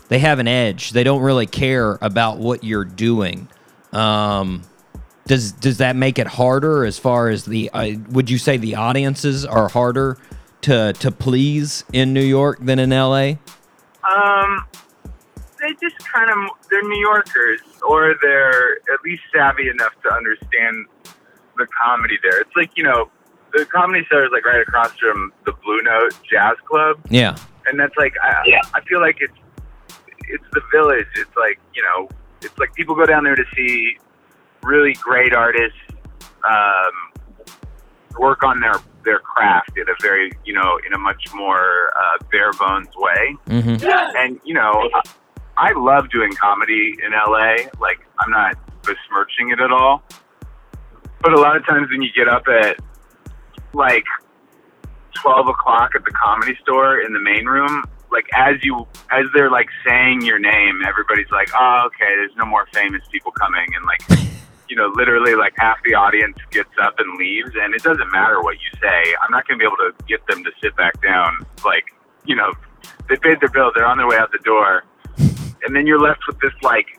they 0.08 0.18
have 0.18 0.40
an 0.40 0.48
edge. 0.48 0.90
They 0.90 1.04
don't 1.04 1.22
really 1.22 1.46
care 1.46 1.96
about 2.02 2.38
what 2.38 2.64
you're 2.64 2.84
doing. 2.84 3.48
Um, 3.92 4.62
does 5.26 5.52
does 5.52 5.78
that 5.78 5.96
make 5.96 6.18
it 6.18 6.26
harder 6.26 6.84
as 6.84 6.98
far 6.98 7.28
as 7.28 7.44
the? 7.44 7.70
Uh, 7.72 7.92
would 8.10 8.30
you 8.30 8.38
say 8.38 8.56
the 8.56 8.76
audiences 8.76 9.44
are 9.44 9.68
harder 9.68 10.16
to 10.62 10.92
to 10.94 11.10
please 11.10 11.84
in 11.92 12.12
New 12.12 12.24
York 12.24 12.58
than 12.60 12.78
in 12.78 12.92
L.A.? 12.92 13.38
Um, 14.08 14.64
they 15.60 15.72
just 15.80 15.98
kind 16.12 16.30
of 16.30 16.36
they're 16.70 16.82
New 16.82 17.00
Yorkers, 17.00 17.60
or 17.86 18.14
they're 18.22 18.76
at 18.92 19.00
least 19.04 19.22
savvy 19.34 19.68
enough 19.68 19.92
to 20.02 20.12
understand 20.14 20.86
the 21.56 21.66
comedy 21.82 22.18
there. 22.22 22.40
It's 22.40 22.54
like 22.54 22.70
you 22.76 22.84
know, 22.84 23.10
the 23.52 23.64
comedy 23.66 24.06
center 24.08 24.24
is 24.26 24.30
like 24.32 24.44
right 24.46 24.60
across 24.60 24.96
from 24.98 25.32
the 25.44 25.52
Blue 25.64 25.82
Note 25.82 26.14
Jazz 26.30 26.56
Club, 26.68 27.00
Yeah. 27.10 27.36
and 27.66 27.80
that's 27.80 27.96
like 27.96 28.14
I, 28.22 28.42
yeah. 28.46 28.60
I 28.74 28.80
feel 28.82 29.00
like 29.00 29.16
it's 29.20 29.32
it's 30.28 30.44
the 30.52 30.60
village. 30.72 31.06
It's 31.16 31.36
like 31.36 31.58
you 31.74 31.82
know, 31.82 32.08
it's 32.42 32.56
like 32.58 32.74
people 32.74 32.94
go 32.94 33.06
down 33.06 33.24
there 33.24 33.36
to 33.36 33.44
see 33.56 33.98
really 34.66 34.94
great 34.94 35.32
artists 35.32 35.78
um, 36.44 37.24
work 38.18 38.42
on 38.42 38.60
their 38.60 38.74
their 39.04 39.20
craft 39.20 39.70
in 39.76 39.84
a 39.88 39.94
very 40.02 40.32
you 40.44 40.52
know 40.52 40.78
in 40.86 40.92
a 40.92 40.98
much 40.98 41.32
more 41.34 41.92
uh, 41.96 42.24
bare 42.30 42.52
bones 42.52 42.88
way. 42.96 43.36
Mm-hmm. 43.46 44.16
And 44.16 44.40
you 44.44 44.54
know, 44.54 44.90
I, 45.56 45.70
I 45.70 45.72
love 45.72 46.10
doing 46.10 46.32
comedy 46.32 46.94
in 47.02 47.12
LA. 47.12 47.68
Like 47.80 48.00
I'm 48.20 48.30
not 48.30 48.56
besmirching 48.82 49.50
it 49.50 49.60
at 49.60 49.70
all, 49.70 50.02
but 51.20 51.32
a 51.32 51.40
lot 51.40 51.56
of 51.56 51.64
times 51.66 51.88
when 51.90 52.02
you 52.02 52.10
get 52.12 52.28
up 52.28 52.44
at 52.48 52.78
like 53.72 54.04
12 55.14 55.48
o'clock 55.48 55.92
at 55.94 56.04
the 56.04 56.10
comedy 56.10 56.56
store 56.62 57.00
in 57.00 57.12
the 57.12 57.20
main 57.20 57.46
room 57.46 57.82
like 58.10 58.26
as 58.34 58.56
you 58.62 58.86
as 59.10 59.24
they're 59.34 59.50
like 59.50 59.68
saying 59.84 60.22
your 60.22 60.38
name 60.38 60.80
everybody's 60.86 61.30
like 61.30 61.48
oh 61.58 61.82
okay 61.86 62.14
there's 62.16 62.34
no 62.36 62.44
more 62.44 62.66
famous 62.72 63.02
people 63.10 63.32
coming 63.32 63.66
and 63.74 63.84
like 63.84 64.25
you 64.68 64.76
know 64.76 64.92
literally 64.94 65.34
like 65.34 65.54
half 65.58 65.78
the 65.84 65.94
audience 65.94 66.36
gets 66.50 66.70
up 66.82 66.94
and 66.98 67.18
leaves 67.18 67.50
and 67.60 67.74
it 67.74 67.82
doesn't 67.82 68.10
matter 68.12 68.40
what 68.42 68.54
you 68.54 68.78
say. 68.80 69.14
I'm 69.22 69.30
not 69.30 69.46
going 69.46 69.58
to 69.58 69.62
be 69.62 69.66
able 69.66 69.76
to 69.78 69.92
get 70.06 70.26
them 70.26 70.44
to 70.44 70.50
sit 70.62 70.76
back 70.76 71.00
down. 71.02 71.46
Like 71.64 71.84
you 72.24 72.36
know 72.36 72.52
they 73.08 73.16
paid 73.16 73.40
their 73.40 73.48
bill 73.48 73.70
they're 73.74 73.86
on 73.86 73.98
their 73.98 74.08
way 74.08 74.16
out 74.16 74.32
the 74.32 74.38
door 74.38 74.84
and 75.64 75.74
then 75.74 75.86
you're 75.86 76.00
left 76.00 76.20
with 76.26 76.38
this 76.40 76.52
like 76.62 76.98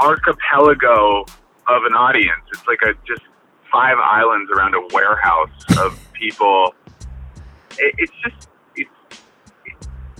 archipelago 0.00 1.24
of 1.68 1.84
an 1.84 1.94
audience. 1.94 2.42
It's 2.52 2.66
like 2.66 2.80
a 2.82 2.94
just 3.06 3.22
five 3.70 3.96
islands 3.98 4.50
around 4.50 4.74
a 4.74 4.86
warehouse 4.92 5.50
of 5.78 5.98
people. 6.12 6.74
It, 7.78 7.94
it's 7.98 8.12
just 8.24 8.48
it's, 8.76 8.90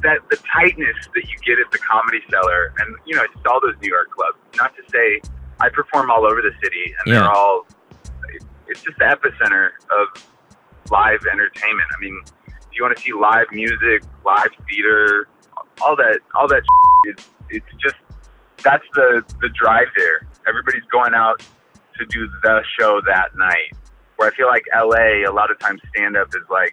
that 0.02 0.18
the 0.30 0.38
tightness 0.52 0.96
that 1.14 1.24
you 1.28 1.36
get 1.44 1.58
at 1.58 1.70
the 1.72 1.78
comedy 1.78 2.20
cellar 2.30 2.72
and 2.78 2.94
you 3.04 3.16
know 3.16 3.26
just 3.34 3.46
all 3.46 3.60
those 3.60 3.74
new 3.82 3.88
york 3.88 4.10
clubs. 4.10 4.38
Not 4.56 4.74
to 4.76 4.82
say 4.92 5.20
i 5.60 5.68
perform 5.68 6.10
all 6.10 6.24
over 6.24 6.40
the 6.42 6.52
city 6.62 6.94
and 6.98 7.12
Yeah. 7.12 7.20
they're 7.20 7.30
all. 7.30 7.66
It's 8.68 8.82
just 8.82 8.98
the 8.98 9.04
epicenter 9.04 9.70
of 9.90 10.28
live 10.90 11.20
entertainment 11.30 11.88
i 11.96 12.00
mean 12.00 12.20
if 12.46 12.66
you 12.72 12.82
want 12.82 12.96
to 12.96 13.02
see 13.02 13.12
live 13.12 13.46
music 13.52 14.02
live 14.24 14.50
theater 14.68 15.28
all 15.84 15.96
that 15.96 16.20
all 16.34 16.48
that 16.48 16.62
it's, 17.04 17.28
it's 17.50 17.66
just 17.78 17.96
that's 18.62 18.84
the 18.94 19.22
the 19.40 19.48
drive 19.50 19.88
there 19.96 20.26
everybody's 20.46 20.84
going 20.90 21.14
out 21.14 21.40
to 21.98 22.04
do 22.06 22.28
the 22.42 22.62
show 22.78 23.00
that 23.06 23.36
night 23.36 23.72
where 24.16 24.30
i 24.30 24.34
feel 24.34 24.46
like 24.46 24.64
la 24.74 24.96
a 24.96 25.32
lot 25.32 25.50
of 25.50 25.58
times 25.58 25.80
stand 25.94 26.16
up 26.16 26.28
is 26.28 26.48
like 26.50 26.72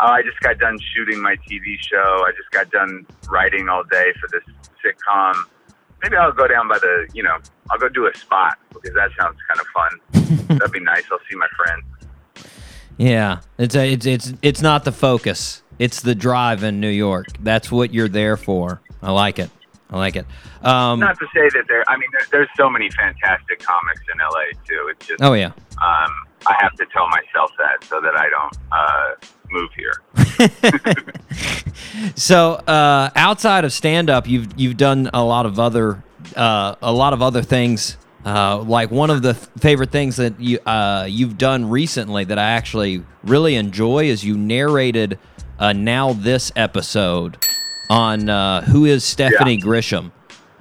oh, 0.00 0.06
I 0.06 0.22
just 0.22 0.38
got 0.40 0.58
done 0.58 0.78
shooting 0.94 1.20
my 1.20 1.36
TV 1.48 1.76
show. 1.80 2.24
I 2.26 2.30
just 2.36 2.50
got 2.52 2.70
done 2.70 3.04
writing 3.28 3.68
all 3.68 3.82
day 3.82 4.12
for 4.20 4.28
this 4.30 4.44
sitcom. 4.84 5.34
Maybe 6.02 6.16
I'll 6.16 6.32
go 6.32 6.46
down 6.46 6.68
by 6.68 6.78
the, 6.78 7.08
you 7.12 7.22
know, 7.22 7.38
I'll 7.70 7.78
go 7.78 7.88
do 7.88 8.06
a 8.06 8.16
spot 8.16 8.58
because 8.72 8.94
that 8.94 9.10
sounds 9.18 9.38
kind 9.48 9.60
of 9.60 9.66
fun. 9.68 10.48
That'd 10.58 10.72
be 10.72 10.80
nice. 10.80 11.04
I'll 11.10 11.18
see 11.30 11.36
my 11.36 11.48
friend. 11.56 11.82
Yeah, 12.96 13.40
it's 13.58 13.76
a, 13.76 13.92
it's 13.92 14.06
it's 14.06 14.32
it's 14.42 14.60
not 14.60 14.84
the 14.84 14.90
focus. 14.90 15.62
It's 15.78 16.00
the 16.00 16.16
drive 16.16 16.64
in 16.64 16.80
New 16.80 16.88
York. 16.88 17.26
That's 17.40 17.70
what 17.70 17.94
you're 17.94 18.08
there 18.08 18.36
for. 18.36 18.80
I 19.00 19.12
like 19.12 19.38
it. 19.38 19.50
I 19.90 19.96
like 19.96 20.16
it. 20.16 20.26
Um, 20.62 21.00
Not 21.00 21.18
to 21.18 21.26
say 21.32 21.48
that 21.54 21.64
there, 21.68 21.84
I 21.88 21.96
mean, 21.96 22.08
there, 22.12 22.26
there's 22.32 22.48
so 22.56 22.68
many 22.68 22.90
fantastic 22.90 23.60
comics 23.60 24.00
in 24.12 24.18
LA 24.18 24.50
too. 24.66 24.88
It's 24.90 25.06
just, 25.06 25.22
oh 25.22 25.32
yeah. 25.32 25.52
um, 25.82 26.12
I 26.46 26.56
have 26.60 26.72
to 26.74 26.86
tell 26.92 27.08
myself 27.08 27.52
that 27.58 27.84
so 27.84 28.00
that 28.00 28.14
I 28.16 28.28
don't 28.28 28.56
uh, 28.72 29.14
move 29.50 29.70
here. 29.74 30.02
So 32.14 32.52
uh, 32.54 33.10
outside 33.16 33.64
of 33.64 33.72
stand 33.72 34.10
up, 34.10 34.28
you've 34.28 34.48
you've 34.58 34.76
done 34.76 35.10
a 35.12 35.22
lot 35.24 35.46
of 35.46 35.58
other 35.58 36.02
uh, 36.36 36.74
a 36.82 36.92
lot 36.92 37.12
of 37.12 37.22
other 37.22 37.42
things. 37.42 37.96
Uh, 38.24 38.58
like 38.62 38.90
one 38.90 39.10
of 39.10 39.22
the 39.22 39.34
th- 39.34 39.46
favorite 39.58 39.90
things 39.90 40.16
that 40.16 40.38
you 40.40 40.58
uh, 40.60 41.06
you've 41.08 41.38
done 41.38 41.68
recently 41.70 42.24
that 42.24 42.38
I 42.38 42.50
actually 42.50 43.04
really 43.24 43.54
enjoy 43.54 44.06
is 44.06 44.24
you 44.24 44.36
narrated 44.36 45.18
uh, 45.58 45.72
now 45.72 46.12
this 46.12 46.52
episode 46.56 47.38
on 47.88 48.28
uh, 48.28 48.62
who 48.62 48.84
is 48.84 49.04
Stephanie 49.04 49.58
Grisham. 49.60 50.10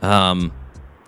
Um, 0.01 0.51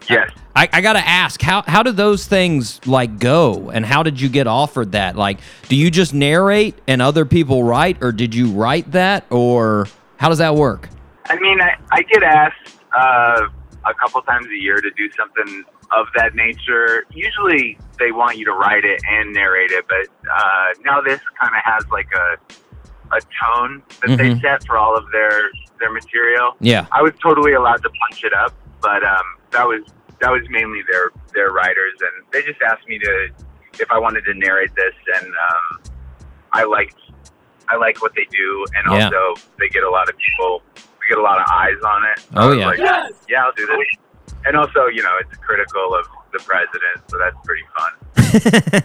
Yes. 0.10 0.32
I, 0.49 0.49
I 0.74 0.82
gotta 0.82 1.08
ask 1.08 1.42
how 1.42 1.62
how 1.64 1.84
did 1.84 1.96
those 1.98 2.26
things 2.28 2.86
like 2.86 3.20
go 3.20 3.70
and 3.70 3.86
how 3.86 4.04
did 4.04 4.20
you 4.20 4.30
get 4.30 4.48
offered 4.48 4.92
that 4.94 5.16
like 5.16 5.40
do 5.68 5.76
you 5.76 5.90
just 5.92 6.14
narrate 6.14 6.78
and 6.88 7.02
other 7.02 7.26
people 7.26 7.64
write 7.64 8.02
or 8.02 8.12
did 8.12 8.34
you 8.36 8.48
write 8.52 8.92
that 8.92 9.26
or 9.30 9.88
how 10.18 10.30
does 10.30 10.40
that 10.40 10.56
work 10.56 10.90
I 11.32 11.40
mean, 11.40 11.62
I, 11.62 11.76
I 11.92 12.02
get 12.02 12.24
asked 12.24 12.80
uh, 12.98 13.48
a 13.86 13.94
couple 13.94 14.20
times 14.24 14.48
a 14.48 14.56
year 14.58 14.82
to 14.82 14.90
do 14.98 15.08
something 15.16 15.64
of 15.96 16.08
that 16.16 16.34
nature. 16.34 17.06
Usually 17.12 17.78
they 18.00 18.12
want 18.12 18.38
you 18.40 18.46
to 18.46 18.54
write 18.54 18.84
it 18.84 19.00
and 19.08 19.32
narrate 19.32 19.70
it, 19.70 19.86
but 19.88 20.08
uh, 20.28 20.74
now 20.84 21.02
this 21.02 21.20
kind 21.40 21.54
of 21.56 21.62
has 21.64 21.84
like 21.92 22.08
a 22.16 22.38
a 23.16 23.22
tone 23.44 23.82
that 24.02 24.18
they 24.18 24.30
Mhm. 24.32 24.42
set 24.42 24.64
for 24.66 24.78
all 24.78 24.96
of 24.98 25.06
their 25.12 25.52
their 25.80 25.92
material. 25.92 26.56
yeah 26.60 26.86
I 26.92 27.02
was 27.04 27.14
totally 27.22 27.54
allowed 27.54 27.82
to 27.84 27.90
punch 28.02 28.24
it 28.24 28.34
up, 28.34 28.54
but 28.82 29.04
um, 29.04 29.26
that 29.52 29.68
was 29.68 29.84
that 30.22 30.32
was 30.32 30.42
mainly 30.50 30.82
their 30.92 31.12
their 31.34 31.52
writers, 31.52 31.94
and 32.02 32.26
they 32.32 32.42
just 32.42 32.62
asked 32.62 32.88
me 32.88 33.00
to 33.00 33.30
if 33.80 33.90
I 33.92 33.98
wanted 34.00 34.26
to 34.26 34.34
narrate 34.34 34.72
this, 34.76 34.94
and 35.16 35.28
um, 35.28 35.82
I 36.52 36.64
liked 36.66 36.96
I 37.70 37.76
like 37.78 38.02
what 38.02 38.14
they 38.16 38.26
do, 38.32 38.66
and 38.76 38.92
Yeah. 38.92 39.06
also 39.06 39.42
they 39.60 39.70
get 39.70 39.84
a 39.84 39.90
lot 39.90 40.10
of 40.10 40.16
people, 40.18 40.62
we 40.76 41.08
get 41.10 41.18
a 41.18 41.22
lot 41.22 41.40
of 41.40 41.46
eyes 41.52 41.78
on 41.86 42.04
it. 42.06 42.20
So 42.20 42.28
Oh, 42.38 42.52
yeah. 42.52 42.66
like, 42.66 42.80
yeah, 43.28 43.44
I'll 43.46 43.52
do 43.54 43.66
this. 43.68 43.78
And 44.46 44.56
also, 44.58 44.88
you 44.88 45.04
know, 45.04 45.16
it's 45.20 45.38
critical 45.40 45.94
of 45.94 46.06
the 46.34 46.40
president, 46.40 47.04
so 47.10 47.18
that's 47.20 47.36
pretty 47.46 47.64
fun. 47.78 48.84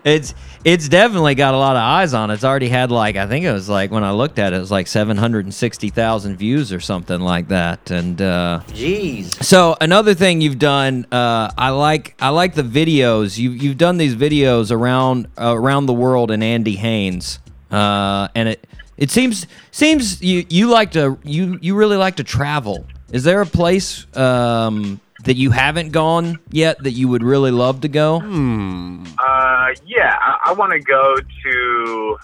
it's 0.04 0.34
it's 0.64 0.88
definitely 0.88 1.34
got 1.34 1.52
a 1.52 1.58
lot 1.58 1.76
of 1.76 1.82
eyes 1.82 2.14
on 2.14 2.30
it. 2.30 2.34
It's 2.34 2.44
already 2.44 2.68
had 2.68 2.90
like 2.90 3.16
I 3.16 3.26
think 3.26 3.44
it 3.44 3.52
was 3.52 3.68
like 3.68 3.90
when 3.90 4.02
I 4.02 4.12
looked 4.12 4.38
at 4.38 4.52
it, 4.52 4.56
it 4.56 4.60
was 4.60 4.70
like 4.70 4.86
seven 4.86 5.16
hundred 5.16 5.44
and 5.44 5.54
sixty 5.54 5.90
thousand 5.90 6.36
views 6.36 6.72
or 6.72 6.80
something 6.80 7.20
like 7.20 7.48
that. 7.48 7.90
And 7.90 8.20
uh, 8.20 8.60
Jeez. 8.68 9.42
so 9.44 9.76
another 9.80 10.14
thing 10.14 10.40
you've 10.40 10.58
done, 10.58 11.06
uh, 11.12 11.50
I 11.56 11.70
like 11.70 12.14
I 12.20 12.30
like 12.30 12.54
the 12.54 12.62
videos. 12.62 13.38
You 13.38 13.50
you've 13.50 13.78
done 13.78 13.98
these 13.98 14.16
videos 14.16 14.72
around 14.72 15.28
uh, 15.38 15.54
around 15.54 15.86
the 15.86 15.94
world 15.94 16.30
in 16.30 16.42
Andy 16.42 16.76
Haynes, 16.76 17.40
uh, 17.70 18.28
and 18.34 18.48
it 18.48 18.66
it 18.96 19.10
seems 19.10 19.46
seems 19.70 20.22
you 20.22 20.46
you 20.48 20.68
like 20.68 20.92
to 20.92 21.18
you 21.22 21.58
you 21.60 21.74
really 21.74 21.96
like 21.96 22.16
to 22.16 22.24
travel. 22.24 22.86
Is 23.12 23.22
there 23.22 23.42
a 23.42 23.46
place 23.46 24.06
um, 24.16 25.00
that 25.24 25.36
you 25.36 25.50
haven't 25.50 25.90
gone 25.90 26.38
yet 26.50 26.82
that 26.82 26.92
you 26.92 27.08
would 27.08 27.22
really 27.22 27.50
love 27.50 27.80
to 27.82 27.88
go? 27.88 28.16
Uh, 28.16 29.74
yeah, 29.86 30.16
I, 30.20 30.38
I 30.46 30.52
want 30.52 30.72
to 30.72 30.80
go 30.80 31.16
to. 31.44 32.18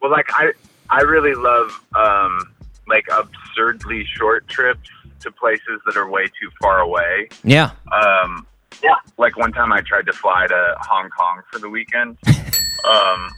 Well, 0.00 0.10
like 0.10 0.26
I, 0.30 0.52
I 0.90 1.00
really 1.02 1.34
love 1.34 1.80
um, 1.94 2.54
like 2.86 3.06
absurdly 3.10 4.04
short 4.04 4.46
trips 4.48 4.88
to 5.20 5.30
places 5.30 5.80
that 5.86 5.96
are 5.96 6.08
way 6.08 6.26
too 6.26 6.50
far 6.60 6.80
away. 6.80 7.28
Yeah. 7.42 7.70
Um, 7.92 8.46
yeah, 8.82 8.96
like 9.18 9.36
one 9.36 9.52
time 9.52 9.72
I 9.72 9.80
tried 9.80 10.06
to 10.06 10.12
fly 10.12 10.46
to 10.46 10.76
Hong 10.80 11.08
Kong 11.10 11.42
for 11.50 11.58
the 11.58 11.70
weekend. 11.70 12.18
um, 12.26 13.30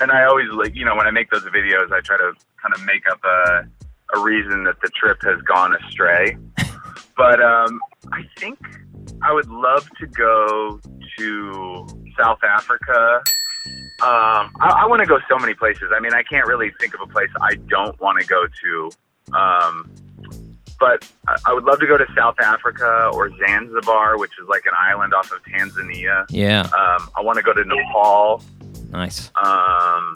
and 0.00 0.10
I 0.12 0.24
always 0.24 0.50
like, 0.50 0.74
you 0.74 0.84
know, 0.84 0.94
when 0.94 1.06
I 1.06 1.10
make 1.10 1.30
those 1.30 1.42
videos, 1.44 1.90
I 1.90 2.00
try 2.00 2.18
to 2.18 2.32
kind 2.60 2.74
of 2.74 2.84
make 2.84 3.08
up 3.10 3.24
a 3.24 3.66
a 4.14 4.20
reason 4.20 4.64
that 4.64 4.80
the 4.82 4.88
trip 4.90 5.18
has 5.22 5.40
gone 5.42 5.74
astray. 5.74 6.36
But 7.16 7.42
um, 7.42 7.80
I 8.12 8.22
think 8.38 8.58
I 9.22 9.32
would 9.32 9.48
love 9.48 9.88
to 10.00 10.06
go 10.06 10.80
to 11.18 11.86
South 12.18 12.42
Africa. 12.44 13.22
Um, 14.02 14.52
I, 14.60 14.80
I 14.82 14.86
want 14.86 15.00
to 15.00 15.06
go 15.06 15.18
so 15.28 15.38
many 15.38 15.54
places. 15.54 15.90
I 15.94 16.00
mean, 16.00 16.12
I 16.12 16.22
can't 16.22 16.46
really 16.46 16.70
think 16.78 16.94
of 16.94 17.00
a 17.00 17.06
place 17.06 17.30
I 17.40 17.54
don't 17.54 17.98
want 18.00 18.20
to 18.20 18.26
go 18.26 18.46
to. 18.46 18.90
Um, 19.34 19.90
but 20.78 21.10
I, 21.26 21.36
I 21.46 21.54
would 21.54 21.64
love 21.64 21.80
to 21.80 21.86
go 21.86 21.96
to 21.96 22.06
South 22.14 22.38
Africa 22.38 23.10
or 23.14 23.30
Zanzibar, 23.38 24.18
which 24.18 24.32
is 24.40 24.46
like 24.48 24.66
an 24.66 24.72
island 24.78 25.14
off 25.14 25.32
of 25.32 25.42
Tanzania. 25.44 26.26
Yeah. 26.28 26.60
Um, 26.60 27.08
I 27.16 27.22
want 27.22 27.36
to 27.36 27.42
go 27.42 27.54
to 27.54 27.64
Nepal. 27.64 28.42
Nice. 28.90 29.30
Um, 29.42 30.14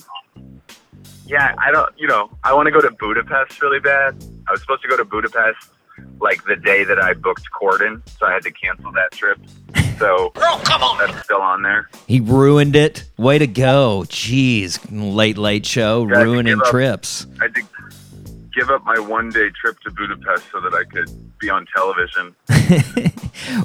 yeah, 1.26 1.54
I 1.58 1.70
don't, 1.70 1.90
you 1.96 2.08
know, 2.08 2.30
I 2.44 2.52
want 2.52 2.66
to 2.66 2.72
go 2.72 2.80
to 2.80 2.90
Budapest 2.90 3.62
really 3.62 3.80
bad. 3.80 4.22
I 4.48 4.52
was 4.52 4.60
supposed 4.60 4.82
to 4.82 4.88
go 4.88 4.96
to 4.96 5.04
Budapest 5.04 5.70
like 6.20 6.44
the 6.44 6.56
day 6.56 6.84
that 6.84 7.00
I 7.00 7.14
booked 7.14 7.48
Corden, 7.58 8.02
so 8.18 8.26
I 8.26 8.32
had 8.32 8.42
to 8.42 8.50
cancel 8.50 8.92
that 8.92 9.10
trip. 9.12 9.38
So 9.98 10.32
that's 10.34 11.24
still 11.24 11.40
on 11.42 11.62
there. 11.62 11.88
He 12.06 12.20
ruined 12.20 12.74
it. 12.76 13.04
Way 13.18 13.38
to 13.38 13.46
go. 13.46 14.04
Jeez. 14.08 14.78
Late, 14.90 15.36
late 15.38 15.66
show, 15.66 16.06
Yeah, 16.08 16.14
I 16.14 16.18
had 16.18 16.24
to 16.24 16.30
ruining 16.30 16.52
give 16.54 16.60
up. 16.62 16.66
trips. 16.70 17.26
I 17.40 17.44
had 17.44 17.54
to 17.54 17.62
give 18.54 18.70
up 18.70 18.84
my 18.84 18.98
one 18.98 19.28
day 19.30 19.50
trip 19.60 19.78
to 19.80 19.90
Budapest 19.90 20.44
so 20.50 20.60
that 20.60 20.74
I 20.74 20.84
could 20.84 21.08
be 21.40 21.50
on 21.50 21.66
television. 21.74 22.34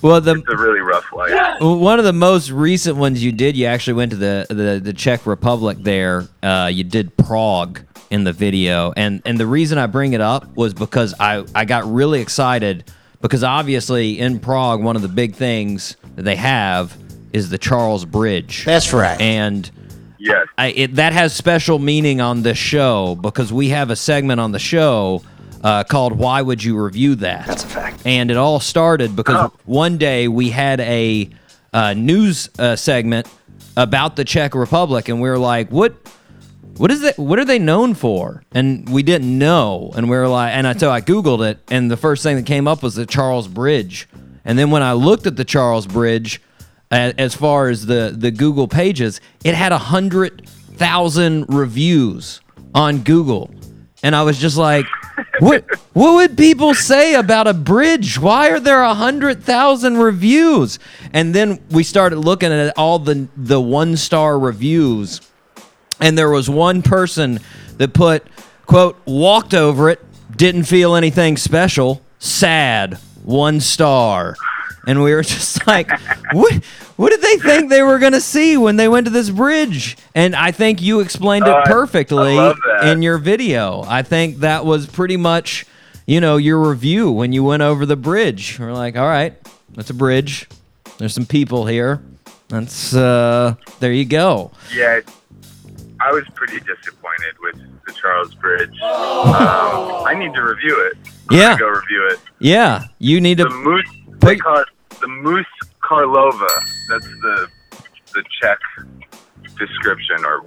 Well, 0.02 0.22
the 0.22 0.35
It's 0.35 0.49
a 0.49 0.56
really 0.57 0.80
rough 0.80 1.11
life. 1.11 1.60
one 1.60 1.99
of 1.99 2.06
the 2.06 2.14
most 2.14 2.49
recent 2.49 2.97
ones 2.97 3.23
you 3.23 3.31
did, 3.31 3.57
you 3.57 3.65
actually 3.65 3.93
went 3.93 4.11
to 4.11 4.18
the 4.18 4.45
the, 4.49 4.80
the 4.81 4.93
Czech 4.93 5.26
Republic 5.26 5.77
there. 5.81 6.27
Uh, 6.41 6.69
you 6.72 6.84
did 6.84 7.15
Prague 7.18 7.81
in 8.10 8.23
the 8.23 8.31
video, 8.31 8.93
and 8.95 9.22
and 9.26 9.38
the 9.38 9.45
reason 9.45 9.77
I 9.77 9.88
bring 9.88 10.14
it 10.14 10.22
up 10.22 10.56
was 10.56 10.73
because 10.73 11.14
I 11.19 11.43
I 11.53 11.65
got 11.65 11.85
really 11.91 12.22
excited 12.22 12.89
because 13.22 13.43
obviously 13.43 14.18
in 14.19 14.39
Prague 14.39 14.81
one 14.81 14.95
of 14.95 15.02
the 15.02 15.07
big 15.10 15.35
things 15.35 15.97
that 16.15 16.23
they 16.23 16.38
have 16.38 16.95
is 17.34 17.49
the 17.49 17.57
Charles 17.57 18.06
Bridge. 18.06 18.64
That's 18.65 18.93
right. 18.93 19.19
And 19.19 19.69
Yes. 20.18 20.47
I, 20.57 20.68
it, 20.68 20.95
that 20.95 21.14
has 21.14 21.35
special 21.35 21.77
meaning 21.77 22.19
on 22.19 22.41
this 22.41 22.57
show 22.57 23.15
because 23.15 23.53
we 23.53 23.69
have 23.69 23.91
a 23.91 23.95
segment 23.95 24.39
on 24.39 24.53
the 24.53 24.60
show 24.60 25.22
uh, 25.65 25.83
called 25.83 26.13
"Why 26.13 26.41
Would 26.43 26.63
You 26.63 26.77
Review 26.77 27.15
That?" 27.15 27.47
That's 27.47 27.63
a 27.63 27.67
fact. 27.67 28.03
And 28.05 28.29
it 28.29 28.37
all 28.37 28.59
started 28.59 29.15
because 29.15 29.51
one 29.65 29.97
day 29.97 30.27
we 30.27 30.51
had 30.51 30.79
a 30.79 31.27
uh, 31.73 31.93
news 31.95 32.49
uh, 32.59 32.75
segment 32.75 33.27
about 33.75 34.15
the 34.15 34.23
Czech 34.23 34.53
Republic, 34.53 35.09
and 35.09 35.19
we 35.19 35.27
were 35.27 35.39
like, 35.39 35.69
"What? 35.71 35.95
What 36.77 36.91
is 36.91 37.01
that? 37.01 37.17
What 37.17 37.39
are 37.39 37.45
they 37.45 37.57
known 37.57 37.95
for?" 37.95 38.43
And 38.51 38.87
we 38.87 39.01
didn't 39.01 39.37
know, 39.37 39.91
and 39.95 40.07
we 40.07 40.15
were 40.15 40.27
like, 40.27 40.53
and 40.53 40.67
I 40.67 40.77
so 40.77 40.91
I 40.91 41.01
googled 41.01 41.49
it, 41.49 41.57
and 41.69 41.89
the 41.89 41.97
first 41.97 42.21
thing 42.21 42.35
that 42.35 42.45
came 42.45 42.67
up 42.67 42.83
was 42.83 42.93
the 42.93 43.07
Charles 43.07 43.47
Bridge, 43.47 44.07
and 44.45 44.59
then 44.59 44.69
when 44.69 44.83
I 44.83 44.93
looked 44.93 45.25
at 45.25 45.35
the 45.35 45.45
Charles 45.45 45.87
Bridge, 45.87 46.41
as 46.91 47.33
far 47.33 47.69
as 47.69 47.87
the 47.87 48.13
the 48.15 48.29
Google 48.29 48.67
pages, 48.67 49.19
it 49.43 49.55
had 49.55 49.71
a 49.71 49.79
hundred 49.79 50.47
thousand 50.47 51.45
reviews 51.49 52.39
on 52.75 52.99
Google, 52.99 53.49
and 54.03 54.15
I 54.15 54.21
was 54.21 54.37
just 54.37 54.57
like, 54.57 54.85
"What? 55.39 55.65
What 55.93 56.15
would 56.15 56.37
people 56.37 56.73
say 56.73 57.15
about 57.15 57.47
a 57.47 57.53
bridge? 57.53 58.19
Why 58.19 58.49
are 58.49 58.59
there 58.59 58.83
a 58.83 58.93
hundred 58.93 59.43
thousand 59.43 59.97
reviews?" 59.97 60.79
And 61.13 61.33
then 61.33 61.59
we 61.71 61.83
started 61.83 62.17
looking 62.17 62.51
at 62.51 62.77
all 62.77 62.99
the 62.99 63.27
the 63.37 63.61
one 63.61 63.97
star 63.97 64.37
reviews, 64.39 65.21
and 65.99 66.17
there 66.17 66.29
was 66.29 66.49
one 66.49 66.81
person 66.81 67.39
that 67.77 67.93
put 67.93 68.25
quote 68.65 68.97
walked 69.05 69.53
over 69.53 69.89
it, 69.89 70.03
didn't 70.35 70.63
feel 70.63 70.95
anything 70.95 71.37
special, 71.37 72.01
sad, 72.19 72.97
one 73.23 73.59
star. 73.59 74.35
And 74.87 75.01
we 75.03 75.13
were 75.13 75.23
just 75.23 75.65
like, 75.67 75.89
what? 76.31 76.53
What 76.95 77.09
did 77.09 77.21
they 77.21 77.37
think 77.37 77.69
they 77.69 77.81
were 77.81 77.99
gonna 77.99 78.21
see 78.21 78.55
when 78.55 78.77
they 78.77 78.87
went 78.87 79.05
to 79.05 79.11
this 79.11 79.29
bridge? 79.29 79.97
And 80.15 80.35
I 80.35 80.51
think 80.51 80.81
you 80.81 80.99
explained 81.01 81.45
it 81.45 81.49
Oh, 81.49 81.55
I- 81.55 81.61
I 81.61 81.65
perfectly 81.65 82.37
in 82.83 83.01
your 83.01 83.17
video. 83.17 83.83
I 83.87 84.01
think 84.01 84.37
that 84.37 84.65
was 84.65 84.85
pretty 84.85 85.17
much, 85.17 85.65
you 86.05 86.21
know, 86.21 86.37
your 86.37 86.59
review 86.69 87.11
when 87.11 87.33
you 87.33 87.43
went 87.43 87.63
over 87.63 87.85
the 87.85 87.97
bridge. 87.97 88.57
We're 88.59 88.71
like, 88.73 88.95
all 88.95 89.07
right, 89.07 89.33
that's 89.73 89.89
a 89.89 89.93
bridge. 89.93 90.47
There's 90.97 91.13
some 91.13 91.25
people 91.25 91.65
here. 91.65 92.01
That's 92.47 92.93
uh, 92.95 93.55
there 93.81 93.91
you 93.91 94.05
go. 94.05 94.51
Yeah, 94.73 95.01
I 95.99 96.11
was 96.11 96.23
pretty 96.35 96.59
disappointed 96.59 97.35
with 97.41 97.55
the 97.87 97.91
Charles 97.93 98.33
Bridge. 98.35 98.79
Um, 98.81 100.05
I 100.05 100.13
need 100.17 100.33
to 100.35 100.41
review 100.41 100.79
it. 100.91 100.97
I'm 101.29 101.37
Yeah. 101.37 101.43
gonna 101.49 101.59
go 101.59 101.67
review 101.69 102.07
it. 102.11 102.19
Yeah, 102.39 102.83
you 102.99 103.19
need 103.19 103.39
The 103.39 103.45
to. 103.45 103.49
moose. 103.49 103.85
They 104.19 104.27
Wait. 104.27 104.41
call 104.41 104.59
it 104.59 104.67
the 105.06 105.11
Moose 105.11 105.45
Karlova. 105.84 106.48
That's 106.90 107.06
the 107.06 107.48
the 108.14 108.23
Czech 108.41 108.57
description 109.57 110.26
or 110.26 110.41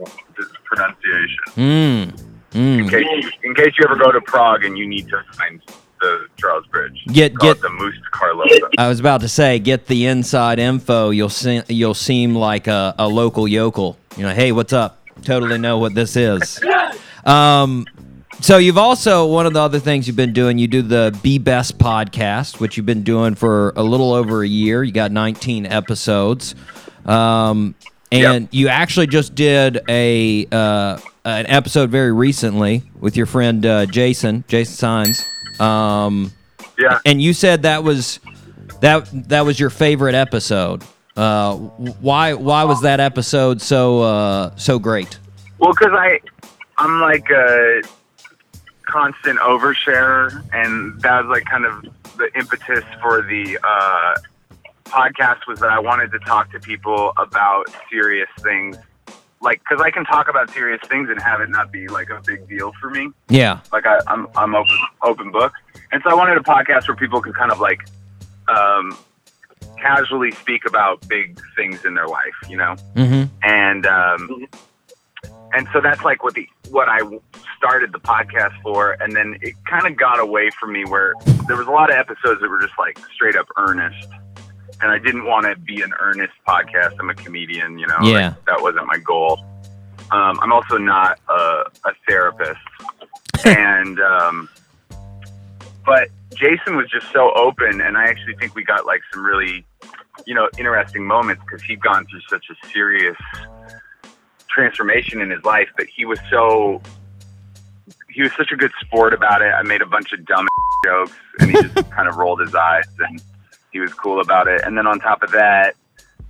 pronunciation. 0.65 1.45
Mm, 1.57 2.21
In 2.55 2.87
mm. 2.87 2.91
case 2.91 3.07
you, 3.23 3.31
in 3.45 3.55
case 3.55 3.73
you 3.79 3.85
ever 3.85 3.95
go 3.97 4.11
to 4.11 4.21
Prague 4.21 4.65
and 4.65 4.77
you 4.77 4.87
need 4.89 5.07
to 5.09 5.23
find 5.35 5.61
the 6.01 6.27
Charles 6.39 6.67
Bridge, 6.67 6.99
Get- 7.13 7.37
Call 7.37 7.51
it 7.51 7.55
get- 7.55 7.63
the 7.63 7.69
Moose 7.71 7.95
Karlova. 8.13 8.71
I 8.79 8.89
was 8.89 8.99
about 9.01 9.21
to 9.21 9.29
say, 9.29 9.59
get 9.59 9.87
the 9.87 10.07
inside 10.07 10.59
info. 10.59 11.11
You'll 11.11 11.29
se- 11.29 11.65
you'll 11.69 11.95
seem 11.95 12.35
like 12.35 12.67
a, 12.67 12.95
a 12.99 13.07
local 13.07 13.47
yokel. 13.47 13.97
You 14.17 14.25
know, 14.25 14.35
hey, 14.35 14.51
what's 14.53 14.73
up? 14.73 14.99
Totally 15.23 15.59
know 15.59 15.79
what 15.79 15.95
this 15.95 16.17
is. 16.17 16.61
Um, 17.25 17.85
so 18.41 18.59
you've 18.59 18.79
also 18.79 19.27
one 19.27 19.47
of 19.47 19.53
the 19.53 19.61
other 19.61 19.79
things 19.79 20.07
you've 20.07 20.17
been 20.17 20.33
doing. 20.33 20.59
You 20.59 20.69
do 20.69 20.83
the 20.83 21.19
Be 21.23 21.39
Best 21.39 21.79
podcast, 21.79 22.61
which 22.61 22.77
you've 22.77 22.87
been 22.87 23.03
doing 23.03 23.35
for 23.35 23.73
a 23.77 23.83
little 23.83 24.13
over 24.13 24.43
a 24.43 24.49
year. 24.49 24.83
You 24.85 24.93
got 24.93 25.11
19 25.13 25.67
episodes, 25.67 26.55
um, 27.05 27.75
and 28.13 28.49
you 28.53 28.69
actually 28.69 29.09
just 29.09 29.35
did 29.35 29.81
a 29.89 30.47
uh, 30.53 30.99
an 31.25 31.47
episode 31.47 31.91
very 31.91 32.13
recently 32.13 32.83
with 33.01 33.17
your 33.17 33.27
friend 33.27 33.65
uh, 33.67 33.87
Jason 33.87 34.45
Jason 34.49 34.75
Signs. 34.75 35.25
Um, 35.61 36.33
Yeah. 36.79 37.01
and 37.05 37.21
you 37.21 37.33
said 37.33 37.63
that 37.63 37.83
was 37.83 38.21
that 38.81 39.09
that 39.29 39.45
was 39.45 39.59
your 39.59 39.71
favorite 39.71 40.15
episode. 40.15 40.85
Uh, 41.17 41.57
why 41.57 42.35
why 42.35 42.63
was 42.63 42.83
that 42.83 43.01
episode 43.01 43.61
so 43.61 44.03
uh, 44.03 44.55
so 44.57 44.79
great? 44.79 45.19
Well, 45.59 45.73
because 45.73 45.93
I, 45.93 46.21
I'm 46.77 47.01
like 47.01 47.29
a 47.31 47.83
constant 48.89 49.39
oversharer, 49.41 50.45
and 50.53 51.01
that 51.03 51.25
was 51.25 51.31
like 51.31 51.45
kind 51.45 51.65
of 51.65 51.83
the 52.17 52.31
impetus 52.35 52.85
for 53.01 53.23
the 53.23 53.59
uh, 53.63 54.15
podcast 54.85 55.47
was 55.47 55.61
that 55.61 55.71
I 55.71 55.79
wanted 55.79 56.11
to 56.13 56.19
talk 56.21 56.51
to 56.53 56.61
people 56.61 57.13
about 57.19 57.67
serious 57.91 58.29
things, 58.41 58.77
like 59.41 59.61
because 59.61 59.83
I 59.83 59.91
can 59.91 60.05
talk 60.05 60.29
about 60.29 60.51
serious 60.51 60.81
things 60.89 61.09
and 61.11 61.21
have 61.21 61.41
it 61.41 61.51
not 61.51 61.71
be 61.71 61.89
like 61.89 62.11
a 62.11 62.21
big 62.27 62.49
deal 62.49 62.73
for 62.81 62.91
me. 62.91 63.11
Yeah, 63.29 63.61
Like 63.73 63.87
I, 63.87 64.01
I'm 64.07 64.27
I'm 64.37 64.55
open 64.55 64.79
open 65.03 65.31
book, 65.31 65.53
and 65.93 66.03
so 66.03 66.11
I 66.11 66.15
wanted 66.15 66.39
a 66.39 66.43
podcast 66.43 66.89
where 66.89 66.97
people 66.97 67.21
could 67.21 67.35
kind 67.35 67.53
of 67.53 67.61
like 67.61 67.81
um, 68.49 68.97
casually 69.79 70.33
speak 70.33 70.67
about 70.67 71.07
big 71.09 71.41
things 71.55 71.85
in 71.85 71.95
their 71.95 72.09
life, 72.09 72.35
you 72.49 72.57
know? 72.57 72.75
Hmm 72.97 73.25
and 73.43 73.87
um, 73.87 74.47
and 75.55 75.69
so 75.73 75.81
that's 75.81 76.03
like 76.03 76.23
what 76.23 76.35
the 76.35 76.49
what 76.71 76.89
I 76.89 77.01
started 77.57 77.93
the 77.93 77.99
podcast 78.01 78.61
for, 78.63 78.93
and 79.01 79.15
then 79.15 79.39
it 79.41 79.55
kind 79.65 79.87
of 79.87 79.97
got 79.97 80.21
away 80.21 80.51
from 80.61 80.73
me 80.73 80.85
where 80.85 81.15
there 81.47 81.57
was 81.57 81.67
a 81.67 81.71
lot 81.71 81.91
of 81.91 81.97
episodes 81.97 82.41
that 82.41 82.49
were 82.49 82.61
just 82.61 82.79
like 82.79 82.99
straight 83.15 83.37
up 83.37 83.47
earnest, 83.57 84.09
and 84.81 84.91
I 84.91 84.99
didn't 84.99 85.25
want 85.25 85.47
to 85.47 85.57
be 85.57 85.83
an 85.83 85.93
earnest 85.99 86.35
podcast. 86.47 86.95
I'm 87.01 87.11
a 87.11 87.15
comedian, 87.15 87.79
you 87.79 87.87
know. 87.87 87.97
like, 88.01 88.13
Yeah. 88.13 88.35
that 88.47 88.61
wasn't 88.63 88.87
my 88.87 88.99
goal. 88.99 89.41
Um, 90.11 90.39
I'm 90.41 90.53
also 90.53 90.79
not 90.79 91.19
a, 91.29 91.65
a 91.85 91.93
therapist, 92.09 92.61
and 93.45 94.01
um, 94.01 94.49
but 95.85 96.09
Jason 96.35 96.77
was 96.77 96.89
just 96.91 97.11
so 97.13 97.33
open, 97.35 97.81
and 97.81 97.97
I 97.97 98.05
actually 98.05 98.37
think 98.37 98.55
we 98.55 98.63
got 98.65 98.87
like 98.87 99.01
some 99.13 99.25
really, 99.25 99.65
you 100.27 100.35
know, 100.35 100.49
interesting 100.59 101.05
moments 101.07 101.43
because 101.45 101.63
he'd 101.63 101.81
gone 101.81 102.07
through 102.07 102.21
such 102.29 102.47
a 102.51 102.69
serious 102.69 103.17
transformation 104.59 105.21
in 105.21 105.31
his 105.31 105.45
life, 105.45 105.69
but 105.77 105.87
he 105.87 106.05
was 106.05 106.19
so 106.31 106.83
he 108.11 108.23
was 108.23 108.33
such 108.37 108.51
a 108.51 108.57
good 108.57 108.73
sport 108.81 109.15
about 109.15 109.41
it. 109.41 109.53
I 109.55 109.63
made 109.63 109.83
a 109.83 109.87
bunch 109.87 110.13
of 110.13 110.25
dumb 110.27 110.49
jokes, 110.85 111.13
and 111.39 111.51
he 111.51 111.63
just 111.63 111.91
kind 111.91 112.09
of 112.09 112.17
rolled 112.17 112.41
his 112.41 112.55
eyes, 112.55 112.85
and 112.99 113.23
he 113.73 113.79
was 113.79 113.95
cool 113.95 114.21
about 114.21 114.49
it. 114.49 114.63
And 114.65 114.77
then 114.77 114.87
on 114.87 114.99
top 114.99 115.23
of 115.23 115.31
that, 115.31 115.77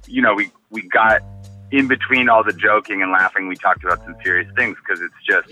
you 0.06 0.20
know, 0.20 0.34
we 0.34 0.50
we 0.70 0.82
got 0.82 1.22
in 1.70 1.88
between 1.88 2.28
all 2.28 2.44
the 2.44 2.52
joking 2.52 3.02
and 3.02 3.10
laughing, 3.12 3.48
we 3.48 3.56
talked 3.56 3.82
about 3.82 4.04
some 4.04 4.16
serious 4.22 4.50
things 4.56 4.76
because 4.76 5.02
it's 5.02 5.26
just 5.26 5.50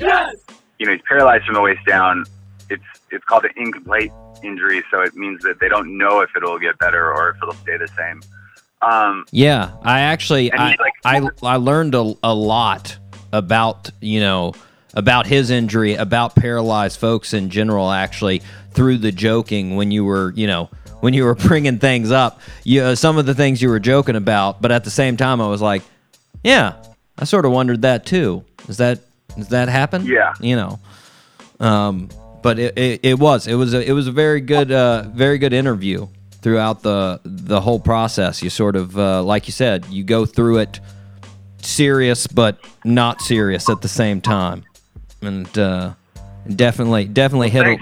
you 0.79 0.87
know 0.87 0.93
he's 0.93 1.03
paralyzed 1.09 1.47
from 1.47 1.55
the 1.55 1.63
waist 1.63 1.85
down. 1.87 2.27
It's 2.69 2.85
it's 3.11 3.25
called 3.25 3.47
an 3.47 3.53
incomplete 3.57 4.13
injury, 4.43 4.85
so 4.91 5.01
it 5.01 5.15
means 5.15 5.43
that 5.45 5.61
they 5.61 5.69
don't 5.71 5.97
know 5.97 6.21
if 6.21 6.29
it'll 6.37 6.59
get 6.59 6.79
better 6.79 7.11
or 7.11 7.31
if 7.31 7.37
it'll 7.43 7.55
stay 7.55 7.79
the 7.79 7.89
same. 7.89 8.21
Um, 8.83 9.25
yeah. 9.31 9.73
I 9.83 10.01
actually 10.01 10.53
I, 10.53 10.77
like- 10.79 10.95
I 11.05 11.29
I 11.43 11.57
learned 11.57 11.95
a, 11.95 12.15
a 12.23 12.35
lot 12.35 12.97
about 13.33 13.91
you 14.01 14.21
know 14.21 14.53
about 14.95 15.27
his 15.27 15.51
injury, 15.51 15.95
about 15.95 16.35
paralyzed 16.35 16.99
folks 16.99 17.35
in 17.35 17.51
general, 17.51 17.91
actually 17.91 18.43
through 18.73 18.99
the 18.99 19.13
joking 19.13 19.77
when 19.77 19.91
you 19.91 20.05
were 20.05 20.33
you 20.37 20.47
know 20.47 20.71
when 21.01 21.15
you 21.15 21.25
were 21.25 21.35
bringing 21.49 21.79
things 21.79 22.11
up. 22.11 22.41
You 22.65 22.83
uh, 22.83 22.95
some 22.95 23.19
of 23.19 23.27
the 23.27 23.35
things 23.35 23.61
you 23.63 23.69
were 23.69 23.81
joking 23.81 24.17
about, 24.17 24.61
but 24.63 24.71
at 24.73 24.85
the 24.85 24.91
same 24.91 25.17
time, 25.17 25.41
I 25.41 25.49
was 25.49 25.63
like, 25.63 25.83
yeah, 26.45 26.75
I 27.19 27.25
sort 27.25 27.45
of 27.45 27.53
wondered 27.53 27.83
that 27.83 28.07
too. 28.07 28.45
Is 28.69 28.77
that 28.79 29.01
does 29.37 29.49
that 29.49 29.69
happen? 29.69 30.07
Yeah. 30.07 30.35
you 30.41 30.57
know. 30.57 30.79
Um, 31.61 32.09
but 32.43 32.59
it, 32.59 32.79
it, 32.79 33.01
it 33.03 33.19
was 33.19 33.47
it 33.47 33.55
was 33.55 33.75
a, 33.75 33.83
it 33.87 33.93
was 33.93 34.07
a 34.07 34.13
very 34.13 34.41
good 34.41 34.71
uh, 34.71 35.03
very 35.09 35.39
good 35.39 35.53
interview 35.53 36.07
throughout 36.47 36.81
the 36.85 37.19
the 37.25 37.61
whole 37.61 37.81
process. 37.81 38.41
You 38.41 38.51
sort 38.51 38.77
of 38.77 38.97
uh, 38.97 39.21
like 39.25 39.49
you 39.49 39.53
said, 39.53 39.85
you 39.87 40.05
go 40.05 40.25
through 40.25 40.59
it 40.59 40.79
serious 41.61 42.29
but 42.29 42.61
not 42.85 43.21
serious 43.21 43.69
at 43.69 43.83
the 43.83 43.89
same 43.89 44.21
time, 44.21 44.65
and 45.21 45.59
uh, 45.59 45.95
definitely 46.55 47.07
definitely 47.07 47.51
hit 47.51 47.67
a 47.67 47.79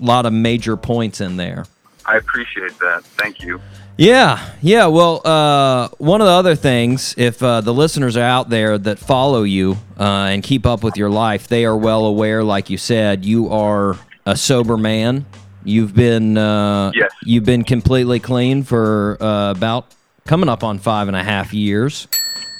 lot 0.00 0.24
of 0.24 0.32
major 0.32 0.74
points 0.78 1.20
in 1.20 1.36
there. 1.36 1.66
I 2.06 2.16
appreciate 2.16 2.78
that. 2.78 3.04
Thank 3.18 3.42
you. 3.42 3.60
Yeah, 3.98 4.54
yeah. 4.62 4.86
Well, 4.86 5.20
uh, 5.26 5.88
one 5.98 6.22
of 6.22 6.28
the 6.28 6.32
other 6.32 6.54
things, 6.54 7.14
if 7.18 7.42
uh, 7.42 7.60
the 7.60 7.74
listeners 7.74 8.16
are 8.16 8.22
out 8.22 8.48
there 8.48 8.78
that 8.78 8.98
follow 8.98 9.42
you 9.42 9.76
uh, 10.00 10.32
and 10.32 10.42
keep 10.42 10.64
up 10.64 10.82
with 10.82 10.96
your 10.96 11.10
life, 11.10 11.46
they 11.46 11.66
are 11.66 11.76
well 11.76 12.06
aware, 12.06 12.42
like 12.42 12.70
you 12.70 12.78
said, 12.78 13.26
you 13.26 13.50
are 13.50 13.98
a 14.24 14.34
sober 14.34 14.78
man. 14.78 15.26
You've 15.64 15.94
been 15.94 16.38
uh, 16.38 16.92
Yes. 16.94 17.10
you've 17.24 17.44
been 17.44 17.64
completely 17.64 18.20
clean 18.20 18.62
for 18.62 19.16
uh, 19.20 19.50
about 19.50 19.86
coming 20.26 20.48
up 20.48 20.62
on 20.64 20.78
five 20.78 21.08
and 21.08 21.16
a 21.16 21.22
half 21.22 21.52
years. 21.52 22.06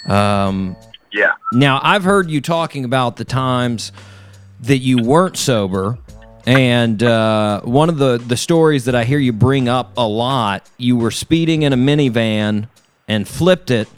Um, 0.06 0.76
Yeah. 1.12 1.32
now, 1.52 1.80
I've 1.82 2.04
heard 2.04 2.30
you 2.30 2.40
talking 2.40 2.84
about 2.84 3.16
the 3.16 3.24
times 3.24 3.92
that 4.62 4.78
you 4.78 4.98
weren't 5.02 5.36
sober, 5.36 5.98
and 6.46 7.02
uh, 7.02 7.60
one 7.62 7.88
of 7.88 7.98
the, 7.98 8.18
the 8.18 8.36
stories 8.36 8.84
that 8.86 8.94
I 8.94 9.04
hear 9.04 9.18
you 9.18 9.32
bring 9.32 9.68
up 9.68 9.92
a 9.96 10.06
lot, 10.06 10.68
you 10.78 10.96
were 10.96 11.10
speeding 11.10 11.62
in 11.62 11.72
a 11.72 11.76
minivan 11.76 12.68
and 13.06 13.26
flipped 13.28 13.70
it, 13.70 13.88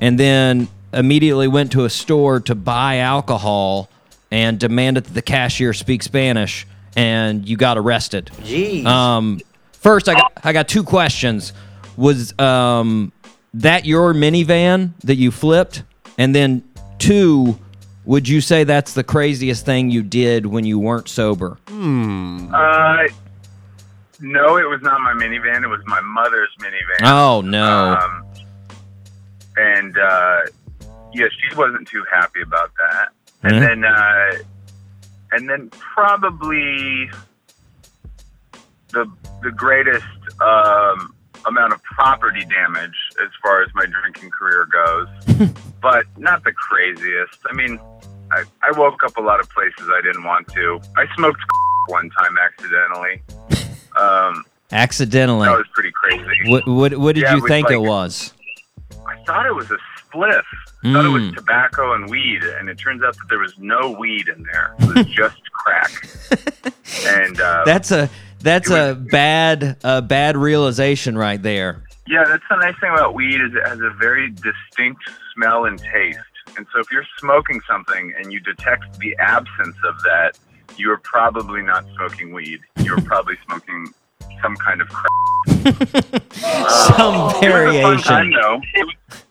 and 0.00 0.18
then 0.20 0.68
immediately 0.92 1.48
went 1.48 1.72
to 1.72 1.84
a 1.84 1.90
store 1.90 2.40
to 2.40 2.54
buy 2.54 2.98
alcohol 2.98 3.88
and 4.30 4.58
demanded 4.58 5.04
that 5.04 5.14
the 5.14 5.22
cashier 5.22 5.72
speak 5.72 6.02
Spanish, 6.02 6.66
and 6.96 7.46
you 7.48 7.56
got 7.56 7.78
arrested. 7.78 8.30
Jeez. 8.42 8.84
Um, 8.86 9.40
first, 9.72 10.08
I 10.08 10.14
got 10.14 10.32
I 10.42 10.52
got 10.52 10.66
two 10.68 10.82
questions. 10.82 11.52
Was 11.96 12.38
um, 12.38 13.12
that 13.54 13.84
your 13.84 14.12
minivan 14.14 14.92
that 15.04 15.16
you 15.16 15.30
flipped? 15.30 15.82
And 16.18 16.34
then 16.34 16.62
two, 16.98 17.58
would 18.04 18.26
you 18.28 18.40
say 18.40 18.64
that's 18.64 18.94
the 18.94 19.04
craziest 19.04 19.64
thing 19.66 19.90
you 19.90 20.02
did 20.02 20.46
when 20.46 20.64
you 20.64 20.78
weren't 20.78 21.08
sober? 21.08 21.58
Hmm. 21.68 22.52
Uh, 22.54 23.04
no, 24.20 24.56
it 24.56 24.66
was 24.68 24.80
not 24.82 25.00
my 25.02 25.12
minivan. 25.12 25.62
It 25.62 25.68
was 25.68 25.80
my 25.86 26.00
mother's 26.00 26.48
minivan. 26.60 27.04
Oh 27.06 27.42
no. 27.42 27.98
Um, 28.00 28.24
and 29.58 29.96
uh, 29.98 30.40
yeah, 31.14 31.26
she 31.30 31.54
wasn't 31.56 31.86
too 31.88 32.04
happy 32.12 32.40
about 32.42 32.70
that. 32.78 33.08
And 33.42 33.52
Mhm. 33.54 33.60
then, 33.60 33.84
uh, 33.84 34.32
and 35.32 35.48
then 35.48 35.70
probably 35.70 37.10
the 38.90 39.10
the 39.42 39.50
greatest 39.50 40.04
um, 40.40 41.14
amount 41.46 41.72
of 41.72 41.82
property 41.82 42.44
damage 42.44 42.96
as 43.22 43.28
far 43.42 43.62
as 43.62 43.68
my 43.74 43.86
drinking 43.86 44.30
career 44.30 44.66
goes, 44.66 45.50
but 45.82 46.04
not 46.16 46.42
the 46.44 46.52
craziest. 46.52 47.38
I 47.48 47.52
mean, 47.54 47.78
I, 48.30 48.44
I 48.62 48.78
woke 48.78 49.02
up 49.04 49.16
a 49.16 49.20
lot 49.20 49.40
of 49.40 49.48
places 49.50 49.88
I 49.92 50.00
didn't 50.02 50.24
want 50.24 50.48
to. 50.48 50.80
I 50.96 51.06
smoked 51.14 51.40
one 51.88 52.10
time 52.10 52.36
accidentally. 52.38 53.22
Um, 53.98 54.44
Accidentally. 54.72 55.46
that 55.48 55.56
was 55.56 55.66
pretty 55.72 55.90
crazy. 55.90 56.22
What 56.50 56.68
what 56.68 56.98
what 56.98 57.14
did 57.14 57.22
Yeah, 57.22 57.30
you 57.32 57.38
it 57.38 57.42
was 57.44 57.48
think 57.48 57.70
it 57.70 57.80
was? 57.80 58.34
I 59.06 59.16
thought 59.24 59.46
it 59.46 59.54
was 59.54 59.70
a 59.70 59.78
spliff. 60.16 60.42
I 60.84 60.92
thought 60.92 61.04
it 61.04 61.08
was 61.08 61.22
Mm. 61.24 61.34
tobacco 61.36 61.94
and 61.94 62.08
weed, 62.10 62.42
and 62.42 62.68
it 62.68 62.78
turns 62.78 63.02
out 63.02 63.14
that 63.14 63.26
there 63.28 63.38
was 63.38 63.56
no 63.58 63.90
weed 63.98 64.28
in 64.28 64.42
there. 64.44 64.74
It 64.80 64.94
was 64.96 65.06
just 65.14 65.40
crack. 65.52 65.90
And 67.06 67.40
uh, 67.40 67.62
That's 67.64 67.90
a 67.90 68.08
that's 68.40 68.70
a 68.70 68.94
bad 68.94 69.76
a 69.82 70.00
bad 70.02 70.36
realization 70.36 71.16
right 71.18 71.42
there. 71.42 71.82
yeah, 72.06 72.24
that's 72.24 72.44
the 72.48 72.56
nice 72.56 72.74
thing 72.80 72.90
about 72.92 73.14
weed 73.14 73.40
is 73.40 73.52
it 73.54 73.66
has 73.66 73.80
a 73.80 73.90
very 73.98 74.30
distinct 74.30 75.02
smell 75.34 75.64
and 75.64 75.78
taste. 75.78 76.18
And 76.56 76.66
so 76.72 76.78
if 76.80 76.90
you're 76.92 77.04
smoking 77.18 77.60
something 77.68 78.14
and 78.16 78.32
you 78.32 78.40
detect 78.40 78.98
the 79.00 79.16
absence 79.18 79.76
of 79.88 80.00
that, 80.02 80.38
you 80.76 80.90
are 80.92 80.98
probably 80.98 81.62
not 81.62 81.84
smoking 81.96 82.32
weed. 82.32 82.60
You're 82.78 83.00
probably 83.02 83.36
smoking 83.46 83.92
some 84.42 84.54
kind 84.56 84.80
of 84.80 84.88
crack. 84.88 85.10
Some 85.56 85.84
It 86.12 86.22
was 86.32 87.34
a 87.34 87.40
fun 87.40 87.40
variation. 87.40 88.02
time, 88.04 88.30
though. 88.32 88.60
It 88.74 88.86
was, 88.86 89.24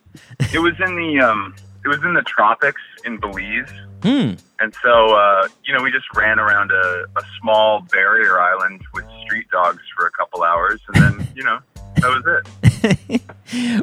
it 0.53 0.59
was 0.59 0.73
in 0.79 0.95
the 0.95 1.19
um, 1.19 1.55
it 1.83 1.87
was 1.87 2.03
in 2.03 2.13
the 2.13 2.23
tropics 2.23 2.81
in 3.05 3.19
Belize. 3.19 3.69
Hmm. 4.01 4.33
And 4.59 4.73
so, 4.83 5.15
uh, 5.15 5.47
you 5.63 5.73
know, 5.73 5.83
we 5.83 5.91
just 5.91 6.05
ran 6.15 6.39
around 6.39 6.71
a, 6.71 7.05
a 7.17 7.23
small 7.41 7.81
barrier 7.91 8.39
island 8.39 8.81
with 8.93 9.05
street 9.23 9.49
dogs 9.51 9.81
for 9.97 10.05
a 10.05 10.11
couple 10.11 10.43
hours, 10.43 10.79
and 10.87 10.95
then, 10.95 11.27
you 11.35 11.43
know, 11.43 11.59
that 11.97 12.09
was 12.09 13.03
it. 13.09 13.21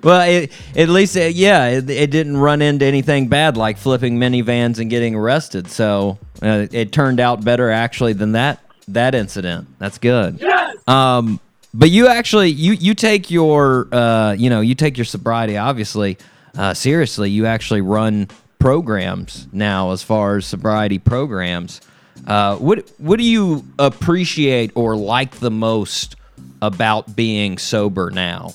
well, 0.05 0.29
it, 0.29 0.53
at 0.77 0.89
least, 0.89 1.17
uh, 1.17 1.23
yeah, 1.23 1.67
it, 1.69 1.91
it 1.91 2.11
didn't 2.11 2.37
run 2.37 2.63
into 2.63 2.85
anything 2.85 3.29
bad 3.29 3.57
like 3.57 3.79
flipping 3.79 4.19
minivans 4.19 4.79
and 4.79 4.91
getting 4.91 5.15
arrested. 5.15 5.69
So 5.69 6.19
uh, 6.41 6.67
it 6.71 6.93
turned 6.93 7.21
out 7.21 7.45
better 7.45 7.71
actually 7.71 8.13
than 8.13 8.33
that 8.33 8.61
that 8.89 9.15
incident. 9.15 9.69
That's 9.79 9.99
good. 9.99 10.41
Yes. 10.41 10.77
Um, 10.89 11.41
but 11.75 11.91
you 11.91 12.09
actually 12.09 12.51
you 12.51 12.73
you 12.73 12.95
take 12.95 13.31
your 13.31 13.89
uh, 13.93 14.33
you 14.33 14.51
know 14.51 14.61
you 14.61 14.75
take 14.75 14.99
your 14.99 15.05
sobriety 15.05 15.57
obviously 15.57 16.19
uh, 16.57 16.75
seriously. 16.75 17.31
You 17.31 17.47
actually 17.47 17.81
run 17.81 18.29
programs 18.59 19.49
now 19.53 19.91
as 19.91 20.03
far 20.03 20.37
as 20.37 20.47
sobriety 20.47 20.99
programs. 20.99 21.81
Uh, 22.27 22.57
what 22.57 22.89
what 22.99 23.19
do 23.19 23.25
you 23.25 23.65
appreciate 23.79 24.71
or 24.75 24.97
like 24.97 25.37
the 25.37 25.51
most 25.51 26.17
about 26.61 27.17
being 27.17 27.59
sober 27.59 28.11
now? 28.11 28.55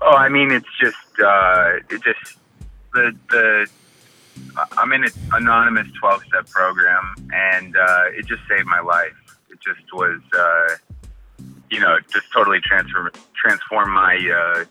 Oh, 0.00 0.14
I 0.14 0.28
mean, 0.28 0.52
it's 0.52 0.68
just 0.80 0.96
uh, 1.20 1.78
it 1.90 2.02
just 2.02 2.38
the 2.92 3.16
the 3.30 3.66
I'm 4.76 4.92
in 4.92 5.04
an 5.04 5.10
anonymous 5.32 5.88
12 5.98 6.24
step 6.28 6.48
program, 6.48 7.14
and 7.32 7.76
uh, 7.76 8.04
it 8.12 8.26
just 8.26 8.42
saved 8.48 8.66
my 8.66 8.80
life. 8.80 9.14
It 9.50 9.58
just 9.60 9.92
was, 9.92 10.20
uh, 10.36 10.76
you 11.70 11.80
know, 11.80 11.98
just 12.12 12.32
totally 12.32 12.60
transform 12.60 13.10
transformed 13.34 13.92
my 13.92 14.16
uh, 14.16 14.64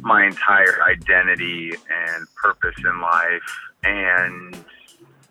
my 0.00 0.26
entire 0.26 0.82
identity 0.82 1.70
and 1.70 2.26
purpose 2.42 2.74
in 2.78 3.00
life 3.00 3.42
and 3.84 4.64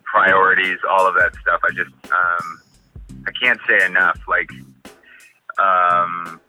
priorities, 0.04 0.78
all 0.88 1.06
of 1.06 1.14
that 1.14 1.34
stuff. 1.40 1.60
I 1.64 1.70
just 1.70 1.90
um, 2.12 2.62
I 3.26 3.30
can't 3.32 3.60
say 3.68 3.84
enough. 3.84 4.18
Like, 4.28 4.50
um, 5.58 6.40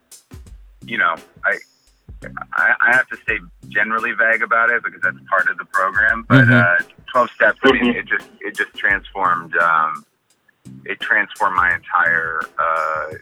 you 0.85 0.97
know, 0.97 1.15
I 1.43 1.57
I, 2.53 2.73
I 2.81 2.95
have 2.95 3.07
to 3.09 3.17
stay 3.17 3.39
generally 3.69 4.11
vague 4.11 4.41
about 4.41 4.69
it 4.69 4.83
because 4.83 5.01
that's 5.01 5.17
part 5.29 5.49
of 5.49 5.57
the 5.57 5.65
program. 5.65 6.25
But 6.27 6.49
uh, 6.49 6.75
twelve 7.11 7.29
steps, 7.31 7.59
I 7.63 7.71
mean, 7.71 7.95
it 7.95 8.05
just 8.05 8.27
it 8.41 8.55
just 8.55 8.73
transformed. 8.75 9.55
Um, 9.57 10.05
it 10.85 10.99
transformed 10.99 11.55
my 11.55 11.75
entire 11.75 12.41
uh, 12.57 13.13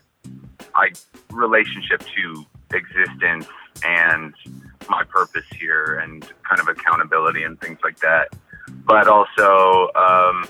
I 0.76 0.92
relationship 1.32 2.02
to 2.16 2.46
existence 2.74 3.48
and 3.86 4.34
my 4.90 5.04
purpose 5.04 5.46
here, 5.58 6.00
and 6.04 6.22
kind 6.48 6.60
of 6.60 6.68
accountability 6.68 7.44
and 7.44 7.60
things 7.60 7.80
like 7.84 8.00
that. 8.00 8.30
But 8.86 9.08
also, 9.08 9.90
um, 9.96 10.48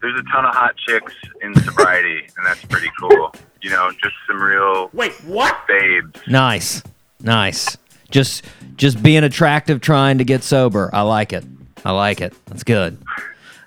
there's 0.00 0.18
a 0.18 0.24
ton 0.32 0.44
of 0.44 0.54
hot 0.54 0.76
chicks 0.76 1.14
in 1.40 1.54
sobriety, 1.60 2.18
and 2.36 2.46
that's 2.46 2.64
pretty 2.64 2.90
cool. 2.98 3.34
You 3.62 3.70
know, 3.70 3.90
just 4.02 4.14
some 4.26 4.42
real 4.42 4.90
Wait, 4.92 5.12
what? 5.24 5.56
babes. 5.68 6.20
Nice, 6.26 6.82
nice. 7.20 7.76
Just 8.10 8.44
just 8.76 9.02
being 9.02 9.24
attractive, 9.24 9.80
trying 9.80 10.18
to 10.18 10.24
get 10.24 10.42
sober. 10.42 10.90
I 10.92 11.02
like 11.02 11.32
it. 11.32 11.44
I 11.84 11.92
like 11.92 12.20
it. 12.20 12.34
That's 12.46 12.64
good. 12.64 12.98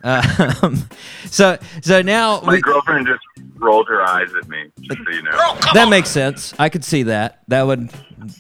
Um, 0.06 0.88
so 1.26 1.58
so 1.82 2.02
now 2.02 2.40
My 2.42 2.54
we, 2.54 2.62
girlfriend 2.62 3.08
just 3.08 3.22
rolled 3.56 3.88
her 3.88 4.02
eyes 4.04 4.30
at 4.40 4.48
me, 4.48 4.66
just 4.82 5.00
so 5.04 5.12
you 5.12 5.24
know. 5.24 5.32
that 5.74 5.88
makes 5.90 6.10
sense. 6.10 6.54
I 6.60 6.70
could 6.70 6.86
see 6.86 7.04
that. 7.04 7.42
That 7.48 7.64
would 7.64 7.90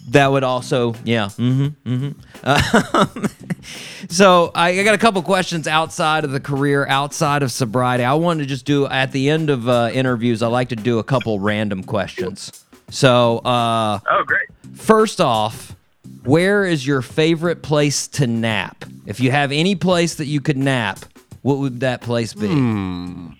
that 0.10 0.28
would 0.28 0.44
also 0.44 0.94
yeah. 1.04 1.26
Mm-hmm. 1.26 1.92
Mm-hmm. 1.92 3.18
Um, 3.18 3.30
so 4.10 4.52
I, 4.54 4.80
I 4.80 4.84
got 4.84 4.94
a 4.94 5.00
couple 5.00 5.22
questions 5.24 5.68
outside 5.68 6.24
of 6.24 6.32
the 6.32 6.40
career, 6.40 6.86
outside 6.88 7.42
of 7.44 7.52
sobriety. 7.52 8.04
I 8.04 8.14
wanted 8.14 8.44
to 8.44 8.46
just 8.50 8.66
do 8.66 8.86
at 8.88 9.12
the 9.12 9.30
end 9.30 9.50
of 9.50 9.68
uh, 9.68 9.90
interviews. 9.92 10.42
I 10.44 10.48
like 10.48 10.70
to 10.70 10.76
do 10.76 11.00
a 11.00 11.04
couple 11.04 11.40
random 11.40 11.84
questions. 11.84 12.64
So 12.92 13.40
uh, 13.40 14.00
Oh, 14.10 14.24
great. 14.26 14.48
First 14.76 15.20
off, 15.20 15.76
where 16.24 16.64
is 16.66 16.86
your 16.86 17.02
favorite 17.02 17.64
place 17.64 18.08
to 18.10 18.28
nap? 18.28 18.86
If 19.08 19.20
you 19.20 19.32
have 19.32 19.52
any 19.52 19.76
place 19.76 20.16
that 20.16 20.26
you 20.26 20.42
could 20.42 20.58
nap, 20.58 21.00
what 21.46 21.60
would 21.60 21.80
that 21.82 22.02
place 22.02 22.34
be? 22.34 22.48
Um, 22.50 23.38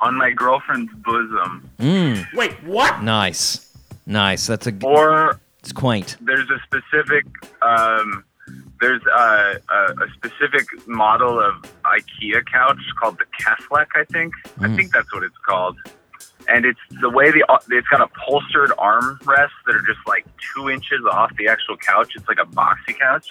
on 0.00 0.14
my 0.14 0.30
girlfriend's 0.30 0.92
bosom, 1.04 1.68
Mm, 1.80 2.24
Wait, 2.32 2.52
what? 2.64 3.02
nice, 3.02 3.68
nice. 4.06 4.46
That's 4.46 4.68
a 4.68 4.72
or 4.84 5.40
it's 5.58 5.72
quaint. 5.72 6.16
there's 6.20 6.48
a 6.48 6.60
specific 6.64 7.24
um, 7.60 8.24
there's 8.80 9.02
a, 9.06 9.56
a, 9.68 9.78
a 10.04 10.08
specific 10.14 10.64
model 10.86 11.40
of 11.40 11.54
IKEA 11.84 12.44
couch 12.46 12.78
called 13.00 13.18
the 13.18 13.26
Keflek, 13.40 13.86
I 13.96 14.04
think. 14.12 14.32
I 14.60 14.74
think 14.76 14.92
that's 14.92 15.12
what 15.12 15.22
it's 15.24 15.36
called. 15.46 15.76
And 16.52 16.64
it's 16.66 16.80
the 17.00 17.08
way 17.08 17.30
the 17.30 17.44
it's 17.70 17.88
got 17.88 18.00
upholstered 18.02 18.70
armrests 18.70 19.50
that 19.66 19.74
are 19.74 19.80
just 19.86 20.00
like 20.06 20.26
two 20.54 20.68
inches 20.68 21.00
off 21.10 21.34
the 21.36 21.48
actual 21.48 21.76
couch. 21.78 22.12
It's 22.14 22.28
like 22.28 22.38
a 22.40 22.44
boxy 22.44 22.98
couch, 22.98 23.28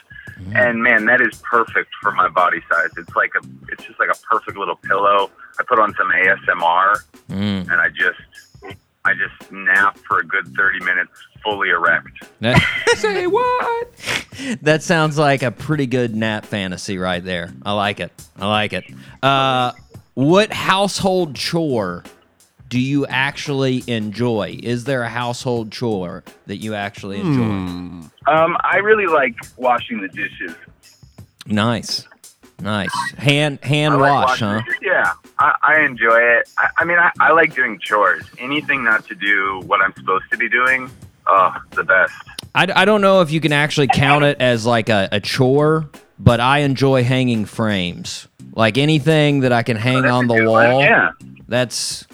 and 0.56 0.82
man, 0.82 1.06
that 1.06 1.22
is 1.22 1.38
perfect 1.44 1.90
for 2.02 2.12
my 2.12 2.28
body 2.30 2.62
size. 2.72 2.90
It's 2.98 3.16
like 3.16 3.32
a 3.36 3.46
it's 3.72 3.84
just 3.86 4.00
like 4.00 4.10
a 4.10 4.18
perfect 4.30 4.58
little 4.58 4.76
pillow. 4.78 5.30
I 5.60 5.64
put 5.68 5.78
on 5.80 5.94
some 5.96 6.10
ASMR, 6.12 6.96
Mm. 7.30 7.72
and 7.72 7.74
I 7.74 7.90
just 7.90 8.20
I 9.06 9.14
just 9.14 9.52
nap 9.52 9.98
for 10.00 10.20
a 10.20 10.26
good 10.26 10.48
thirty 10.56 10.80
minutes, 10.84 11.12
fully 11.44 11.70
erect. 11.70 12.08
That- 12.40 12.62
Say 12.98 13.28
what? 13.28 13.88
That 14.64 14.82
sounds 14.84 15.18
like 15.18 15.44
a 15.44 15.52
pretty 15.52 15.86
good 15.86 16.16
nap 16.16 16.46
fantasy 16.46 16.98
right 16.98 17.24
there. 17.24 17.52
I 17.64 17.74
like 17.74 18.00
it. 18.00 18.12
I 18.40 18.48
like 18.48 18.74
it. 18.74 18.86
Uh, 19.22 19.74
what 20.16 20.52
household 20.52 21.36
chore 21.36 22.04
do 22.72 22.80
you 22.80 23.06
actually 23.08 23.84
enjoy? 23.86 24.58
Is 24.64 24.86
there 24.86 25.04
a 25.04 25.10
household 25.10 25.74
chore 25.74 26.24
that 26.48 26.58
you 26.58 26.74
actually 26.74 27.20
enjoy? 27.20 27.44
Um, 27.44 28.10
I 28.28 28.78
really 28.78 29.08
like 29.08 29.36
washing 29.58 30.00
the 30.00 30.08
dishes. 30.08 30.56
Nice, 31.46 32.08
nice. 32.62 32.90
Hand 33.18 33.60
hand 33.62 33.96
I 33.96 33.98
wash, 33.98 34.42
washing 34.42 34.48
huh? 34.48 34.74
Yeah, 34.82 35.12
I, 35.38 35.54
I 35.62 35.82
enjoy 35.82 36.18
it. 36.18 36.50
I, 36.58 36.70
I 36.78 36.86
mean, 36.86 36.98
I, 36.98 37.12
I 37.20 37.34
like 37.34 37.54
doing 37.54 37.78
chores. 37.78 38.24
Anything 38.38 38.86
not 38.86 39.06
to 39.10 39.16
do 39.16 39.60
what 39.66 39.82
I'm 39.82 39.94
supposed 39.98 40.32
to 40.32 40.38
be 40.38 40.48
doing. 40.48 40.90
Oh, 41.28 41.54
the 41.72 41.84
best. 41.84 42.14
I, 42.56 42.68
I 42.74 42.86
don't 42.86 43.02
know 43.02 43.20
if 43.20 43.32
you 43.32 43.42
can 43.42 43.52
actually 43.52 43.88
count 43.94 44.24
it 44.24 44.40
as 44.40 44.66
like 44.66 44.88
a, 44.88 45.10
a 45.12 45.20
chore, 45.20 45.90
but 46.20 46.40
I 46.40 46.60
enjoy 46.60 47.04
hanging 47.04 47.44
frames. 47.44 48.30
Like 48.54 48.78
anything 48.78 49.42
that 49.42 49.52
I 49.52 49.64
can 49.64 49.76
hang 49.76 50.04
That's 50.04 50.14
on 50.14 50.28
the 50.28 50.36
good 50.36 50.48
one. 50.48 50.72
wall. 50.72 50.82
Yeah. 50.82 51.12
That's 51.50 52.08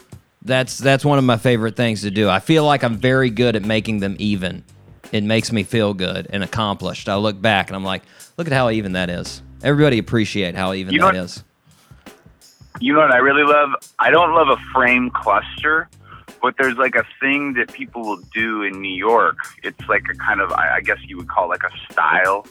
that's 0.48 0.78
that's 0.78 1.06
one 1.06 1.18
of 1.20 1.24
my 1.24 1.38
favorite 1.38 1.76
things 1.76 2.02
to 2.02 2.12
do. 2.12 2.30
I 2.30 2.40
feel 2.40 2.66
like 2.66 2.84
I'm 2.84 2.98
very 2.98 3.30
good 3.30 3.56
at 3.56 3.64
making 3.64 4.00
them 4.00 4.16
even. 4.20 4.64
It 5.12 5.24
makes 5.24 5.52
me 5.52 5.64
feel 5.64 5.94
good 5.94 6.28
and 6.32 6.44
accomplished. 6.44 7.08
I 7.08 7.16
look 7.16 7.40
back 7.42 7.68
and 7.68 7.76
I'm 7.76 7.84
like, 7.84 8.02
look 8.38 8.48
at 8.48 8.54
how 8.54 8.70
even 8.70 8.94
that 8.94 9.10
is. 9.10 9.42
Everybody 9.64 10.00
appreciate 10.00 10.56
how 10.56 10.74
even 10.74 10.94
You 10.94 11.00
know 11.00 11.06
that 11.08 11.16
what- 11.16 11.24
is. 11.24 11.44
You 12.80 12.94
know 12.94 13.00
what 13.00 13.12
I 13.12 13.18
really 13.18 13.44
love? 13.44 13.72
I 13.98 14.12
don't 14.12 14.36
love 14.36 14.50
a 14.50 14.58
frame 14.72 15.10
cluster, 15.10 15.90
but 16.44 16.56
there's 16.60 16.78
like 16.78 16.94
a 16.96 17.04
thing 17.20 17.54
that 17.54 17.74
people 17.74 18.04
will 18.04 18.22
do 18.34 18.62
in 18.62 18.80
New 18.82 18.94
York. 18.96 19.38
It's 19.64 19.80
like 19.90 20.04
a 20.12 20.14
kind 20.16 20.42
of, 20.42 20.52
I 20.52 20.76
I 20.76 20.82
guess 20.82 21.00
you 21.08 21.18
would 21.18 21.28
call 21.28 21.50
like 21.50 21.64
a 21.64 21.72
style, 21.92 22.46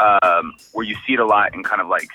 um, 0.00 0.54
where 0.72 0.84
you 0.84 0.96
see 1.06 1.12
it 1.12 1.20
a 1.20 1.26
lot 1.26 1.54
in 1.54 1.62
kind 1.62 1.80
of 1.80 1.86
like 1.86 2.08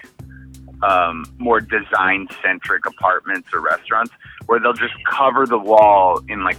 um, 0.83 1.25
more 1.37 1.61
design 1.61 2.27
centric 2.41 2.85
apartments 2.85 3.49
or 3.53 3.61
restaurants, 3.61 4.11
where 4.45 4.59
they'll 4.59 4.73
just 4.73 4.93
cover 5.09 5.45
the 5.45 5.57
wall 5.57 6.21
in 6.27 6.43
like, 6.43 6.57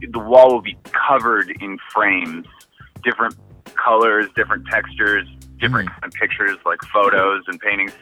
the 0.00 0.18
wall 0.18 0.52
will 0.52 0.62
be 0.62 0.76
covered 1.08 1.50
in 1.60 1.78
frames, 1.92 2.46
different 3.02 3.36
colors, 3.74 4.26
different 4.34 4.66
textures, 4.66 5.26
different 5.60 5.90
kind 5.90 6.04
of 6.04 6.12
pictures 6.12 6.56
like 6.64 6.80
photos 6.92 7.44
and 7.48 7.60
paintings. 7.60 7.92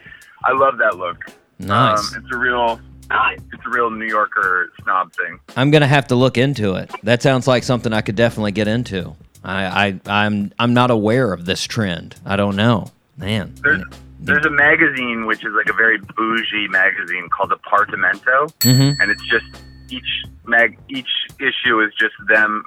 I 0.43 0.53
love 0.53 0.77
that 0.77 0.97
look. 0.97 1.25
Nice. 1.59 2.15
Um, 2.15 2.23
it's 2.23 2.33
a 2.33 2.37
real, 2.37 2.79
it's 3.11 3.65
a 3.65 3.69
real 3.69 3.89
New 3.89 4.05
Yorker 4.05 4.71
snob 4.83 5.13
thing. 5.13 5.39
I'm 5.55 5.71
gonna 5.71 5.87
have 5.87 6.07
to 6.07 6.15
look 6.15 6.37
into 6.37 6.75
it. 6.75 6.91
That 7.03 7.21
sounds 7.21 7.47
like 7.47 7.63
something 7.63 7.93
I 7.93 8.01
could 8.01 8.15
definitely 8.15 8.51
get 8.51 8.67
into. 8.67 9.15
I, 9.43 9.65
I 9.65 9.99
I'm 10.05 10.51
I'm 10.59 10.73
not 10.73 10.91
aware 10.91 11.31
of 11.31 11.45
this 11.45 11.63
trend. 11.63 12.15
I 12.25 12.35
don't 12.35 12.55
know, 12.55 12.91
man. 13.17 13.55
There's, 13.63 13.83
there's 14.19 14.45
a 14.45 14.49
magazine 14.49 15.25
which 15.25 15.45
is 15.45 15.53
like 15.55 15.69
a 15.69 15.73
very 15.73 15.97
bougie 16.15 16.67
magazine 16.69 17.29
called 17.29 17.51
Apartamento, 17.51 18.51
Mhm. 18.61 18.95
and 18.99 19.11
it's 19.11 19.23
just 19.27 19.45
each 19.89 20.23
mag, 20.45 20.77
each 20.89 21.09
issue 21.39 21.79
is 21.81 21.93
just 21.99 22.15
them, 22.27 22.63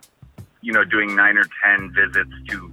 you 0.62 0.72
know, 0.72 0.84
doing 0.84 1.14
nine 1.16 1.36
or 1.36 1.44
ten 1.64 1.92
visits 1.92 2.30
to 2.48 2.72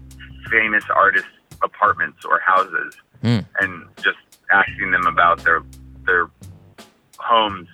famous 0.50 0.84
artists' 0.96 1.28
apartments 1.64 2.24
or 2.26 2.40
houses, 2.40 2.96
Hmm. 3.22 3.40
and 3.60 3.86
just 4.04 4.18
asking 4.52 4.92
them 4.92 5.06
about 5.08 5.44
their 5.44 5.62
their 6.06 6.28
homes. 7.20 7.68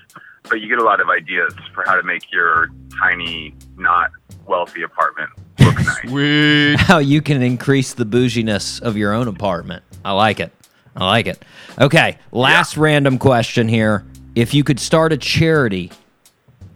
But 0.49 0.59
you 0.61 0.67
get 0.67 0.80
a 0.80 0.84
lot 0.84 0.99
of 0.99 1.09
ideas 1.09 1.53
for 1.73 1.84
how 1.85 1.95
to 1.95 2.03
make 2.03 2.31
your 2.31 2.67
tiny, 2.99 3.55
not 3.77 4.09
wealthy 4.45 4.81
apartment 4.81 5.30
look 5.59 5.75
nice. 6.05 6.81
How 6.81 6.97
you 6.97 7.21
can 7.21 7.41
increase 7.41 7.93
the 7.93 8.05
bouginess 8.05 8.81
of 8.81 8.97
your 8.97 9.13
own 9.13 9.27
apartment. 9.27 9.84
I 10.03 10.11
like 10.11 10.39
it. 10.39 10.51
I 10.95 11.05
like 11.05 11.27
it. 11.27 11.43
Okay, 11.79 12.17
last 12.31 12.77
random 12.77 13.17
question 13.17 13.67
here. 13.67 14.05
If 14.35 14.53
you 14.53 14.63
could 14.63 14.79
start 14.79 15.13
a 15.13 15.17
charity, 15.17 15.91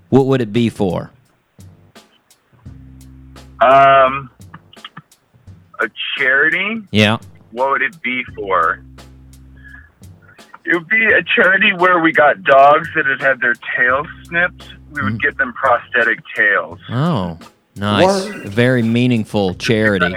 what 0.10 0.26
would 0.26 0.42
it 0.42 0.52
be 0.54 0.70
for? 0.70 1.12
Um, 3.62 4.30
a 5.80 5.90
charity. 6.18 6.84
Yeah. 6.92 7.18
What 7.52 7.72
would 7.72 7.82
it 7.82 8.02
be 8.02 8.24
for? 8.36 8.84
It 10.66 10.76
would 10.76 10.90
be 10.90 11.06
a 11.06 11.24
charity 11.24 11.74
where 11.74 12.00
we 12.00 12.12
got 12.12 12.44
dogs 12.44 12.90
that 12.96 13.06
had 13.06 13.22
had 13.22 13.40
their 13.40 13.56
tails 13.76 14.08
snipped. 14.26 14.68
We 14.92 15.02
would 15.02 15.22
get 15.22 15.38
them 15.38 15.54
prosthetic 15.54 16.20
tails. 16.36 16.80
Oh, 16.90 17.40
nice. 17.76 18.26
Very 18.46 18.84
meaningful 18.84 19.54
charity. 19.56 20.14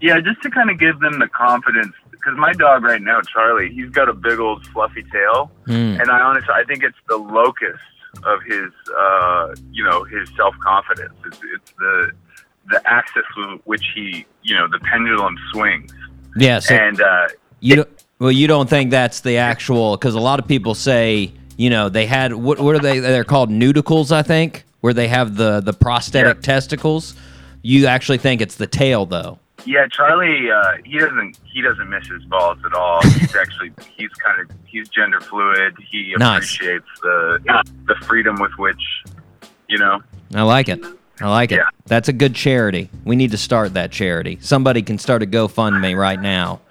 Yeah, 0.00 0.20
just 0.20 0.42
to 0.42 0.50
kind 0.50 0.70
of 0.70 0.78
give 0.78 0.98
them 1.00 1.18
the 1.18 1.28
confidence. 1.28 1.94
Because 2.22 2.38
my 2.38 2.52
dog 2.52 2.84
right 2.84 3.02
now, 3.02 3.20
Charlie, 3.22 3.70
he's 3.72 3.90
got 3.90 4.08
a 4.08 4.12
big 4.12 4.38
old 4.38 4.64
fluffy 4.68 5.02
tail, 5.12 5.50
Hmm. 5.66 5.96
and 6.00 6.10
I 6.10 6.20
honestly, 6.20 6.54
I 6.54 6.62
think 6.64 6.84
it's 6.84 6.96
the 7.08 7.16
locust 7.16 7.82
of 8.24 8.40
his, 8.46 8.70
uh, 8.96 9.54
you 9.72 9.82
know, 9.82 10.04
his 10.04 10.28
self 10.36 10.54
confidence. 10.64 11.14
It's, 11.26 11.40
it's 11.54 11.72
the 11.78 12.12
the 12.70 12.80
axis 12.88 13.24
with 13.36 13.60
which 13.64 13.84
he, 13.94 14.24
you 14.42 14.54
know, 14.54 14.68
the 14.68 14.78
pendulum 14.78 15.36
swings. 15.52 15.92
Yeah. 16.36 16.60
So 16.60 16.74
and 16.76 17.00
uh, 17.00 17.28
you 17.58 17.76
don't, 17.76 17.88
well, 18.20 18.30
you 18.30 18.46
don't 18.46 18.70
think 18.70 18.92
that's 18.92 19.20
the 19.22 19.38
actual? 19.38 19.96
Because 19.96 20.14
a 20.14 20.20
lot 20.20 20.38
of 20.38 20.46
people 20.46 20.74
say, 20.76 21.32
you 21.56 21.70
know, 21.70 21.88
they 21.88 22.06
had 22.06 22.34
what? 22.34 22.60
What 22.60 22.76
are 22.76 22.78
they? 22.78 23.00
They're 23.00 23.24
called 23.24 23.50
Neuticles, 23.50 24.12
I 24.12 24.22
think, 24.22 24.64
where 24.80 24.94
they 24.94 25.08
have 25.08 25.34
the 25.36 25.60
the 25.60 25.72
prosthetic 25.72 26.36
Yeah. 26.36 26.42
testicles. 26.42 27.16
You 27.62 27.86
actually 27.86 28.18
think 28.18 28.40
it's 28.40 28.56
the 28.56 28.66
tail, 28.68 29.06
though. 29.06 29.38
Yeah, 29.64 29.86
Charlie, 29.90 30.50
uh, 30.50 30.72
he 30.84 30.98
doesn't 30.98 31.38
he 31.44 31.62
doesn't 31.62 31.88
miss 31.88 32.06
his 32.08 32.24
balls 32.24 32.58
at 32.64 32.72
all. 32.74 33.00
He's 33.18 33.34
actually 33.36 33.72
he's 33.96 34.10
kind 34.10 34.40
of 34.40 34.56
he's 34.66 34.88
gender 34.88 35.20
fluid. 35.20 35.74
He 35.90 36.14
Nice. 36.18 36.36
appreciates 36.54 36.86
the 37.02 37.64
the 37.86 37.94
freedom 38.06 38.36
with 38.40 38.52
which, 38.58 38.82
you 39.68 39.78
know, 39.78 40.00
I 40.34 40.42
like 40.42 40.68
it. 40.68 40.84
I 41.20 41.28
like 41.28 41.52
it. 41.52 41.56
Yeah. 41.56 41.68
That's 41.86 42.08
a 42.08 42.12
good 42.12 42.34
charity. 42.34 42.88
We 43.04 43.14
need 43.16 43.30
to 43.32 43.38
start 43.38 43.74
that 43.74 43.92
charity. 43.92 44.38
Somebody 44.40 44.82
can 44.82 44.98
start 44.98 45.22
a 45.22 45.26
GoFundMe 45.26 45.96
right 45.96 46.20
now. 46.20 46.60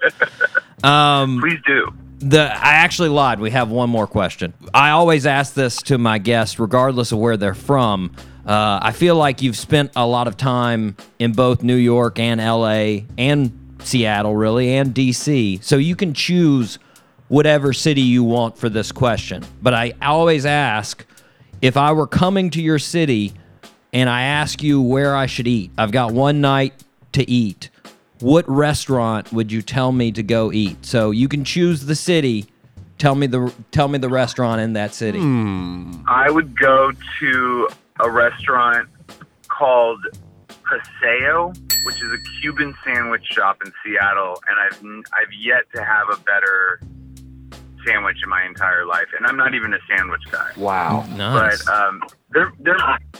Um, 0.84 1.40
please 1.40 1.60
do. 1.64 1.92
the 2.18 2.40
I 2.42 2.72
actually 2.72 3.10
lied. 3.10 3.38
We 3.38 3.52
have 3.52 3.70
one 3.70 3.88
more 3.88 4.08
question. 4.08 4.52
I 4.74 4.90
always 4.90 5.26
ask 5.26 5.54
this 5.54 5.76
to 5.82 5.96
my 5.96 6.18
guests, 6.18 6.58
regardless 6.58 7.12
of 7.12 7.18
where 7.18 7.36
they're 7.36 7.54
from. 7.54 8.10
Uh, 8.46 8.80
I 8.82 8.92
feel 8.92 9.14
like 9.14 9.40
you've 9.40 9.56
spent 9.56 9.92
a 9.94 10.06
lot 10.06 10.26
of 10.26 10.36
time 10.36 10.96
in 11.18 11.32
both 11.32 11.62
New 11.62 11.76
York 11.76 12.18
and 12.18 12.40
L.A. 12.40 13.06
and 13.16 13.76
Seattle, 13.80 14.34
really, 14.34 14.74
and 14.74 14.92
D.C. 14.92 15.60
So 15.62 15.76
you 15.76 15.94
can 15.94 16.12
choose 16.14 16.78
whatever 17.28 17.72
city 17.72 18.02
you 18.02 18.24
want 18.24 18.58
for 18.58 18.68
this 18.68 18.92
question. 18.92 19.44
But 19.62 19.74
I 19.74 19.94
always 20.02 20.44
ask 20.44 21.06
if 21.60 21.76
I 21.76 21.92
were 21.92 22.06
coming 22.06 22.50
to 22.50 22.62
your 22.62 22.78
city 22.78 23.32
and 23.92 24.08
I 24.08 24.22
ask 24.22 24.62
you 24.62 24.80
where 24.80 25.14
I 25.14 25.26
should 25.26 25.46
eat. 25.46 25.70
I've 25.78 25.92
got 25.92 26.12
one 26.12 26.40
night 26.40 26.74
to 27.12 27.28
eat. 27.30 27.70
What 28.20 28.48
restaurant 28.48 29.32
would 29.32 29.50
you 29.52 29.62
tell 29.62 29.92
me 29.92 30.12
to 30.12 30.22
go 30.22 30.52
eat? 30.52 30.84
So 30.84 31.10
you 31.10 31.28
can 31.28 31.44
choose 31.44 31.86
the 31.86 31.94
city. 31.94 32.46
Tell 32.98 33.14
me 33.14 33.26
the 33.26 33.52
tell 33.72 33.88
me 33.88 33.98
the 33.98 34.08
restaurant 34.08 34.60
in 34.60 34.74
that 34.74 34.94
city. 34.94 35.18
I 35.18 36.30
would 36.30 36.58
go 36.58 36.92
to 37.18 37.68
a 38.00 38.10
restaurant 38.10 38.88
called 39.48 40.00
Paseo, 40.64 41.52
which 41.84 41.96
is 41.96 42.10
a 42.12 42.18
Cuban 42.40 42.74
sandwich 42.84 43.24
shop 43.26 43.58
in 43.64 43.72
Seattle, 43.84 44.40
and 44.48 44.58
I've 44.58 44.82
n- 44.84 45.02
I've 45.12 45.32
yet 45.32 45.64
to 45.74 45.84
have 45.84 46.08
a 46.10 46.16
better 46.22 46.80
sandwich 47.86 48.18
in 48.22 48.28
my 48.28 48.44
entire 48.46 48.86
life, 48.86 49.08
and 49.16 49.26
I'm 49.26 49.36
not 49.36 49.54
even 49.54 49.74
a 49.74 49.78
sandwich 49.88 50.22
guy. 50.30 50.50
Wow. 50.56 51.04
Nice. 51.16 51.64
But 51.64 51.72
um, 51.74 52.02
they're 52.30 52.52
they're 52.60 52.78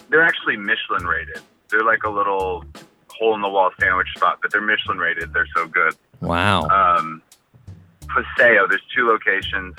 they're 0.08 0.22
actually 0.22 0.56
Michelin 0.56 1.04
rated. 1.06 1.40
They're 1.68 1.84
like 1.84 2.04
a 2.04 2.10
little 2.10 2.64
hole 3.08 3.34
in 3.34 3.40
the 3.42 3.48
wall 3.48 3.70
sandwich 3.80 4.08
spot, 4.16 4.38
but 4.42 4.52
they're 4.52 4.60
Michelin 4.60 4.98
rated. 4.98 5.32
They're 5.32 5.48
so 5.56 5.66
good. 5.66 5.94
wow. 6.20 6.62
Um, 6.68 7.22
Paseo. 8.08 8.66
There's 8.68 8.82
two 8.94 9.06
locations. 9.06 9.74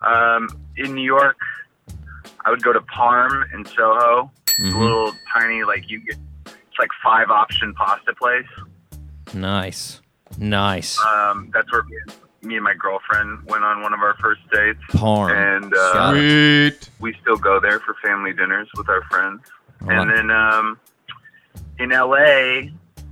Um, 0.00 0.48
in 0.76 0.94
New 0.94 1.02
York, 1.02 1.36
I 2.44 2.50
would 2.50 2.62
go 2.62 2.72
to 2.72 2.80
Parm 2.80 3.44
in 3.54 3.64
Soho. 3.64 4.30
It's 4.60 4.74
a 4.74 4.78
little 4.78 5.12
tiny, 5.32 5.62
like 5.64 5.88
you 5.90 6.00
get. 6.00 6.16
It's 6.46 6.78
like 6.78 6.90
five 7.02 7.30
option 7.30 7.74
pasta 7.74 8.12
place. 8.14 8.46
Nice. 9.34 10.00
Nice. 10.38 10.98
Um, 11.00 11.50
that's 11.52 11.70
where 11.72 11.82
me, 11.84 11.96
me 12.42 12.54
and 12.56 12.64
my 12.64 12.74
girlfriend 12.74 13.44
went 13.46 13.64
on 13.64 13.82
one 13.82 13.92
of 13.94 14.00
our 14.00 14.14
first 14.20 14.40
dates, 14.52 14.80
Parm. 14.90 15.30
and 15.32 15.72
uh, 15.74 16.10
Sweet. 16.12 16.90
we 17.00 17.14
still 17.20 17.36
go 17.36 17.60
there 17.60 17.80
for 17.80 17.94
family 18.04 18.32
dinners 18.32 18.68
with 18.76 18.88
our 18.88 19.02
friends. 19.04 19.42
I 19.86 19.94
And 19.94 20.08
like- 20.08 20.16
then 20.16 20.30
um, 20.30 20.78
in 21.78 21.90
LA, 21.90 22.70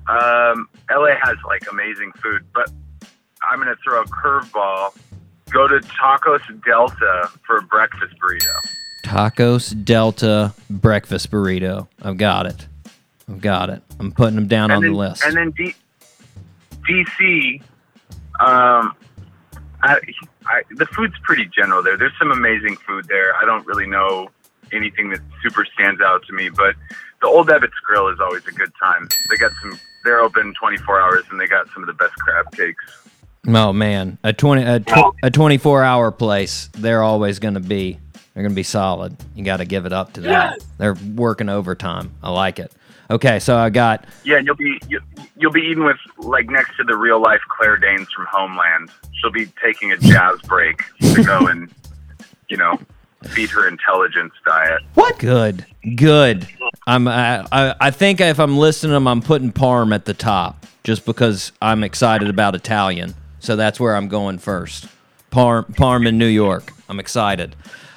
um, 0.09 0.69
LA 0.91 1.15
has 1.23 1.37
like 1.47 1.63
amazing 1.71 2.13
food, 2.23 2.45
but 2.55 2.71
I'm 3.43 3.61
going 3.61 3.69
to 3.75 3.81
throw 3.83 4.03
a 4.03 4.05
curveball. 4.07 4.97
Go 5.51 5.69
to 5.69 5.77
Tacos 5.79 6.41
Delta 6.65 7.31
for 7.47 7.59
a 7.59 7.63
breakfast 7.63 8.15
burrito. 8.21 8.55
Tacos 9.07 9.85
Delta 9.85 10.53
breakfast 10.69 11.31
burrito. 11.31 11.87
I've 12.03 12.17
got 12.17 12.47
it. 12.47 12.67
I've 13.29 13.41
got 13.41 13.71
it. 13.71 13.81
I'm 14.01 14.11
putting 14.11 14.35
them 14.35 14.49
down 14.49 14.73
on 14.73 14.83
then, 14.83 14.91
the 14.91 14.99
list. 14.99 15.23
And 15.25 15.37
then 15.37 15.51
D- 15.53 15.77
DC, 16.89 17.61
um, 18.41 18.97
I, 19.81 20.01
I, 20.47 20.63
the 20.73 20.87
food's 20.87 21.15
pretty 21.23 21.47
general 21.47 21.85
there. 21.85 21.97
There's 21.97 22.19
some 22.19 22.33
amazing 22.33 22.77
food 22.79 23.07
there. 23.07 23.33
I 23.37 23.45
don't 23.45 23.65
really 23.65 23.87
know 23.87 24.29
anything 24.73 25.11
that 25.11 25.21
super 25.41 25.65
stands 25.65 26.01
out 26.01 26.27
to 26.27 26.33
me, 26.33 26.49
but 26.49 26.75
the 27.23 27.29
Old 27.29 27.47
Ebbitt 27.47 27.71
Grill 27.85 28.09
is 28.09 28.19
always 28.21 28.45
a 28.49 28.53
good 28.53 28.73
time. 28.83 29.09
They 29.31 29.37
got 29.37 29.53
some. 29.63 29.79
They're 30.03 30.21
open 30.21 30.53
24 30.61 31.01
hours, 31.01 31.25
and 31.31 31.41
they 31.41 31.47
got 31.47 31.69
some 31.73 31.85
of 31.85 31.87
the 31.87 31.93
best 31.93 32.15
crab 32.17 32.51
cakes. 32.53 33.07
Oh 33.49 33.73
man, 33.73 34.19
a 34.25 34.33
twenty 34.33 34.65
a, 34.65 34.81
tw- 34.81 35.15
a 35.23 35.31
twenty 35.31 35.57
four 35.57 35.85
hour 35.85 36.11
place. 36.11 36.69
They're 36.73 37.03
always 37.03 37.39
going 37.39 37.55
to 37.55 37.61
be. 37.61 38.01
They're 38.37 38.43
going 38.43 38.53
to 38.53 38.57
be 38.57 38.65
solid. 38.65 39.17
You 39.35 39.45
got 39.45 39.57
to 39.57 39.65
give 39.65 39.87
it 39.87 39.95
up 39.95 40.13
to 40.13 40.21
them. 40.21 40.59
They're 40.77 40.95
working 41.15 41.49
overtime. 41.49 42.13
I 42.23 42.31
like 42.31 42.59
it. 42.59 42.71
Okay, 43.09 43.39
so 43.39 43.57
I 43.57 43.71
got 43.71 44.05
Yeah, 44.25 44.37
and 44.37 44.47
you'll 44.47 44.57
be 44.57 44.79
you, 44.89 45.01
you'll 45.39 45.53
be 45.53 45.63
eating 45.63 45.85
with 45.85 45.97
like 46.19 46.51
next 46.51 46.77
to 46.77 46.85
the 46.85 46.99
real 46.99 47.19
life 47.19 47.41
Claire 47.49 47.79
Danes 47.79 48.09
from 48.15 48.27
Homeland. 48.31 48.91
She'll 49.15 49.31
be 49.31 49.47
taking 49.65 49.93
a 49.93 49.97
jazz 49.97 50.39
break 50.43 50.83
to 51.01 51.25
go 51.25 51.47
and 51.47 51.73
you 52.51 52.59
know 52.59 52.79
feed 53.23 53.49
her 53.49 53.67
intelligence 53.67 54.35
diet. 54.45 54.83
what 54.93 55.19
good, 55.19 55.65
good. 55.95 56.47
I'm 56.87 57.09
I, 57.09 57.47
I 57.51 57.75
I 57.81 57.91
think 57.91 58.21
if 58.21 58.39
I'm 58.39 58.59
listening 58.59 58.91
to 58.91 58.95
them, 58.95 59.09
I'm 59.09 59.23
putting 59.23 59.51
Parm 59.51 59.95
at 59.95 60.05
the 60.05 60.13
top 60.15 60.67
just 60.85 61.07
because 61.07 61.53
I'm 61.63 61.83
excited 61.85 62.29
about 62.29 62.55
Italian. 62.55 63.15
So 63.39 63.57
that's 63.57 63.81
where 63.81 63.97
I'm 63.97 64.09
going 64.09 64.37
first. 64.37 64.89
Parm 65.31 65.65
Parm 65.75 66.07
in 66.07 66.19
New 66.19 66.27
York. 66.27 66.75
I'm 66.91 67.01
excited. 67.01 67.57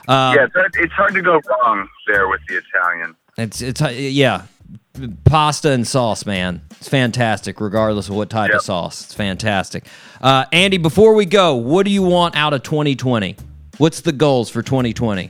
Uh, 0.10 0.34
yeah, 0.36 0.48
it's 0.76 0.94
hard, 0.94 1.14
to 1.14 1.22
go 1.22 1.40
wrong 1.48 1.88
there 2.08 2.28
with 2.28 2.42
the 2.48 2.58
Italian. 2.58 3.16
It's 3.38 3.62
it's 3.62 3.80
yeah, 3.80 4.46
pasta 5.24 5.70
and 5.72 5.88
sauce, 5.88 6.26
man. 6.26 6.62
It's 6.72 6.90
fantastic, 6.90 7.62
regardless 7.62 8.10
of 8.10 8.16
what 8.16 8.32
type 8.32 8.50
Yep. 8.50 8.58
of 8.58 8.64
sauce. 8.64 9.04
It's 9.04 9.14
fantastic. 9.14 9.86
Uh, 10.20 10.46
Andy, 10.52 10.78
before 10.78 11.14
we 11.14 11.26
go, 11.26 11.54
what 11.54 11.86
do 11.86 11.92
you 11.92 12.02
want 12.02 12.36
out 12.36 12.54
of 12.54 12.64
2020? 12.64 13.36
What's 13.78 14.02
the 14.02 14.12
goals 14.12 14.50
for 14.50 14.64
2020? 14.64 15.30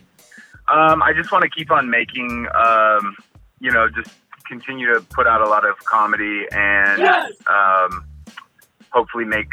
Um, 0.69 1.03
I 1.03 1.11
just 1.13 1.31
want 1.31 1.43
to 1.43 1.49
keep 1.49 1.71
on 1.71 1.89
making, 1.89 2.47
um, 2.55 3.17
you 3.59 3.71
know, 3.71 3.89
just 3.89 4.11
continue 4.47 4.87
to 4.93 5.01
put 5.01 5.27
out 5.27 5.41
a 5.41 5.49
lot 5.49 5.65
of 5.67 5.77
comedy 5.79 6.45
and 6.53 7.01
um, 7.47 8.05
hopefully 8.91 9.25
make 9.25 9.49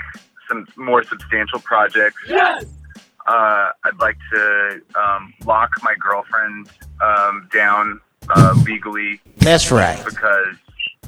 some 0.49 0.67
more 0.77 1.03
substantial 1.03 1.59
projects. 1.59 2.17
Uh, 3.27 3.71
I'd 3.85 3.99
like 3.99 4.17
to 4.33 4.81
um, 4.95 5.35
lock 5.45 5.71
my 5.83 5.95
girlfriend 5.99 6.69
um, 7.03 7.49
down 7.53 8.01
uh, 8.29 8.55
legally 8.65 9.21
That's 9.39 9.71
right. 9.71 10.03
because 10.05 10.55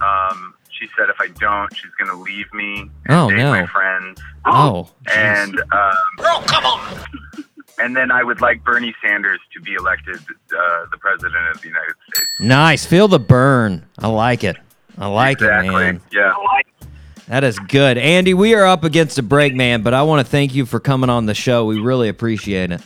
um, 0.01 0.55
she 0.71 0.89
said 0.97 1.09
if 1.11 1.17
I 1.21 1.29
don't, 1.29 1.75
she's 1.77 1.91
going 1.99 2.11
to 2.11 2.17
leave 2.17 2.53
me 2.53 2.81
and 2.81 2.91
Oh, 3.09 3.29
date 3.31 3.37
no. 3.37 3.51
my 3.51 3.67
friends. 3.67 4.21
Oh, 4.45 4.91
And 5.15 5.61
um, 5.73 7.05
and 7.79 7.97
then 7.97 8.11
I 8.11 8.23
would 8.25 8.41
like 8.41 8.65
Bernie 8.65 8.95
Sanders 9.05 9.41
to 9.55 9.61
be 9.61 9.75
elected 9.75 10.17
uh, 10.17 10.87
the 10.91 10.99
president 10.99 11.47
of 11.55 11.61
the 11.61 11.69
United 11.69 11.95
States. 12.13 12.29
nice. 12.41 12.85
Feel 12.87 13.07
the 13.09 13.19
burn. 13.21 13.85
I 13.99 14.09
like 14.09 14.43
it. 14.45 14.57
I 14.97 15.07
like 15.07 15.39
exactly. 15.39 15.69
it, 15.69 15.73
man. 15.79 16.01
Yeah. 16.11 16.35
That 17.29 17.45
is 17.45 17.59
good. 17.59 17.99
Andy, 17.99 18.33
we 18.33 18.55
are 18.55 18.65
up 18.65 18.85
against 18.85 19.19
a 19.19 19.23
break, 19.23 19.55
man, 19.55 19.83
but 19.83 19.93
I 19.93 20.03
want 20.03 20.25
to 20.27 20.31
thank 20.31 20.55
you 20.55 20.65
for 20.65 20.81
coming 20.81 21.11
on 21.11 21.27
the 21.27 21.35
show. 21.35 21.67
We 21.67 21.79
really 21.79 22.09
appreciate 22.09 22.71
it. 22.73 22.81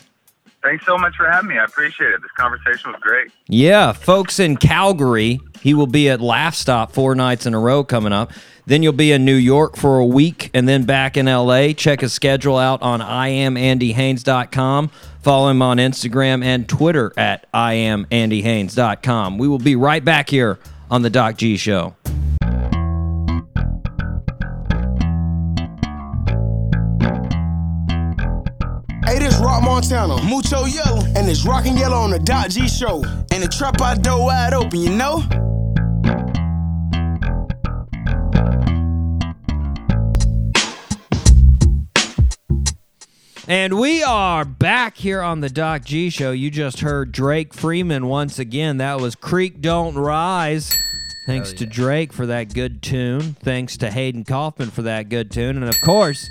Thanks 0.63 0.85
so 0.87 0.97
much 0.97 1.17
for 1.17 1.29
having 1.29 1.49
me. 1.49 1.59
I 1.59 1.65
appreciate 1.65 2.13
it. 2.13 2.23
This 2.23 2.31
conversation 2.33 2.93
was 2.93 3.01
great. 3.01 3.33
Yeah, 3.49 3.93
folks 3.93 4.39
in 4.39 4.57
Calgary, 4.57 5.41
he 5.61 5.75
will 5.75 5.89
be 5.89 6.09
at 6.09 6.21
Laugh 6.21 6.55
Shop 6.55 6.93
four 6.93 7.15
nights 7.15 7.47
in 7.47 7.55
a 7.55 7.59
row 7.59 7.83
coming 7.83 8.13
up. 8.13 8.33
Then 8.67 8.83
you'll 8.83 8.93
be 8.93 9.11
in 9.11 9.25
New 9.25 9.35
York 9.35 9.77
for 9.77 9.99
a 9.99 10.07
week 10.07 10.51
and 10.55 10.69
then 10.69 10.85
back 10.85 11.17
in 11.17 11.27
LA. 11.27 11.73
Check 11.73 12.01
his 12.01 12.13
schedule 12.13 12.57
out 12.59 12.81
on 12.81 13.01
IamAndyHaynes.com. 13.01 14.89
Follow 15.23 15.49
him 15.49 15.63
on 15.63 15.79
Instagram 15.79 16.45
and 16.45 16.69
Twitter 16.69 17.13
at 17.17 17.51
IamAndyHaynes.com. 17.53 19.39
We 19.39 19.49
will 19.49 19.59
be 19.59 19.75
right 19.75 20.05
back 20.05 20.31
here 20.31 20.61
on 20.91 21.03
the 21.03 21.11
Doc 21.11 21.37
G 21.39 21.57
Show. 21.57 21.97
Hey, 29.05 29.19
this 29.19 29.37
Rock 29.39 29.65
Montana, 29.65 30.23
Mucho 30.23 30.65
Yellow, 30.65 31.03
and 31.17 31.29
it's 31.29 31.45
Rockin' 31.45 31.77
Yellow 31.77 31.97
on 31.97 32.11
the 32.11 32.21
Doc 32.21 32.51
G 32.51 32.69
Show. 32.69 33.03
And 33.33 33.43
the 33.43 33.49
trap 33.49 33.81
out 33.81 34.01
door 34.01 34.27
wide 34.27 34.55
open, 34.55 34.79
you 34.79 34.91
know? 34.91 35.25
And 43.49 43.77
we 43.79 44.05
are 44.05 44.45
back 44.45 44.97
here 44.97 45.21
on 45.21 45.41
the 45.41 45.51
Doc 45.51 45.85
G 45.85 46.09
Show. 46.09 46.31
You 46.31 46.49
just 46.49 46.79
heard 46.81 47.11
Drake 47.11 47.53
Freeman 47.53 48.07
once 48.07 48.39
again. 48.39 48.77
That 48.77 49.01
was 49.01 49.17
Creek 49.17 49.61
Don't 49.61 49.97
Rise. 49.97 50.73
Thanks 51.27 51.53
to 51.55 51.67
Drake 51.67 52.13
for 52.13 52.27
that 52.27 52.55
good 52.55 52.83
tune. 52.83 53.35
Thanks 53.43 53.77
to 53.79 53.91
Hayden 53.91 54.23
Kaufman 54.25 54.71
for 54.71 54.83
that 54.83 55.09
good 55.09 55.33
tune. 55.33 55.57
And 55.57 55.69
of 55.69 55.81
course, 55.81 56.31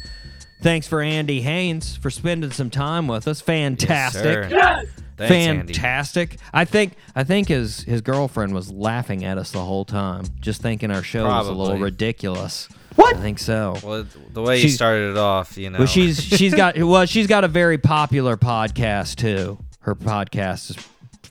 thanks 0.61 0.87
for 0.87 1.01
Andy 1.01 1.41
Haynes 1.41 1.95
for 1.95 2.09
spending 2.09 2.51
some 2.51 2.69
time 2.69 3.07
with 3.07 3.27
us. 3.27 3.41
Fantastic. 3.41 4.49
sir. 4.49 4.83
Thanks, 5.17 5.33
Andy. 5.33 5.73
Fantastic. 5.73 6.37
I 6.53 6.65
think 6.65 6.93
I 7.15 7.23
think 7.23 7.49
his 7.49 7.81
his 7.83 8.01
girlfriend 8.01 8.53
was 8.55 8.71
laughing 8.71 9.23
at 9.23 9.37
us 9.37 9.51
the 9.51 9.63
whole 9.63 9.85
time, 9.85 10.25
just 10.39 10.61
thinking 10.61 10.91
our 10.91 11.03
show 11.03 11.25
was 11.25 11.47
a 11.47 11.51
little 11.51 11.77
ridiculous. 11.77 12.67
What? 12.95 13.15
I 13.15 13.19
think 13.19 13.39
so. 13.39 13.77
Well, 13.83 14.05
the 14.33 14.41
way 14.41 14.61
you 14.61 14.69
started 14.69 15.11
it 15.11 15.17
off, 15.17 15.57
you 15.57 15.69
know. 15.69 15.79
Well, 15.79 15.87
she's 15.87 16.21
she's 16.23 16.53
got 16.53 16.77
well, 16.77 17.05
she's 17.05 17.27
got 17.27 17.43
a 17.43 17.47
very 17.47 17.77
popular 17.77 18.37
podcast 18.37 19.15
too. 19.15 19.59
Her 19.81 19.95
podcast 19.95 20.71
is 20.71 20.87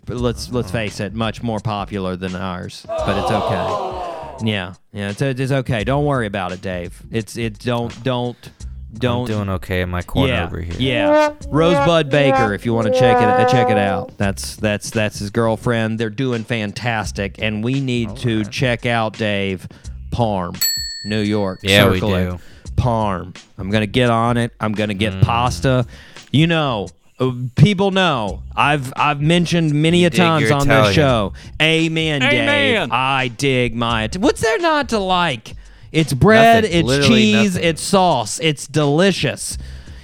let's 0.09 0.51
let's 0.51 0.71
face 0.71 1.01
it, 1.01 1.15
much 1.15 1.43
more 1.43 1.61
popular 1.61 2.17
than 2.17 2.35
ours, 2.35 2.85
but 2.87 3.19
it's 3.19 3.31
okay. 3.31 4.47
Yeah, 4.47 4.75
yeah, 4.93 5.11
it's, 5.11 5.21
it's 5.21 5.53
okay. 5.53 5.85
Don't 5.85 6.07
worry 6.07 6.27
about 6.27 6.53
it, 6.53 6.63
Dave. 6.63 7.03
It's 7.11 7.37
it 7.37 7.59
don't 7.59 8.03
don't 8.03 8.51
I'm 8.93 8.99
don't 8.99 9.27
doing 9.27 9.49
okay 9.51 9.83
in 9.83 9.89
my 9.89 10.03
corner 10.03 10.33
yeah, 10.33 10.45
over 10.47 10.61
here. 10.61 10.75
Yeah, 10.79 11.35
Rosebud 11.49 12.11
Baker. 12.11 12.55
If 12.55 12.67
you 12.67 12.75
want 12.75 12.87
to 12.93 12.93
check 12.99 13.17
it 13.19 13.51
check 13.51 13.71
it 13.71 13.79
out, 13.79 14.17
that's 14.19 14.57
that's 14.57 14.91
that's 14.91 15.19
his 15.21 15.31
girlfriend. 15.31 15.99
They're 15.99 16.11
doing 16.11 16.45
fantastic, 16.45 17.41
and 17.41 17.63
we 17.63 17.81
need 17.81 18.17
to 18.19 18.45
check 18.45 18.87
out 18.87 19.17
Dave 19.17 19.69
Parm, 20.11 20.61
New 21.05 21.21
York. 21.21 21.61
Yeah, 21.63 21.89
we 21.89 22.01
Circle 22.01 22.15
it. 22.17 22.31
do. 22.31 22.39
Parm. 22.77 23.37
I'm 23.59 23.71
gonna 23.71 23.87
get 23.87 24.11
on 24.11 24.37
it. 24.37 24.53
I'm 24.61 24.73
gonna 24.73 24.95
get 24.95 25.13
Mm. 25.13 25.23
pasta. 25.23 25.87
You 26.33 26.47
know. 26.47 26.89
uh, 27.21 27.31
People 27.57 27.91
know 27.91 28.43
I've 28.57 28.93
I've 28.97 29.21
mentioned 29.21 29.73
many 29.75 30.05
a 30.07 30.11
times 30.11 30.51
on 30.51 30.63
Italian. 30.63 30.85
this 30.87 30.95
show. 30.95 31.33
Amen, 31.61 32.21
Dave. 32.23 32.89
I 32.91 33.29
dig 33.29 33.75
my. 33.77 34.09
What's 34.19 34.41
there 34.41 34.59
not 34.59 34.89
to 34.91 34.99
like? 34.99 35.55
It's 35.93 36.13
bread. 36.13 36.65
Nothing. 36.65 36.79
It's 36.79 36.87
Literally 36.87 37.19
cheese. 37.33 37.55
nothing. 37.55 37.69
It's 37.69 37.83
sauce. 37.83 38.39
It's 38.41 38.67
delicious. 38.67 39.59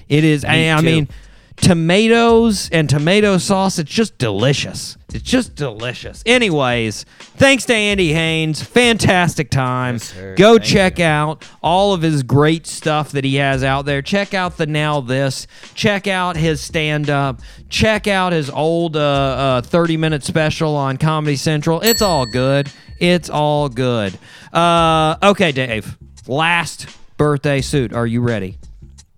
It 0.08 0.24
is. 0.24 0.44
I, 0.44 0.72
I 0.72 0.76
too. 0.80 0.86
mean, 0.86 1.08
tomatoes 1.56 2.68
and 2.70 2.88
tomato 2.88 3.38
sauce. 3.38 3.78
It's 3.78 3.90
just 3.90 4.18
delicious. 4.18 4.96
It's 5.12 5.24
just 5.24 5.54
delicious. 5.54 6.22
Anyways, 6.26 7.04
thanks 7.36 7.64
to 7.66 7.74
Andy 7.74 8.12
Haynes. 8.12 8.62
Fantastic 8.62 9.50
time. 9.50 9.94
Yes. 9.94 10.14
Go 10.36 10.58
Thank 10.58 10.64
check 10.64 10.98
you. 10.98 11.04
out 11.06 11.44
all 11.62 11.94
of 11.94 12.02
his 12.02 12.22
great 12.22 12.66
stuff 12.66 13.12
that 13.12 13.24
he 13.24 13.36
has 13.36 13.64
out 13.64 13.86
there. 13.86 14.02
Check 14.02 14.34
out 14.34 14.56
the 14.58 14.66
Now 14.66 15.00
This. 15.00 15.46
Check 15.74 16.06
out 16.06 16.36
his 16.36 16.60
stand 16.60 17.08
up. 17.08 17.40
Check 17.68 18.06
out 18.06 18.32
his 18.32 18.50
old 18.50 18.96
uh, 18.96 19.00
uh, 19.00 19.62
30 19.62 19.96
minute 19.96 20.22
special 20.24 20.76
on 20.76 20.96
Comedy 20.98 21.36
Central. 21.36 21.80
It's 21.80 22.02
all 22.02 22.26
good. 22.26 22.70
It's 23.00 23.30
all 23.30 23.68
good. 23.68 24.18
Uh, 24.52 25.16
okay, 25.22 25.52
Dave. 25.52 25.96
Last 26.26 26.86
birthday 27.16 27.60
suit. 27.60 27.92
Are 27.92 28.06
you 28.06 28.20
ready? 28.20 28.58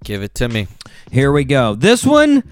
Give 0.04 0.22
it 0.22 0.34
to 0.36 0.48
me. 0.48 0.68
Here 1.10 1.32
we 1.32 1.44
go. 1.44 1.74
This 1.74 2.04
one, 2.04 2.42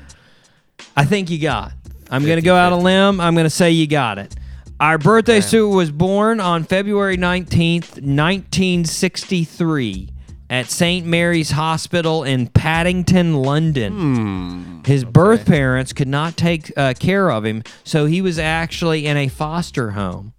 I 0.97 1.05
think 1.05 1.31
you 1.31 1.39
got. 1.39 1.73
I'm 2.11 2.24
going 2.24 2.37
to 2.37 2.43
go 2.43 2.55
out 2.55 2.73
a 2.73 2.77
limb. 2.77 3.20
I'm 3.20 3.35
going 3.35 3.45
to 3.45 3.51
say 3.51 3.70
you 3.70 3.87
got 3.87 4.19
it. 4.19 4.35
Our 4.78 4.99
birthday 4.99 5.41
suit 5.41 5.70
was 5.70 5.91
born 5.91 6.39
on 6.39 6.65
February 6.65 7.16
19th, 7.16 8.03
1963, 8.03 10.11
at 10.51 10.66
St. 10.66 11.07
Mary's 11.07 11.53
Hospital 11.53 12.24
in 12.24 12.49
Paddington, 12.49 13.43
London. 13.43 14.83
His 14.85 15.05
birth 15.05 15.47
parents 15.47 15.93
could 15.93 16.09
not 16.09 16.37
take 16.37 16.73
uh, 16.77 16.95
care 16.99 17.31
of 17.31 17.45
him, 17.45 17.62
so 17.85 18.07
he 18.07 18.20
was 18.20 18.39
actually 18.39 19.07
in 19.07 19.16
a 19.16 19.28
foster 19.28 19.93
home. 19.93 20.35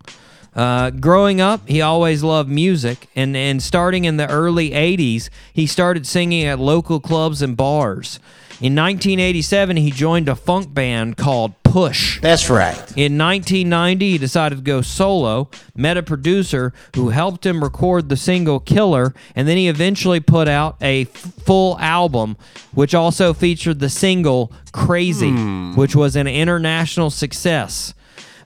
Uh, 0.58 0.90
growing 0.90 1.40
up, 1.40 1.70
he 1.70 1.82
always 1.82 2.24
loved 2.24 2.50
music, 2.50 3.08
and, 3.16 3.38
and 3.38 3.62
starting 3.62 4.06
in 4.06 4.18
the 4.18 4.28
early 4.28 4.72
80s, 4.72 5.30
he 5.54 5.68
started 5.68 6.08
singing 6.08 6.46
at 6.46 6.58
local 6.58 7.00
clubs 7.00 7.44
and 7.44 7.56
bars. 7.56 8.20
In 8.60 8.74
1987, 8.74 9.78
he 9.78 9.92
joined 9.92 10.28
a 10.28 10.36
funk 10.36 10.74
band 10.74 11.16
called 11.16 11.54
Push. 11.62 12.20
That's 12.22 12.50
right. 12.50 12.74
In 12.98 13.16
1990, 13.20 14.14
he 14.14 14.18
decided 14.18 14.56
to 14.56 14.62
go 14.64 14.82
solo, 14.82 15.48
met 15.76 15.96
a 15.96 16.02
producer 16.02 16.74
who 16.96 17.10
helped 17.10 17.46
him 17.46 17.64
record 17.64 18.10
the 18.10 18.18
single 18.18 18.60
Killer, 18.60 19.14
and 19.36 19.48
then 19.48 19.58
he 19.58 19.68
eventually 19.68 20.20
put 20.20 20.48
out 20.48 20.76
a 20.82 21.04
f- 21.04 21.10
full 21.10 21.78
album, 21.80 22.36
which 22.74 22.96
also 22.96 23.32
featured 23.32 23.80
the 23.80 23.90
single 23.90 24.52
Crazy, 24.72 25.32
which 25.76 25.96
was 25.96 26.16
an 26.16 26.26
international 26.28 27.12
success. 27.12 27.94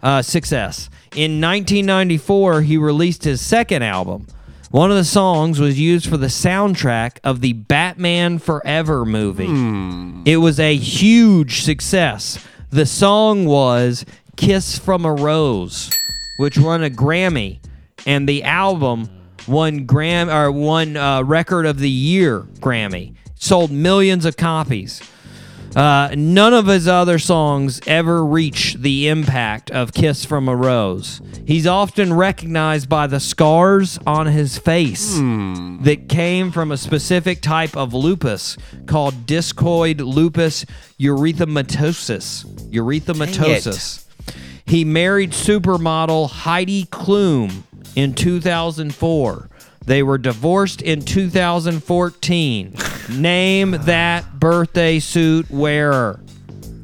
Uh, 0.04 0.22
success. 0.22 0.90
In 1.14 1.42
1994, 1.42 2.62
he 2.62 2.78
released 2.78 3.26
his 3.26 3.42
second 3.42 3.84
album. 3.84 4.28
One 4.70 4.92
of 4.92 4.96
the 4.96 5.04
songs 5.04 5.60
was 5.60 5.78
used 5.78 6.08
for 6.08 6.16
the 6.16 6.28
soundtrack 6.28 7.18
of 7.26 7.42
the 7.42 7.52
Batman 7.52 8.40
Forever 8.40 9.04
movie. 9.04 9.44
It 10.26 10.38
was 10.38 10.58
a 10.58 10.74
huge 10.74 11.64
success. 11.64 12.40
The 12.70 12.86
song 12.86 13.46
was 13.46 14.06
Kiss 14.38 14.80
from 14.80 15.04
a 15.04 15.14
Rose, 15.14 15.90
which 16.38 16.58
won 16.58 16.82
a 16.82 16.90
Grammy, 16.90 17.60
and 18.06 18.30
the 18.30 18.44
album 18.44 19.10
won 19.46 19.86
Gram 19.86 20.30
or 20.30 20.50
won 20.50 20.96
uh, 20.96 21.24
Record 21.24 21.66
of 21.66 21.80
the 21.80 21.90
Year 21.90 22.44
Grammy. 22.62 23.16
Sold 23.36 23.72
millions 23.72 24.24
of 24.24 24.38
copies. 24.38 25.02
Uh, 25.76 26.14
none 26.18 26.54
of 26.54 26.68
his 26.68 26.88
other 26.88 27.18
songs 27.18 27.80
ever 27.88 28.26
reach 28.26 28.76
the 28.80 29.08
impact 29.08 29.72
of 29.72 29.94
Kiss 29.94 30.26
from 30.26 30.50
a 30.50 30.56
Rose. 30.56 31.22
He's 31.46 31.66
often 31.66 32.14
recognized 32.14 32.90
by 32.90 33.08
the 33.08 33.20
scars 33.22 33.98
on 34.06 34.26
his 34.28 34.58
face 34.58 35.16
that 35.84 36.08
came 36.10 36.52
from 36.52 36.72
a 36.72 36.78
specific 36.78 37.42
type 37.42 37.78
of 37.78 37.94
lupus 37.94 38.58
called 38.86 39.26
discoid 39.26 40.00
lupus 40.02 40.66
erythematosus. 41.00 42.46
Erythematosus. 42.72 44.06
He 44.66 44.84
married 44.86 45.32
supermodel 45.32 46.30
Heidi 46.30 46.86
Klum 46.86 47.64
in 47.96 48.14
2004. 48.14 49.50
They 49.86 50.04
were 50.04 50.18
divorced 50.18 50.82
in 50.82 51.02
2014. 51.02 52.76
Name 53.10 53.72
that 53.72 54.40
birthday 54.40 55.00
suit 55.00 55.50
wearer. 55.50 56.20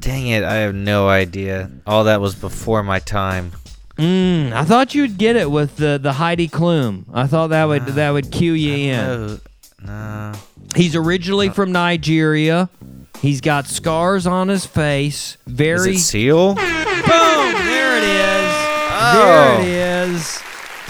Dang 0.00 0.28
it, 0.28 0.44
I 0.44 0.56
have 0.56 0.74
no 0.74 1.08
idea. 1.08 1.70
All 1.86 2.04
that 2.04 2.20
was 2.20 2.34
before 2.34 2.82
my 2.82 2.98
time. 2.98 3.52
Mm, 3.96 4.52
I 4.52 4.64
thought 4.64 4.94
you'd 4.94 5.18
get 5.18 5.36
it 5.36 5.50
with 5.50 5.76
the, 5.76 5.98
the 6.00 6.12
Heidi 6.12 6.48
Klum. 6.48 7.04
I 7.12 7.26
thought 7.26 7.48
that 7.48 7.64
would 7.64 7.84
that 7.86 8.10
would 8.10 8.30
cue 8.30 8.52
you 8.52 8.92
in. 8.92 9.40
No. 9.84 10.32
He's 10.76 10.94
originally 10.94 11.48
from 11.48 11.72
Nigeria. 11.72 12.68
He's 13.20 13.40
got 13.40 13.66
scars 13.66 14.26
on 14.26 14.48
his 14.48 14.64
face. 14.64 15.36
Is 15.46 15.52
Very 15.52 15.94
it 15.94 15.98
Seal? 15.98 16.54
Boom! 16.54 16.64
There 16.64 17.96
it 17.96 18.04
is. 18.04 18.52
Oh. 19.00 19.60
There 19.60 20.06
it 20.06 20.10
is. 20.10 20.42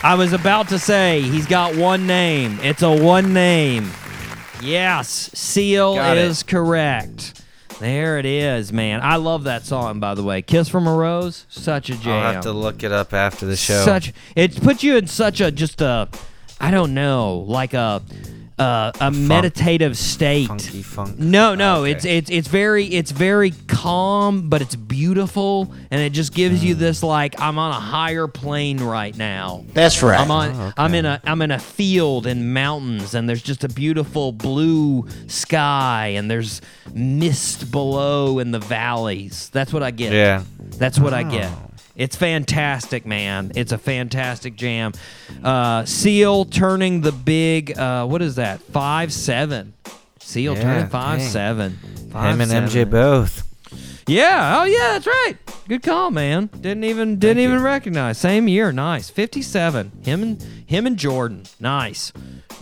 I 0.02 0.14
was 0.14 0.32
about 0.32 0.68
to 0.68 0.78
say 0.78 1.20
he's 1.22 1.46
got 1.46 1.74
one 1.76 2.06
name. 2.06 2.58
It's 2.62 2.82
a 2.82 2.90
one 2.90 3.32
name. 3.32 3.90
Yes, 4.62 5.30
Seal 5.34 5.96
Got 5.96 6.16
it. 6.16 6.24
is 6.24 6.42
correct. 6.42 7.42
There 7.80 8.18
it 8.18 8.26
is, 8.26 8.72
man. 8.72 9.00
I 9.02 9.16
love 9.16 9.44
that 9.44 9.64
song, 9.64 10.00
by 10.00 10.14
the 10.14 10.22
way. 10.22 10.42
Kiss 10.42 10.68
from 10.68 10.86
a 10.86 10.94
Rose, 10.94 11.46
such 11.48 11.90
a 11.90 11.96
jam. 11.96 12.12
I'll 12.24 12.32
have 12.34 12.42
to 12.44 12.52
look 12.52 12.82
it 12.82 12.92
up 12.92 13.12
after 13.12 13.46
the 13.46 13.56
show. 13.56 13.84
Such 13.84 14.12
it 14.34 14.60
puts 14.62 14.82
you 14.82 14.96
in 14.96 15.06
such 15.06 15.40
a 15.40 15.50
just 15.50 15.80
a, 15.80 16.08
I 16.60 16.70
don't 16.70 16.94
know, 16.94 17.38
like 17.46 17.74
a. 17.74 18.02
Uh, 18.58 18.90
a 19.00 19.10
meditative 19.12 19.96
state. 19.96 20.48
funky 20.48 20.82
funk. 20.82 21.16
No, 21.18 21.54
no, 21.54 21.82
Okay. 21.82 21.92
it's 21.92 22.04
it's 22.04 22.30
it's 22.30 22.48
very 22.48 22.86
it's 22.86 23.12
very 23.12 23.52
calm, 23.68 24.48
but 24.48 24.60
it's 24.60 24.74
beautiful, 24.74 25.72
and 25.92 26.00
it 26.00 26.10
just 26.12 26.34
gives 26.34 26.60
Mm. 26.60 26.66
you 26.66 26.74
this 26.74 27.04
like 27.04 27.40
I'm 27.40 27.56
on 27.58 27.70
a 27.70 27.80
higher 27.80 28.26
plane 28.26 28.80
right 28.80 29.16
now. 29.16 29.64
That's 29.74 30.02
right. 30.02 30.18
I'm 30.18 30.30
on 30.32 30.50
Oh, 30.50 30.72
I'm 30.76 30.92
in 30.94 31.06
a 31.06 31.20
I'm 31.24 31.40
in 31.42 31.52
a 31.52 31.58
field 31.60 32.26
in 32.26 32.52
mountains, 32.52 33.14
and 33.14 33.28
there's 33.28 33.42
just 33.42 33.62
a 33.62 33.68
beautiful 33.68 34.32
blue 34.32 35.06
sky, 35.28 36.14
and 36.16 36.28
there's 36.28 36.60
mist 36.92 37.70
below 37.70 38.40
in 38.40 38.50
the 38.50 38.58
valleys. 38.58 39.50
That's 39.52 39.72
what 39.72 39.84
I 39.84 39.92
get. 39.92 40.12
Yeah. 40.12 40.42
That's 40.78 40.98
what 40.98 41.14
I 41.14 41.22
get. 41.22 41.48
It's 41.98 42.16
fantastic, 42.16 43.04
man. 43.04 43.52
It's 43.56 43.72
a 43.72 43.76
fantastic 43.78 44.54
jam. 44.56 44.92
Uh, 45.42 45.84
Seal 45.84 46.44
turning 46.46 47.00
the 47.02 47.12
big, 47.12 47.76
uh, 47.76 48.06
what 48.06 48.22
is 48.22 48.36
that? 48.36 48.60
Five 48.60 49.12
seven. 49.12 49.74
Seal 50.20 50.54
Yeah, 50.54 50.62
turning 50.62 50.86
five 50.88 51.18
dang. 51.18 51.28
seven. 51.28 51.72
Him 51.72 52.10
Five, 52.10 52.40
and 52.40 52.50
MJ 52.50 52.88
both. 52.88 53.44
Yeah. 54.06 54.60
Oh 54.60 54.64
yeah, 54.64 54.92
that's 54.92 55.06
right. 55.06 55.34
Good 55.68 55.82
call, 55.82 56.10
man. 56.10 56.46
Didn't 56.46 56.84
even 56.84 57.18
didn't 57.18 57.42
even 57.42 57.60
recognize. 57.62 58.16
Same 58.16 58.48
year. 58.48 58.72
Nice. 58.72 59.10
Fifty 59.10 59.42
seven. 59.42 59.92
Him 60.04 60.22
and 60.22 60.42
him 60.64 60.86
and 60.86 60.96
Jordan. 60.96 61.42
Nice. 61.60 62.12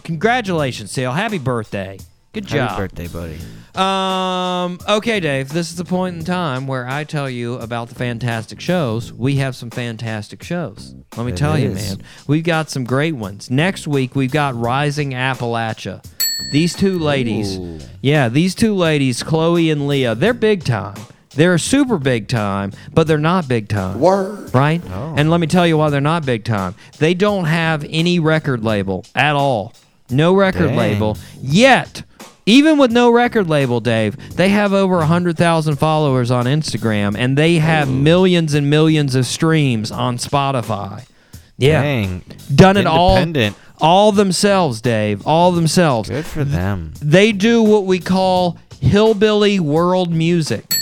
Congratulations, 0.02 0.90
Seal. 0.90 1.12
Happy 1.12 1.38
birthday. 1.38 1.98
Good 2.36 2.50
Happy 2.50 2.68
job. 2.68 2.76
birthday, 2.76 3.08
buddy. 3.08 3.38
Um. 3.74 4.78
Okay, 4.86 5.20
Dave. 5.20 5.48
This 5.48 5.70
is 5.70 5.76
the 5.76 5.86
point 5.86 6.16
in 6.18 6.24
time 6.24 6.66
where 6.66 6.86
I 6.86 7.04
tell 7.04 7.30
you 7.30 7.54
about 7.54 7.88
the 7.88 7.94
fantastic 7.94 8.60
shows. 8.60 9.10
We 9.10 9.36
have 9.36 9.56
some 9.56 9.70
fantastic 9.70 10.42
shows. 10.42 10.94
Let 11.16 11.24
me 11.24 11.32
It 11.32 11.38
tell 11.38 11.58
you, 11.58 11.70
is. 11.70 11.96
man. 11.96 12.06
We've 12.26 12.44
got 12.44 12.68
some 12.68 12.84
great 12.84 13.14
ones. 13.16 13.50
Next 13.50 13.86
week 13.88 14.14
we've 14.14 14.30
got 14.30 14.54
Rising 14.54 15.12
Appalachia. 15.12 16.04
These 16.52 16.74
two 16.74 16.98
ladies. 16.98 17.56
Ooh. 17.58 17.78
Yeah, 18.02 18.28
these 18.28 18.54
two 18.54 18.74
ladies, 18.74 19.22
Chloe 19.22 19.70
and 19.70 19.86
Leah. 19.86 20.14
They're 20.14 20.34
big 20.34 20.64
time. 20.64 20.96
They're 21.30 21.56
super 21.56 21.96
big 21.96 22.28
time, 22.28 22.72
but 22.92 23.06
they're 23.06 23.16
not 23.16 23.48
big 23.48 23.68
time. 23.68 23.98
Word. 23.98 24.54
Right? 24.54 24.82
Oh. 24.90 25.14
And 25.16 25.30
let 25.30 25.40
me 25.40 25.46
tell 25.46 25.66
you 25.66 25.78
why 25.78 25.88
they're 25.88 26.00
not 26.02 26.26
big 26.26 26.44
time. 26.44 26.74
They 26.98 27.14
don't 27.14 27.46
have 27.46 27.84
any 27.88 28.18
record 28.18 28.62
label 28.62 29.06
at 29.14 29.34
all. 29.36 29.72
No 30.10 30.34
record 30.34 30.68
Dang. 30.68 30.76
label 30.76 31.16
yet. 31.42 32.02
Even 32.48 32.78
with 32.78 32.92
no 32.92 33.10
record 33.10 33.48
label, 33.48 33.80
Dave, 33.80 34.36
they 34.36 34.50
have 34.50 34.72
over 34.72 34.98
100,000 34.98 35.76
followers 35.76 36.30
on 36.30 36.46
Instagram 36.46 37.16
and 37.18 37.36
they 37.36 37.56
have 37.56 37.90
millions 37.90 38.54
and 38.54 38.70
millions 38.70 39.16
of 39.16 39.26
streams 39.26 39.90
on 39.90 40.16
Spotify. 40.16 41.04
Yeah. 41.58 41.82
Dang. 41.82 42.22
Done 42.54 42.76
it 42.76 42.86
all 42.86 43.16
Independent. 43.16 43.56
all 43.80 44.12
themselves, 44.12 44.80
Dave. 44.80 45.26
All 45.26 45.50
themselves. 45.50 46.08
Good 46.08 46.24
for 46.24 46.44
them. 46.44 46.92
They 47.02 47.32
do 47.32 47.62
what 47.62 47.84
we 47.84 47.98
call 47.98 48.58
hillbilly 48.80 49.58
world 49.58 50.12
music. 50.12 50.72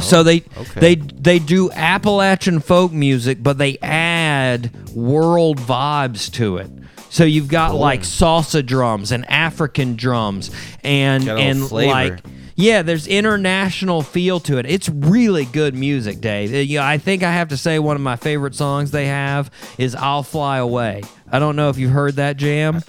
So 0.00 0.20
oh, 0.20 0.22
they 0.22 0.44
okay. 0.56 0.80
they 0.80 0.94
they 0.96 1.38
do 1.38 1.70
Appalachian 1.72 2.60
folk 2.60 2.92
music, 2.92 3.42
but 3.42 3.58
they 3.58 3.78
add 3.80 4.70
world 4.94 5.58
vibes 5.58 6.30
to 6.34 6.58
it. 6.58 6.70
So 7.14 7.22
you've 7.22 7.46
got 7.46 7.76
like 7.76 8.00
salsa 8.00 8.66
drums 8.66 9.12
and 9.12 9.24
African 9.30 9.94
drums 9.94 10.50
and 10.82 11.24
Got 11.24 11.30
a 11.30 11.34
little 11.36 11.50
and 11.50 11.68
flavor. 11.68 11.90
like 11.92 12.24
yeah, 12.56 12.82
there's 12.82 13.06
international 13.06 14.02
feel 14.02 14.40
to 14.40 14.58
it. 14.58 14.66
It's 14.66 14.88
really 14.88 15.44
good 15.44 15.74
music, 15.76 16.20
Dave. 16.20 16.52
Uh, 16.52 16.56
You 16.56 16.78
know, 16.80 16.84
I 16.84 16.98
think 16.98 17.22
I 17.22 17.30
have 17.30 17.48
to 17.50 17.56
say 17.56 17.78
one 17.78 17.94
of 17.94 18.02
my 18.02 18.16
favorite 18.16 18.56
songs 18.56 18.90
they 18.90 19.06
have 19.06 19.48
is 19.78 19.94
"I'll 19.94 20.24
Fly 20.24 20.58
Away." 20.58 21.02
I 21.30 21.38
don't 21.38 21.54
know 21.54 21.68
if 21.68 21.78
you've 21.78 21.92
heard 21.92 22.16
that 22.16 22.36
jam. 22.36 22.82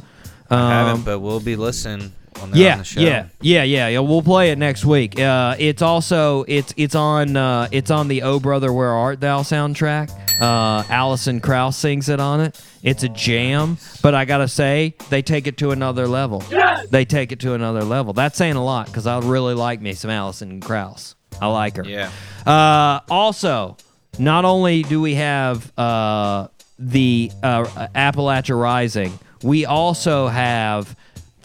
I 0.49 0.55
Um, 0.55 0.69
haven't, 0.87 1.05
but 1.05 1.19
we'll 1.19 1.39
be 1.39 1.55
listening 1.55 2.11
on 2.41 2.51
the, 2.51 2.57
yeah, 2.57 2.73
on 2.73 2.77
the 2.79 2.83
show. 2.83 2.99
yeah, 3.01 3.27
yeah, 3.41 3.63
yeah, 3.63 3.87
yeah. 3.87 3.99
We'll 3.99 4.21
play 4.21 4.51
it 4.51 4.57
next 4.57 4.85
week. 4.85 5.19
Uh, 5.19 5.55
it's 5.59 5.81
also 5.81 6.43
it's 6.47 6.73
it's 6.77 6.95
on 6.95 7.35
uh, 7.37 7.67
it's 7.71 7.91
on 7.91 8.07
the 8.07 8.23
"Oh 8.23 8.39
Brother 8.39 8.71
Where 8.71 8.91
Art 8.91 9.19
Thou" 9.21 9.41
soundtrack. 9.41 10.11
Uh, 10.41 10.83
Alison 10.89 11.39
Krauss 11.39 11.77
sings 11.77 12.09
it 12.09 12.19
on 12.19 12.41
it. 12.41 12.61
It's 12.83 13.03
a 13.03 13.09
jam, 13.09 13.77
but 14.01 14.13
I 14.13 14.25
gotta 14.25 14.49
say 14.49 14.95
they 15.09 15.21
take 15.21 15.47
it 15.47 15.57
to 15.57 15.71
another 15.71 16.07
level. 16.07 16.43
They 16.89 17.05
take 17.05 17.31
it 17.31 17.39
to 17.41 17.53
another 17.53 17.83
level. 17.83 18.13
That's 18.13 18.37
saying 18.37 18.55
a 18.57 18.63
lot 18.63 18.87
because 18.87 19.07
I 19.07 19.19
really 19.19 19.53
like 19.53 19.79
me 19.81 19.93
some 19.93 20.11
Alison 20.11 20.59
Krauss. 20.59 21.15
I 21.41 21.47
like 21.47 21.77
her. 21.77 21.85
Yeah. 21.85 22.11
Uh, 22.45 22.99
also, 23.09 23.77
not 24.19 24.45
only 24.45 24.83
do 24.83 25.01
we 25.01 25.15
have 25.15 25.71
uh, 25.77 26.47
the 26.77 27.31
uh, 27.41 27.63
Appalachia 27.95 28.59
Rising, 28.59 29.17
we 29.41 29.65
also 29.65 30.27
have 30.27 30.95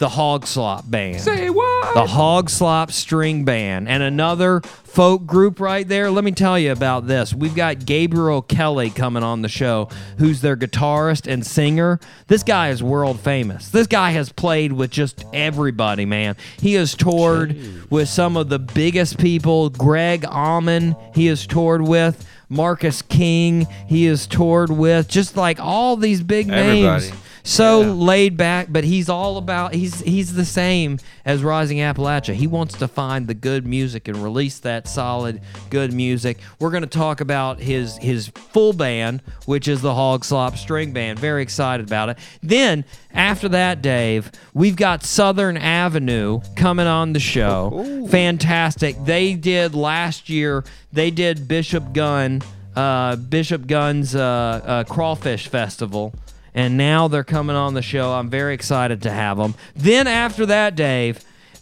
the 0.01 0.09
Hog 0.09 0.47
Slop 0.47 0.89
Band. 0.89 1.21
Say 1.21 1.51
what? 1.51 1.93
The 1.93 2.07
Hog 2.07 2.49
Slop 2.49 2.91
String 2.91 3.45
Band. 3.45 3.87
And 3.87 4.01
another 4.01 4.61
folk 4.61 5.27
group 5.27 5.59
right 5.59 5.87
there. 5.87 6.09
Let 6.09 6.23
me 6.23 6.31
tell 6.31 6.57
you 6.57 6.71
about 6.71 7.05
this. 7.05 7.35
We've 7.35 7.53
got 7.53 7.85
Gabriel 7.85 8.41
Kelly 8.41 8.89
coming 8.89 9.21
on 9.21 9.43
the 9.43 9.47
show, 9.47 9.89
who's 10.17 10.41
their 10.41 10.57
guitarist 10.57 11.31
and 11.31 11.45
singer. 11.45 11.99
This 12.25 12.41
guy 12.41 12.69
is 12.69 12.81
world 12.81 13.19
famous. 13.19 13.69
This 13.69 13.85
guy 13.85 14.09
has 14.09 14.31
played 14.31 14.73
with 14.73 14.89
just 14.89 15.23
everybody, 15.33 16.07
man. 16.07 16.35
He 16.59 16.73
has 16.73 16.95
toured 16.95 17.55
with 17.91 18.09
some 18.09 18.37
of 18.37 18.49
the 18.49 18.57
biggest 18.57 19.19
people. 19.19 19.69
Gregg 19.69 20.25
Allman, 20.25 20.95
he 21.13 21.27
has 21.27 21.45
toured 21.45 21.83
with. 21.83 22.27
Marcus 22.49 23.03
King, 23.03 23.67
he 23.87 24.05
has 24.05 24.25
toured 24.25 24.71
with. 24.71 25.07
Just 25.07 25.37
like 25.37 25.59
all 25.59 25.95
these 25.95 26.23
big 26.23 26.47
names 26.47 27.05
Everybody. 27.05 27.30
So 27.43 27.81
Yeah. 27.81 27.87
laid 27.91 28.37
back, 28.37 28.67
but 28.69 28.83
he's 28.83 29.09
all 29.09 29.37
about 29.37 29.73
he's 29.73 29.99
he's 30.01 30.33
the 30.33 30.45
same 30.45 30.99
as 31.25 31.43
Rising 31.43 31.77
Appalachia. 31.77 32.33
He 32.33 32.47
wants 32.47 32.77
to 32.79 32.87
find 32.87 33.27
the 33.27 33.33
good 33.33 33.65
music 33.65 34.07
and 34.07 34.17
release 34.23 34.59
that 34.59 34.87
solid 34.87 35.41
good 35.69 35.93
music. 35.93 36.37
We're 36.59 36.71
going 36.71 36.83
to 36.83 36.89
talk 36.89 37.21
about 37.21 37.59
his 37.59 37.97
his 37.97 38.27
full 38.27 38.73
band, 38.73 39.21
which 39.45 39.67
is 39.67 39.81
the 39.81 39.93
Hog 39.93 40.23
Slop 40.25 40.57
String 40.57 40.91
Band. 40.93 41.19
Very 41.19 41.41
excited 41.41 41.85
about 41.85 42.09
it. 42.09 42.17
Then 42.43 42.85
after 43.13 43.49
that, 43.49 43.81
Dave, 43.81 44.31
we've 44.53 44.75
got 44.75 45.03
Southern 45.03 45.57
Avenue 45.57 46.41
coming 46.55 46.87
on 46.87 47.13
the 47.13 47.19
show. 47.19 48.07
Fantastic. 48.09 48.95
They 49.03 49.33
did 49.33 49.75
last 49.75 50.29
year. 50.29 50.63
They 50.93 51.11
did 51.11 51.47
Bishop 51.47 51.93
Gunn, 51.93 52.41
uh, 52.75 53.15
Bishop 53.15 53.67
Gunn's 53.67 54.15
uh, 54.15 54.61
uh, 54.65 54.83
Crawfish 54.85 55.47
Festival 55.47 56.13
and 56.53 56.77
now 56.77 57.07
they're 57.07 57.23
coming 57.23 57.55
on 57.55 57.73
the 57.73 57.81
show. 57.81 58.13
I'm 58.13 58.29
very 58.29 58.53
excited 58.53 59.01
to 59.03 59.11
have 59.11 59.37
them. 59.37 59.55
Then 59.75 60.07
after 60.07 60.45
that, 60.47 60.75
Dave, 60.75 61.19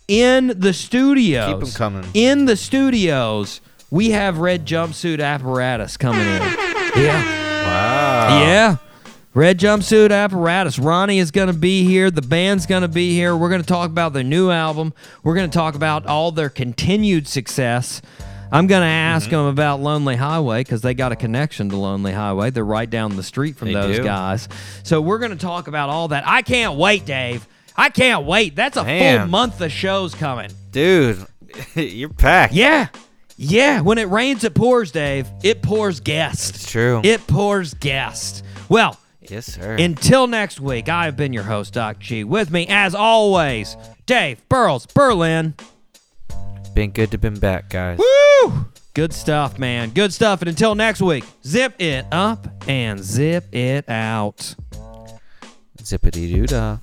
in 0.07 0.53
the 0.57 0.73
studios, 0.73 1.53
Keep 1.53 1.67
'em 1.69 1.73
coming. 1.75 2.05
In 2.13 2.45
the 2.45 2.55
studios, 2.55 3.61
we 3.91 4.11
have 4.11 4.37
red 4.39 4.65
jumpsuit 4.65 5.23
apparatus 5.23 5.97
coming 5.97 6.21
in. 6.21 6.41
Yeah, 6.95 7.23
Wow. 7.65 8.41
yeah. 8.41 8.75
Red 9.35 9.59
jumpsuit 9.59 10.11
apparatus. 10.11 10.79
Ronnie 10.79 11.19
is 11.19 11.29
going 11.29 11.47
to 11.47 11.53
be 11.53 11.83
here. 11.85 12.09
The 12.09 12.23
band's 12.23 12.65
going 12.65 12.81
to 12.81 12.87
be 12.87 13.13
here. 13.13 13.37
We're 13.37 13.49
going 13.49 13.61
to 13.61 13.67
talk 13.67 13.89
about 13.89 14.11
their 14.13 14.23
new 14.23 14.49
album. 14.49 14.91
We're 15.23 15.35
going 15.35 15.49
to 15.49 15.55
talk 15.55 15.75
about 15.75 16.07
all 16.07 16.31
their 16.31 16.49
continued 16.49 17.27
success. 17.27 18.01
I'm 18.51 18.67
going 18.67 18.81
to 18.81 18.87
ask 18.87 19.27
Mm-hmm. 19.27 19.35
them 19.35 19.45
about 19.47 19.79
Lonely 19.79 20.15
Highway 20.15 20.61
because 20.61 20.81
they 20.81 20.93
got 20.93 21.11
a 21.11 21.15
connection 21.15 21.69
to 21.69 21.75
Lonely 21.77 22.11
Highway. 22.13 22.49
They're 22.49 22.63
right 22.65 22.89
down 22.89 23.15
the 23.15 23.23
street 23.23 23.57
from 23.57 23.67
They 23.69 23.73
those 23.75 23.97
do. 23.97 24.03
guys. 24.03 24.47
So 24.83 25.01
we're 25.01 25.19
going 25.19 25.31
to 25.31 25.37
talk 25.37 25.67
about 25.67 25.89
all 25.89 26.07
that. 26.09 26.23
I 26.27 26.41
can't 26.41 26.75
wait, 26.77 27.05
Dave. 27.05 27.47
I 27.75 27.89
can't 27.89 28.25
wait. 28.25 28.55
That's 28.55 28.75
a 28.77 28.83
full 28.83 29.27
month 29.27 29.61
of 29.61 29.71
shows 29.71 30.13
coming. 30.15 30.49
Dude, 30.71 31.25
you're 31.75 32.09
packed. 32.09 32.53
Yeah. 32.53 32.87
Yeah. 33.37 33.81
When 33.81 33.97
it 33.97 34.09
rains, 34.09 34.43
it 34.43 34.53
pours, 34.55 34.91
Dave. 34.91 35.27
It 35.43 35.61
pours 35.61 35.99
guests. 35.99 36.49
It's 36.49 36.71
true. 36.71 37.01
It 37.03 37.25
pours 37.27 37.73
guests. 37.75 38.43
Well, 38.67 38.99
yes, 39.21 39.45
sir. 39.45 39.75
until 39.75 40.27
next 40.27 40.59
week, 40.59 40.89
I've 40.89 41.15
been 41.15 41.31
your 41.33 41.43
host, 41.43 41.73
Doc 41.73 41.99
G. 41.99 42.23
With 42.25 42.51
me, 42.51 42.67
as 42.67 42.93
always, 42.95 43.77
Dave 44.05 44.41
Burles 44.49 44.91
Berlin. 44.93 45.53
Been 46.79 46.91
good 46.91 47.11
to 47.11 47.17
been 47.17 47.37
back, 47.37 47.67
guys. 47.67 47.99
Woo! 47.99 48.65
Good 48.93 49.11
stuff, 49.11 49.59
man. 49.59 49.89
Good 49.89 50.13
stuff. 50.13 50.41
And 50.41 50.47
until 50.47 50.75
next 50.75 51.01
week, 51.01 51.25
zip 51.45 51.73
it 51.77 52.05
up 52.09 52.47
and 52.69 53.03
zip 53.03 53.53
it 53.53 53.89
out. 53.89 54.55
Zippity 55.83 56.33
doo 56.33 56.47
dah. 56.47 56.77